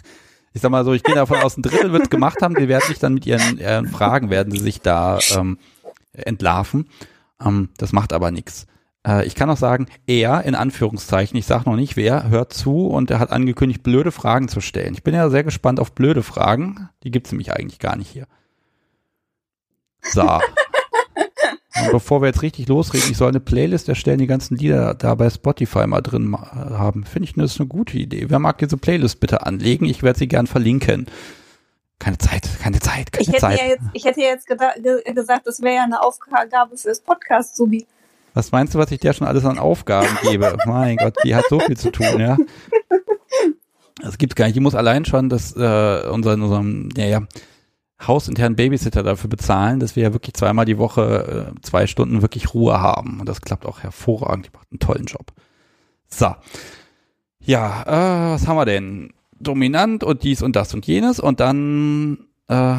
ich 0.52 0.62
sag 0.62 0.70
mal 0.70 0.84
so, 0.84 0.92
ich 0.92 1.02
gehe 1.02 1.16
davon 1.16 1.38
aus, 1.38 1.56
ein 1.56 1.62
Drittel 1.62 1.90
wird's 1.92 2.08
gemacht 2.08 2.40
haben, 2.40 2.54
die 2.54 2.68
werden 2.68 2.86
sich 2.86 3.00
dann 3.00 3.14
mit 3.14 3.26
ihren, 3.26 3.58
ihren 3.58 3.88
Fragen, 3.88 4.30
werden 4.30 4.52
sie 4.52 4.60
sich 4.60 4.80
da 4.80 5.18
ähm, 5.34 5.58
entlarven. 6.12 6.88
Ähm, 7.44 7.70
das 7.76 7.92
macht 7.92 8.12
aber 8.12 8.30
nichts. 8.30 8.68
Äh, 9.06 9.26
ich 9.26 9.34
kann 9.34 9.50
auch 9.50 9.56
sagen, 9.56 9.86
er, 10.06 10.44
in 10.44 10.54
Anführungszeichen, 10.54 11.36
ich 11.38 11.46
sage 11.46 11.68
noch 11.68 11.76
nicht 11.76 11.96
wer, 11.96 12.28
hört 12.28 12.52
zu 12.52 12.86
und 12.88 13.10
er 13.10 13.18
hat 13.18 13.30
angekündigt, 13.30 13.82
blöde 13.82 14.12
Fragen 14.12 14.48
zu 14.48 14.60
stellen. 14.60 14.94
Ich 14.94 15.02
bin 15.02 15.14
ja 15.14 15.28
sehr 15.30 15.44
gespannt 15.44 15.80
auf 15.80 15.92
blöde 15.92 16.22
Fragen. 16.22 16.88
Die 17.02 17.10
gibt's 17.10 17.32
nämlich 17.32 17.52
eigentlich 17.52 17.78
gar 17.78 17.96
nicht 17.96 18.08
hier. 18.10 18.26
So. 20.02 20.22
Und 21.76 21.90
bevor 21.90 22.22
wir 22.22 22.28
jetzt 22.28 22.42
richtig 22.42 22.68
losreden, 22.68 23.10
ich 23.10 23.16
soll 23.16 23.30
eine 23.30 23.40
Playlist 23.40 23.88
erstellen, 23.88 24.18
die 24.18 24.28
ganzen 24.28 24.56
Lieder 24.56 24.94
da 24.94 25.16
bei 25.16 25.28
Spotify 25.28 25.88
mal 25.88 26.02
drin 26.02 26.28
ma- 26.28 26.48
haben. 26.78 27.02
Finde 27.04 27.24
ich, 27.28 27.34
das 27.34 27.54
ist 27.54 27.60
eine 27.60 27.66
gute 27.68 27.98
Idee. 27.98 28.26
Wer 28.28 28.38
mag 28.38 28.58
diese 28.58 28.76
Playlist 28.76 29.18
bitte 29.18 29.44
anlegen? 29.44 29.84
Ich 29.84 30.04
werde 30.04 30.20
sie 30.20 30.28
gern 30.28 30.46
verlinken. 30.46 31.06
Keine 31.98 32.18
Zeit, 32.18 32.48
keine 32.62 32.78
Zeit, 32.78 33.10
keine 33.10 33.22
Ich 33.22 33.28
hätte 33.28 33.40
Zeit. 33.40 33.58
ja 33.58 33.66
jetzt, 33.66 33.82
ich 33.92 34.04
hätte 34.04 34.20
ja 34.20 34.28
jetzt 34.28 34.46
gesagt, 34.46 35.46
das 35.48 35.62
wäre 35.62 35.74
ja 35.74 35.82
eine 35.82 36.00
Aufgabe 36.00 36.76
fürs 36.76 37.00
Podcast, 37.00 37.56
Subi. 37.56 37.86
Was 38.34 38.52
meinst 38.52 38.74
du, 38.74 38.78
was 38.78 38.90
ich 38.90 39.00
dir 39.00 39.12
schon 39.12 39.26
alles 39.26 39.44
an 39.44 39.58
Aufgaben 39.58 40.18
gebe? 40.22 40.56
mein 40.66 40.96
Gott, 40.96 41.16
die 41.24 41.34
hat 41.34 41.44
so 41.48 41.60
viel 41.60 41.76
zu 41.76 41.90
tun, 41.90 42.20
ja. 42.20 42.36
Das 44.02 44.18
gibt's 44.18 44.34
gar 44.34 44.46
nicht. 44.46 44.56
Die 44.56 44.60
muss 44.60 44.74
allein 44.74 45.04
schon 45.04 45.28
das, 45.28 45.56
äh, 45.56 46.08
unseren, 46.08 46.42
unserem, 46.42 46.90
ja, 46.96 47.06
ja, 47.06 47.22
hausinternen 48.06 48.56
Babysitter 48.56 49.02
dafür 49.02 49.30
bezahlen, 49.30 49.80
dass 49.80 49.96
wir 49.96 50.02
ja 50.02 50.12
wirklich 50.12 50.34
zweimal 50.34 50.64
die 50.64 50.78
Woche 50.78 51.52
äh, 51.56 51.60
zwei 51.62 51.86
Stunden 51.86 52.22
wirklich 52.22 52.52
Ruhe 52.52 52.80
haben. 52.80 53.20
Und 53.20 53.28
das 53.28 53.40
klappt 53.40 53.64
auch 53.64 53.80
hervorragend. 53.80 54.46
Die 54.46 54.50
macht 54.52 54.68
einen 54.70 54.80
tollen 54.80 55.06
Job. 55.06 55.32
So. 56.08 56.34
Ja, 57.40 57.82
äh, 57.82 58.34
was 58.34 58.46
haben 58.46 58.56
wir 58.56 58.64
denn? 58.64 59.12
Dominant 59.38 60.04
und 60.04 60.22
dies 60.22 60.42
und 60.42 60.56
das 60.56 60.74
und 60.74 60.86
jenes. 60.86 61.20
Und 61.20 61.40
dann, 61.40 62.26
äh, 62.48 62.76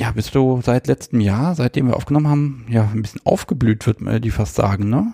ja, 0.00 0.12
bist 0.12 0.34
du 0.34 0.62
seit 0.62 0.86
letztem 0.86 1.20
Jahr, 1.20 1.54
seitdem 1.54 1.88
wir 1.88 1.96
aufgenommen 1.96 2.28
haben, 2.28 2.66
ja, 2.70 2.84
ein 2.84 3.02
bisschen 3.02 3.20
aufgeblüht, 3.26 3.86
würde 3.86 4.02
man 4.02 4.22
die 4.22 4.30
fast 4.30 4.54
sagen, 4.54 4.88
ne? 4.88 5.12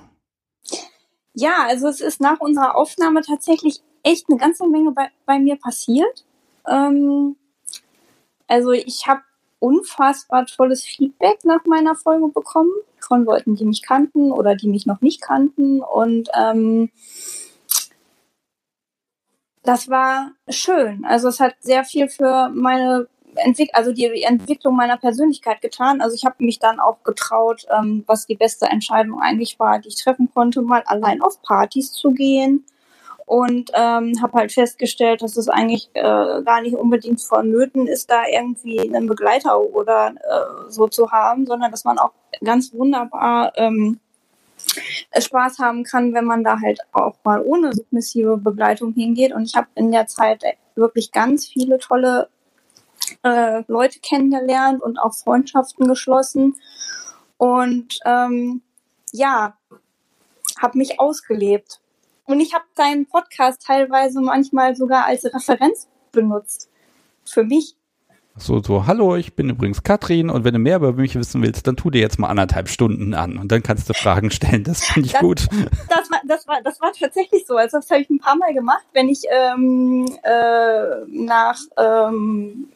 Ja, 1.34 1.66
also 1.66 1.88
es 1.88 2.00
ist 2.00 2.20
nach 2.20 2.38
unserer 2.38 2.76
Aufnahme 2.76 3.22
tatsächlich 3.22 3.82
echt 4.04 4.28
eine 4.28 4.38
ganze 4.38 4.64
Menge 4.68 4.92
bei, 4.92 5.08
bei 5.26 5.40
mir 5.40 5.56
passiert. 5.56 6.24
Ähm, 6.68 7.34
also 8.46 8.70
ich 8.70 9.08
habe 9.08 9.22
unfassbar 9.58 10.46
tolles 10.46 10.84
Feedback 10.84 11.44
nach 11.44 11.64
meiner 11.64 11.96
Folge 11.96 12.28
bekommen 12.28 12.70
von 13.00 13.24
Leuten, 13.24 13.56
die 13.56 13.64
mich 13.64 13.82
kannten 13.82 14.30
oder 14.30 14.54
die 14.54 14.68
mich 14.68 14.86
noch 14.86 15.00
nicht 15.00 15.20
kannten. 15.20 15.80
Und 15.80 16.28
ähm, 16.32 16.92
das 19.64 19.88
war 19.90 20.30
schön. 20.48 21.04
Also 21.04 21.26
es 21.26 21.40
hat 21.40 21.56
sehr 21.58 21.82
viel 21.82 22.08
für 22.08 22.50
meine 22.54 23.08
Entwick 23.36 23.70
also 23.74 23.92
die 23.92 24.22
Entwicklung 24.22 24.76
meiner 24.76 24.96
Persönlichkeit 24.96 25.60
getan. 25.60 26.00
Also 26.00 26.14
ich 26.14 26.24
habe 26.24 26.36
mich 26.38 26.58
dann 26.58 26.80
auch 26.80 27.02
getraut, 27.04 27.66
ähm, 27.76 28.04
was 28.06 28.26
die 28.26 28.36
beste 28.36 28.66
Entscheidung 28.66 29.20
eigentlich 29.20 29.58
war, 29.58 29.78
die 29.78 29.88
ich 29.88 30.02
treffen 30.02 30.30
konnte, 30.32 30.62
mal 30.62 30.82
allein 30.86 31.22
auf 31.22 31.42
Partys 31.42 31.92
zu 31.92 32.12
gehen 32.12 32.64
und 33.26 33.72
ähm, 33.74 34.22
habe 34.22 34.38
halt 34.38 34.52
festgestellt, 34.52 35.20
dass 35.20 35.36
es 35.36 35.48
eigentlich 35.48 35.90
äh, 35.94 36.02
gar 36.02 36.62
nicht 36.62 36.76
unbedingt 36.76 37.20
vonnöten 37.20 37.88
ist, 37.88 38.08
da 38.08 38.22
irgendwie 38.32 38.80
einen 38.80 39.08
Begleiter 39.08 39.60
oder 39.60 40.14
äh, 40.14 40.70
so 40.70 40.86
zu 40.86 41.10
haben, 41.10 41.44
sondern 41.44 41.72
dass 41.72 41.84
man 41.84 41.98
auch 41.98 42.12
ganz 42.44 42.72
wunderbar 42.72 43.52
ähm, 43.56 43.98
Spaß 45.18 45.58
haben 45.58 45.82
kann, 45.82 46.14
wenn 46.14 46.24
man 46.24 46.44
da 46.44 46.60
halt 46.60 46.80
auch 46.92 47.16
mal 47.24 47.42
ohne 47.42 47.72
submissive 47.72 48.36
Begleitung 48.36 48.92
hingeht. 48.92 49.32
Und 49.32 49.44
ich 49.44 49.56
habe 49.56 49.68
in 49.74 49.90
der 49.90 50.06
Zeit 50.06 50.44
wirklich 50.76 51.10
ganz 51.10 51.46
viele 51.46 51.78
tolle 51.78 52.28
äh, 53.22 53.62
Leute 53.68 54.00
kennengelernt 54.00 54.82
und 54.82 54.98
auch 54.98 55.14
Freundschaften 55.14 55.86
geschlossen. 55.88 56.54
Und 57.38 57.98
ähm, 58.04 58.62
ja, 59.12 59.56
habe 60.60 60.78
mich 60.78 60.98
ausgelebt. 61.00 61.80
Und 62.24 62.40
ich 62.40 62.54
habe 62.54 62.64
deinen 62.74 63.06
Podcast 63.06 63.62
teilweise 63.64 64.20
manchmal 64.20 64.74
sogar 64.74 65.04
als 65.06 65.24
Referenz 65.24 65.88
benutzt. 66.12 66.68
Für 67.24 67.44
mich. 67.44 67.76
So, 68.38 68.62
so, 68.62 68.86
hallo, 68.86 69.16
ich 69.16 69.34
bin 69.34 69.48
übrigens 69.48 69.82
Katrin 69.82 70.28
und 70.28 70.44
wenn 70.44 70.52
du 70.52 70.58
mehr 70.58 70.76
über 70.76 70.92
mich 70.92 71.14
wissen 71.14 71.40
willst, 71.42 71.66
dann 71.66 71.76
tu 71.76 71.88
dir 71.88 72.02
jetzt 72.02 72.18
mal 72.18 72.28
anderthalb 72.28 72.68
Stunden 72.68 73.14
an 73.14 73.38
und 73.38 73.50
dann 73.50 73.62
kannst 73.62 73.88
du 73.88 73.94
Fragen 73.94 74.30
stellen. 74.30 74.62
Das 74.62 74.84
finde 74.84 75.06
ich 75.06 75.12
Das- 75.12 75.20
gut. 75.22 75.46
Das 75.88 76.10
war, 76.10 76.20
das 76.26 76.46
war, 76.46 76.60
das 76.62 76.80
war 76.82 76.92
tatsächlich 76.92 77.46
so. 77.46 77.56
Also 77.56 77.78
das 77.78 77.90
habe 77.90 78.02
ich 78.02 78.10
ein 78.10 78.18
paar 78.18 78.36
Mal 78.36 78.52
gemacht, 78.52 78.84
wenn 78.92 79.08
ich 79.08 79.22
ähm, 79.30 80.04
äh, 80.22 81.06
nach 81.08 81.58
ähm, 81.78 82.68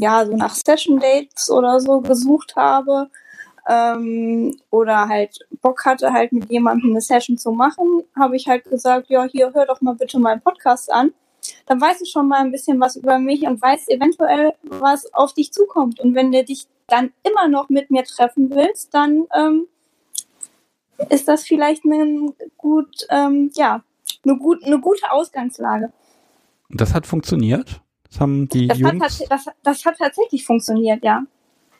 ja 0.00 0.24
so 0.26 0.36
nach 0.36 0.54
Session 0.54 0.98
Dates 0.98 1.50
oder 1.50 1.80
so 1.80 2.00
gesucht 2.00 2.56
habe 2.56 3.10
ähm, 3.68 4.56
oder 4.70 5.08
halt 5.08 5.38
Bock 5.62 5.84
hatte, 5.84 6.12
halt 6.12 6.32
mit 6.32 6.50
jemandem 6.50 6.90
eine 6.90 7.00
Session 7.00 7.38
zu 7.38 7.52
machen, 7.52 8.02
habe 8.18 8.36
ich 8.36 8.48
halt 8.48 8.64
gesagt, 8.64 9.10
ja 9.10 9.24
hier 9.24 9.52
hör 9.54 9.66
doch 9.66 9.80
mal 9.80 9.94
bitte 9.94 10.18
meinen 10.18 10.40
Podcast 10.40 10.92
an. 10.92 11.12
Dann 11.66 11.80
weißt 11.80 12.02
du 12.02 12.06
schon 12.06 12.28
mal 12.28 12.40
ein 12.40 12.52
bisschen 12.52 12.80
was 12.80 12.96
über 12.96 13.18
mich 13.18 13.42
und 13.46 13.60
weißt 13.62 13.90
eventuell, 13.90 14.54
was 14.62 15.12
auf 15.14 15.32
dich 15.32 15.52
zukommt. 15.52 16.00
Und 16.00 16.14
wenn 16.14 16.32
du 16.32 16.44
dich 16.44 16.66
dann 16.86 17.12
immer 17.22 17.48
noch 17.48 17.68
mit 17.68 17.90
mir 17.90 18.04
treffen 18.04 18.50
willst, 18.50 18.92
dann 18.92 19.26
ähm, 19.34 19.66
ist 21.08 21.28
das 21.28 21.44
vielleicht 21.44 21.84
eine 21.84 22.32
gut, 22.56 23.06
ähm, 23.08 23.50
ja, 23.54 23.82
eine, 24.24 24.36
gut, 24.36 24.64
eine 24.64 24.80
gute 24.80 25.10
Ausgangslage. 25.10 25.92
Das 26.68 26.92
hat 26.94 27.06
funktioniert? 27.06 27.80
Das 28.10 28.20
haben 28.20 28.48
die 28.48 28.66
Das 28.68 28.78
Jungs. 28.78 29.20
hat, 29.20 29.30
das, 29.30 29.46
das 29.62 29.84
hat 29.84 29.98
tatsächlich 29.98 30.44
funktioniert, 30.44 31.04
ja. 31.04 31.22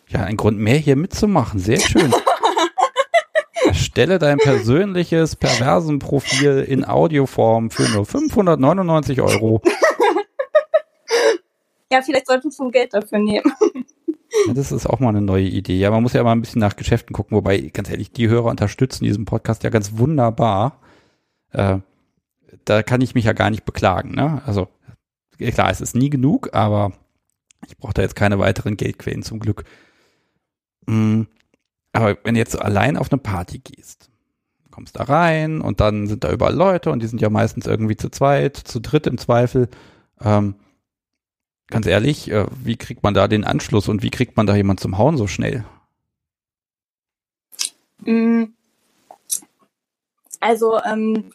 Ja, 0.08 0.24
ein 0.24 0.36
Grund 0.36 0.58
mehr 0.58 0.76
hier 0.76 0.96
mitzumachen. 0.96 1.60
Sehr 1.60 1.80
schön. 1.80 2.12
Erstelle 3.66 4.18
dein 4.18 4.38
persönliches 4.38 5.36
Perversenprofil 5.36 6.64
in 6.66 6.84
Audioform 6.84 7.70
für 7.70 7.88
nur 7.90 8.06
599 8.06 9.20
Euro. 9.20 9.60
Ja, 11.92 12.02
vielleicht 12.02 12.28
solltest 12.28 12.58
du 12.58 12.70
Geld 12.70 12.94
dafür 12.94 13.18
nehmen. 13.18 13.52
Ja, 14.46 14.54
das 14.54 14.70
ist 14.70 14.86
auch 14.86 15.00
mal 15.00 15.08
eine 15.08 15.20
neue 15.22 15.44
Idee. 15.44 15.78
Ja, 15.78 15.90
man 15.90 16.02
muss 16.02 16.12
ja 16.12 16.22
mal 16.22 16.32
ein 16.32 16.40
bisschen 16.40 16.60
nach 16.60 16.76
Geschäften 16.76 17.12
gucken, 17.12 17.36
wobei, 17.36 17.58
ganz 17.72 17.90
ehrlich, 17.90 18.12
die 18.12 18.28
Hörer 18.28 18.46
unterstützen 18.46 19.04
diesen 19.04 19.24
Podcast 19.24 19.64
ja 19.64 19.70
ganz 19.70 19.98
wunderbar. 19.98 20.78
Äh, 21.52 21.78
da 22.64 22.82
kann 22.84 23.00
ich 23.00 23.14
mich 23.14 23.24
ja 23.24 23.32
gar 23.32 23.50
nicht 23.50 23.64
beklagen. 23.64 24.12
Ne? 24.14 24.40
Also 24.46 24.68
klar, 25.50 25.70
es 25.70 25.80
ist 25.80 25.94
nie 25.96 26.10
genug, 26.10 26.54
aber 26.54 26.92
ich 27.66 27.76
brauche 27.76 27.94
da 27.94 28.02
jetzt 28.02 28.16
keine 28.16 28.38
weiteren 28.38 28.76
Geldquellen 28.76 29.22
zum 29.22 29.40
Glück. 29.40 29.64
Mm, 30.86 31.22
aber 31.92 32.16
wenn 32.24 32.34
du 32.34 32.40
jetzt 32.40 32.60
allein 32.60 32.96
auf 32.96 33.10
eine 33.10 33.20
Party 33.20 33.58
gehst, 33.58 34.10
kommst 34.70 34.98
da 34.98 35.04
rein 35.04 35.60
und 35.60 35.80
dann 35.80 36.06
sind 36.06 36.24
da 36.24 36.32
überall 36.32 36.54
Leute 36.54 36.90
und 36.90 37.02
die 37.02 37.06
sind 37.06 37.20
ja 37.20 37.28
meistens 37.28 37.66
irgendwie 37.66 37.96
zu 37.96 38.10
zweit, 38.10 38.56
zu 38.56 38.80
dritt 38.80 39.06
im 39.06 39.18
Zweifel. 39.18 39.68
Ähm, 40.20 40.54
ganz 41.66 41.86
ehrlich, 41.86 42.30
äh, 42.30 42.46
wie 42.62 42.76
kriegt 42.76 43.02
man 43.02 43.14
da 43.14 43.28
den 43.28 43.44
Anschluss 43.44 43.88
und 43.88 44.02
wie 44.02 44.10
kriegt 44.10 44.36
man 44.36 44.46
da 44.46 44.54
jemand 44.54 44.80
zum 44.80 44.98
Hauen 44.98 45.16
so 45.16 45.26
schnell? 45.26 45.64
Mm. 48.04 48.44
Also, 50.40 50.80
ähm, 50.82 51.32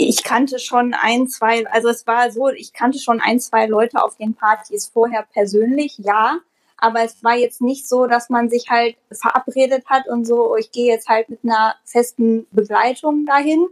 ich 0.00 0.22
kannte 0.22 0.60
schon 0.60 0.94
ein, 0.94 1.26
zwei, 1.26 1.66
also 1.66 1.88
es 1.88 2.06
war 2.06 2.30
so, 2.30 2.48
ich 2.50 2.72
kannte 2.72 3.00
schon 3.00 3.20
ein, 3.20 3.40
zwei 3.40 3.66
Leute 3.66 4.02
auf 4.02 4.16
den 4.16 4.32
Partys 4.32 4.86
vorher 4.86 5.26
persönlich, 5.32 5.98
ja. 5.98 6.38
Aber 6.76 7.02
es 7.02 7.24
war 7.24 7.34
jetzt 7.34 7.60
nicht 7.60 7.88
so, 7.88 8.06
dass 8.06 8.30
man 8.30 8.48
sich 8.48 8.70
halt 8.70 8.96
verabredet 9.10 9.86
hat 9.86 10.06
und 10.06 10.24
so, 10.24 10.52
oh, 10.52 10.56
ich 10.56 10.70
gehe 10.70 10.86
jetzt 10.86 11.08
halt 11.08 11.28
mit 11.28 11.40
einer 11.42 11.74
festen 11.84 12.46
Begleitung 12.52 13.26
dahin, 13.26 13.66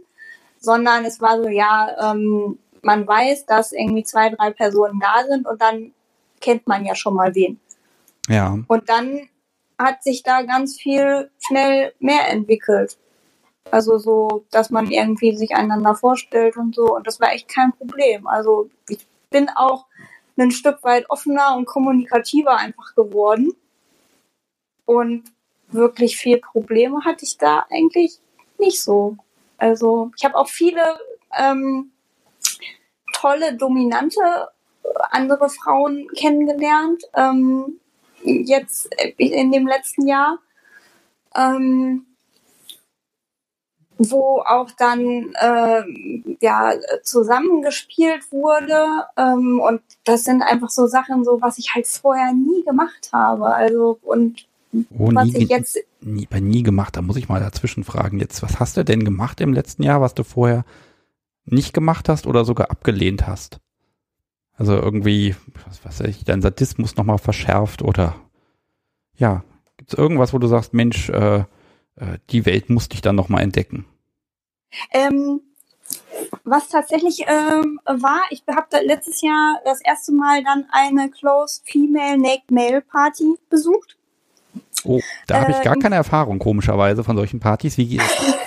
sondern 0.59 1.05
es 1.05 1.21
war 1.21 1.41
so, 1.41 1.47
ja, 1.47 2.11
ähm, 2.11 2.59
man 2.81 3.07
weiß, 3.07 3.45
dass 3.45 3.71
irgendwie 3.71 4.03
zwei, 4.03 4.29
drei 4.29 4.51
Personen 4.51 4.99
da 4.99 5.25
sind 5.25 5.47
und 5.47 5.61
dann 5.61 5.93
kennt 6.41 6.67
man 6.67 6.83
ja 6.83 6.93
schon 6.93 7.13
mal 7.13 7.33
wen. 7.35 7.57
Ja, 8.27 8.59
Und 8.67 8.89
dann 8.89 9.29
hat 9.79 10.03
sich 10.03 10.23
da 10.23 10.41
ganz 10.41 10.75
viel 10.75 11.31
schnell 11.39 11.93
mehr 11.99 12.27
entwickelt. 12.29 12.97
Also 13.71 13.97
so, 13.97 14.45
dass 14.51 14.69
man 14.69 14.89
irgendwie 14.89 15.35
sich 15.35 15.55
einander 15.55 15.95
vorstellt 15.95 16.57
und 16.57 16.75
so. 16.75 16.95
Und 16.95 17.07
das 17.07 17.19
war 17.19 17.31
echt 17.31 17.47
kein 17.47 17.73
Problem. 17.73 18.27
Also 18.27 18.69
ich 18.89 19.05
bin 19.29 19.49
auch 19.55 19.85
ein 20.37 20.51
Stück 20.51 20.83
weit 20.83 21.09
offener 21.09 21.55
und 21.57 21.65
kommunikativer 21.65 22.57
einfach 22.57 22.95
geworden. 22.95 23.53
Und 24.85 25.23
wirklich 25.69 26.17
viel 26.17 26.39
Probleme 26.39 27.03
hatte 27.03 27.25
ich 27.25 27.37
da 27.37 27.65
eigentlich 27.69 28.19
nicht 28.57 28.81
so. 28.81 29.17
Also 29.57 30.11
ich 30.15 30.23
habe 30.23 30.35
auch 30.35 30.47
viele 30.47 30.99
ähm, 31.37 31.91
tolle, 33.13 33.55
dominante 33.55 34.21
äh, 34.83 34.87
andere 35.11 35.49
Frauen 35.49 36.07
kennengelernt. 36.15 37.03
Ähm, 37.15 37.79
jetzt 38.23 38.89
äh, 38.97 39.13
in 39.17 39.51
dem 39.51 39.67
letzten 39.67 40.07
Jahr. 40.07 40.39
Ähm, 41.35 42.06
wo 43.97 44.41
auch 44.45 44.69
dann 44.77 45.33
äh, 45.39 45.83
ja 46.41 46.73
zusammengespielt 47.03 48.31
wurde 48.31 49.05
ähm, 49.17 49.59
und 49.59 49.81
das 50.03 50.23
sind 50.23 50.41
einfach 50.41 50.69
so 50.69 50.87
Sachen 50.87 51.23
so 51.23 51.41
was 51.41 51.57
ich 51.57 51.73
halt 51.73 51.87
vorher 51.87 52.33
nie 52.33 52.63
gemacht 52.63 53.09
habe 53.13 53.53
also 53.53 53.99
und 54.03 54.47
oh, 54.97 55.09
was 55.13 55.27
nie, 55.27 55.37
ich 55.37 55.49
jetzt 55.49 55.79
nie, 56.01 56.27
bei 56.29 56.39
nie 56.39 56.63
gemacht, 56.63 56.95
da 56.95 57.01
muss 57.01 57.17
ich 57.17 57.29
mal 57.29 57.39
dazwischen 57.39 57.83
fragen 57.83 58.19
jetzt, 58.19 58.41
was 58.43 58.59
hast 58.59 58.77
du 58.77 58.83
denn 58.83 59.03
gemacht 59.03 59.41
im 59.41 59.53
letzten 59.53 59.83
Jahr, 59.83 60.01
was 60.01 60.13
du 60.13 60.23
vorher 60.23 60.65
nicht 61.45 61.73
gemacht 61.73 62.09
hast 62.09 62.27
oder 62.27 62.45
sogar 62.45 62.71
abgelehnt 62.71 63.27
hast? 63.27 63.59
Also 64.53 64.73
irgendwie, 64.73 65.35
was 65.67 65.85
weiß 65.85 66.07
ich, 66.07 66.23
dein 66.25 66.41
Sadismus 66.41 66.95
nochmal 66.95 67.19
verschärft 67.19 67.81
oder 67.81 68.15
ja, 69.15 69.43
gibt 69.77 69.93
es 69.93 69.97
irgendwas, 69.97 70.33
wo 70.33 70.39
du 70.39 70.47
sagst, 70.47 70.73
Mensch, 70.73 71.09
äh, 71.09 71.43
äh, 71.97 72.17
die 72.29 72.45
Welt 72.45 72.69
musste 72.69 72.95
ich 72.95 73.01
dann 73.01 73.15
nochmal 73.15 73.43
entdecken? 73.43 73.85
ähm, 74.91 75.41
was 76.43 76.67
tatsächlich 76.69 77.23
ähm, 77.27 77.79
war 77.85 78.21
ich 78.31 78.43
habe 78.47 78.67
letztes 78.85 79.21
Jahr 79.21 79.59
das 79.63 79.79
erste 79.81 80.11
Mal 80.11 80.43
dann 80.43 80.65
eine 80.71 81.09
Closed 81.09 81.63
Female 81.65 82.17
Naked 82.17 82.51
Male 82.51 82.81
Party 82.81 83.35
besucht 83.49 83.95
Oh, 84.83 85.01
da 85.25 85.41
habe 85.41 85.51
ich 85.51 85.61
gar 85.63 85.73
im- 85.75 85.81
keine 85.81 85.95
Erfahrung, 85.95 86.39
komischerweise, 86.39 87.03
von 87.03 87.17
solchen 87.17 87.39
Partys. 87.39 87.77
Wie 87.77 87.87
geht 87.87 88.01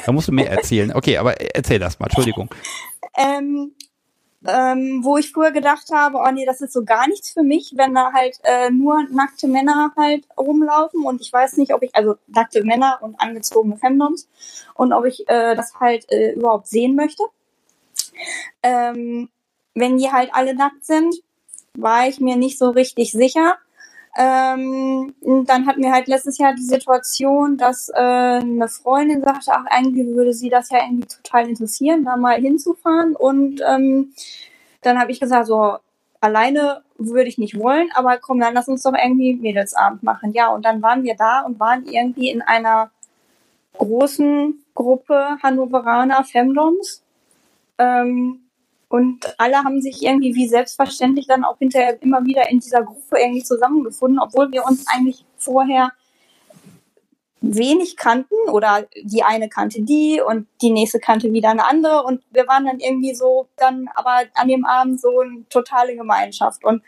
Da 0.06 0.12
musst 0.12 0.28
du 0.28 0.32
mir 0.32 0.46
erzählen. 0.48 0.92
Okay, 0.94 1.18
aber 1.18 1.38
erzähl 1.40 1.78
das 1.78 1.98
mal, 1.98 2.06
Entschuldigung. 2.06 2.48
ähm, 3.16 3.72
ähm, 4.46 5.00
wo 5.02 5.18
ich 5.18 5.32
früher 5.32 5.50
gedacht 5.50 5.90
habe, 5.92 6.18
oh 6.18 6.30
nee, 6.32 6.46
das 6.46 6.60
ist 6.60 6.72
so 6.72 6.84
gar 6.84 7.06
nichts 7.08 7.30
für 7.30 7.42
mich, 7.42 7.74
wenn 7.76 7.94
da 7.94 8.12
halt 8.12 8.40
äh, 8.42 8.70
nur 8.70 9.02
nackte 9.10 9.48
Männer 9.48 9.92
halt 9.96 10.24
rumlaufen 10.38 11.04
und 11.04 11.20
ich 11.20 11.32
weiß 11.32 11.58
nicht, 11.58 11.74
ob 11.74 11.82
ich, 11.82 11.94
also 11.94 12.16
nackte 12.26 12.64
Männer 12.64 12.98
und 13.02 13.20
angezogene 13.20 13.76
Femdoms 13.76 14.28
und 14.74 14.92
ob 14.92 15.04
ich 15.04 15.28
äh, 15.28 15.54
das 15.54 15.74
halt 15.78 16.10
äh, 16.10 16.32
überhaupt 16.32 16.68
sehen 16.68 16.96
möchte. 16.96 17.22
Ähm, 18.62 19.28
wenn 19.74 19.98
die 19.98 20.10
halt 20.10 20.30
alle 20.32 20.54
nackt 20.54 20.84
sind, 20.84 21.14
war 21.74 22.08
ich 22.08 22.20
mir 22.20 22.36
nicht 22.36 22.58
so 22.58 22.70
richtig 22.70 23.12
sicher. 23.12 23.58
Ähm, 24.16 25.14
dann 25.46 25.66
hatten 25.66 25.82
wir 25.82 25.92
halt 25.92 26.08
letztes 26.08 26.38
Jahr 26.38 26.54
die 26.54 26.62
Situation, 26.62 27.56
dass 27.56 27.88
äh, 27.90 27.94
eine 27.94 28.68
Freundin 28.68 29.22
sagte, 29.22 29.52
ach, 29.52 29.66
eigentlich 29.66 30.06
würde 30.06 30.32
sie 30.32 30.50
das 30.50 30.70
ja 30.70 30.78
irgendwie 30.84 31.06
total 31.06 31.48
interessieren, 31.48 32.04
da 32.04 32.16
mal 32.16 32.40
hinzufahren. 32.40 33.14
Und 33.14 33.62
ähm, 33.66 34.12
dann 34.82 34.98
habe 34.98 35.12
ich 35.12 35.20
gesagt, 35.20 35.46
so 35.46 35.76
alleine 36.20 36.82
würde 36.98 37.28
ich 37.28 37.38
nicht 37.38 37.58
wollen, 37.58 37.88
aber 37.94 38.18
komm, 38.18 38.40
dann 38.40 38.54
lass 38.54 38.68
uns 38.68 38.82
doch 38.82 38.92
irgendwie 38.92 39.34
Mädelsabend 39.34 40.02
machen. 40.02 40.32
Ja, 40.32 40.48
und 40.52 40.64
dann 40.64 40.82
waren 40.82 41.04
wir 41.04 41.14
da 41.14 41.42
und 41.42 41.60
waren 41.60 41.86
irgendwie 41.86 42.30
in 42.30 42.42
einer 42.42 42.90
großen 43.78 44.64
Gruppe 44.74 45.38
Hannoveraner 45.42 46.24
Femdoms. 46.24 47.02
Ähm, 47.78 48.49
und 48.90 49.34
alle 49.38 49.58
haben 49.58 49.80
sich 49.80 50.02
irgendwie 50.02 50.34
wie 50.34 50.48
selbstverständlich 50.48 51.28
dann 51.28 51.44
auch 51.44 51.58
hinterher 51.58 52.02
immer 52.02 52.24
wieder 52.24 52.50
in 52.50 52.58
dieser 52.58 52.82
Gruppe 52.82 53.20
irgendwie 53.20 53.44
zusammengefunden, 53.44 54.18
obwohl 54.18 54.50
wir 54.50 54.66
uns 54.66 54.84
eigentlich 54.88 55.24
vorher 55.36 55.92
wenig 57.40 57.96
kannten 57.96 58.34
oder 58.50 58.88
die 59.00 59.22
eine 59.22 59.48
kannte 59.48 59.82
die 59.82 60.20
und 60.20 60.48
die 60.60 60.70
nächste 60.70 60.98
kannte 60.98 61.32
wieder 61.32 61.50
eine 61.50 61.68
andere. 61.68 62.02
Und 62.02 62.24
wir 62.32 62.48
waren 62.48 62.66
dann 62.66 62.80
irgendwie 62.80 63.14
so 63.14 63.46
dann 63.56 63.88
aber 63.94 64.24
an 64.34 64.48
dem 64.48 64.64
Abend 64.64 65.00
so 65.00 65.20
eine 65.20 65.48
totale 65.48 65.94
Gemeinschaft. 65.94 66.64
Und 66.64 66.82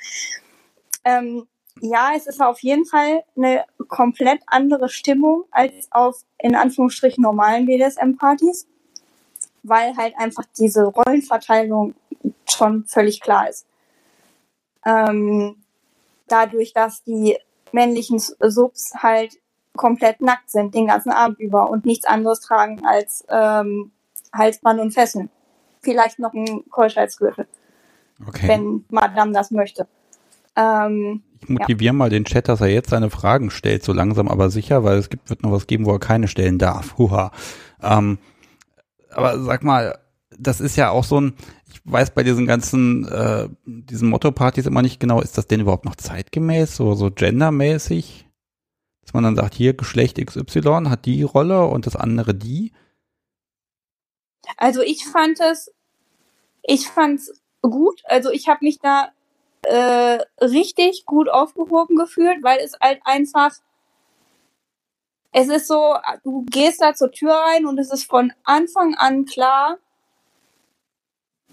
ähm, 1.04 1.46
ja, 1.80 2.10
es 2.16 2.26
ist 2.26 2.42
auf 2.42 2.58
jeden 2.64 2.84
Fall 2.84 3.22
eine 3.36 3.64
komplett 3.86 4.40
andere 4.48 4.88
Stimmung 4.88 5.44
als 5.52 5.86
auf 5.92 6.16
in 6.38 6.56
Anführungsstrichen 6.56 7.22
normalen 7.22 7.66
BDSM-Partys, 7.66 8.66
weil 9.62 9.96
halt 9.96 10.14
einfach 10.18 10.44
diese 10.58 10.84
Rollenverteilung 10.84 11.94
schon 12.48 12.84
völlig 12.84 13.20
klar 13.20 13.48
ist. 13.48 13.66
Ähm, 14.84 15.56
dadurch, 16.28 16.72
dass 16.72 17.02
die 17.04 17.36
männlichen 17.72 18.18
Subs 18.18 18.92
halt 18.96 19.38
komplett 19.76 20.20
nackt 20.20 20.50
sind 20.50 20.74
den 20.74 20.86
ganzen 20.86 21.12
Abend 21.12 21.38
über 21.38 21.70
und 21.70 21.86
nichts 21.86 22.04
anderes 22.04 22.40
tragen 22.40 22.82
als 22.84 23.24
ähm, 23.30 23.90
Halsband 24.32 24.80
und 24.80 24.92
Fesseln. 24.92 25.30
Vielleicht 25.80 26.18
noch 26.18 26.32
ein 26.34 26.64
Keuschheitsgürtel, 26.70 27.46
Okay. 28.26 28.48
wenn 28.48 28.84
Madame 28.90 29.32
das 29.32 29.50
möchte. 29.50 29.86
Ähm, 30.54 31.22
Ich 31.40 31.48
motiviere 31.48 31.94
mal 31.94 32.10
den 32.10 32.24
Chat, 32.24 32.48
dass 32.48 32.60
er 32.60 32.68
jetzt 32.68 32.90
seine 32.90 33.10
Fragen 33.10 33.50
stellt, 33.50 33.82
so 33.82 33.92
langsam 33.92 34.28
aber 34.28 34.50
sicher, 34.50 34.84
weil 34.84 34.98
es 34.98 35.08
gibt, 35.08 35.30
wird 35.30 35.42
noch 35.42 35.52
was 35.52 35.66
geben, 35.66 35.86
wo 35.86 35.92
er 35.92 35.98
keine 35.98 36.28
stellen 36.28 36.58
darf. 36.58 36.98
Huha. 36.98 37.32
Ähm, 37.82 38.18
aber 39.12 39.38
sag 39.40 39.62
mal, 39.62 39.98
das 40.38 40.60
ist 40.60 40.76
ja 40.76 40.90
auch 40.90 41.04
so 41.04 41.20
ein, 41.20 41.34
ich 41.70 41.80
weiß 41.84 42.12
bei 42.14 42.22
diesen 42.22 42.46
ganzen, 42.46 43.06
äh, 43.08 43.48
diesen 43.64 44.08
Motto-Partys 44.08 44.66
immer 44.66 44.82
nicht 44.82 45.00
genau, 45.00 45.20
ist 45.20 45.38
das 45.38 45.46
denn 45.46 45.60
überhaupt 45.60 45.84
noch 45.84 45.96
zeitgemäß, 45.96 46.76
so, 46.76 46.94
so 46.94 47.10
gendermäßig? 47.10 48.26
Dass 49.02 49.14
man 49.14 49.24
dann 49.24 49.36
sagt, 49.36 49.54
hier 49.54 49.74
Geschlecht 49.74 50.24
XY 50.24 50.84
hat 50.88 51.06
die 51.06 51.22
Rolle 51.22 51.66
und 51.66 51.86
das 51.86 51.96
andere 51.96 52.34
die. 52.34 52.72
Also 54.56 54.80
ich 54.80 55.04
fand 55.06 55.40
es, 55.40 55.72
ich 56.62 56.86
fand's 56.86 57.32
gut. 57.62 58.00
Also 58.04 58.30
ich 58.30 58.48
habe 58.48 58.64
mich 58.64 58.78
da 58.78 59.10
äh, 59.62 60.18
richtig 60.40 61.04
gut 61.06 61.28
aufgehoben 61.28 61.96
gefühlt, 61.96 62.42
weil 62.42 62.58
es 62.60 62.76
halt 62.80 63.00
einfach 63.04 63.52
es 65.32 65.48
ist 65.48 65.66
so, 65.66 65.96
du 66.24 66.44
gehst 66.48 66.80
da 66.82 66.94
zur 66.94 67.10
Tür 67.10 67.32
rein 67.32 67.66
und 67.66 67.78
es 67.78 67.90
ist 67.90 68.04
von 68.04 68.32
Anfang 68.44 68.94
an 68.94 69.24
klar, 69.24 69.78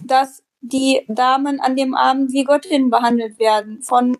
dass 0.01 0.43
die 0.61 1.05
Damen 1.07 1.59
an 1.59 1.75
dem 1.75 1.95
Abend 1.95 2.31
wie 2.33 2.43
Göttinnen 2.43 2.89
behandelt 2.89 3.39
werden, 3.39 3.81
von 3.81 4.17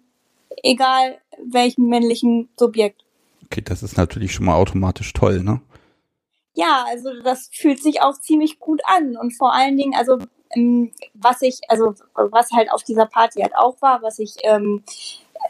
egal 0.64 1.20
welchem 1.44 1.88
männlichen 1.88 2.50
Subjekt. 2.58 3.04
Okay, 3.46 3.62
das 3.62 3.84
ist 3.84 3.98
natürlich 3.98 4.34
schon 4.34 4.46
mal 4.46 4.56
automatisch 4.56 5.12
toll, 5.14 5.42
ne? 5.44 5.62
Ja, 6.54 6.86
also 6.88 7.10
das 7.22 7.50
fühlt 7.54 7.82
sich 7.82 8.02
auch 8.02 8.20
ziemlich 8.20 8.60
gut 8.60 8.82
an 8.86 9.18
und 9.18 9.32
vor 9.32 9.54
allen 9.54 9.78
Dingen, 9.78 9.94
also 9.96 10.18
ähm, 10.56 10.92
was 11.14 11.42
ich, 11.42 11.60
also 11.68 11.94
was 12.14 12.52
halt 12.52 12.72
auf 12.72 12.84
dieser 12.84 13.06
Party 13.06 13.42
halt 13.42 13.56
auch 13.56 13.82
war, 13.82 14.02
was 14.02 14.20
ich, 14.20 14.36
ähm, 14.44 14.84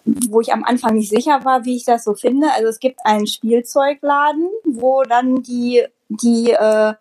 wo 0.05 0.41
ich 0.41 0.53
am 0.53 0.63
Anfang 0.63 0.95
nicht 0.95 1.09
sicher 1.09 1.43
war, 1.45 1.65
wie 1.65 1.75
ich 1.75 1.85
das 1.85 2.03
so 2.03 2.13
finde. 2.13 2.51
Also 2.53 2.67
es 2.67 2.79
gibt 2.79 2.99
einen 3.05 3.27
Spielzeugladen, 3.27 4.49
wo 4.65 5.03
dann 5.03 5.43
die 5.43 5.85
die 6.09 6.51
äh, 6.51 6.93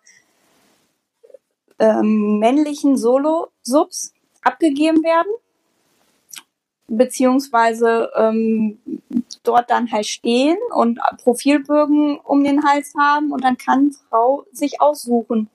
ähm, 1.79 2.39
männlichen 2.39 2.97
Solo-Subs 2.97 4.13
abgegeben 4.43 5.03
werden, 5.03 5.31
beziehungsweise 6.87 8.11
ähm, 8.15 8.79
dort 9.43 9.69
dann 9.69 9.91
halt 9.91 10.05
stehen 10.05 10.57
und 10.73 10.99
Profilbögen 11.17 12.19
um 12.19 12.43
den 12.43 12.63
Hals 12.63 12.93
haben 12.97 13.31
und 13.31 13.43
dann 13.43 13.57
kann 13.57 13.91
Frau 14.09 14.45
sich 14.51 14.81
aussuchen 14.81 15.49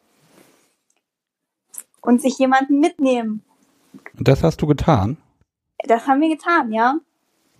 und 2.01 2.21
sich 2.21 2.39
jemanden 2.39 2.81
mitnehmen. 2.81 3.43
Und 4.19 4.29
das 4.29 4.43
hast 4.43 4.61
du 4.63 4.67
getan? 4.67 5.17
Das 5.87 6.07
haben 6.07 6.21
wir 6.21 6.29
getan, 6.29 6.73
ja. 6.73 6.97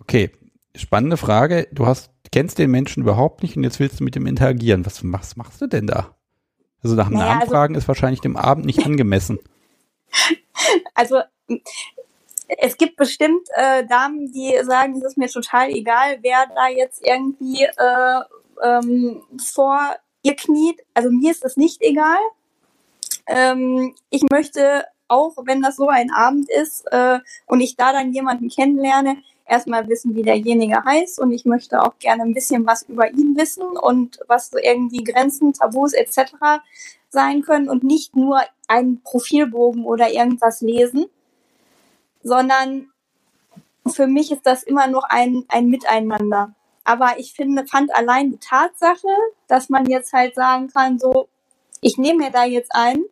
Okay, 0.07 0.31
spannende 0.75 1.17
Frage. 1.17 1.67
Du 1.71 1.87
hast 1.87 2.11
kennst 2.31 2.57
den 2.59 2.69
Menschen 2.69 3.01
überhaupt 3.03 3.43
nicht 3.43 3.55
und 3.55 3.63
jetzt 3.63 3.79
willst 3.79 3.99
du 3.99 4.03
mit 4.03 4.15
ihm 4.15 4.27
interagieren. 4.27 4.85
Was 4.85 5.01
machst, 5.03 5.37
machst 5.37 5.61
du 5.61 5.67
denn 5.67 5.87
da? 5.87 6.15
Also 6.83 6.95
nach 6.95 7.07
dem 7.07 7.17
Naja, 7.17 7.39
Namen 7.45 7.53
also- 7.53 7.79
ist 7.79 7.87
wahrscheinlich 7.87 8.21
dem 8.21 8.35
Abend 8.37 8.65
nicht 8.65 8.79
angemessen. 8.85 9.39
Also 10.93 11.21
es 12.59 12.77
gibt 12.77 12.97
bestimmt 12.97 13.47
äh, 13.55 13.85
Damen, 13.85 14.31
die 14.31 14.53
sagen, 14.63 14.97
es 14.97 15.03
ist 15.03 15.17
mir 15.17 15.27
total 15.29 15.69
egal, 15.69 16.19
wer 16.21 16.45
da 16.53 16.67
jetzt 16.67 17.01
irgendwie 17.03 17.63
äh, 17.63 18.21
ähm, 18.63 19.23
vor 19.43 19.95
ihr 20.21 20.35
kniet. 20.35 20.81
Also 20.93 21.09
mir 21.09 21.31
ist 21.31 21.43
das 21.43 21.57
nicht 21.57 21.81
egal. 21.81 22.19
Ähm, 23.27 23.95
ich 24.09 24.23
möchte 24.29 24.83
auch, 25.07 25.35
wenn 25.45 25.61
das 25.61 25.77
so 25.77 25.87
ein 25.87 26.11
Abend 26.11 26.49
ist 26.51 26.85
äh, 26.91 27.19
und 27.47 27.61
ich 27.61 27.75
da 27.75 27.93
dann 27.93 28.11
jemanden 28.13 28.49
kennenlerne, 28.49 29.17
erstmal 29.45 29.87
wissen, 29.87 30.15
wie 30.15 30.23
derjenige 30.23 30.83
heißt 30.83 31.19
und 31.19 31.31
ich 31.31 31.45
möchte 31.45 31.81
auch 31.81 31.97
gerne 31.99 32.23
ein 32.23 32.33
bisschen 32.33 32.65
was 32.65 32.83
über 32.83 33.09
ihn 33.11 33.35
wissen 33.37 33.63
und 33.63 34.19
was 34.27 34.49
so 34.49 34.57
irgendwie 34.57 35.03
Grenzen, 35.03 35.53
Tabus 35.53 35.93
etc. 35.93 36.33
sein 37.09 37.41
können 37.43 37.69
und 37.69 37.83
nicht 37.83 38.15
nur 38.15 38.41
einen 38.67 39.01
Profilbogen 39.01 39.85
oder 39.85 40.11
irgendwas 40.11 40.61
lesen, 40.61 41.05
sondern 42.23 42.89
für 43.87 44.07
mich 44.07 44.31
ist 44.31 44.45
das 44.45 44.63
immer 44.63 44.87
noch 44.87 45.03
ein, 45.03 45.45
ein 45.47 45.67
Miteinander. 45.67 46.53
Aber 46.83 47.19
ich 47.19 47.33
finde, 47.33 47.67
fand 47.67 47.95
allein 47.95 48.31
die 48.31 48.39
Tatsache, 48.39 49.07
dass 49.47 49.69
man 49.69 49.85
jetzt 49.87 50.13
halt 50.13 50.35
sagen 50.35 50.69
kann, 50.69 50.97
so, 50.99 51.27
ich 51.81 51.97
nehme 51.97 52.25
mir 52.25 52.31
da 52.31 52.45
jetzt 52.45 52.71
ein, 52.73 53.03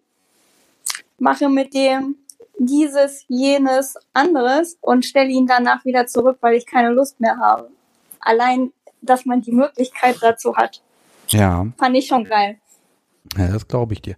mache 1.19 1.49
mit 1.49 1.73
dem 1.73 2.17
dieses, 2.59 3.25
jenes, 3.27 3.95
anderes 4.13 4.77
und 4.81 5.05
stelle 5.05 5.29
ihn 5.29 5.47
danach 5.47 5.83
wieder 5.85 6.05
zurück, 6.07 6.37
weil 6.41 6.55
ich 6.55 6.65
keine 6.65 6.89
Lust 6.91 7.19
mehr 7.19 7.37
habe. 7.37 7.69
Allein, 8.19 8.71
dass 9.01 9.25
man 9.25 9.41
die 9.41 9.51
Möglichkeit 9.51 10.17
dazu 10.21 10.55
hat, 10.55 10.81
Ja, 11.29 11.67
fand 11.77 11.95
ich 11.97 12.07
schon 12.07 12.23
geil. 12.25 12.57
ja 13.37 13.47
das 13.47 13.67
glaube 13.67 13.93
ich 13.93 14.01
dir. 14.01 14.15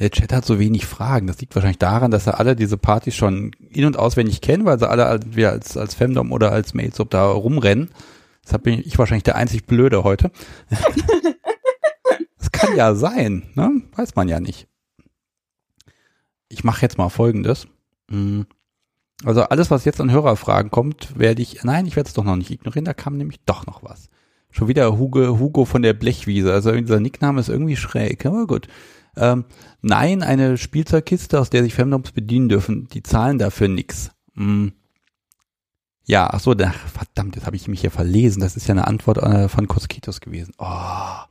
Der 0.00 0.10
Chat 0.10 0.32
hat 0.32 0.46
so 0.46 0.58
wenig 0.58 0.86
Fragen. 0.86 1.26
Das 1.26 1.38
liegt 1.40 1.54
wahrscheinlich 1.54 1.78
daran, 1.78 2.10
dass 2.10 2.26
er 2.26 2.40
alle 2.40 2.56
diese 2.56 2.78
Partys 2.78 3.14
schon 3.14 3.50
in- 3.70 3.84
und 3.84 3.98
auswendig 3.98 4.40
kennen, 4.40 4.64
weil 4.64 4.78
sie 4.78 4.88
alle 4.88 5.04
als, 5.06 5.76
als 5.76 5.94
Femdom 5.94 6.32
oder 6.32 6.52
als 6.52 6.72
Maidsoap 6.72 7.10
da 7.10 7.26
rumrennen. 7.30 7.90
Deshalb 8.44 8.62
bin 8.62 8.80
ich 8.80 8.98
wahrscheinlich 8.98 9.24
der 9.24 9.36
einzig 9.36 9.66
Blöde 9.66 10.02
heute. 10.02 10.30
das 12.38 12.50
kann 12.50 12.74
ja 12.76 12.94
sein, 12.94 13.50
ne? 13.54 13.82
Weiß 13.94 14.16
man 14.16 14.28
ja 14.28 14.40
nicht. 14.40 14.68
Ich 16.48 16.64
mache 16.64 16.82
jetzt 16.82 16.98
mal 16.98 17.08
Folgendes. 17.10 17.66
Mm. 18.14 18.42
Also 19.24 19.42
alles, 19.42 19.70
was 19.70 19.84
jetzt 19.84 20.00
an 20.00 20.10
Hörerfragen 20.10 20.70
kommt, 20.70 21.18
werde 21.18 21.40
ich, 21.40 21.62
nein, 21.62 21.86
ich 21.86 21.96
werde 21.96 22.08
es 22.08 22.14
doch 22.14 22.24
noch 22.24 22.36
nicht 22.36 22.50
ignorieren, 22.50 22.84
da 22.84 22.94
kam 22.94 23.16
nämlich 23.16 23.40
doch 23.46 23.64
noch 23.66 23.82
was. 23.82 24.08
Schon 24.50 24.68
wieder 24.68 24.98
Hugo, 24.98 25.38
Hugo 25.38 25.64
von 25.64 25.82
der 25.82 25.94
Blechwiese, 25.94 26.52
also 26.52 26.72
dieser 26.72 27.00
Nickname 27.00 27.40
ist 27.40 27.48
irgendwie 27.48 27.76
schräg, 27.76 28.26
aber 28.26 28.46
gut. 28.46 28.68
Ähm, 29.16 29.44
nein, 29.82 30.22
eine 30.22 30.58
Spielzeugkiste, 30.58 31.40
aus 31.40 31.48
der 31.48 31.62
sich 31.62 31.74
Femdoms 31.74 32.12
bedienen 32.12 32.48
dürfen, 32.48 32.88
die 32.88 33.02
zahlen 33.02 33.38
dafür 33.38 33.68
nix. 33.68 34.10
Mm. 34.34 34.68
Ja, 36.06 36.28
ach 36.30 36.40
so, 36.40 36.54
da, 36.54 36.70
verdammt, 36.70 37.36
jetzt 37.36 37.46
habe 37.46 37.56
ich 37.56 37.66
mich 37.68 37.80
hier 37.80 37.90
verlesen. 37.90 38.40
Das 38.40 38.56
ist 38.56 38.66
ja 38.66 38.74
eine 38.74 38.86
Antwort 38.86 39.18
äh, 39.18 39.48
von 39.48 39.68
Koskitos 39.68 40.20
gewesen. 40.20 40.52
Oh. 40.58 41.24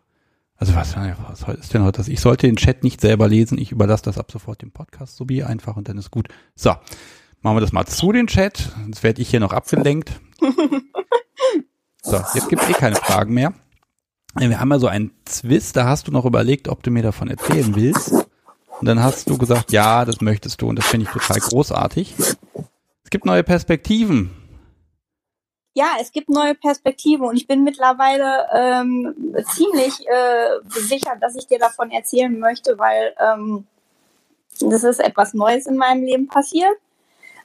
Also 0.63 0.75
was, 0.75 0.95
was 0.95 1.57
ist 1.57 1.73
denn 1.73 1.83
heute 1.83 1.97
das? 1.97 2.07
Ich 2.07 2.21
sollte 2.21 2.47
den 2.47 2.55
Chat 2.55 2.85
nicht 2.85 3.01
selber 3.01 3.27
lesen. 3.27 3.57
Ich 3.57 3.73
überlasse 3.73 4.03
das 4.03 4.17
ab 4.17 4.31
sofort 4.31 4.61
dem 4.61 4.71
Podcast, 4.71 5.17
so 5.17 5.27
wie 5.27 5.43
einfach 5.43 5.75
und 5.75 5.89
dann 5.89 5.97
ist 5.97 6.09
gut. 6.09 6.29
So, 6.55 6.69
machen 7.41 7.57
wir 7.57 7.59
das 7.59 7.73
mal 7.73 7.85
zu 7.85 8.13
den 8.13 8.27
Chat. 8.27 8.71
Sonst 8.81 9.03
werde 9.03 9.21
ich 9.21 9.29
hier 9.29 9.41
noch 9.41 9.51
abgelenkt. 9.51 10.21
So, 12.01 12.17
jetzt 12.33 12.47
gibt's 12.47 12.69
eh 12.69 12.73
keine 12.73 12.95
Fragen 12.95 13.33
mehr. 13.33 13.53
Wir 14.35 14.57
haben 14.57 14.71
ja 14.71 14.79
so 14.79 14.87
einen 14.87 15.11
Zwist, 15.25 15.75
da 15.75 15.85
hast 15.85 16.07
du 16.07 16.11
noch 16.11 16.23
überlegt, 16.23 16.69
ob 16.69 16.81
du 16.81 16.91
mir 16.91 17.03
davon 17.03 17.29
erzählen 17.29 17.75
willst. 17.75 18.11
Und 18.11 18.85
dann 18.87 19.01
hast 19.03 19.29
du 19.29 19.37
gesagt, 19.37 19.73
ja, 19.73 20.05
das 20.05 20.21
möchtest 20.21 20.61
du 20.61 20.69
und 20.69 20.77
das 20.77 20.85
finde 20.85 21.07
ich 21.07 21.11
total 21.11 21.39
großartig. 21.39 22.13
Es 23.03 23.09
gibt 23.09 23.25
neue 23.25 23.43
Perspektiven. 23.43 24.31
Ja, 25.75 25.95
es 25.99 26.11
gibt 26.11 26.29
neue 26.29 26.53
Perspektiven 26.53 27.25
und 27.25 27.35
ich 27.35 27.47
bin 27.47 27.63
mittlerweile 27.63 28.47
ähm, 28.53 29.35
ziemlich 29.55 30.07
äh, 30.07 30.59
sicher, 30.67 31.15
dass 31.19 31.35
ich 31.35 31.47
dir 31.47 31.57
davon 31.57 31.89
erzählen 31.89 32.37
möchte, 32.37 32.77
weil 32.77 33.15
ähm, 33.19 33.65
das 34.59 34.83
ist 34.83 34.99
etwas 34.99 35.33
Neues 35.33 35.65
in 35.65 35.77
meinem 35.77 36.03
Leben 36.03 36.27
passiert. 36.27 36.77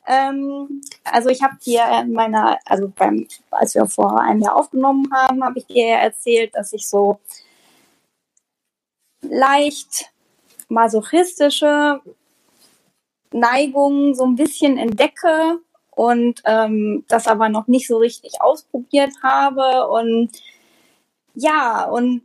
Ähm, 0.06 0.82
also 1.04 1.30
ich 1.30 1.42
habe 1.42 1.56
dir 1.64 1.86
in 2.02 2.12
meiner, 2.12 2.58
also 2.66 2.92
beim, 2.94 3.26
als 3.50 3.74
wir 3.74 3.86
vor 3.86 4.20
einem 4.20 4.42
Jahr 4.42 4.56
aufgenommen 4.56 5.08
haben, 5.12 5.42
habe 5.42 5.58
ich 5.58 5.66
dir 5.66 5.86
erzählt, 5.86 6.54
dass 6.54 6.74
ich 6.74 6.86
so 6.86 7.20
leicht 9.22 10.10
masochistische 10.68 12.00
Neigungen 13.32 14.14
so 14.14 14.24
ein 14.24 14.36
bisschen 14.36 14.76
entdecke 14.76 15.60
und 15.98 16.42
ähm, 16.44 17.04
das 17.08 17.26
aber 17.26 17.48
noch 17.48 17.66
nicht 17.66 17.88
so 17.88 17.96
richtig 17.98 18.40
ausprobiert 18.40 19.10
habe 19.20 19.88
und 19.88 20.30
ja 21.34 21.86
und 21.86 22.22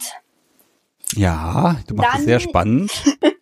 Ja, 1.15 1.77
du 1.87 1.95
machst 1.95 2.19
es 2.19 2.25
sehr 2.25 2.39
spannend. 2.39 2.91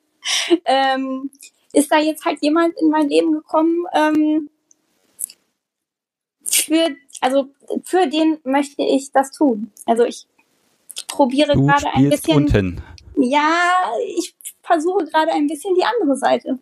ähm, 0.65 1.29
ist 1.73 1.91
da 1.91 1.99
jetzt 1.99 2.23
halt 2.23 2.41
jemand 2.41 2.79
in 2.79 2.89
mein 2.89 3.09
Leben 3.09 3.33
gekommen, 3.33 3.85
ähm, 3.93 4.49
für, 6.45 6.95
also 7.19 7.49
für 7.83 8.07
den 8.07 8.39
möchte 8.45 8.83
ich 8.83 9.11
das 9.11 9.31
tun. 9.31 9.69
Also 9.85 10.05
ich 10.05 10.27
probiere 11.09 11.55
Du 11.55 11.65
gerade 11.65 11.87
ein 11.93 12.09
bisschen, 12.09 12.37
unten. 12.37 12.81
ja, 13.17 13.91
ich 14.15 14.33
versuche 14.63 15.03
gerade 15.07 15.33
ein 15.33 15.47
bisschen 15.47 15.75
die 15.75 15.83
andere 15.83 16.15
Seite. 16.15 16.57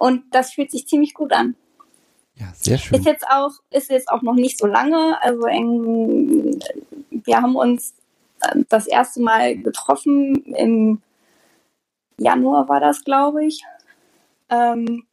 Und 0.00 0.24
das 0.32 0.52
fühlt 0.52 0.72
sich 0.72 0.88
ziemlich 0.88 1.14
gut 1.14 1.32
an. 1.32 1.54
Ja, 2.36 2.46
sehr 2.54 2.78
schön. 2.78 2.98
Ist 2.98 3.06
jetzt 3.06 3.26
auch, 3.28 3.52
ist 3.70 3.90
jetzt 3.90 4.08
auch 4.08 4.22
noch 4.22 4.34
nicht 4.34 4.58
so 4.58 4.66
lange. 4.66 5.22
Also 5.22 5.44
eng, 5.46 6.60
wir 7.10 7.36
haben 7.36 7.56
uns 7.56 7.94
äh, 8.40 8.64
das 8.68 8.86
erste 8.86 9.20
Mal 9.20 9.56
getroffen 9.56 10.44
im 10.54 11.02
Januar 12.18 12.68
war 12.68 12.80
das, 12.80 13.04
glaube 13.04 13.44
ich. 13.44 13.62
Ähm, 14.48 15.04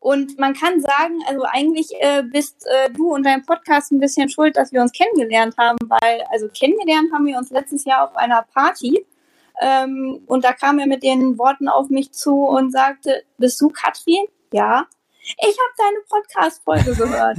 und 0.00 0.38
man 0.38 0.52
kann 0.52 0.80
sagen, 0.80 1.20
also 1.26 1.44
eigentlich 1.44 1.90
äh, 1.98 2.22
bist 2.22 2.66
äh, 2.66 2.90
du 2.90 3.14
und 3.14 3.24
dein 3.24 3.44
Podcast 3.44 3.90
ein 3.90 4.00
bisschen 4.00 4.28
schuld, 4.28 4.56
dass 4.56 4.70
wir 4.70 4.82
uns 4.82 4.92
kennengelernt 4.92 5.56
haben, 5.56 5.78
weil, 5.88 6.22
also 6.30 6.48
kennengelernt 6.48 7.10
haben 7.12 7.26
wir 7.26 7.38
uns 7.38 7.50
letztes 7.50 7.84
Jahr 7.84 8.04
auf 8.04 8.16
einer 8.16 8.42
Party. 8.52 9.06
Ähm, 9.62 10.20
und 10.26 10.44
da 10.44 10.52
kam 10.52 10.78
er 10.78 10.86
mit 10.86 11.02
den 11.02 11.38
Worten 11.38 11.68
auf 11.68 11.88
mich 11.88 12.12
zu 12.12 12.44
und 12.44 12.70
sagte, 12.70 13.22
bist 13.38 13.58
du 13.60 13.70
Katrin? 13.70 14.26
Ja. 14.52 14.86
Ich 15.24 15.56
habe 15.58 15.72
deine 15.78 15.98
Podcast-Folge 16.08 16.94
gehört. 16.94 17.38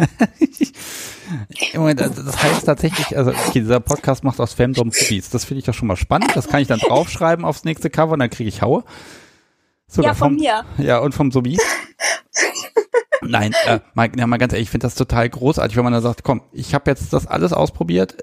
Moment, 1.76 2.02
also 2.02 2.24
das 2.24 2.41
heißt 2.41 2.66
tatsächlich, 2.66 3.16
also 3.16 3.32
okay, 3.32 3.60
dieser 3.60 3.80
Podcast 3.80 4.24
macht 4.24 4.40
aus 4.40 4.53
Femdom 4.53 4.90
Hobbies. 4.90 5.30
Das 5.30 5.45
finde 5.45 5.60
ich 5.60 5.66
doch 5.66 5.74
schon 5.74 5.88
mal 5.88 5.95
spannend. 5.95 6.36
Das 6.36 6.48
kann 6.48 6.62
ich 6.62 6.68
dann 6.68 6.80
draufschreiben 6.80 7.45
aufs 7.45 7.64
nächste 7.64 7.91
Cover 7.91 8.14
und 8.14 8.20
dann 8.20 8.32
kriege 8.32 8.49
ich 8.49 8.64
Haue. 8.64 8.84
Sogar 9.88 10.12
ja, 10.12 10.16
von 10.16 10.30
vom, 10.30 10.36
mir. 10.38 10.66
Ja, 10.80 10.98
und 10.98 11.14
vom 11.14 11.32
Sobi. 11.32 11.60
Nein, 13.22 13.53
äh, 13.66 13.80
mal, 13.94 14.10
ja, 14.18 14.26
mal 14.26 14.38
ganz 14.38 14.53
ehrlich, 14.53 14.68
ich 14.68 14.72
finde 14.72 14.88
das 14.88 14.95
total 14.95 15.30
großartig, 15.30 15.78
wenn 15.78 15.84
man 15.84 15.94
da 15.94 16.02
sagt, 16.02 16.24
komm, 16.24 16.41
ich 16.52 16.74
habe 16.74 16.90
jetzt 16.90 17.14
das 17.14 17.28
alles 17.28 17.53
ausprobiert. 17.53 18.16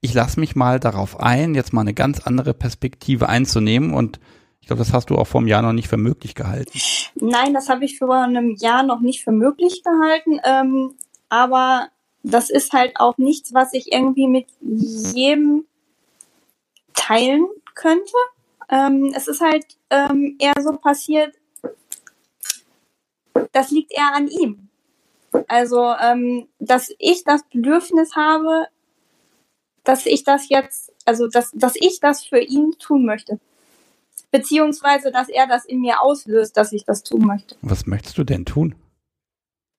ich 0.00 0.14
lasse 0.14 0.40
mich 0.40 0.56
mal 0.56 0.80
darauf 0.80 1.20
ein, 1.20 1.54
jetzt 1.54 1.72
mal 1.72 1.82
eine 1.82 1.94
ganz 1.94 2.20
andere 2.20 2.54
Perspektive 2.54 3.28
einzunehmen 3.28 3.92
und 3.94 4.18
ich 4.64 4.68
glaube, 4.68 4.80
das 4.82 4.94
hast 4.94 5.10
du 5.10 5.16
auch 5.16 5.26
vor 5.26 5.42
einem 5.42 5.48
Jahr 5.48 5.60
noch 5.60 5.74
nicht 5.74 5.88
für 5.88 5.98
möglich 5.98 6.34
gehalten. 6.34 6.80
Nein, 7.16 7.52
das 7.52 7.68
habe 7.68 7.84
ich 7.84 7.98
vor 7.98 8.14
einem 8.14 8.56
Jahr 8.56 8.82
noch 8.82 9.00
nicht 9.00 9.22
für 9.22 9.30
möglich 9.30 9.82
gehalten. 9.84 10.40
Ähm, 10.42 10.94
aber 11.28 11.88
das 12.22 12.48
ist 12.48 12.72
halt 12.72 12.92
auch 12.96 13.18
nichts, 13.18 13.52
was 13.52 13.74
ich 13.74 13.92
irgendwie 13.92 14.26
mit 14.26 14.46
jedem 14.62 15.66
teilen 16.94 17.46
könnte. 17.74 18.14
Ähm, 18.70 19.12
es 19.14 19.28
ist 19.28 19.42
halt 19.42 19.66
ähm, 19.90 20.36
eher 20.38 20.54
so 20.62 20.72
passiert, 20.78 21.34
das 23.52 23.70
liegt 23.70 23.92
eher 23.92 24.14
an 24.14 24.28
ihm. 24.28 24.70
Also, 25.46 25.92
ähm, 26.00 26.48
dass 26.58 26.90
ich 26.98 27.22
das 27.24 27.42
Bedürfnis 27.52 28.16
habe, 28.16 28.68
dass 29.82 30.06
ich 30.06 30.24
das 30.24 30.48
jetzt, 30.48 30.90
also 31.04 31.28
dass, 31.28 31.50
dass 31.52 31.74
ich 31.76 32.00
das 32.00 32.24
für 32.24 32.40
ihn 32.40 32.72
tun 32.78 33.04
möchte. 33.04 33.38
Beziehungsweise, 34.34 35.12
dass 35.12 35.28
er 35.28 35.46
das 35.46 35.64
in 35.64 35.80
mir 35.80 36.02
auslöst, 36.02 36.56
dass 36.56 36.72
ich 36.72 36.84
das 36.84 37.04
tun 37.04 37.24
möchte. 37.24 37.54
Was 37.62 37.86
möchtest 37.86 38.18
du 38.18 38.24
denn 38.24 38.44
tun? 38.44 38.74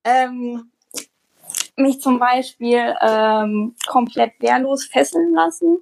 Ähm, 0.02 0.70
mich 1.76 2.00
zum 2.00 2.18
Beispiel 2.18 2.94
ähm, 3.02 3.74
komplett 3.86 4.32
wehrlos 4.40 4.86
fesseln 4.86 5.34
lassen. 5.34 5.80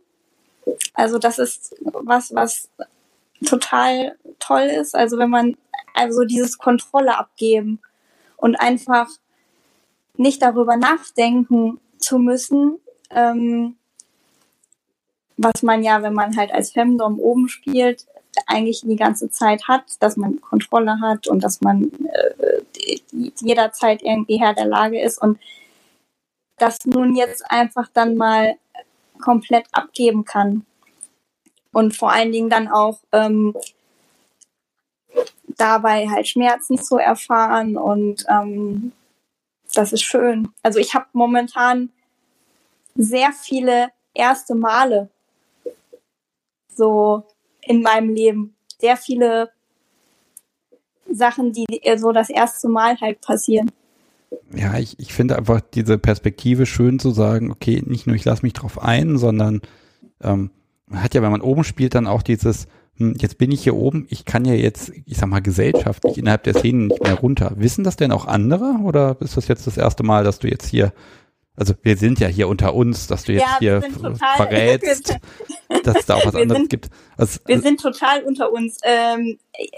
Also 0.93 1.21
das 1.21 1.39
ist 1.39 1.77
was, 1.83 2.35
was 2.35 2.69
total 3.47 4.19
toll 4.41 4.63
ist. 4.65 4.97
Also 4.97 5.19
wenn 5.19 5.31
man 5.31 5.57
also 5.95 6.25
dieses 6.25 6.59
Kontrolle 6.59 7.17
abgeben 7.17 7.79
und 8.37 8.57
einfach 8.57 9.09
nicht 10.17 10.43
darüber 10.43 10.77
nachdenken 10.77 11.79
zu 11.99 12.19
müssen, 12.19 12.81
ähm, 13.11 13.77
was 15.37 15.63
man 15.63 15.85
ja, 15.85 16.03
wenn 16.03 16.15
man 16.15 16.37
halt 16.37 16.51
als 16.51 16.73
Femdom 16.73 17.21
oben 17.21 17.49
spielt, 17.49 18.07
eigentlich 18.47 18.83
die 18.83 18.97
ganze 18.97 19.31
Zeit 19.31 19.69
hat, 19.69 19.83
dass 20.01 20.17
man 20.17 20.41
Kontrolle 20.41 21.01
hat 21.01 21.27
und 21.27 21.43
dass 21.43 21.61
man 21.61 21.91
äh, 22.13 22.99
jederzeit 23.41 24.03
irgendwie 24.03 24.39
Herr 24.39 24.55
der 24.55 24.67
Lage 24.67 25.01
ist 25.01 25.21
und 25.21 25.39
das 26.57 26.85
nun 26.85 27.17
jetzt 27.17 27.51
einfach 27.51 27.89
dann 27.93 28.17
mal 28.17 28.57
komplett 29.21 29.67
abgeben 29.73 30.25
kann. 30.25 30.65
Und 31.73 31.97
vor 31.97 32.13
allen 32.13 32.31
Dingen 32.31 32.51
dann 32.51 32.69
auch 32.69 33.01
ähm, 33.11 33.57
dabei 35.57 36.09
halt 36.09 36.29
Schmerzen 36.29 36.81
zu 36.81 36.99
erfahren 36.99 37.77
und 37.77 38.25
ähm, 38.29 38.93
das 39.75 39.93
ist 39.93 40.03
schön. 40.03 40.53
Also 40.63 40.79
ich 40.79 40.95
habe 40.95 41.07
momentan 41.13 41.91
sehr 42.95 43.33
viele 43.33 43.91
erste 44.15 44.55
Male 44.55 45.09
so 46.77 47.25
in 47.67 47.83
meinem 47.83 48.11
Leben. 48.11 48.55
Sehr 48.79 48.97
viele 48.97 49.51
Sachen, 51.11 51.53
die 51.53 51.67
so 51.97 52.13
das 52.13 52.31
erste 52.31 52.69
Mal 52.69 53.01
halt 53.01 53.21
passieren. 53.21 53.71
Ja, 54.55 54.79
ich, 54.79 54.99
ich 54.99 55.13
finde 55.13 55.37
einfach 55.37 55.61
diese 55.61 55.99
Perspektive 55.99 56.67
schön 56.67 56.99
zu 56.99 57.11
sagen, 57.11 57.51
okay, 57.51 57.83
nicht 57.87 58.07
nur 58.07 58.17
ich 58.17 58.25
lasse 58.25 58.43
mich 58.43 58.53
drauf 58.53 58.83
ein, 58.83 59.17
sondern 59.19 59.63
ähm, 60.23 60.51
man 60.87 61.03
hat 61.03 61.15
ja, 61.15 61.23
wenn 61.23 61.31
man 61.31 61.41
oben 61.41 61.65
spielt, 61.65 61.95
dann 61.95 62.07
auch 62.07 62.23
dieses, 62.23 62.67
hm, 62.97 63.15
jetzt 63.19 63.39
bin 63.39 63.53
ich 63.53 63.63
hier 63.63 63.77
oben, 63.77 64.07
ich 64.11 64.25
kann 64.25 64.45
ja 64.45 64.55
jetzt, 64.55 64.93
ich 65.07 65.17
sag 65.17 65.29
mal, 65.29 65.41
gesellschaftlich 65.41 66.19
innerhalb 66.19 66.45
der 66.45 66.55
Szene 66.55 66.87
nicht 66.87 67.03
mehr 67.03 67.15
runter. 67.15 67.53
Wissen 67.57 67.85
das 67.85 67.97
denn 67.97 68.13
auch 68.13 68.27
andere 68.27 68.79
oder 68.83 69.17
ist 69.21 69.37
das 69.37 69.49
jetzt 69.49 69.67
das 69.67 69.77
erste 69.77 70.03
Mal, 70.03 70.25
dass 70.25 70.39
du 70.39 70.49
jetzt 70.49 70.67
hier 70.67 70.93
also 71.57 71.75
wir 71.83 71.97
sind 71.97 72.19
ja 72.19 72.27
hier 72.27 72.49
unter 72.49 72.75
uns, 72.75 73.07
dass 73.07 73.25
du 73.25 73.33
jetzt 73.33 73.43
ja, 73.43 73.59
hier 73.59 73.83
verrätst, 74.37 75.17
dass 75.85 75.97
es 75.97 76.07
da 76.07 76.17
auch 76.17 76.27
was 76.27 76.35
anderes 76.35 76.63
sind, 76.63 76.71
gibt. 76.71 76.89
Also, 77.17 77.39
wir 77.47 77.61
sind 77.61 77.81
total 77.81 78.25
unter 78.25 78.53
uns. 78.53 78.79
Ähm, 78.83 79.39
äh, 79.53 79.69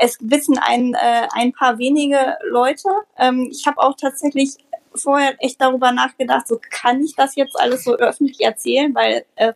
es 0.00 0.18
wissen 0.20 0.58
ein, 0.58 0.94
äh, 0.94 1.28
ein 1.32 1.52
paar 1.52 1.78
wenige 1.78 2.36
Leute. 2.48 2.88
Ähm, 3.16 3.48
ich 3.50 3.66
habe 3.66 3.78
auch 3.78 3.94
tatsächlich 3.96 4.56
vorher 4.94 5.36
echt 5.38 5.60
darüber 5.60 5.92
nachgedacht, 5.92 6.48
so 6.48 6.60
kann 6.70 7.02
ich 7.02 7.14
das 7.14 7.36
jetzt 7.36 7.58
alles 7.58 7.84
so 7.84 7.94
öffentlich 7.94 8.40
erzählen, 8.40 8.94
weil 8.94 9.24
äh, 9.36 9.52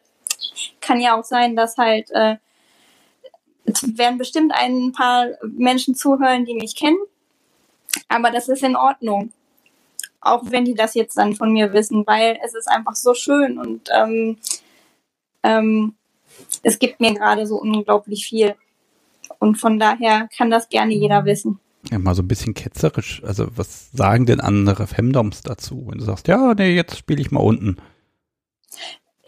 kann 0.81 1.01
ja 1.01 1.19
auch 1.19 1.25
sein, 1.25 1.57
dass 1.57 1.77
halt 1.77 2.11
äh, 2.11 2.37
es 3.65 3.99
werden 3.99 4.19
bestimmt 4.19 4.53
ein 4.55 4.93
paar 4.93 5.27
Menschen 5.43 5.95
zuhören, 5.95 6.45
die 6.45 6.55
mich 6.55 6.75
kennen, 6.75 6.99
aber 8.09 8.31
das 8.31 8.49
ist 8.49 8.63
in 8.63 8.77
Ordnung 8.77 9.33
auch 10.21 10.43
wenn 10.51 10.65
die 10.65 10.75
das 10.75 10.95
jetzt 10.95 11.17
dann 11.17 11.35
von 11.35 11.53
mir 11.53 11.73
wissen, 11.73 12.07
weil 12.07 12.39
es 12.45 12.55
ist 12.55 12.69
einfach 12.69 12.97
so 12.97 13.15
schön 13.15 13.59
und 13.59 13.89
ähm, 13.95 14.39
ähm, 15.43 15.95
es 16.63 16.79
gibt 16.79 17.01
mir 17.01 17.15
gerade 17.15 17.47
so 17.47 17.61
unglaublich 17.61 18.27
viel. 18.27 18.55
Und 19.39 19.57
von 19.57 19.79
daher 19.79 20.29
kann 20.37 20.51
das 20.51 20.69
gerne 20.69 20.95
jeder 20.95 21.25
wissen. 21.25 21.61
Ja, 21.91 21.99
mal 21.99 22.15
so 22.15 22.23
ein 22.23 22.29
bisschen 22.29 22.55
ketzerisch. 22.55 23.23
Also, 23.25 23.47
was 23.57 23.91
sagen 23.93 24.27
denn 24.27 24.41
andere 24.41 24.87
Femdoms 24.87 25.43
dazu, 25.43 25.87
wenn 25.89 25.99
du 25.99 26.05
sagst, 26.05 26.29
ja, 26.29 26.55
nee, 26.55 26.75
jetzt 26.75 26.97
spiele 26.97 27.21
ich 27.21 27.31
mal 27.31 27.41
unten? 27.41 27.77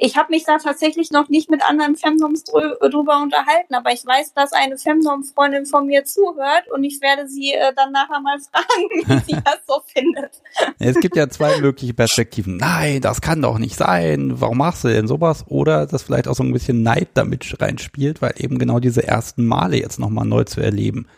Ich 0.03 0.17
habe 0.17 0.31
mich 0.31 0.45
da 0.45 0.57
tatsächlich 0.57 1.11
noch 1.11 1.29
nicht 1.29 1.51
mit 1.51 1.63
anderen 1.63 1.95
Femdoms 1.95 2.45
drü 2.45 2.71
drüber 2.89 3.21
unterhalten, 3.23 3.75
aber 3.75 3.93
ich 3.93 4.05
weiß, 4.05 4.33
dass 4.33 4.55
eine 4.55 4.79
Femdom-Freundin 4.79 5.67
von 5.67 5.87
mir 5.87 6.05
zuhört 6.05 6.71
und 6.73 6.83
ich 6.85 7.03
werde 7.03 7.29
sie 7.29 7.53
äh, 7.53 7.75
dann 7.77 7.93
nachher 7.93 8.21
mal 8.21 8.39
fragen, 8.51 9.21
wie 9.25 9.33
sie 9.33 9.41
das 9.45 9.59
so 9.69 9.83
findet. 9.85 10.41
Es 10.79 10.99
gibt 11.01 11.17
ja 11.17 11.29
zwei 11.29 11.61
mögliche 11.61 11.93
Perspektiven. 11.93 12.57
Nein, 12.57 13.03
das 13.03 13.21
kann 13.21 13.43
doch 13.43 13.59
nicht 13.59 13.77
sein. 13.77 14.41
Warum 14.41 14.59
machst 14.59 14.85
du 14.85 14.89
denn 14.89 15.07
sowas? 15.07 15.45
Oder 15.49 15.87
dass 15.87 16.05
vielleicht 16.05 16.29
auch 16.29 16.35
so 16.35 16.45
ein 16.45 16.53
bisschen 16.53 16.83
Neid 16.83 17.09
damit 17.13 17.61
reinspielt, 17.61 18.23
weil 18.23 18.33
eben 18.39 18.59
genau 18.59 18.81
diese 18.81 19.07
ersten 19.07 19.47
Male 19.47 19.77
jetzt 19.77 19.99
nochmal 19.99 20.25
neu 20.25 20.45
zu 20.45 20.63
erleben. 20.63 21.09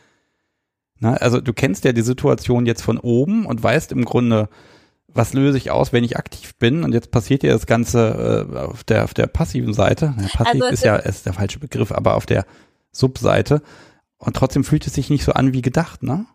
Na, 0.98 1.14
also 1.14 1.40
du 1.40 1.52
kennst 1.52 1.84
ja 1.84 1.92
die 1.92 2.02
Situation 2.02 2.66
jetzt 2.66 2.82
von 2.82 2.98
oben 2.98 3.46
und 3.46 3.62
weißt 3.62 3.92
im 3.92 4.04
Grunde, 4.04 4.48
was 5.14 5.34
löse 5.34 5.58
ich 5.58 5.70
aus, 5.70 5.92
wenn 5.92 6.04
ich 6.04 6.16
aktiv 6.16 6.54
bin? 6.56 6.84
Und 6.84 6.92
jetzt 6.92 7.10
passiert 7.10 7.42
ja 7.42 7.52
das 7.52 7.66
Ganze 7.66 8.48
äh, 8.50 8.56
auf, 8.58 8.84
der, 8.84 9.04
auf 9.04 9.14
der 9.14 9.26
passiven 9.26 9.74
Seite. 9.74 10.14
Ja, 10.18 10.28
passiv 10.28 10.62
also 10.62 10.66
ist 10.66 10.84
ja 10.84 10.96
ist 10.96 11.26
der 11.26 11.32
falsche 11.32 11.58
Begriff, 11.58 11.92
aber 11.92 12.16
auf 12.16 12.26
der 12.26 12.46
Subseite. 12.92 13.62
Und 14.18 14.36
trotzdem 14.36 14.64
fühlt 14.64 14.86
es 14.86 14.94
sich 14.94 15.10
nicht 15.10 15.24
so 15.24 15.32
an 15.32 15.52
wie 15.52 15.62
gedacht, 15.62 16.02
ne? 16.02 16.26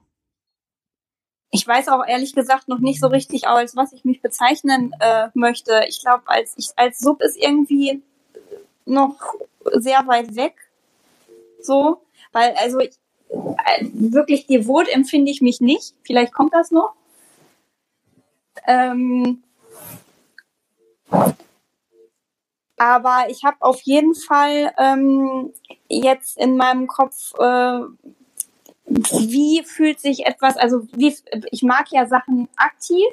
Ich 1.49 1.65
weiß 1.65 1.87
auch 1.87 2.05
ehrlich 2.05 2.35
gesagt 2.35 2.67
noch 2.67 2.79
nicht 2.79 2.99
so 2.99 3.07
richtig, 3.07 3.47
als 3.47 3.75
was 3.75 3.93
ich 3.93 4.03
mich 4.03 4.21
bezeichnen 4.21 4.93
äh, 4.99 5.29
möchte. 5.33 5.81
Ich 5.87 6.01
glaube, 6.01 6.23
als 6.25 6.53
ich 6.57 6.71
als 6.75 6.99
Sub 6.99 7.21
ist 7.21 7.37
irgendwie 7.37 8.01
noch 8.85 9.15
sehr 9.75 10.05
weit 10.07 10.35
weg. 10.35 10.55
So, 11.61 12.01
weil 12.33 12.53
also 12.57 12.79
ich, 12.79 12.91
äh, 13.29 13.85
wirklich 13.93 14.47
devot 14.47 14.89
empfinde 14.89 15.31
ich 15.31 15.41
mich 15.41 15.61
nicht. 15.61 15.93
Vielleicht 16.03 16.33
kommt 16.33 16.53
das 16.53 16.71
noch. 16.71 16.93
Ähm, 18.65 19.43
aber 22.77 23.25
ich 23.29 23.43
habe 23.43 23.57
auf 23.59 23.81
jeden 23.81 24.13
Fall 24.13 24.71
ähm, 24.77 25.51
jetzt 25.89 26.37
in 26.37 26.57
meinem 26.57 26.87
Kopf, 26.87 27.33
äh, 27.39 27.79
wie 28.85 29.63
fühlt 29.65 29.99
sich 29.99 30.25
etwas, 30.25 30.57
also 30.57 30.87
wie, 30.93 31.15
ich 31.51 31.63
mag 31.63 31.87
ja 31.91 32.05
Sachen 32.07 32.47
aktiv 32.55 33.07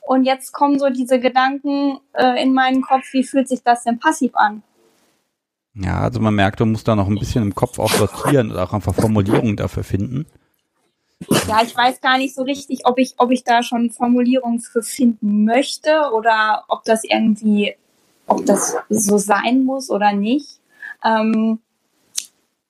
und 0.00 0.24
jetzt 0.24 0.52
kommen 0.52 0.78
so 0.78 0.90
diese 0.90 1.20
Gedanken 1.20 2.00
äh, 2.12 2.42
in 2.42 2.52
meinen 2.52 2.82
Kopf, 2.82 3.12
wie 3.12 3.24
fühlt 3.24 3.48
sich 3.48 3.62
das 3.62 3.84
denn 3.84 3.98
passiv 3.98 4.32
an? 4.34 4.62
Ja, 5.74 6.00
also 6.00 6.20
man 6.20 6.34
merkt, 6.34 6.60
du 6.60 6.66
musst 6.66 6.86
da 6.88 6.96
noch 6.96 7.06
ein 7.06 7.18
bisschen 7.18 7.42
im 7.42 7.54
Kopf 7.54 7.78
auch 7.78 7.92
sortieren 7.92 8.50
oder 8.50 8.64
auch 8.64 8.74
einfach 8.74 8.94
Formulierungen 8.94 9.56
dafür 9.56 9.84
finden 9.84 10.26
ja, 11.48 11.62
ich 11.64 11.76
weiß 11.76 12.00
gar 12.00 12.18
nicht 12.18 12.34
so 12.34 12.42
richtig, 12.42 12.86
ob 12.86 12.98
ich, 12.98 13.14
ob 13.18 13.30
ich 13.30 13.44
da 13.44 13.62
schon 13.62 13.90
Formulierungen 13.90 14.60
für 14.60 14.82
finden 14.82 15.44
möchte 15.44 16.10
oder 16.12 16.64
ob 16.68 16.84
das 16.84 17.04
irgendwie, 17.04 17.74
ob 18.26 18.44
das 18.46 18.76
so 18.88 19.18
sein 19.18 19.64
muss 19.64 19.90
oder 19.90 20.12
nicht. 20.12 20.60
Ähm, 21.04 21.58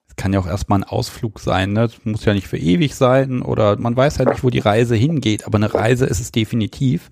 es 0.09 0.17
kann 0.17 0.33
ja 0.33 0.41
auch 0.41 0.47
erstmal 0.47 0.81
ein 0.81 0.85
Ausflug 0.85 1.41
sein, 1.41 1.73
ne? 1.73 1.85
Es 1.85 2.05
muss 2.05 2.25
ja 2.25 2.35
nicht 2.35 2.47
für 2.47 2.59
ewig 2.59 2.95
sein 2.95 3.41
oder 3.41 3.79
man 3.79 3.97
weiß 3.97 4.19
halt 4.19 4.29
nicht, 4.29 4.45
wo 4.45 4.51
die 4.51 4.59
Reise 4.59 4.95
hingeht, 4.95 5.47
aber 5.47 5.57
eine 5.57 5.73
Reise 5.73 6.07
ist 6.07 6.21
es 6.21 6.33
definitiv. 6.33 7.11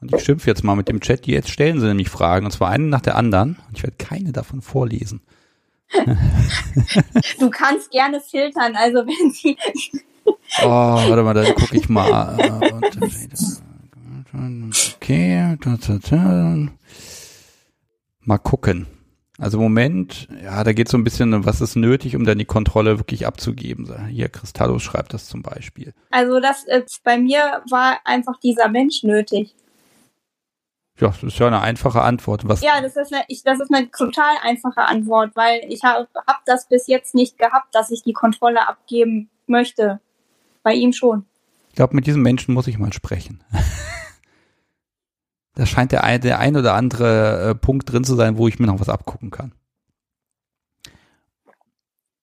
Und 0.00 0.12
ich 0.12 0.24
schimpfe 0.24 0.50
jetzt 0.50 0.64
mal 0.64 0.74
mit 0.74 0.88
dem 0.88 1.00
Chat, 1.00 1.28
jetzt 1.28 1.50
stellen 1.50 1.78
sie 1.78 1.86
nämlich 1.86 2.10
Fragen, 2.10 2.44
und 2.44 2.50
zwar 2.50 2.70
eine 2.70 2.86
nach 2.86 3.00
der 3.00 3.14
anderen. 3.14 3.60
Und 3.68 3.76
ich 3.76 3.84
werde 3.84 3.96
keine 3.96 4.32
davon 4.32 4.60
vorlesen. 4.60 5.20
du 7.38 7.50
kannst 7.50 7.92
gerne 7.92 8.20
filtern, 8.20 8.74
also 8.74 9.06
wenn 9.06 9.30
sie 9.30 9.56
Oh, 10.60 10.66
warte 10.66 11.22
mal, 11.22 11.34
dann 11.34 11.54
gucke 11.54 11.76
ich 11.76 11.88
mal. 11.88 12.36
Okay. 14.96 15.56
Mal 18.20 18.38
gucken. 18.38 18.86
Also 19.38 19.58
Moment, 19.58 20.28
ja, 20.42 20.62
da 20.62 20.72
geht 20.72 20.86
es 20.86 20.92
so 20.92 20.98
ein 20.98 21.04
bisschen, 21.04 21.44
was 21.44 21.60
ist 21.60 21.74
nötig, 21.74 22.14
um 22.14 22.24
dann 22.24 22.38
die 22.38 22.44
Kontrolle 22.44 22.98
wirklich 22.98 23.26
abzugeben. 23.26 24.06
Hier, 24.08 24.28
Cristallo 24.28 24.78
schreibt 24.78 25.14
das 25.14 25.26
zum 25.26 25.42
Beispiel. 25.42 25.94
Also 26.10 26.38
das 26.38 26.64
ist, 26.64 27.02
bei 27.02 27.18
mir 27.18 27.62
war 27.68 27.98
einfach 28.04 28.38
dieser 28.38 28.68
Mensch 28.68 29.02
nötig. 29.02 29.54
Ja, 31.00 31.08
das 31.08 31.22
ist 31.22 31.38
ja 31.38 31.46
eine 31.48 31.60
einfache 31.60 32.02
Antwort. 32.02 32.46
Was 32.46 32.62
Ja, 32.62 32.80
das 32.80 32.96
ist 32.96 33.12
eine, 33.12 33.24
ich, 33.26 33.42
das 33.42 33.58
ist 33.58 33.74
eine 33.74 33.90
total 33.90 34.34
einfache 34.42 34.82
Antwort, 34.82 35.34
weil 35.34 35.62
ich 35.68 35.82
habe 35.82 36.06
hab 36.26 36.44
das 36.44 36.68
bis 36.68 36.86
jetzt 36.86 37.14
nicht 37.14 37.38
gehabt, 37.38 37.74
dass 37.74 37.90
ich 37.90 38.02
die 38.02 38.12
Kontrolle 38.12 38.68
abgeben 38.68 39.30
möchte. 39.46 40.00
Bei 40.62 40.74
ihm 40.74 40.92
schon. 40.92 41.24
Ich 41.70 41.76
glaube, 41.76 41.96
mit 41.96 42.06
diesem 42.06 42.22
Menschen 42.22 42.54
muss 42.54 42.66
ich 42.66 42.78
mal 42.78 42.92
sprechen. 42.92 43.42
da 45.54 45.66
scheint 45.66 45.92
der 45.92 46.04
ein, 46.04 46.20
der 46.20 46.38
ein 46.38 46.56
oder 46.56 46.74
andere 46.74 47.50
äh, 47.50 47.54
Punkt 47.54 47.90
drin 47.90 48.04
zu 48.04 48.14
sein, 48.14 48.36
wo 48.36 48.48
ich 48.48 48.58
mir 48.58 48.66
noch 48.66 48.80
was 48.80 48.88
abgucken 48.88 49.30
kann. 49.30 49.52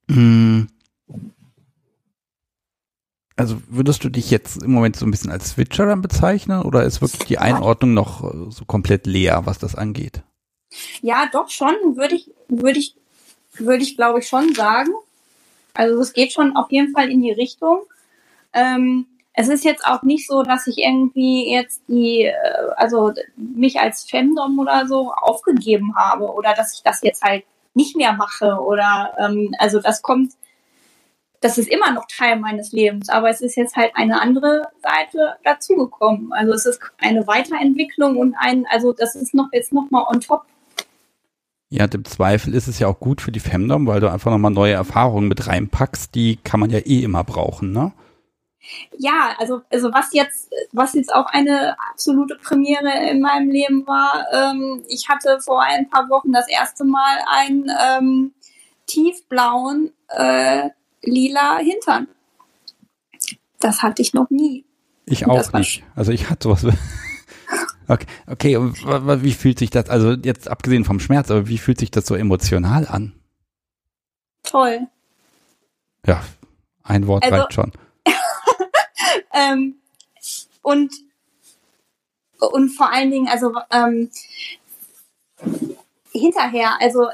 Hm. 0.10 0.68
Also 3.36 3.62
würdest 3.70 4.04
du 4.04 4.10
dich 4.10 4.32
jetzt 4.32 4.62
im 4.62 4.72
Moment 4.72 4.98
so 4.98 5.06
ein 5.06 5.12
bisschen 5.12 5.32
als 5.32 5.52
Switcher 5.52 5.86
dann 5.86 6.02
bezeichnen 6.02 6.62
oder 6.62 6.84
ist 6.84 7.02
wirklich 7.02 7.26
die 7.26 7.38
Einordnung 7.38 7.94
noch 7.94 8.24
äh, 8.24 8.52
so 8.52 8.66
komplett 8.66 9.08
leer, 9.08 9.46
was 9.46 9.60
das 9.60 9.76
angeht? 9.76 10.24
Ja, 11.02 11.30
doch 11.32 11.50
schon, 11.50 11.74
würde 11.96 12.16
ich, 12.16 12.32
würde 12.50 12.80
ich, 12.80 12.96
würde 13.54 13.84
ich 13.84 13.96
glaube 13.96 14.20
ich 14.20 14.28
schon 14.28 14.54
sagen. 14.54 14.92
Also 15.74 16.02
es 16.02 16.14
geht 16.14 16.34
schon 16.34 16.58
auf 16.58 16.72
jeden 16.72 16.92
Fall 16.92 17.10
in 17.10 17.22
die 17.22 17.32
Richtung. 17.32 17.82
Ähm, 18.54 19.08
es 19.34 19.48
ist 19.48 19.64
jetzt 19.64 19.86
auch 19.86 20.04
nicht 20.04 20.28
so, 20.28 20.44
dass 20.44 20.68
ich 20.68 20.78
irgendwie 20.80 21.52
jetzt 21.52 21.82
die, 21.88 22.26
äh, 22.26 22.36
also 22.76 23.14
mich 23.36 23.80
als 23.80 24.04
Femdom 24.04 24.60
oder 24.60 24.88
so 24.88 25.14
aufgegeben 25.14 25.96
habe 25.96 26.34
oder 26.34 26.54
dass 26.54 26.74
ich 26.74 26.84
das 26.84 27.02
jetzt 27.02 27.22
halt 27.24 27.46
nicht 27.74 27.96
mehr 27.96 28.14
mache 28.14 28.60
oder 28.60 29.14
ähm, 29.18 29.56
also 29.60 29.80
das 29.80 30.02
kommt 30.02 30.34
das 31.42 31.58
ist 31.58 31.70
immer 31.70 31.92
noch 31.94 32.06
Teil 32.08 32.38
meines 32.38 32.72
Lebens, 32.72 33.10
aber 33.10 33.30
es 33.30 33.42
ist 33.42 33.56
jetzt 33.56 33.76
halt 33.76 33.92
eine 33.96 34.22
andere 34.22 34.68
Seite 34.82 35.38
dazugekommen. 35.44 36.34
Also 36.34 36.54
es 36.54 36.66
ist 36.66 36.82
eine 36.98 37.28
Weiterentwicklung 37.28 38.18
und 38.18 38.36
ein, 38.38 38.66
also 38.70 38.92
das 38.92 39.16
ist 39.16 39.34
noch 39.34 39.48
jetzt 39.54 39.72
noch 39.72 39.90
mal 39.90 40.04
on 40.10 40.20
top. 40.20 40.44
Ja, 41.70 41.86
im 41.86 42.04
Zweifel 42.04 42.54
ist 42.56 42.68
es 42.68 42.80
ja 42.80 42.88
auch 42.88 43.00
gut 43.00 43.22
für 43.22 43.32
die 43.32 43.40
Femdom, 43.40 43.86
weil 43.88 44.00
du 44.00 44.12
einfach 44.12 44.32
nochmal 44.32 44.52
neue 44.52 44.74
Erfahrungen 44.74 45.28
mit 45.28 45.48
reinpackst, 45.48 46.14
die 46.16 46.38
kann 46.44 46.60
man 46.60 46.72
ja 46.72 46.80
eh 46.80 47.04
immer 47.04 47.24
brauchen, 47.24 47.72
ne? 47.72 47.94
Ja, 48.98 49.36
also, 49.38 49.62
also 49.72 49.94
was 49.94 50.14
jetzt, 50.14 50.52
was 50.72 50.94
jetzt 50.94 51.14
auch 51.14 51.28
eine 51.28 51.76
absolute 51.92 52.36
Premiere 52.36 53.10
in 53.10 53.22
meinem 53.22 53.50
Leben 53.50 53.88
war, 53.88 54.26
ähm, 54.34 54.84
ich 54.88 55.10
hatte 55.10 55.40
vor 55.40 55.62
ein 55.62 55.90
paar 55.90 56.10
Wochen 56.10 56.32
das 56.32 56.48
erste 56.48 56.84
Mal 56.84 57.20
einen 57.28 57.72
ähm, 57.82 58.34
tiefblauen 58.86 59.92
äh, 60.10 60.70
lila 61.02 61.58
Hintern. 61.58 62.08
Das 63.60 63.82
hatte 63.82 64.02
ich 64.02 64.14
noch 64.14 64.30
nie. 64.30 64.66
Ich 65.06 65.26
auch 65.28 65.54
nicht. 65.54 65.84
Also 65.96 66.12
ich 66.12 66.30
hatte 66.30 66.50
sowas. 66.50 66.66
Okay, 67.92 68.06
okay, 68.28 68.56
und 68.56 68.78
wie 69.24 69.34
fühlt 69.34 69.58
sich 69.58 69.72
das, 69.72 69.90
also 69.90 70.12
jetzt 70.12 70.48
abgesehen 70.48 70.86
vom 70.86 71.00
Schmerz, 71.00 71.32
aber 71.32 71.48
wie 71.48 71.58
fühlt 71.58 71.80
sich 71.80 71.90
das 71.90 72.06
so 72.06 72.14
emotional 72.14 72.88
an? 72.88 73.14
Toll. 74.44 74.82
Ja, 76.06 76.22
ein 76.84 77.08
Wort 77.08 77.24
also, 77.24 77.36
reicht 77.36 77.54
schon. 77.54 77.72
Ähm, 79.40 79.76
und, 80.62 80.92
und 82.40 82.70
vor 82.70 82.92
allen 82.92 83.12
Dingen, 83.12 83.28
also 83.28 83.54
ähm, 83.72 84.10
hinterher, 86.12 86.78
also 86.80 87.08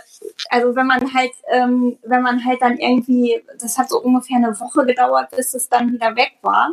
also 0.50 0.76
wenn 0.76 0.88
man 0.88 1.14
halt, 1.14 1.32
ähm, 1.52 1.98
wenn 2.04 2.22
man 2.22 2.44
halt 2.44 2.62
dann 2.62 2.78
irgendwie, 2.78 3.42
das 3.60 3.78
hat 3.78 3.90
so 3.90 4.02
ungefähr 4.02 4.38
eine 4.38 4.60
Woche 4.60 4.86
gedauert, 4.86 5.32
bis 5.36 5.54
es 5.54 5.70
dann 5.70 5.92
wieder 5.92 6.16
weg 6.16 6.34
war. 6.42 6.72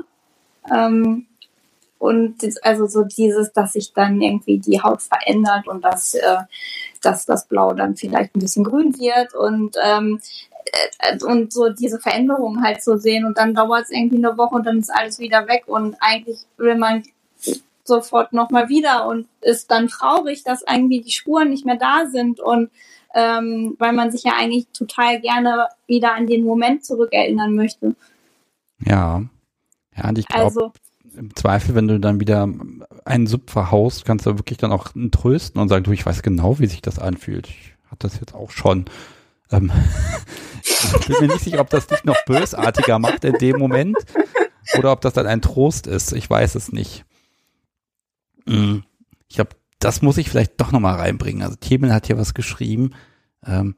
Ähm, 0.70 1.26
und 1.98 2.36
also 2.62 2.86
so 2.86 3.04
dieses, 3.04 3.52
dass 3.52 3.74
sich 3.74 3.92
dann 3.92 4.20
irgendwie 4.20 4.58
die 4.58 4.82
Haut 4.82 5.02
verändert 5.02 5.68
und 5.68 5.84
dass, 5.84 6.14
äh, 6.14 6.38
dass 7.00 7.26
das 7.26 7.46
Blau 7.46 7.74
dann 7.74 7.96
vielleicht 7.96 8.34
ein 8.34 8.40
bisschen 8.40 8.64
grün 8.64 8.98
wird 8.98 9.34
und 9.34 9.76
ähm, 9.82 10.20
äh, 10.50 10.51
und 11.24 11.52
so 11.52 11.68
diese 11.70 11.98
Veränderungen 11.98 12.62
halt 12.62 12.82
zu 12.82 12.92
so 12.92 12.96
sehen 12.96 13.24
und 13.24 13.38
dann 13.38 13.54
dauert 13.54 13.84
es 13.84 13.90
irgendwie 13.90 14.16
eine 14.16 14.36
Woche 14.36 14.54
und 14.54 14.66
dann 14.66 14.78
ist 14.78 14.90
alles 14.90 15.18
wieder 15.18 15.48
weg 15.48 15.64
und 15.66 15.96
eigentlich 16.00 16.38
will 16.56 16.76
man 16.76 17.02
sofort 17.84 18.32
nochmal 18.32 18.68
wieder 18.68 19.06
und 19.06 19.26
ist 19.40 19.70
dann 19.70 19.88
traurig, 19.88 20.44
dass 20.44 20.62
irgendwie 20.68 21.00
die 21.00 21.10
Spuren 21.10 21.50
nicht 21.50 21.66
mehr 21.66 21.76
da 21.76 22.06
sind 22.06 22.40
und 22.40 22.70
ähm, 23.14 23.76
weil 23.78 23.92
man 23.92 24.10
sich 24.10 24.22
ja 24.22 24.32
eigentlich 24.38 24.66
total 24.72 25.20
gerne 25.20 25.68
wieder 25.86 26.14
an 26.14 26.26
den 26.26 26.44
Moment 26.44 26.84
zurückerinnern 26.84 27.54
möchte. 27.54 27.94
Ja, 28.84 29.22
ja, 29.96 30.08
und 30.08 30.18
ich 30.18 30.26
glaube, 30.26 30.44
also, 30.44 30.72
im 31.16 31.34
Zweifel, 31.36 31.74
wenn 31.74 31.88
du 31.88 32.00
dann 32.00 32.20
wieder 32.20 32.48
einen 33.04 33.26
Sub 33.26 33.50
verhaust, 33.50 34.04
kannst 34.04 34.26
du 34.26 34.38
wirklich 34.38 34.58
dann 34.58 34.72
auch 34.72 34.88
trösten 35.10 35.60
und 35.60 35.68
sagen, 35.68 35.84
du, 35.84 35.92
ich 35.92 36.06
weiß 36.06 36.22
genau, 36.22 36.58
wie 36.58 36.66
sich 36.66 36.82
das 36.82 36.98
anfühlt. 36.98 37.48
Ich 37.48 37.74
hatte 37.86 38.08
das 38.08 38.20
jetzt 38.20 38.34
auch 38.34 38.50
schon. 38.50 38.86
Ähm, 39.52 39.70
ich 40.62 41.06
bin 41.06 41.16
mir 41.20 41.32
nicht 41.34 41.44
sicher, 41.44 41.60
ob 41.60 41.70
das 41.70 41.86
dich 41.86 42.04
noch 42.04 42.16
bösartiger 42.24 42.98
macht 42.98 43.24
in 43.24 43.34
dem 43.34 43.58
Moment 43.58 43.96
oder 44.76 44.92
ob 44.92 45.00
das 45.00 45.12
dann 45.14 45.26
ein 45.26 45.42
Trost 45.42 45.86
ist. 45.86 46.12
Ich 46.12 46.28
weiß 46.28 46.54
es 46.54 46.72
nicht. 46.72 47.04
Mhm. 48.46 48.84
Ich 49.28 49.38
habe, 49.38 49.50
das 49.78 50.02
muss 50.02 50.18
ich 50.18 50.30
vielleicht 50.30 50.60
doch 50.60 50.72
nochmal 50.72 50.96
reinbringen. 50.96 51.42
Also 51.42 51.56
Themel 51.56 51.92
hat 51.92 52.06
hier 52.06 52.18
was 52.18 52.34
geschrieben. 52.34 52.90
Ähm, 53.44 53.76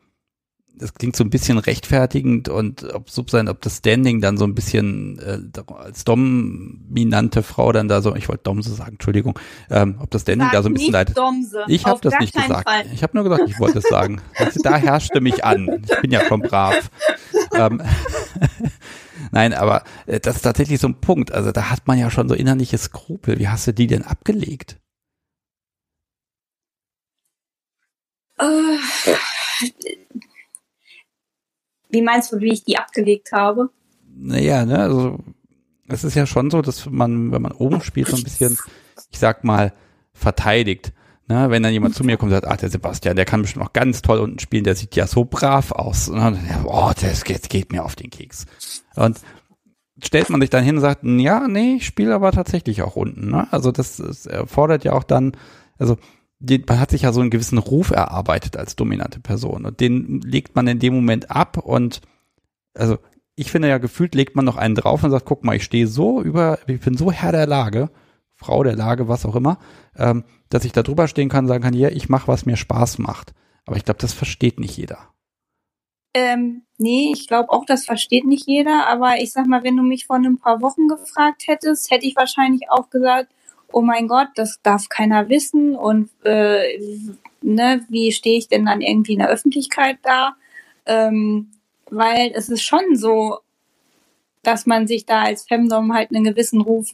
das 0.77 0.95
klingt 0.95 1.17
so 1.17 1.25
ein 1.25 1.31
bisschen 1.31 1.59
rechtfertigend 1.59 2.49
und 2.49 2.93
ob 2.95 3.11
Sub 3.11 3.31
sein, 3.31 3.49
ob 3.49 3.61
das 3.63 3.79
Standing 3.79 4.21
dann 4.21 4.37
so 4.37 4.45
ein 4.45 4.55
bisschen 4.55 5.19
äh, 5.19 5.39
als 5.73 6.05
dominante 6.05 7.43
Frau 7.43 7.73
dann 7.73 7.89
da 7.89 8.03
so, 8.03 8.15
ich 8.15 8.29
wollte 8.29 8.43
Domse 8.45 8.75
sagen, 8.75 8.93
Entschuldigung, 8.93 9.39
ähm, 9.71 9.97
ob 10.01 10.11
das 10.11 10.23
Standing 10.23 10.47
Sag 10.47 10.53
da 10.53 10.63
so 10.63 10.69
ein 10.69 10.75
bisschen 10.75 10.93
leidet. 10.93 11.17
Domse. 11.17 11.65
Ich 11.69 11.85
habe 11.87 12.01
das 12.03 12.15
nicht 12.19 12.35
gesagt. 12.35 12.69
Fall. 12.69 12.85
Ich 12.93 13.03
habe 13.03 13.17
nur 13.17 13.25
gesagt, 13.25 13.49
ich 13.49 13.59
wollte 13.61 13.79
es 13.79 13.89
sagen. 13.89 14.21
Also, 14.37 14.61
da 14.63 14.77
herrschte 14.77 15.21
mich 15.21 15.45
an. 15.45 15.85
Ich 15.89 16.01
bin 16.01 16.11
ja 16.11 16.25
schon 16.25 16.41
brav. 16.41 16.91
ähm, 17.55 17.81
Nein, 19.31 19.55
aber 19.55 19.85
äh, 20.07 20.21
das 20.21 20.37
ist 20.37 20.43
tatsächlich 20.43 20.81
so 20.81 20.89
ein 20.89 21.01
Punkt. 21.01 21.33
Also 21.33 21.53
da 21.53 21.71
hat 21.71 21.87
man 21.87 21.99
ja 21.99 22.11
schon 22.11 22.29
so 22.29 22.35
innerliche 22.35 22.79
Skrupel. 22.79 23.39
Wie 23.39 23.49
hast 23.49 23.67
du 23.67 23.73
die 23.73 23.87
denn 23.87 24.03
abgelegt? 24.03 24.79
Äh, 28.39 28.79
wie 31.95 32.03
meinst 32.03 32.33
du, 32.33 32.41
wie 32.41 32.53
ich 32.53 32.65
die 32.65 32.77
abgelegt 32.77 33.33
habe? 33.33 33.71
Naja, 34.15 34.67
ne, 34.67 34.79
also 34.79 35.19
es 35.89 36.05
ist 36.05 36.15
ja 36.15 36.27
schon 36.27 36.51
so, 36.51 36.61
dass 36.61 36.87
man, 36.91 37.33
wenn 37.33 37.43
man 37.43 37.53
oben 37.53 37.81
spielt, 37.81 38.09
so 38.09 38.17
ein 38.17 38.23
bisschen, 38.23 38.59
ich 39.11 39.19
sag 39.19 39.45
mal, 39.45 39.73
verteidigt. 40.13 40.93
Ne, 41.27 41.49
wenn 41.49 41.63
dann 41.63 41.73
jemand 41.73 41.95
zu 41.95 42.05
mir 42.05 42.19
kommt 42.19 42.33
und 42.33 42.37
sagt, 42.37 42.47
ach, 42.47 42.59
der 42.59 42.69
Sebastian, 42.69 43.17
der 43.17 43.25
kann 43.25 43.41
bestimmt 43.41 43.65
auch 43.65 43.73
ganz 43.73 44.03
toll 44.03 44.19
unten 44.19 44.39
spielen, 44.39 44.65
der 44.65 44.77
sieht 44.77 44.95
ja 44.95 45.07
so 45.07 45.25
brav 45.25 45.73
aus. 45.73 46.11
Und 46.11 46.19
dann, 46.19 46.39
oh, 46.67 46.93
das 47.01 47.25
geht, 47.25 47.49
geht 47.49 47.73
mir 47.73 47.83
auf 47.83 47.97
den 47.97 48.11
Keks. 48.11 48.45
Und 48.95 49.21
stellt 50.03 50.29
man 50.29 50.41
sich 50.41 50.51
dann 50.51 50.65
hin 50.65 50.77
und 50.77 50.83
sagt, 50.83 51.03
ja, 51.05 51.49
nee, 51.49 51.77
ich 51.77 51.87
spiele 51.87 52.15
aber 52.15 52.31
tatsächlich 52.33 52.83
auch 52.83 52.97
unten. 52.97 53.31
Ne? 53.31 53.49
Also 53.53 53.73
das, 53.73 53.97
das 53.97 54.27
erfordert 54.27 54.85
ja 54.85 54.93
auch 54.93 55.05
dann, 55.05 55.33
also 55.79 55.97
die, 56.45 56.65
man 56.67 56.81
hat 56.81 56.91
sich 56.91 57.03
ja 57.03 57.13
so 57.13 57.21
einen 57.21 57.31
gewissen 57.31 57.59
Ruf 57.59 57.91
erarbeitet 57.91 58.57
als 58.57 58.77
dominante 58.77 59.21
Person 59.21 59.65
und 59.65 59.81
den 59.81 60.21
legt 60.21 60.55
man 60.55 60.67
in 60.67 60.79
dem 60.79 60.95
Moment 60.95 61.31
ab 61.31 61.59
und 61.59 62.01
also 62.75 62.99
ich 63.37 63.51
finde 63.51 63.69
ja 63.69 63.79
gefühlt 63.79 64.15
legt 64.15 64.37
man 64.37 64.45
noch 64.45 64.57
einen 64.57 64.75
drauf 64.75 65.03
und 65.03 65.11
sagt, 65.11 65.27
guck 65.27 65.45
mal, 65.45 65.57
ich 65.57 65.65
stehe 65.65 65.87
so 65.87 66.23
über, 66.23 66.59
ich 66.67 66.81
bin 66.81 66.97
so 66.97 67.11
Herr 67.11 67.33
der 67.33 67.47
Lage, 67.47 67.91
Frau 68.37 68.63
der 68.63 68.77
Lage, 68.77 69.09
was 69.09 69.25
auch 69.27 69.37
immer, 69.37 69.59
ähm, 69.97 70.25
dass 70.51 70.65
ich 70.65 70.73
da 70.73 70.83
drüber 70.83 71.09
stehen 71.09 71.29
kann 71.29 71.45
und 71.45 71.49
sagen 71.49 71.63
kann, 71.63 71.75
ja, 71.75 71.89
ich 71.89 72.09
mache, 72.09 72.29
was 72.29 72.47
mir 72.47 72.57
Spaß 72.57 72.99
macht. 72.99 73.33
Aber 73.67 73.77
ich 73.77 73.85
glaube, 73.85 74.01
das 74.01 74.13
versteht 74.13 74.61
nicht 74.61 74.77
jeder. 74.77 74.99
Ähm, 76.13 76.63
nee, 76.79 77.11
ich 77.13 77.27
glaube 77.27 77.51
auch, 77.51 77.65
das 77.65 77.85
versteht 77.85 78.25
nicht 78.25 78.47
jeder. 78.47 78.87
Aber 78.87 79.17
ich 79.19 79.33
sag 79.33 79.47
mal, 79.47 79.65
wenn 79.65 79.77
du 79.77 79.83
mich 79.83 80.07
vor 80.07 80.17
ein 80.17 80.39
paar 80.39 80.61
Wochen 80.61 80.87
gefragt 80.87 81.45
hättest, 81.47 81.91
hätte 81.91 82.07
ich 82.07 82.15
wahrscheinlich 82.17 82.71
auch 82.71 82.91
gesagt, 82.91 83.33
oh 83.75 83.83
mein 83.83 84.07
Gott, 84.07 84.29
das 84.37 84.61
darf 84.63 84.89
keiner 84.89 85.29
wissen 85.29 85.75
und 85.75 86.09
äh, 86.25 86.79
ne, 87.43 87.85
wie 87.89 88.13
stehe 88.13 88.39
ich 88.39 88.47
denn 88.47 88.67
dann 88.67 88.81
irgendwie 88.81 89.15
in 89.15 89.19
der 89.19 89.29
Öffentlichkeit 89.29 89.99
da? 90.05 90.37
Ähm, 90.87 91.51
weil 91.91 92.31
es 92.35 92.49
ist 92.49 92.63
schon 92.63 92.95
so, 92.95 93.41
dass 94.45 94.67
man 94.67 94.87
sich 94.87 95.07
da 95.07 95.23
als 95.23 95.45
Femdom 95.45 95.93
halt 95.93 96.11
einen 96.11 96.23
gewissen 96.23 96.61
Ruf 96.61 96.91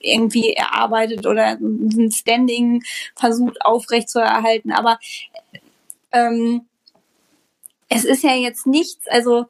irgendwie 0.00 0.54
erarbeitet 0.54 1.26
oder 1.26 1.58
ein 1.60 2.10
Standing 2.10 2.82
versucht 3.14 3.60
aufrecht 3.62 4.08
zu 4.08 4.20
erhalten. 4.20 4.72
Aber 4.72 4.98
ähm, 6.12 6.62
es 7.90 8.06
ist 8.06 8.22
ja 8.22 8.34
jetzt 8.34 8.66
nichts, 8.66 9.06
also 9.08 9.46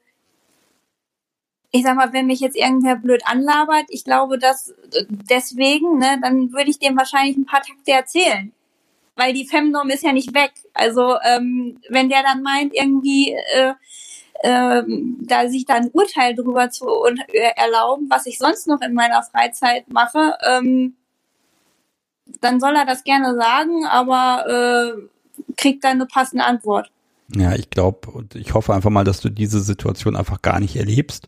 ich 1.72 1.84
sag 1.84 1.96
mal, 1.96 2.12
wenn 2.12 2.26
mich 2.26 2.40
jetzt 2.40 2.56
irgendwer 2.56 2.96
blöd 2.96 3.22
anlabert, 3.26 3.84
ich 3.88 4.04
glaube, 4.04 4.38
dass 4.38 4.74
deswegen, 5.08 5.98
ne, 5.98 6.18
dann 6.20 6.52
würde 6.52 6.70
ich 6.70 6.78
dem 6.78 6.96
wahrscheinlich 6.96 7.36
ein 7.36 7.46
paar 7.46 7.62
Takte 7.62 7.92
erzählen. 7.92 8.52
Weil 9.16 9.34
die 9.34 9.46
Femdom 9.46 9.88
ist 9.90 10.02
ja 10.02 10.12
nicht 10.12 10.34
weg. 10.34 10.52
Also, 10.74 11.16
ähm, 11.24 11.78
wenn 11.88 12.08
der 12.08 12.22
dann 12.22 12.42
meint, 12.42 12.74
irgendwie, 12.74 13.32
äh, 13.32 13.74
ähm, 14.42 15.18
da 15.20 15.48
sich 15.48 15.66
dann 15.66 15.84
ein 15.84 15.90
Urteil 15.92 16.34
drüber 16.34 16.70
zu 16.70 16.86
äh, 17.28 17.52
erlauben, 17.56 18.06
was 18.08 18.26
ich 18.26 18.38
sonst 18.38 18.66
noch 18.66 18.80
in 18.80 18.94
meiner 18.94 19.22
Freizeit 19.22 19.88
mache, 19.92 20.36
ähm, 20.48 20.96
dann 22.40 22.58
soll 22.60 22.74
er 22.74 22.86
das 22.86 23.04
gerne 23.04 23.34
sagen, 23.34 23.84
aber 23.86 24.46
äh, 24.48 25.52
kriegt 25.56 25.84
dann 25.84 25.92
eine 25.92 26.06
passende 26.06 26.44
Antwort. 26.44 26.90
Ja, 27.36 27.54
ich 27.54 27.68
glaube 27.68 28.10
und 28.10 28.34
ich 28.34 28.54
hoffe 28.54 28.72
einfach 28.72 28.90
mal, 28.90 29.04
dass 29.04 29.20
du 29.20 29.28
diese 29.28 29.60
Situation 29.60 30.16
einfach 30.16 30.40
gar 30.40 30.58
nicht 30.58 30.76
erlebst 30.76 31.26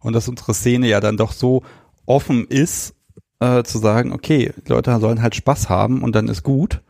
und 0.00 0.12
dass 0.12 0.28
unsere 0.28 0.54
Szene 0.54 0.88
ja 0.88 1.00
dann 1.00 1.16
doch 1.16 1.32
so 1.32 1.62
offen 2.06 2.46
ist, 2.46 2.94
äh, 3.40 3.62
zu 3.62 3.78
sagen, 3.78 4.12
okay, 4.12 4.52
Leute 4.66 4.98
sollen 5.00 5.22
halt 5.22 5.34
Spaß 5.34 5.68
haben 5.68 6.02
und 6.02 6.14
dann 6.14 6.28
ist 6.28 6.42
gut. 6.42 6.80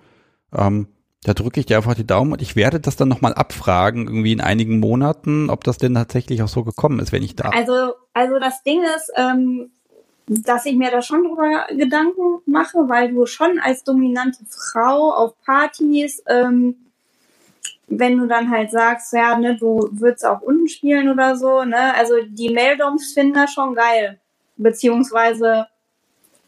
Ähm, 0.55 0.89
da 1.25 1.35
drücke 1.35 1.61
ich 1.61 1.67
dir 1.67 1.77
einfach 1.77 1.95
die 1.95 2.07
Daumen 2.07 2.33
und 2.33 2.43
ich 2.43 2.55
werde 2.55 2.79
das 2.79 2.97
dann 2.97 3.09
nochmal 3.09 3.35
abfragen, 3.35 4.07
irgendwie 4.07 4.33
in 4.33 4.41
einigen 4.41 4.79
Monaten, 4.79 5.51
ob 5.51 5.65
das 5.65 5.79
denn 5.79 5.95
tatsächlich 5.95 6.43
auch 6.43 6.49
so 6.49 6.63
gekommen 6.63 7.01
ist, 7.01 7.13
wenn 7.13 7.25
ich 7.25 7.35
da. 7.35 7.51
Also, 7.51 7.95
also 8.15 8.39
das 8.39 8.63
Ding 8.63 8.83
ist, 8.97 9.11
ähm, 9.17 9.71
dass 10.27 10.67
ich 10.67 10.77
mir 10.77 10.91
da 10.91 11.03
schon 11.03 11.25
drüber 11.25 11.67
Gedanken 11.71 12.41
mache, 12.47 12.89
weil 12.89 13.13
du 13.13 13.27
schon 13.27 13.59
als 13.59 13.83
dominante 13.83 14.45
Frau 14.49 15.13
auf 15.13 15.35
Partys, 15.45 16.23
ähm, 16.29 16.77
wenn 17.89 18.19
du 18.19 18.27
dann 18.27 18.51
halt 18.51 18.71
sagst, 18.71 19.13
ja, 19.13 19.39
ne, 19.39 19.57
du 19.57 19.89
würdest 19.93 20.25
auch 20.27 20.41
unten 20.43 20.69
spielen 20.69 21.09
oder 21.09 21.37
so, 21.37 21.65
ne, 21.65 21.95
also 21.97 22.15
die 22.29 22.51
Meldoms 22.51 23.13
finden 23.13 23.35
das 23.35 23.53
schon 23.53 23.75
geil, 23.75 24.19
beziehungsweise 24.57 25.67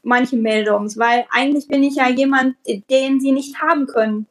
manche 0.03 0.37
Meldoms, 0.37 0.99
weil 0.99 1.25
eigentlich 1.31 1.69
bin 1.69 1.83
ich 1.83 1.97
ja 1.97 2.09
jemand, 2.09 2.57
den 2.91 3.21
sie 3.21 3.33
nicht 3.33 3.61
haben 3.61 3.87
können. 3.87 4.27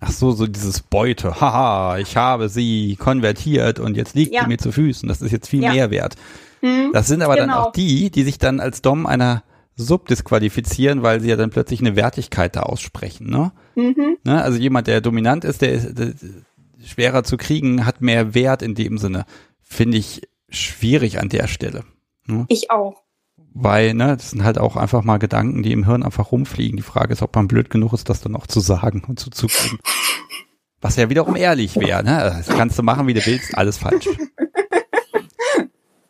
Ach 0.00 0.10
so, 0.10 0.32
so 0.32 0.48
dieses 0.48 0.80
Beute. 0.80 1.40
Haha, 1.40 1.98
ich 1.98 2.16
habe 2.16 2.48
sie 2.48 2.96
konvertiert 2.98 3.78
und 3.78 3.96
jetzt 3.96 4.16
liegt 4.16 4.34
Ja. 4.34 4.42
sie 4.42 4.48
mir 4.48 4.58
zu 4.58 4.72
Füßen. 4.72 5.08
Das 5.08 5.22
ist 5.22 5.30
jetzt 5.30 5.48
viel 5.48 5.62
Ja. 5.62 5.72
mehr 5.72 5.90
wert. 5.92 6.16
Hm? 6.60 6.90
Das 6.92 7.06
sind 7.06 7.22
aber 7.22 7.36
dann 7.36 7.50
Genau. 7.50 7.62
auch 7.66 7.72
die, 7.72 8.10
die 8.10 8.24
sich 8.24 8.38
dann 8.38 8.58
als 8.58 8.82
Dom 8.82 9.06
einer 9.06 9.44
Sub 9.76 10.06
disqualifizieren, 10.08 11.02
weil 11.04 11.20
sie 11.20 11.28
ja 11.28 11.36
dann 11.36 11.50
plötzlich 11.50 11.80
eine 11.80 11.94
Wertigkeit 11.94 12.56
da 12.56 12.60
aussprechen. 12.64 13.30
Ne? 13.30 13.52
Mhm. 13.76 14.18
Ne? 14.24 14.42
Also 14.42 14.58
jemand, 14.58 14.88
der 14.88 15.00
dominant 15.00 15.44
ist, 15.44 15.62
der 15.62 15.72
ist 15.72 15.96
der, 15.96 16.12
schwerer 16.84 17.24
zu 17.24 17.36
kriegen, 17.36 17.86
hat 17.86 18.00
mehr 18.00 18.34
Wert 18.34 18.62
in 18.62 18.74
dem 18.74 18.98
Sinne. 18.98 19.24
Finde 19.60 19.98
ich 19.98 20.28
schwierig 20.48 21.18
an 21.18 21.28
der 21.28 21.46
Stelle. 21.48 21.84
Ich 22.48 22.70
auch. 22.70 23.02
Weil, 23.54 23.94
ne, 23.94 24.16
das 24.16 24.30
sind 24.30 24.44
halt 24.44 24.58
auch 24.58 24.76
einfach 24.76 25.02
mal 25.02 25.18
Gedanken, 25.18 25.62
die 25.62 25.72
im 25.72 25.84
Hirn 25.84 26.02
einfach 26.02 26.32
rumfliegen. 26.32 26.76
Die 26.76 26.82
Frage 26.82 27.12
ist, 27.12 27.22
ob 27.22 27.34
man 27.34 27.48
blöd 27.48 27.70
genug 27.70 27.92
ist, 27.92 28.08
das 28.08 28.20
dann 28.20 28.36
auch 28.36 28.46
zu 28.46 28.60
sagen 28.60 29.02
und 29.06 29.18
zuzugeben. 29.18 29.78
Was 30.80 30.96
ja 30.96 31.10
wiederum 31.10 31.36
ehrlich 31.36 31.76
wäre, 31.76 32.02
ne? 32.02 32.18
Das 32.18 32.48
kannst 32.48 32.78
du 32.78 32.82
machen, 32.82 33.06
wie 33.06 33.14
du 33.14 33.24
willst, 33.24 33.56
alles 33.56 33.78
falsch. 33.78 34.08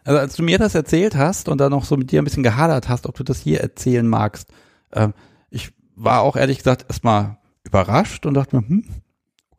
Also 0.05 0.19
als 0.19 0.35
du 0.35 0.43
mir 0.43 0.59
das 0.59 0.75
erzählt 0.75 1.15
hast 1.15 1.49
und 1.49 1.59
dann 1.59 1.71
noch 1.71 1.85
so 1.85 1.97
mit 1.97 2.11
dir 2.11 2.21
ein 2.21 2.25
bisschen 2.25 2.43
gehadert 2.43 2.89
hast, 2.89 3.07
ob 3.07 3.17
du 3.17 3.23
das 3.23 3.39
hier 3.39 3.61
erzählen 3.61 4.07
magst, 4.07 4.49
ähm, 4.93 5.15
ich 5.51 5.73
war 5.95 6.23
auch 6.23 6.35
ehrlich 6.35 6.59
gesagt 6.59 6.87
erstmal 6.89 7.39
überrascht 7.63 8.27
und 8.27 8.35
dachte 8.35 8.57
mir, 8.57 8.69
hm, 8.69 8.85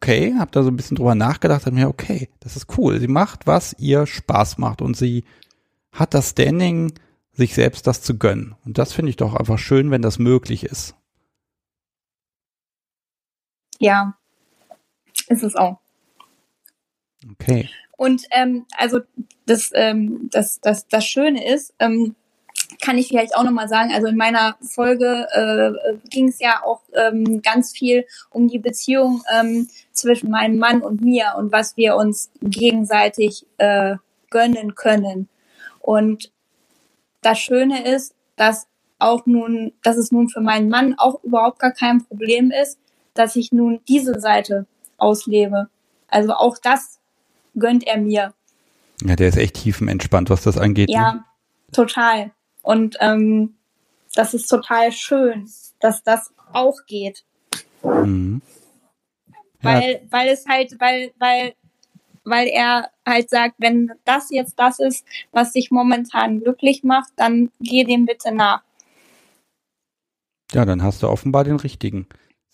okay, 0.04 0.36
hab 0.38 0.52
da 0.52 0.64
so 0.64 0.70
ein 0.70 0.76
bisschen 0.76 0.98
drüber 0.98 1.16
nachgedacht, 1.16 1.62
dachte 1.62 1.74
mir, 1.74 1.88
okay, 1.88 2.30
das 2.42 2.58
ist 2.58 2.78
cool. 2.78 3.00
Sie 3.00 3.08
macht, 3.08 3.48
was 3.48 3.74
ihr 3.80 4.06
Spaß 4.06 4.58
macht 4.58 4.82
und 4.82 4.98
sie 4.98 5.24
hat 5.94 6.14
das 6.14 6.32
Standing, 6.32 6.94
sich 7.32 7.56
selbst 7.56 7.88
das 7.88 8.02
zu 8.02 8.18
gönnen. 8.18 8.56
Und 8.66 8.78
das 8.78 8.92
finde 8.92 9.12
ich 9.12 9.16
doch 9.16 9.34
einfach 9.34 9.58
schön, 9.58 9.92
wenn 9.92 10.02
das 10.02 10.20
möglich 10.20 10.66
ist. 10.66 10.96
Ja. 13.80 14.18
Ist 15.30 15.44
es 15.44 15.56
auch. 15.56 15.80
Okay. 17.32 17.70
Und 17.96 18.26
ähm, 18.32 18.66
also 18.78 19.00
das, 19.46 19.72
ähm, 19.74 20.30
das, 20.32 20.60
das, 20.60 20.88
das 20.88 21.06
Schöne 21.06 21.48
ist, 21.48 21.74
ähm, 21.80 22.16
kann 22.84 22.98
ich 22.98 23.08
vielleicht 23.08 23.36
auch 23.38 23.44
nochmal 23.44 23.70
sagen, 23.70 23.94
also 23.94 24.08
in 24.08 24.18
meiner 24.18 24.58
Folge 24.62 25.26
äh, 25.32 25.98
ging 26.10 26.28
es 26.28 26.40
ja 26.40 26.62
auch 26.66 26.82
ähm, 26.94 27.42
ganz 27.42 27.72
viel 27.72 28.06
um 28.30 28.50
die 28.50 28.60
Beziehung 28.60 29.24
ähm, 29.34 29.70
zwischen 29.94 30.30
meinem 30.30 30.58
Mann 30.58 30.82
und 30.82 31.00
mir 31.00 31.36
und 31.38 31.54
was 31.54 31.78
wir 31.78 31.96
uns 31.96 32.30
gegenseitig 32.42 33.46
äh, 33.58 33.96
gönnen 34.30 34.76
können. 34.76 35.30
Und 35.80 36.34
das 37.22 37.40
Schöne 37.40 37.88
ist, 37.88 38.16
dass 38.36 38.68
auch 39.00 39.26
nun, 39.26 39.72
dass 39.82 39.96
es 39.96 40.12
nun 40.12 40.28
für 40.28 40.42
meinen 40.42 40.68
Mann 40.68 40.96
auch 40.98 41.24
überhaupt 41.24 41.60
gar 41.60 41.72
kein 41.72 42.04
Problem 42.04 42.52
ist, 42.52 42.78
dass 43.14 43.38
ich 43.38 43.54
nun 43.54 43.80
diese 43.88 44.20
Seite 44.20 44.66
auslebe. 44.98 45.70
Also 46.10 46.34
auch 46.34 46.58
das 46.58 47.00
gönnt 47.58 47.88
er 47.88 47.98
mir. 47.98 48.34
Ja, 49.02 49.16
der 49.16 49.30
ist 49.30 49.38
echt 49.38 49.56
tiefenentspannt, 49.56 50.30
was 50.30 50.44
das 50.44 50.58
angeht. 50.58 50.90
Ne? 50.90 50.96
Ja, 50.96 51.26
total. 51.72 52.32
Und 52.64 52.98
ähm, 53.02 53.56
das 54.16 54.34
ist 54.34 54.48
total 54.48 54.92
schön, 54.92 55.48
dass 55.80 56.02
das 56.04 56.34
auch 56.52 56.80
geht. 56.88 57.24
Mhm. 57.84 58.42
Ja, 59.62 59.76
Weil, 59.76 60.08
weil 60.10 60.30
es 60.30 60.48
halt, 60.48 60.76
weil, 60.80 61.12
weil, 61.20 61.54
weil 62.24 62.48
er 62.48 62.90
halt 63.06 63.30
sagt, 63.30 63.56
wenn 63.60 63.92
das 64.06 64.30
jetzt 64.32 64.58
das 64.58 64.80
ist, 64.80 65.06
was 65.32 65.54
dich 65.54 65.72
momentan 65.72 66.40
glücklich 66.42 66.84
macht, 66.84 67.12
dann 67.18 67.52
geh 67.60 67.84
dem 67.84 68.06
bitte 68.06 68.34
nach. 68.34 68.64
ja, 70.54 70.66
dann 70.66 70.84
hast 70.84 71.04
du 71.04 71.10
offenbar 71.10 71.44
den 71.44 71.58
richtigen. 71.58 72.08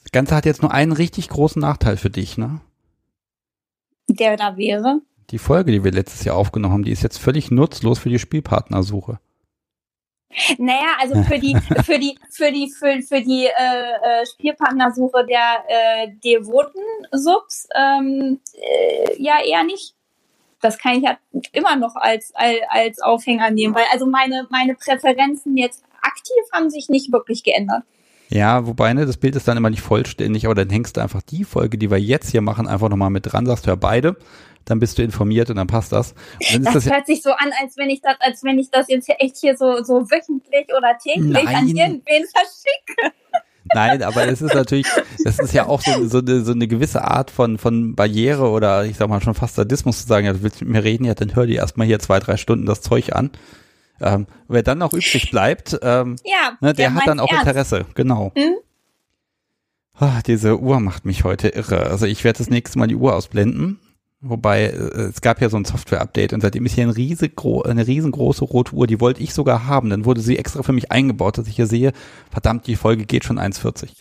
Das 0.04 0.12
Ganze 0.12 0.36
hat 0.36 0.46
jetzt 0.46 0.62
nur 0.62 0.72
einen 0.72 0.94
richtig 0.94 1.30
großen 1.30 1.62
Nachteil 1.62 1.98
für 1.98 2.10
dich, 2.10 2.38
ne? 2.38 2.62
Der 4.08 4.38
da 4.38 4.58
wäre. 4.58 5.02
Die 5.30 5.38
Folge, 5.38 5.72
die 5.72 5.84
wir 5.84 5.92
letztes 5.92 6.24
Jahr 6.24 6.36
aufgenommen 6.38 6.74
haben, 6.74 6.84
die 6.84 6.92
ist 6.92 7.04
jetzt 7.04 7.20
völlig 7.20 7.52
nutzlos 7.52 8.00
für 8.00 8.10
die 8.10 8.18
Spielpartnersuche. 8.18 9.20
Naja, 10.58 10.98
also 11.00 11.24
für 11.24 11.40
die, 11.40 11.56
für 11.84 12.00
die, 12.00 12.18
für 12.30 12.52
die, 12.52 12.72
für, 12.72 13.02
für 13.02 13.22
die 13.22 13.46
äh, 13.46 13.50
äh, 13.50 14.26
Spielpartnersuche 14.26 15.26
der 15.26 15.64
äh, 15.68 16.08
devoten 16.24 16.82
Subs, 17.12 17.68
ähm, 17.76 18.40
äh, 18.54 19.22
ja 19.22 19.44
eher 19.44 19.64
nicht. 19.64 19.96
Das 20.62 20.78
kann 20.78 20.98
ich 20.98 21.04
ja 21.04 21.18
immer 21.54 21.78
noch 21.78 21.96
als, 21.96 22.34
als, 22.36 22.58
als 22.70 23.02
Aufhänger 23.02 23.50
nehmen, 23.50 23.74
weil 23.74 23.86
also 23.92 24.06
meine, 24.06 24.46
meine 24.50 24.76
Präferenzen 24.76 25.56
jetzt 25.56 25.84
aktiv 26.02 26.44
haben 26.52 26.70
sich 26.70 26.90
nicht 26.90 27.12
wirklich 27.12 27.44
geändert. 27.44 27.84
Ja, 28.30 28.68
wobei, 28.68 28.94
ne, 28.94 29.08
das 29.08 29.18
Bild 29.18 29.36
ist 29.36 29.48
dann 29.48 29.58
immer 29.58 29.72
nicht 29.72 29.82
vollständig, 29.82 30.46
aber 30.46 30.54
dann 30.54 30.70
hängst 30.70 30.98
du 30.98 31.02
einfach 31.02 31.24
die 31.24 31.44
Folge, 31.44 31.80
die 31.80 31.90
wir 31.90 31.98
jetzt 31.98 32.30
hier 32.30 32.42
machen, 32.42 32.68
einfach 32.68 32.90
nochmal 32.90 33.10
mit 33.10 33.32
dran, 33.32 33.48
sagst, 33.48 33.66
hör 33.66 33.76
beide, 33.76 34.18
dann 34.66 34.80
bist 34.80 34.98
du 34.98 35.04
informiert 35.04 35.50
und 35.50 35.56
dann 35.56 35.68
passt 35.68 35.92
das. 35.92 36.14
Dann 36.52 36.64
Das, 36.64 36.74
das 36.76 36.86
ja, 36.86 36.94
hört 36.94 37.08
sich 37.08 37.22
so 37.22 37.32
an, 37.32 37.52
als 37.62 37.78
wenn 37.78 37.90
ich 37.90 38.02
das, 38.02 38.16
als 38.20 38.44
wenn 38.44 38.60
ich 38.60 38.70
das 38.70 38.88
jetzt 38.88 39.06
hier 39.06 39.16
echt 39.20 39.38
hier 39.38 39.58
so, 39.58 39.84
so 39.84 40.10
wöchentlich 40.12 40.68
oder 40.76 40.98
täglich 40.98 41.48
an 41.48 41.66
Nein. 41.66 41.76
irgendwen 41.76 42.26
verschicke. 42.28 43.14
Nein, 43.74 44.04
aber 44.04 44.28
es 44.28 44.42
ist 44.42 44.56
natürlich, 44.56 44.88
das 45.24 45.40
ist 45.40 45.54
ja 45.54 45.68
auch 45.68 45.82
so, 45.82 46.08
so, 46.08 46.20
eine, 46.20 46.42
so 46.42 46.52
eine 46.54 46.68
gewisse 46.68 47.04
Art 47.04 47.30
von, 47.30 47.58
von 47.58 47.96
Barriere 47.96 48.50
oder 48.50 48.86
ich 48.86 48.98
sag 48.98 49.10
mal 49.10 49.22
schon 49.22 49.36
fast 49.36 49.56
Sadismus 49.56 50.02
zu 50.02 50.08
sagen, 50.08 50.26
ja, 50.26 50.34
du 50.34 50.42
willst 50.42 50.62
mit 50.62 50.70
mir 50.70 50.84
reden, 50.84 51.06
ja, 51.06 51.14
dann 51.14 51.36
hör 51.36 51.46
dir 51.46 51.58
erstmal 51.58 51.86
hier 51.86 52.00
zwei, 52.00 52.20
drei 52.20 52.38
Stunden 52.38 52.66
das 52.66 52.82
Zeug 52.82 53.14
an. 53.14 53.32
Ähm, 54.02 54.28
wer 54.48 54.64
dann 54.64 54.78
noch 54.78 54.94
übrig 54.94 55.30
bleibt, 55.30 55.78
ähm, 55.82 56.16
Ja, 56.24 56.58
ne, 56.62 56.74
der, 56.74 56.94
hat 56.94 57.06
dann 57.06 57.20
auch 57.20 57.30
ernst. 57.30 57.48
Interesse, 57.48 57.86
genau. 57.96 58.32
Mhm. 58.36 58.56
Ah, 59.96 60.22
diese 60.26 60.60
Uhr 60.60 60.80
macht 60.80 61.06
mich 61.06 61.26
heute 61.26 61.50
irre. 61.50 61.82
Also 61.88 62.06
ich 62.06 62.24
werde 62.24 62.38
das 62.38 62.50
nächste 62.50 62.80
Mal 62.80 62.88
die 62.88 62.96
Uhr 62.96 63.14
ausblenden. 63.14 63.80
Wobei, 64.22 64.66
äh, 64.66 65.02
es 65.04 65.22
gab 65.22 65.42
ja 65.42 65.50
so 65.50 65.58
ein 65.58 65.66
Software-Update 65.66 66.34
und 66.34 66.42
seitdem 66.42 66.66
ist 66.66 66.74
hier 66.76 66.86
ein 66.86 66.90
riesengro 66.90 67.62
eine 67.62 67.88
riesengroße 67.88 68.44
rote 68.44 68.74
Uhr, 68.76 68.86
die 68.86 69.00
wollte 69.00 69.22
ich 69.24 69.34
sogar 69.34 69.66
haben. 69.66 69.90
Dann 69.90 70.06
wurde 70.06 70.22
sie 70.22 70.38
extra 70.38 70.62
für 70.64 70.74
mich 70.74 70.92
eingebaut, 70.92 71.38
dass 71.38 71.48
ich 71.48 71.56
hier 71.56 71.68
sehe, 71.68 71.94
verdammt, 72.30 72.68
die 72.68 72.76
Folge 72.76 73.06
geht 73.06 73.24
schon 73.24 73.40
1,40. 73.40 73.92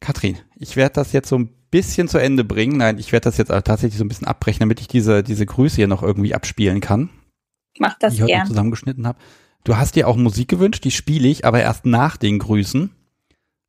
Katrin, 0.00 0.38
ich 0.56 0.76
werde 0.76 0.94
das 0.94 1.12
jetzt 1.12 1.28
so 1.28 1.38
ein 1.38 1.50
bisschen 1.70 2.08
zu 2.08 2.18
Ende 2.18 2.44
bringen. 2.44 2.78
Nein, 2.78 2.98
ich 2.98 3.12
werde 3.12 3.24
das 3.24 3.36
jetzt 3.36 3.48
tatsächlich 3.48 3.98
so 3.98 4.04
ein 4.04 4.08
bisschen 4.08 4.26
abbrechen, 4.26 4.60
damit 4.60 4.80
ich 4.80 4.88
diese, 4.88 5.22
diese 5.22 5.46
Grüße 5.46 5.76
hier 5.76 5.88
noch 5.88 6.02
irgendwie 6.02 6.34
abspielen 6.34 6.80
kann, 6.80 7.10
Mach 7.78 7.98
das 7.98 8.12
die 8.12 8.16
ich 8.16 8.22
heute 8.22 8.32
gern. 8.32 8.46
zusammengeschnitten 8.46 9.06
habe. 9.06 9.18
Du 9.64 9.76
hast 9.76 9.94
dir 9.94 10.08
auch 10.08 10.16
Musik 10.16 10.48
gewünscht, 10.48 10.84
die 10.84 10.90
spiele 10.90 11.28
ich, 11.28 11.44
aber 11.44 11.60
erst 11.60 11.84
nach 11.86 12.16
den 12.16 12.38
Grüßen. 12.38 12.90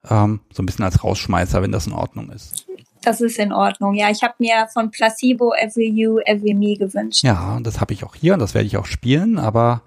Ähm, 0.10 0.40
so 0.54 0.64
ein 0.64 0.66
bisschen 0.66 0.86
als 0.86 1.04
Rausschmeißer, 1.04 1.62
wenn 1.62 1.72
das 1.72 1.86
in 1.88 1.94
Ordnung 1.94 2.30
ist. 2.32 2.66
Das 3.02 3.20
ist 3.22 3.40
in 3.40 3.52
Ordnung. 3.52 3.96
Ja, 3.96 4.10
ich 4.10 4.22
habe 4.24 4.36
mir 4.40 4.68
von 4.72 4.92
Placebo 4.92 5.54
Every 5.54 5.90
You, 5.90 6.20
Every 6.20 6.54
Me 6.54 6.76
gewünscht. 6.76 7.24
Ja, 7.24 7.56
und 7.56 7.66
das 7.66 7.82
habe 7.82 7.94
ich 7.94 8.04
auch 8.04 8.16
hier 8.16 8.34
und 8.34 8.40
das 8.40 8.54
werde 8.54 8.68
ich 8.68 8.78
auch 8.78 8.86
spielen, 8.86 9.40
aber 9.40 9.82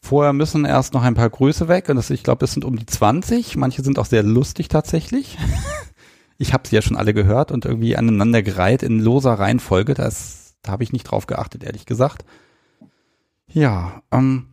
vorher 0.00 0.32
müssen 0.32 0.64
erst 0.64 0.94
noch 0.94 1.02
ein 1.02 1.14
paar 1.14 1.30
Grüße 1.30 1.66
weg 1.66 1.88
und 1.88 1.96
das, 1.96 2.10
ich 2.10 2.22
glaube, 2.22 2.38
das 2.38 2.52
sind 2.52 2.64
um 2.64 2.78
die 2.78 2.86
20. 2.86 3.56
Manche 3.56 3.82
sind 3.82 3.98
auch 3.98 4.06
sehr 4.06 4.22
lustig 4.22 4.68
tatsächlich. 4.68 5.38
Ich 6.36 6.52
habe 6.52 6.66
sie 6.66 6.74
ja 6.74 6.82
schon 6.82 6.96
alle 6.96 7.14
gehört 7.14 7.52
und 7.52 7.64
irgendwie 7.64 7.96
aneinandergereiht 7.96 8.82
in 8.82 8.98
loser 8.98 9.34
Reihenfolge. 9.34 9.94
Das, 9.94 10.56
da 10.62 10.72
habe 10.72 10.82
ich 10.82 10.92
nicht 10.92 11.04
drauf 11.04 11.26
geachtet, 11.26 11.62
ehrlich 11.62 11.86
gesagt. 11.86 12.24
Ja, 13.46 14.02
ähm, 14.10 14.48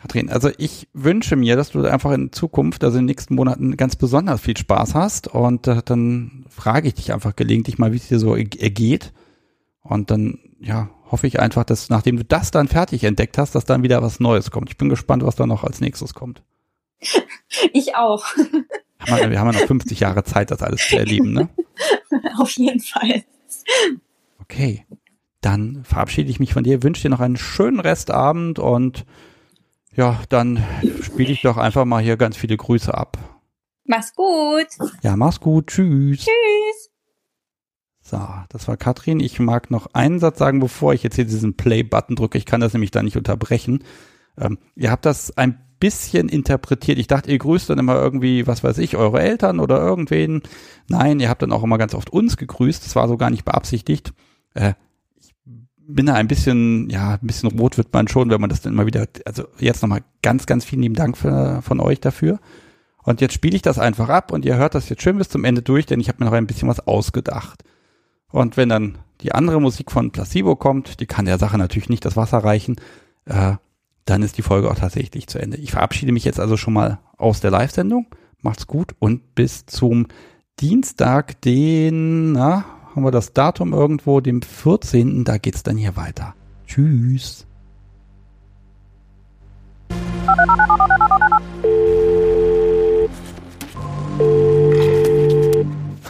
Kathrin, 0.00 0.30
also 0.30 0.50
ich 0.58 0.88
wünsche 0.94 1.36
mir, 1.36 1.56
dass 1.56 1.70
du 1.70 1.84
einfach 1.84 2.12
in 2.12 2.32
Zukunft, 2.32 2.84
also 2.84 2.96
in 2.98 3.02
den 3.02 3.10
nächsten 3.10 3.34
Monaten 3.34 3.76
ganz 3.76 3.96
besonders 3.96 4.40
viel 4.40 4.56
Spaß 4.56 4.94
hast 4.94 5.28
und 5.28 5.66
äh, 5.66 5.82
dann 5.84 6.46
frage 6.48 6.88
ich 6.88 6.94
dich 6.94 7.12
einfach 7.12 7.36
gelegentlich 7.36 7.78
mal, 7.78 7.92
wie 7.92 7.96
es 7.98 8.08
dir 8.08 8.18
so 8.18 8.34
er- 8.34 8.60
ergeht 8.60 9.12
und 9.82 10.10
dann, 10.10 10.38
ja, 10.60 10.88
hoffe 11.10 11.26
ich 11.26 11.40
einfach, 11.40 11.64
dass 11.64 11.90
nachdem 11.90 12.16
du 12.16 12.24
das 12.24 12.50
dann 12.50 12.68
fertig 12.68 13.04
entdeckt 13.04 13.36
hast, 13.36 13.54
dass 13.54 13.64
dann 13.64 13.82
wieder 13.82 14.00
was 14.02 14.20
Neues 14.20 14.50
kommt. 14.50 14.70
Ich 14.70 14.76
bin 14.78 14.88
gespannt, 14.88 15.24
was 15.24 15.36
da 15.36 15.46
noch 15.46 15.64
als 15.64 15.80
nächstes 15.80 16.14
kommt. 16.14 16.42
Ich 17.72 17.96
auch. 17.96 18.24
wir 19.06 19.16
haben 19.16 19.32
ja 19.32 19.44
noch 19.52 19.66
50 19.66 19.98
Jahre 20.00 20.22
Zeit, 20.22 20.50
das 20.52 20.62
alles 20.62 20.86
zu 20.86 20.96
erleben, 20.96 21.32
ne? 21.32 21.48
Auf 22.38 22.52
jeden 22.52 22.78
Fall. 22.80 23.24
Okay, 24.40 24.86
dann 25.40 25.82
verabschiede 25.84 26.30
ich 26.30 26.38
mich 26.38 26.52
von 26.54 26.62
dir, 26.62 26.82
wünsche 26.84 27.02
dir 27.02 27.08
noch 27.10 27.18
einen 27.20 27.36
schönen 27.36 27.80
Restabend 27.80 28.58
und 28.60 29.04
ja, 29.94 30.20
dann 30.28 30.64
spiele 31.02 31.32
ich 31.32 31.42
doch 31.42 31.56
einfach 31.56 31.84
mal 31.84 32.02
hier 32.02 32.16
ganz 32.16 32.36
viele 32.36 32.56
Grüße 32.56 32.92
ab. 32.92 33.18
Mach's 33.84 34.14
gut. 34.14 34.68
Ja, 35.02 35.16
mach's 35.16 35.40
gut. 35.40 35.68
Tschüss. 35.68 36.20
Tschüss. 36.20 36.90
So, 38.00 38.20
das 38.48 38.68
war 38.68 38.76
Katrin. 38.76 39.20
Ich 39.20 39.38
mag 39.40 39.70
noch 39.70 39.88
einen 39.94 40.20
Satz 40.20 40.38
sagen, 40.38 40.60
bevor 40.60 40.94
ich 40.94 41.02
jetzt 41.02 41.16
hier 41.16 41.24
diesen 41.24 41.56
Play-Button 41.56 42.16
drücke. 42.16 42.38
Ich 42.38 42.46
kann 42.46 42.60
das 42.60 42.72
nämlich 42.72 42.90
da 42.90 43.02
nicht 43.02 43.16
unterbrechen. 43.16 43.84
Ähm, 44.38 44.58
ihr 44.74 44.90
habt 44.90 45.06
das 45.06 45.36
ein 45.36 45.60
bisschen 45.80 46.28
interpretiert. 46.28 46.98
Ich 46.98 47.06
dachte, 47.06 47.30
ihr 47.30 47.38
grüßt 47.38 47.70
dann 47.70 47.78
immer 47.78 47.96
irgendwie, 47.96 48.46
was 48.46 48.62
weiß 48.62 48.78
ich, 48.78 48.96
eure 48.96 49.20
Eltern 49.20 49.60
oder 49.60 49.80
irgendwen. 49.80 50.42
Nein, 50.88 51.20
ihr 51.20 51.28
habt 51.28 51.42
dann 51.42 51.52
auch 51.52 51.62
immer 51.62 51.78
ganz 51.78 51.94
oft 51.94 52.10
uns 52.10 52.36
gegrüßt. 52.36 52.84
Das 52.84 52.94
war 52.96 53.08
so 53.08 53.16
gar 53.16 53.30
nicht 53.30 53.44
beabsichtigt. 53.44 54.12
Äh, 54.54 54.74
bin 55.94 56.06
da 56.06 56.14
ein 56.14 56.28
bisschen, 56.28 56.88
ja, 56.90 57.14
ein 57.14 57.26
bisschen 57.26 57.50
rot 57.58 57.78
wird 57.78 57.92
man 57.92 58.08
schon, 58.08 58.30
wenn 58.30 58.40
man 58.40 58.50
das 58.50 58.60
dann 58.60 58.72
immer 58.72 58.86
wieder, 58.86 59.06
also 59.24 59.44
jetzt 59.58 59.82
nochmal 59.82 60.02
ganz, 60.22 60.46
ganz 60.46 60.64
vielen 60.64 60.82
lieben 60.82 60.94
Dank 60.94 61.16
für, 61.16 61.60
von 61.62 61.80
euch 61.80 62.00
dafür. 62.00 62.40
Und 63.02 63.20
jetzt 63.20 63.34
spiele 63.34 63.56
ich 63.56 63.62
das 63.62 63.78
einfach 63.78 64.08
ab 64.08 64.32
und 64.32 64.44
ihr 64.44 64.56
hört 64.56 64.74
das 64.74 64.88
jetzt 64.88 65.02
schön 65.02 65.18
bis 65.18 65.28
zum 65.28 65.44
Ende 65.44 65.62
durch, 65.62 65.86
denn 65.86 66.00
ich 66.00 66.08
habe 66.08 66.22
mir 66.22 66.30
noch 66.30 66.36
ein 66.36 66.46
bisschen 66.46 66.68
was 66.68 66.86
ausgedacht. 66.86 67.64
Und 68.30 68.56
wenn 68.56 68.68
dann 68.68 68.98
die 69.22 69.32
andere 69.32 69.60
Musik 69.60 69.90
von 69.90 70.12
Placebo 70.12 70.56
kommt, 70.56 71.00
die 71.00 71.06
kann 71.06 71.24
der 71.24 71.38
Sache 71.38 71.58
natürlich 71.58 71.88
nicht 71.88 72.04
das 72.04 72.16
Wasser 72.16 72.38
reichen, 72.38 72.76
äh, 73.24 73.54
dann 74.04 74.22
ist 74.22 74.38
die 74.38 74.42
Folge 74.42 74.70
auch 74.70 74.76
tatsächlich 74.76 75.26
zu 75.26 75.38
Ende. 75.38 75.56
Ich 75.56 75.72
verabschiede 75.72 76.12
mich 76.12 76.24
jetzt 76.24 76.40
also 76.40 76.56
schon 76.56 76.74
mal 76.74 76.98
aus 77.16 77.40
der 77.40 77.50
Live-Sendung. 77.50 78.06
Macht's 78.40 78.66
gut 78.66 78.94
und 78.98 79.34
bis 79.34 79.66
zum 79.66 80.06
Dienstag, 80.60 81.40
den, 81.42 82.32
na, 82.32 82.64
haben 82.94 83.04
wir 83.04 83.10
das 83.10 83.32
Datum 83.32 83.72
irgendwo, 83.72 84.20
dem 84.20 84.42
14. 84.42 85.24
Da 85.24 85.38
geht's 85.38 85.62
dann 85.62 85.76
hier 85.76 85.96
weiter. 85.96 86.34
Tschüss. 86.66 87.46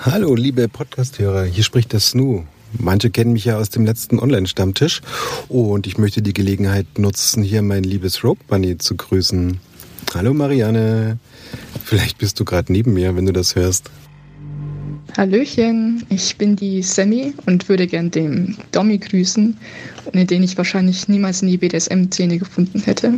Hallo, 0.02 0.35
liebe 0.35 0.69
Podcasthörer, 0.69 1.44
hier 1.44 1.65
spricht 1.65 1.93
der 1.93 2.01
Snoo. 2.01 2.44
Manche 2.73 3.11
kennen 3.11 3.32
mich 3.32 3.44
ja 3.44 3.59
aus 3.59 3.69
dem 3.70 3.85
letzten 3.85 4.19
Online-Stammtisch 4.19 5.01
und 5.48 5.86
ich 5.86 5.98
möchte 5.98 6.23
die 6.23 6.32
Gelegenheit 6.32 6.86
nutzen, 6.98 7.43
hier 7.43 7.62
mein 7.62 7.85
liebes 7.85 8.23
Rogue 8.23 8.44
Bunny 8.47 8.78
zu 8.78 8.97
grüßen. 8.97 9.61
Hallo 10.15 10.32
Marianne, 10.32 11.19
vielleicht 11.85 12.19
bist 12.19 12.39
du 12.40 12.44
gerade 12.44 12.73
neben 12.73 12.94
mir, 12.94 13.16
wenn 13.16 13.27
du 13.27 13.32
das 13.32 13.57
hörst. 13.57 13.90
Hallöchen, 15.16 16.04
ich 16.08 16.36
bin 16.36 16.56
die 16.56 16.82
Sammy 16.82 17.34
und 17.46 17.68
würde 17.68 17.86
gern 17.86 18.10
den 18.10 18.56
Dommy 18.72 18.98
grüßen, 18.98 19.56
ohne 20.06 20.24
den 20.24 20.42
ich 20.42 20.56
wahrscheinlich 20.56 21.08
niemals 21.08 21.42
in 21.42 21.48
die 21.48 21.58
BDSM-Szene 21.58 22.38
gefunden 22.38 22.80
hätte. 22.80 23.14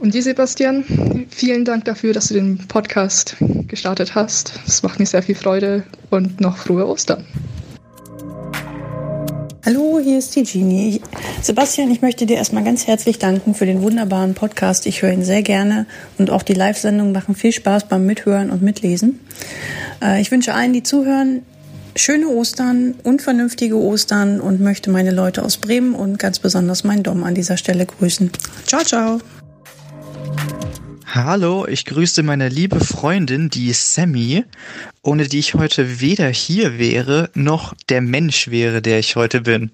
Und 0.00 0.14
dir, 0.14 0.22
Sebastian, 0.22 1.26
vielen 1.28 1.64
Dank 1.64 1.84
dafür, 1.84 2.12
dass 2.12 2.28
du 2.28 2.34
den 2.34 2.58
Podcast 2.68 3.36
gestartet 3.66 4.14
hast. 4.14 4.58
Es 4.66 4.82
macht 4.82 4.98
mir 4.98 5.06
sehr 5.06 5.22
viel 5.22 5.34
Freude 5.34 5.82
und 6.10 6.40
noch 6.40 6.56
frohe 6.56 6.86
Ostern. 6.86 7.24
Hallo, 9.68 10.00
hier 10.02 10.18
ist 10.18 10.34
die 10.34 10.44
Genie. 10.44 11.02
Sebastian, 11.42 11.90
ich 11.90 12.00
möchte 12.00 12.24
dir 12.24 12.38
erstmal 12.38 12.64
ganz 12.64 12.86
herzlich 12.86 13.18
danken 13.18 13.54
für 13.54 13.66
den 13.66 13.82
wunderbaren 13.82 14.32
Podcast. 14.32 14.86
Ich 14.86 15.02
höre 15.02 15.12
ihn 15.12 15.24
sehr 15.24 15.42
gerne 15.42 15.84
und 16.16 16.30
auch 16.30 16.42
die 16.42 16.54
Live-Sendungen 16.54 17.12
machen 17.12 17.34
viel 17.34 17.52
Spaß 17.52 17.86
beim 17.86 18.06
Mithören 18.06 18.48
und 18.48 18.62
Mitlesen. 18.62 19.20
Äh, 20.02 20.22
ich 20.22 20.30
wünsche 20.30 20.54
allen, 20.54 20.72
die 20.72 20.82
zuhören, 20.82 21.42
schöne 21.96 22.28
Ostern 22.28 22.94
und 23.02 23.20
vernünftige 23.20 23.76
Ostern 23.76 24.40
und 24.40 24.58
möchte 24.58 24.88
meine 24.88 25.10
Leute 25.10 25.44
aus 25.44 25.58
Bremen 25.58 25.94
und 25.94 26.18
ganz 26.18 26.38
besonders 26.38 26.82
meinen 26.84 27.02
Dom 27.02 27.22
an 27.22 27.34
dieser 27.34 27.58
Stelle 27.58 27.84
grüßen. 27.84 28.30
Ciao, 28.64 28.82
ciao. 28.84 29.20
Hallo, 31.14 31.66
ich 31.66 31.86
grüße 31.86 32.22
meine 32.22 32.50
liebe 32.50 32.80
Freundin, 32.80 33.48
die 33.48 33.72
Sammy, 33.72 34.44
ohne 35.02 35.26
die 35.26 35.38
ich 35.38 35.54
heute 35.54 36.00
weder 36.02 36.28
hier 36.28 36.78
wäre, 36.78 37.30
noch 37.32 37.72
der 37.88 38.02
Mensch 38.02 38.48
wäre, 38.50 38.82
der 38.82 38.98
ich 38.98 39.16
heute 39.16 39.40
bin. 39.40 39.70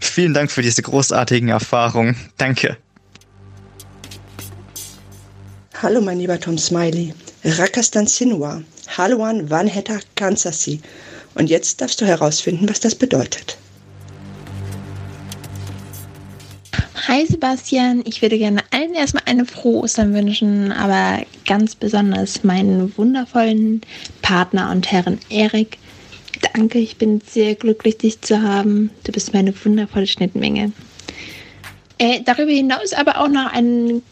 Vielen 0.00 0.34
Dank 0.34 0.50
für 0.50 0.60
diese 0.60 0.82
großartigen 0.82 1.50
Erfahrungen. 1.50 2.16
Danke. 2.36 2.76
Hallo, 5.80 6.00
mein 6.00 6.18
lieber 6.18 6.40
Tom 6.40 6.58
Smiley. 6.58 7.14
Rakastan 7.44 8.08
Sinua. 8.08 8.60
Hallo 8.96 9.22
an 9.22 9.48
Vanheta 9.48 10.00
Kansasi. 10.16 10.80
Und 11.36 11.48
jetzt 11.48 11.80
darfst 11.80 12.00
du 12.00 12.06
herausfinden, 12.06 12.68
was 12.68 12.80
das 12.80 12.96
bedeutet. 12.96 13.56
Hi 17.08 17.26
Sebastian, 17.26 18.04
ich 18.06 18.22
würde 18.22 18.38
gerne 18.38 18.62
allen 18.70 18.94
erstmal 18.94 19.24
eine 19.26 19.44
frohe 19.44 19.82
Ostern 19.82 20.14
wünschen, 20.14 20.70
aber 20.70 21.26
ganz 21.46 21.74
besonders 21.74 22.44
meinen 22.44 22.96
wundervollen 22.96 23.80
Partner 24.22 24.70
und 24.70 24.92
Herren 24.92 25.18
Erik. 25.28 25.78
Danke, 26.54 26.78
ich 26.78 26.98
bin 26.98 27.20
sehr 27.26 27.56
glücklich, 27.56 27.98
dich 27.98 28.20
zu 28.20 28.40
haben. 28.40 28.90
Du 29.02 29.10
bist 29.10 29.34
meine 29.34 29.52
wundervolle 29.64 30.06
Schnittmenge. 30.06 30.70
Äh, 31.98 32.20
darüber 32.24 32.52
hinaus 32.52 32.92
aber 32.92 33.20
auch 33.20 33.28
noch 33.28 33.52
einen 33.52 34.02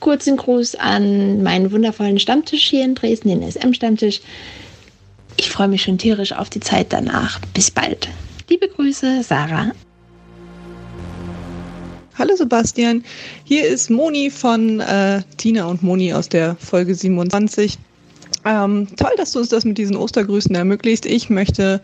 kurzen 0.00 0.38
Gruß 0.38 0.76
an 0.76 1.42
meinen 1.42 1.72
wundervollen 1.72 2.18
Stammtisch 2.18 2.70
hier 2.70 2.84
in 2.86 2.94
Dresden, 2.94 3.28
den 3.28 3.42
SM-Stammtisch. 3.42 4.22
Ich 5.36 5.50
freue 5.50 5.68
mich 5.68 5.82
schon 5.82 5.98
tierisch 5.98 6.32
auf 6.32 6.48
die 6.48 6.60
Zeit 6.60 6.86
danach. 6.94 7.38
Bis 7.52 7.70
bald. 7.70 8.08
Liebe 8.48 8.68
Grüße, 8.68 9.22
Sarah. 9.22 9.72
Hallo 12.18 12.36
Sebastian, 12.36 13.02
hier 13.42 13.66
ist 13.66 13.88
Moni 13.88 14.30
von 14.30 14.80
äh, 14.80 15.22
Tina 15.38 15.64
und 15.64 15.82
Moni 15.82 16.12
aus 16.12 16.28
der 16.28 16.56
Folge 16.56 16.94
27. 16.94 17.78
Ähm, 18.44 18.86
toll, 18.96 19.12
dass 19.16 19.32
du 19.32 19.38
uns 19.38 19.48
das 19.48 19.64
mit 19.64 19.78
diesen 19.78 19.96
Ostergrüßen 19.96 20.54
ermöglicht. 20.54 21.06
Ich 21.06 21.30
möchte 21.30 21.80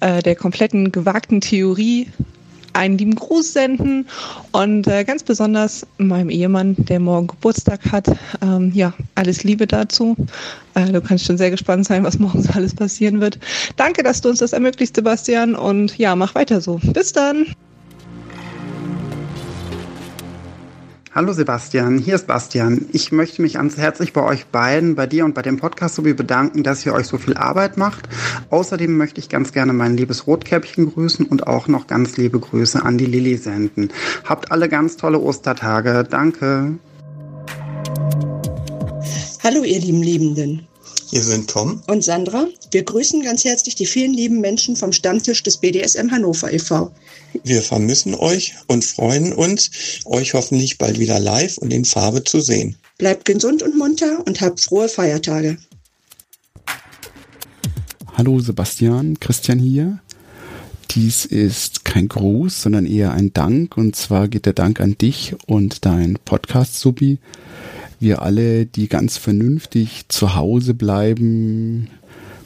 äh, 0.00 0.22
der 0.22 0.34
kompletten 0.34 0.90
gewagten 0.90 1.40
Theorie 1.40 2.08
einen 2.72 2.98
lieben 2.98 3.14
Gruß 3.14 3.52
senden 3.52 4.08
und 4.50 4.88
äh, 4.88 5.04
ganz 5.04 5.22
besonders 5.22 5.86
meinem 5.98 6.30
Ehemann, 6.30 6.74
der 6.76 6.98
morgen 6.98 7.28
Geburtstag 7.28 7.92
hat. 7.92 8.08
Ähm, 8.42 8.72
ja, 8.74 8.92
alles 9.14 9.44
Liebe 9.44 9.68
dazu. 9.68 10.16
Äh, 10.74 10.90
du 10.90 11.00
kannst 11.00 11.26
schon 11.26 11.38
sehr 11.38 11.52
gespannt 11.52 11.86
sein, 11.86 12.02
was 12.02 12.18
morgen 12.18 12.42
so 12.42 12.50
alles 12.54 12.74
passieren 12.74 13.20
wird. 13.20 13.38
Danke, 13.76 14.02
dass 14.02 14.20
du 14.20 14.30
uns 14.30 14.40
das 14.40 14.52
ermöglicht, 14.52 14.96
Sebastian. 14.96 15.54
Und 15.54 15.96
ja, 15.96 16.16
mach 16.16 16.34
weiter 16.34 16.60
so. 16.60 16.80
Bis 16.92 17.12
dann. 17.12 17.46
Hallo 21.12 21.32
Sebastian, 21.32 21.98
hier 21.98 22.14
ist 22.14 22.28
Bastian. 22.28 22.86
Ich 22.92 23.10
möchte 23.10 23.42
mich 23.42 23.54
ganz 23.54 23.76
herzlich 23.76 24.12
bei 24.12 24.22
euch 24.22 24.46
beiden, 24.46 24.94
bei 24.94 25.08
dir 25.08 25.24
und 25.24 25.34
bei 25.34 25.42
dem 25.42 25.56
Podcast 25.56 25.96
sowie 25.96 26.12
bedanken, 26.12 26.62
dass 26.62 26.86
ihr 26.86 26.94
euch 26.94 27.08
so 27.08 27.18
viel 27.18 27.36
Arbeit 27.36 27.76
macht. 27.76 28.08
Außerdem 28.50 28.96
möchte 28.96 29.18
ich 29.18 29.28
ganz 29.28 29.52
gerne 29.52 29.72
mein 29.72 29.96
liebes 29.96 30.28
Rotkäppchen 30.28 30.92
grüßen 30.92 31.26
und 31.26 31.48
auch 31.48 31.66
noch 31.66 31.88
ganz 31.88 32.16
liebe 32.16 32.38
Grüße 32.38 32.80
an 32.80 32.96
die 32.96 33.06
Lilly 33.06 33.36
senden. 33.38 33.90
Habt 34.24 34.52
alle 34.52 34.68
ganz 34.68 34.96
tolle 34.96 35.18
Ostertage. 35.18 36.06
Danke. 36.08 36.78
Hallo, 39.42 39.64
ihr 39.64 39.80
lieben 39.80 40.02
Liebenden. 40.04 40.69
Hier 41.10 41.24
sind 41.24 41.50
Tom 41.50 41.82
und 41.88 42.04
Sandra. 42.04 42.46
Wir 42.70 42.84
grüßen 42.84 43.20
ganz 43.24 43.44
herzlich 43.44 43.74
die 43.74 43.86
vielen 43.86 44.14
lieben 44.14 44.40
Menschen 44.40 44.76
vom 44.76 44.92
Stammtisch 44.92 45.42
des 45.42 45.56
BDSM 45.56 46.08
Hannover 46.08 46.52
e.V. 46.52 46.92
Wir 47.42 47.62
vermissen 47.62 48.14
euch 48.14 48.54
und 48.68 48.84
freuen 48.84 49.32
uns, 49.32 49.72
euch 50.04 50.34
hoffentlich 50.34 50.78
bald 50.78 51.00
wieder 51.00 51.18
live 51.18 51.58
und 51.58 51.72
in 51.72 51.84
Farbe 51.84 52.22
zu 52.22 52.40
sehen. 52.40 52.76
Bleibt 52.96 53.24
gesund 53.24 53.64
und 53.64 53.76
munter 53.76 54.24
und 54.24 54.40
habt 54.40 54.60
frohe 54.60 54.88
Feiertage. 54.88 55.58
Hallo 58.14 58.38
Sebastian, 58.38 59.18
Christian 59.18 59.58
hier. 59.58 59.98
Dies 60.92 61.24
ist 61.24 61.84
kein 61.84 62.06
Gruß, 62.06 62.62
sondern 62.62 62.86
eher 62.86 63.10
ein 63.10 63.32
Dank. 63.32 63.76
Und 63.76 63.96
zwar 63.96 64.28
geht 64.28 64.46
der 64.46 64.52
Dank 64.52 64.80
an 64.80 64.96
dich 64.96 65.34
und 65.48 65.84
dein 65.84 66.20
Podcast-Subi 66.24 67.18
wir 68.00 68.22
alle, 68.22 68.64
die 68.64 68.88
ganz 68.88 69.18
vernünftig 69.18 70.06
zu 70.08 70.34
Hause 70.34 70.72
bleiben, 70.72 71.88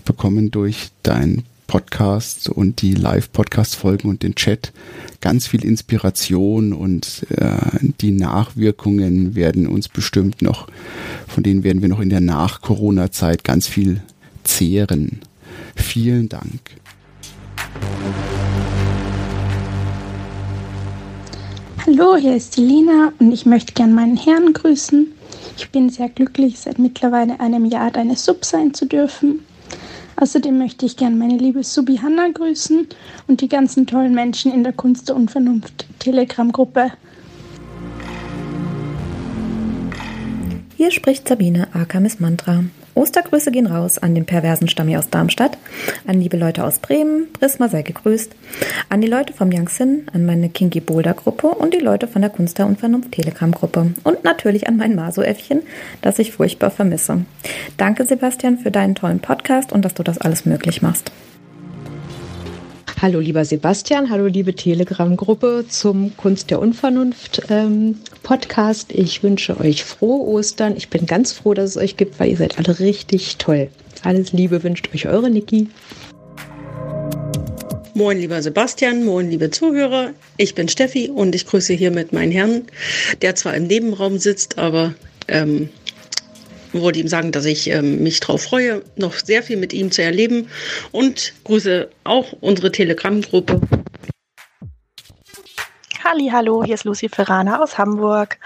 bekommen 0.05 0.51
durch 0.51 0.91
dein 1.05 1.45
Podcast 1.69 2.49
und 2.49 2.83
die 2.83 2.93
Live-Podcast-Folgen 2.93 4.11
und 4.11 4.23
den 4.23 4.35
Chat 4.35 4.73
ganz 5.21 5.47
viel 5.47 5.65
Inspiration 5.65 6.73
und 6.73 7.25
äh, 7.31 7.57
die 8.01 8.11
Nachwirkungen 8.11 9.35
werden 9.35 9.67
uns 9.67 9.89
bestimmt 9.89 10.43
noch, 10.43 10.69
von 11.27 11.43
denen 11.43 11.65
werden 11.65 11.81
wir 11.81 11.89
noch 11.89 12.01
in 12.01 12.11
der 12.11 12.21
Nach-Corona-Zeit 12.21 13.45
ganz 13.45 13.67
viel 13.69 14.03
zehren. 14.43 15.21
Vielen 15.77 16.29
Dank. 16.29 16.61
Hallo, 21.87 22.17
hier 22.17 22.37
ist 22.37 22.57
die 22.57 22.63
Lina 22.63 23.13
und 23.19 23.33
ich 23.33 23.47
möchte 23.47 23.73
gern 23.73 23.95
meinen 23.95 24.17
Herrn 24.17 24.53
grüßen 24.53 25.07
Ich 25.57 25.71
bin 25.71 25.89
sehr 25.89 26.09
glücklich, 26.09 26.59
seit 26.59 26.79
mittlerweile 26.79 27.39
einem 27.41 27.65
Jahr 27.65 27.91
deine 27.91 28.17
Sub 28.17 28.45
sein 28.45 28.75
zu 28.75 28.87
dürfen. 28.87 29.41
Außerdem 30.17 30.59
möchte 30.59 30.87
ich 30.87 30.97
gerne 30.97 31.17
meine 31.17 31.37
liebe 31.37 31.63
Subi 31.65 31.97
Hanna 31.99 32.29
grüßen 32.33 32.89
und 33.27 33.41
die 33.41 33.49
ganzen 33.49 33.87
tollen 33.87 34.15
Menschen 34.15 34.53
in 34.53 34.63
der 34.63 34.73
Kunst 34.73 35.09
der 35.09 35.17
Unvernunft 35.17 35.87
Telegram-Gruppe. 35.99 36.93
Hier 40.77 40.91
spricht 40.91 41.29
Sabine 41.29 41.69
Akamis 41.73 42.21
Mantra. 42.21 42.65
Ostergrüße 42.95 43.51
gehen 43.51 43.67
raus 43.67 43.99
an 43.99 44.15
den 44.15 44.25
perversen 44.25 44.69
Stammi 44.69 44.97
aus 44.97 45.11
Darmstadt, 45.11 45.59
an 46.07 46.21
liebe 46.21 46.37
Leute 46.37 46.65
aus 46.65 46.79
Bremen, 46.79 47.33
Prisma 47.33 47.69
sei 47.69 47.83
gegrüßt, 47.83 48.35
an 48.89 49.01
die 49.01 49.09
Leute 49.09 49.33
vom 49.33 49.51
Youngsin, 49.53 50.07
an 50.13 50.25
meine 50.25 50.49
Kinky 50.49 50.81
Boulder 50.81 51.15
Gruppe 51.15 51.49
und 51.49 51.75
die 51.75 51.79
Leute 51.79 52.07
von 52.07 52.23
der 52.23 52.31
Kunst 52.31 52.59
der 52.59 52.67
Unvernunft 52.67 53.13
Telegram 53.13 53.51
Gruppe 53.51 53.93
und 54.05 54.25
natürlich 54.25 54.69
an 54.69 54.77
mein 54.77 54.95
Maso-Äffchen, 54.95 55.63
das 56.03 56.19
ich 56.19 56.33
furchtbar 56.33 56.71
vermisse. 56.71 57.25
Danke 57.77 58.05
Sebastian 58.05 58.59
für 58.59 58.71
deinen 58.71 58.95
tollen 58.95 59.21
Podcast 59.21 59.73
und 59.73 59.85
dass 59.85 59.95
du 59.95 60.03
das 60.03 60.19
alles 60.19 60.47
möglich 60.47 60.83
machst. 60.83 61.11
Hallo 63.03 63.19
lieber 63.19 63.45
Sebastian, 63.45 64.09
hallo 64.09 64.27
liebe 64.27 64.55
Telegram-Gruppe 64.55 65.67
zum 65.69 66.17
Kunst 66.17 66.51
der 66.51 66.61
Unvernunft 66.61 67.43
ähm, 67.51 67.99
Podcast. 68.23 68.93
Ich 68.93 69.23
wünsche 69.23 69.59
euch 69.61 69.85
frohe 69.85 70.27
Ostern. 70.29 70.77
Ich 70.77 70.89
bin 70.89 71.05
ganz 71.05 71.33
froh, 71.33 71.55
dass 71.55 71.71
es 71.71 71.77
euch 71.77 71.97
gibt, 71.97 72.19
weil 72.19 72.31
ihr 72.31 72.37
seid 72.37 72.57
alle 72.57 72.79
richtig 72.79 73.37
toll. 73.37 73.69
Alles 74.05 74.33
Liebe 74.33 74.63
wünscht 74.63 74.89
euch 74.95 75.09
eure 75.09 75.29
Niki. 75.29 75.69
Moin, 77.95 78.19
lieber 78.19 78.41
Sebastian, 78.41 79.05
moin, 79.05 79.29
liebe 79.29 79.51
Zuhörer. 79.51 80.11
Ich 80.37 80.55
bin 80.55 80.69
Steffi 80.69 81.11
und 81.11 81.35
ich 81.35 81.47
grüße 81.47 81.75
hiermit 81.75 82.13
meinen 82.13 82.33
Herrn, 82.33 82.63
der 83.23 83.35
zwar 83.35 83.55
im 83.55 83.67
Nebenraum 83.67 84.19
sitzt, 84.19 84.57
aber 84.57 84.95
ähm, 85.29 85.69
wollte 86.81 86.99
ihm 86.99 87.09
sagen, 87.09 87.33
dass 87.33 87.45
ich 87.45 87.71
ähm, 87.71 88.03
mich 88.03 88.21
darauf 88.21 88.43
freue, 88.43 88.83
noch 88.97 89.15
sehr 89.15 89.43
viel 89.43 89.57
mit 89.57 89.73
ihm 89.73 89.91
zu 89.91 90.03
erleben 90.03 90.49
und 90.93 91.33
grüße 91.45 91.89
auch 92.05 92.33
unsere 92.41 92.73
Telegram-Gruppe. 92.73 93.61
Halli, 96.05 96.29
hallo, 96.31 96.63
hier 96.63 96.75
ist 96.75 96.85
Lucy 96.85 97.09
Ferrana 97.09 97.63
aus 97.63 97.79
Hamburg. 97.79 98.39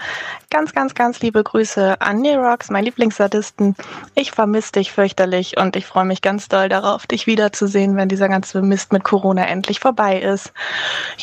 Ganz, 0.49 0.73
ganz, 0.73 0.95
ganz 0.95 1.19
liebe 1.19 1.43
Grüße 1.43 1.99
an 1.99 2.21
Nerox, 2.21 2.69
mein 2.69 2.85
Lieblingssadisten. 2.85 3.75
Ich 4.15 4.31
vermisse 4.31 4.71
dich 4.71 4.93
fürchterlich 4.93 5.57
und 5.57 5.75
ich 5.75 5.85
freue 5.85 6.05
mich 6.05 6.21
ganz 6.21 6.47
doll 6.47 6.69
darauf, 6.69 7.05
dich 7.05 7.27
wiederzusehen, 7.27 7.97
wenn 7.97 8.07
dieser 8.07 8.29
ganze 8.29 8.61
Mist 8.61 8.93
mit 8.93 9.03
Corona 9.03 9.45
endlich 9.45 9.81
vorbei 9.81 10.21
ist. 10.21 10.53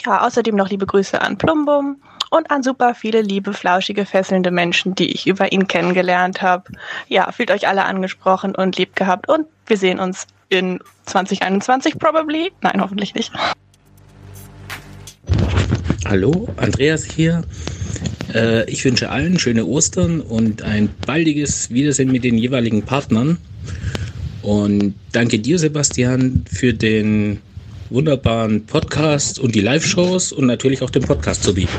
Ja, 0.04 0.26
außerdem 0.26 0.54
noch 0.54 0.68
liebe 0.68 0.84
Grüße 0.84 1.18
an 1.18 1.38
Plumbum 1.38 2.02
und 2.30 2.50
an 2.50 2.62
super 2.62 2.94
viele 2.94 3.22
liebe, 3.22 3.52
flauschige, 3.52 4.06
fesselnde 4.06 4.50
Menschen, 4.50 4.94
die 4.94 5.12
ich 5.12 5.26
über 5.26 5.52
ihn 5.52 5.68
kennengelernt 5.68 6.42
habe. 6.42 6.64
Ja, 7.08 7.30
fühlt 7.32 7.50
euch 7.50 7.68
alle 7.68 7.84
angesprochen 7.84 8.54
und 8.54 8.76
lieb 8.76 8.96
gehabt 8.96 9.28
und 9.28 9.46
wir 9.66 9.76
sehen 9.76 9.98
uns 9.98 10.26
in 10.48 10.80
2021 11.06 11.98
probably. 11.98 12.52
Nein, 12.62 12.80
hoffentlich 12.80 13.14
nicht. 13.14 13.32
Hallo, 16.06 16.48
Andreas 16.56 17.04
hier. 17.04 17.42
Äh, 18.32 18.70
ich 18.70 18.84
wünsche 18.84 19.10
allen 19.10 19.38
schöne 19.38 19.64
Ostern 19.66 20.20
und 20.20 20.62
ein 20.62 20.88
baldiges 21.04 21.70
Wiedersehen 21.70 22.12
mit 22.12 22.24
den 22.24 22.38
jeweiligen 22.38 22.82
Partnern. 22.82 23.38
Und 24.42 24.94
danke 25.10 25.40
dir, 25.40 25.58
Sebastian, 25.58 26.44
für 26.48 26.72
den 26.72 27.40
wunderbaren 27.90 28.64
Podcast 28.66 29.40
und 29.40 29.54
die 29.54 29.60
Live-Shows 29.60 30.32
und 30.32 30.46
natürlich 30.46 30.82
auch 30.82 30.90
den 30.90 31.02
Podcast 31.02 31.42
zu 31.42 31.54
bieten. 31.54 31.72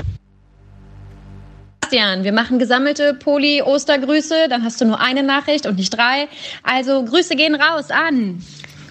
Sebastian, 1.87 2.25
wir 2.25 2.33
machen 2.33 2.59
gesammelte 2.59 3.13
Poli-Ostergrüße, 3.13 4.49
dann 4.49 4.63
hast 4.65 4.81
du 4.81 4.85
nur 4.85 4.99
eine 4.99 5.23
Nachricht 5.23 5.65
und 5.65 5.77
nicht 5.77 5.95
drei. 5.95 6.27
Also 6.61 7.05
Grüße 7.05 7.35
gehen 7.37 7.55
raus 7.55 7.91
an 7.91 8.43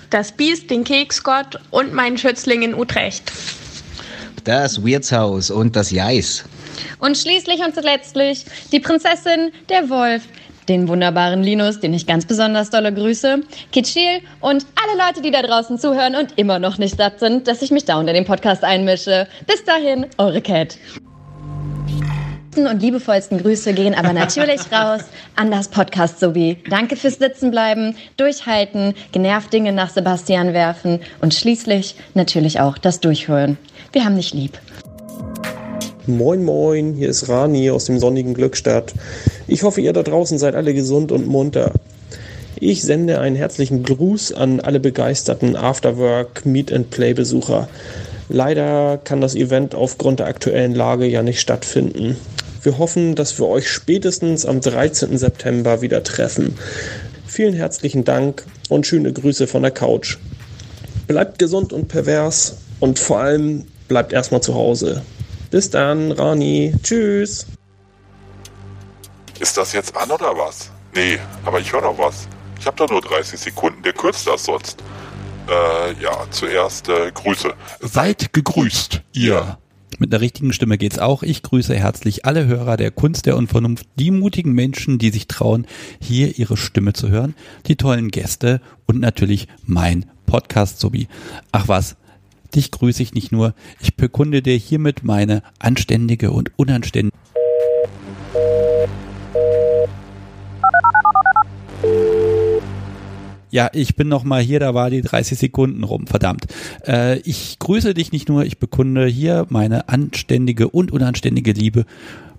das 0.08 0.32
Biest, 0.32 0.70
den 0.70 0.82
Keksgott 0.82 1.60
und 1.70 1.92
meinen 1.92 2.16
Schützling 2.16 2.62
in 2.62 2.74
Utrecht. 2.74 3.30
Das 4.44 4.82
Wirtshaus 4.82 5.50
und 5.50 5.76
das 5.76 5.90
Jeis. 5.90 6.44
Und 6.98 7.18
schließlich 7.18 7.60
und 7.60 7.76
letztlich 7.82 8.46
die 8.72 8.80
Prinzessin, 8.80 9.52
der 9.68 9.90
Wolf, 9.90 10.22
den 10.66 10.88
wunderbaren 10.88 11.42
Linus, 11.42 11.80
den 11.80 11.92
ich 11.92 12.06
ganz 12.06 12.24
besonders 12.24 12.70
dolle 12.70 12.94
grüße, 12.94 13.40
Kitschil 13.72 14.20
und 14.40 14.64
alle 14.82 15.06
Leute, 15.06 15.20
die 15.20 15.30
da 15.30 15.42
draußen 15.42 15.78
zuhören 15.78 16.16
und 16.16 16.38
immer 16.38 16.58
noch 16.58 16.78
nicht 16.78 16.96
satt 16.96 17.20
sind, 17.20 17.46
dass 17.46 17.60
ich 17.60 17.70
mich 17.70 17.84
da 17.84 17.98
unter 17.98 18.14
den 18.14 18.24
Podcast 18.24 18.64
einmische. 18.64 19.28
Bis 19.46 19.62
dahin, 19.64 20.06
eure 20.16 20.40
Cat 20.40 20.78
und 22.64 22.80
liebevollsten 22.80 23.38
Grüße 23.38 23.74
gehen 23.74 23.94
aber 23.94 24.12
natürlich 24.12 24.60
raus 24.72 25.02
an 25.34 25.50
das 25.50 25.68
Podcast 25.68 26.20
sowie. 26.20 26.58
Danke 26.70 26.96
fürs 26.96 27.18
Sitzenbleiben, 27.18 27.96
Durchhalten, 28.16 28.94
genervt 29.12 29.52
Dinge 29.52 29.72
nach 29.72 29.90
Sebastian 29.90 30.54
werfen 30.54 31.00
und 31.20 31.34
schließlich 31.34 31.96
natürlich 32.14 32.60
auch 32.60 32.78
das 32.78 33.00
Durchhören. 33.00 33.58
Wir 33.92 34.04
haben 34.04 34.16
dich 34.16 34.32
lieb. 34.32 34.58
Moin 36.06 36.44
Moin, 36.44 36.94
hier 36.94 37.08
ist 37.08 37.28
Rani 37.28 37.70
aus 37.70 37.86
dem 37.86 37.98
sonnigen 37.98 38.32
Glückstadt. 38.32 38.94
Ich 39.48 39.64
hoffe, 39.64 39.80
ihr 39.80 39.92
da 39.92 40.02
draußen 40.02 40.38
seid 40.38 40.54
alle 40.54 40.72
gesund 40.72 41.10
und 41.12 41.26
munter. 41.26 41.72
Ich 42.58 42.82
sende 42.82 43.20
einen 43.20 43.36
herzlichen 43.36 43.82
Gruß 43.82 44.32
an 44.32 44.60
alle 44.60 44.80
begeisterten 44.80 45.56
Afterwork 45.56 46.46
Meet 46.46 46.72
and 46.72 46.90
Play 46.90 47.12
Besucher. 47.12 47.68
Leider 48.28 48.98
kann 49.02 49.20
das 49.20 49.34
Event 49.34 49.74
aufgrund 49.74 50.20
der 50.20 50.26
aktuellen 50.26 50.74
Lage 50.74 51.06
ja 51.06 51.22
nicht 51.22 51.40
stattfinden. 51.40 52.16
Wir 52.66 52.78
hoffen, 52.78 53.14
dass 53.14 53.38
wir 53.38 53.46
euch 53.46 53.70
spätestens 53.70 54.44
am 54.44 54.60
13. 54.60 55.16
September 55.16 55.82
wieder 55.82 56.02
treffen. 56.02 56.58
Vielen 57.24 57.54
herzlichen 57.54 58.02
Dank 58.02 58.44
und 58.68 58.88
schöne 58.88 59.12
Grüße 59.12 59.46
von 59.46 59.62
der 59.62 59.70
Couch. 59.70 60.16
Bleibt 61.06 61.38
gesund 61.38 61.72
und 61.72 61.86
pervers 61.86 62.56
und 62.80 62.98
vor 62.98 63.20
allem 63.20 63.68
bleibt 63.86 64.12
erstmal 64.12 64.42
zu 64.42 64.56
Hause. 64.56 65.04
Bis 65.52 65.70
dann, 65.70 66.10
Rani. 66.10 66.74
Tschüss. 66.82 67.46
Ist 69.38 69.56
das 69.56 69.72
jetzt 69.72 69.96
an 69.96 70.10
oder 70.10 70.36
was? 70.36 70.72
Nee, 70.92 71.20
aber 71.44 71.60
ich 71.60 71.72
höre 71.72 71.82
noch 71.82 71.96
was. 71.96 72.26
Ich 72.58 72.66
habe 72.66 72.76
da 72.78 72.92
nur 72.92 73.00
30 73.00 73.38
Sekunden, 73.38 73.80
der 73.84 73.92
kürzt 73.92 74.26
das 74.26 74.42
sonst. 74.42 74.82
Äh, 75.48 76.02
ja, 76.02 76.26
zuerst 76.32 76.88
äh, 76.88 77.12
Grüße. 77.12 77.54
Seid 77.78 78.32
gegrüßt, 78.32 79.02
ihr. 79.12 79.56
Mit 79.98 80.12
einer 80.12 80.20
richtigen 80.20 80.52
Stimme 80.52 80.76
geht's 80.76 80.98
auch. 80.98 81.22
Ich 81.22 81.42
grüße 81.42 81.74
herzlich 81.74 82.26
alle 82.26 82.46
Hörer 82.46 82.76
der 82.76 82.90
Kunst 82.90 83.24
der 83.24 83.36
Unvernunft, 83.36 83.86
die 83.98 84.10
mutigen 84.10 84.52
Menschen, 84.52 84.98
die 84.98 85.10
sich 85.10 85.26
trauen, 85.26 85.66
hier 86.00 86.38
ihre 86.38 86.58
Stimme 86.58 86.92
zu 86.92 87.08
hören, 87.08 87.34
die 87.66 87.76
tollen 87.76 88.10
Gäste 88.10 88.60
und 88.86 89.00
natürlich 89.00 89.48
mein 89.64 90.04
Podcast 90.26 90.80
sowie. 90.80 91.08
Ach 91.50 91.68
was, 91.68 91.96
dich 92.54 92.70
grüße 92.70 93.02
ich 93.02 93.14
nicht 93.14 93.32
nur, 93.32 93.54
ich 93.80 93.96
bekunde 93.96 94.42
dir 94.42 94.56
hiermit 94.56 95.02
meine 95.02 95.42
anständige 95.58 96.30
und 96.30 96.52
unanständige 96.56 97.16
Ja, 103.56 103.70
ich 103.72 103.96
bin 103.96 104.08
noch 104.08 104.22
mal 104.22 104.42
hier, 104.42 104.60
da 104.60 104.74
war 104.74 104.90
die 104.90 105.00
30 105.00 105.38
Sekunden 105.38 105.82
rum, 105.82 106.06
verdammt. 106.06 106.44
Äh, 106.86 107.20
ich 107.20 107.58
grüße 107.58 107.94
dich 107.94 108.12
nicht 108.12 108.28
nur, 108.28 108.44
ich 108.44 108.58
bekunde 108.58 109.06
hier 109.06 109.46
meine 109.48 109.88
anständige 109.88 110.68
und 110.68 110.92
unanständige 110.92 111.52
Liebe. 111.52 111.86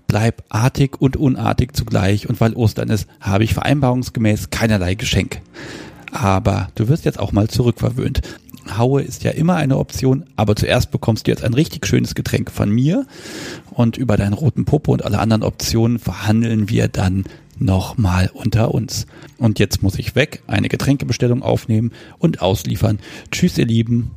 Bleib 0.06 0.44
artig 0.48 1.00
und 1.00 1.16
unartig 1.16 1.74
zugleich 1.74 2.28
und 2.28 2.40
weil 2.40 2.52
Ostern 2.52 2.88
ist, 2.88 3.08
habe 3.20 3.42
ich 3.42 3.52
vereinbarungsgemäß 3.52 4.50
keinerlei 4.50 4.94
Geschenk. 4.94 5.40
Aber 6.12 6.68
du 6.76 6.86
wirst 6.86 7.04
jetzt 7.04 7.18
auch 7.18 7.32
mal 7.32 7.48
zurückverwöhnt. 7.48 8.20
Haue 8.76 9.02
ist 9.02 9.24
ja 9.24 9.32
immer 9.32 9.56
eine 9.56 9.78
Option, 9.78 10.22
aber 10.36 10.54
zuerst 10.54 10.92
bekommst 10.92 11.26
du 11.26 11.32
jetzt 11.32 11.42
ein 11.42 11.54
richtig 11.54 11.84
schönes 11.84 12.14
Getränk 12.14 12.52
von 12.52 12.70
mir 12.70 13.06
und 13.70 13.96
über 13.96 14.16
deinen 14.16 14.34
roten 14.34 14.66
Popo 14.66 14.92
und 14.92 15.04
alle 15.04 15.18
anderen 15.18 15.42
Optionen 15.42 15.98
verhandeln 15.98 16.68
wir 16.68 16.86
dann 16.86 17.24
nochmal 17.58 18.30
unter 18.32 18.74
uns. 18.74 19.06
Und 19.38 19.58
jetzt 19.58 19.82
muss 19.82 19.98
ich 19.98 20.14
weg, 20.14 20.42
eine 20.46 20.68
Getränkebestellung 20.68 21.42
aufnehmen 21.42 21.92
und 22.18 22.42
ausliefern. 22.42 22.98
Tschüss, 23.30 23.58
ihr 23.58 23.66
Lieben. 23.66 24.10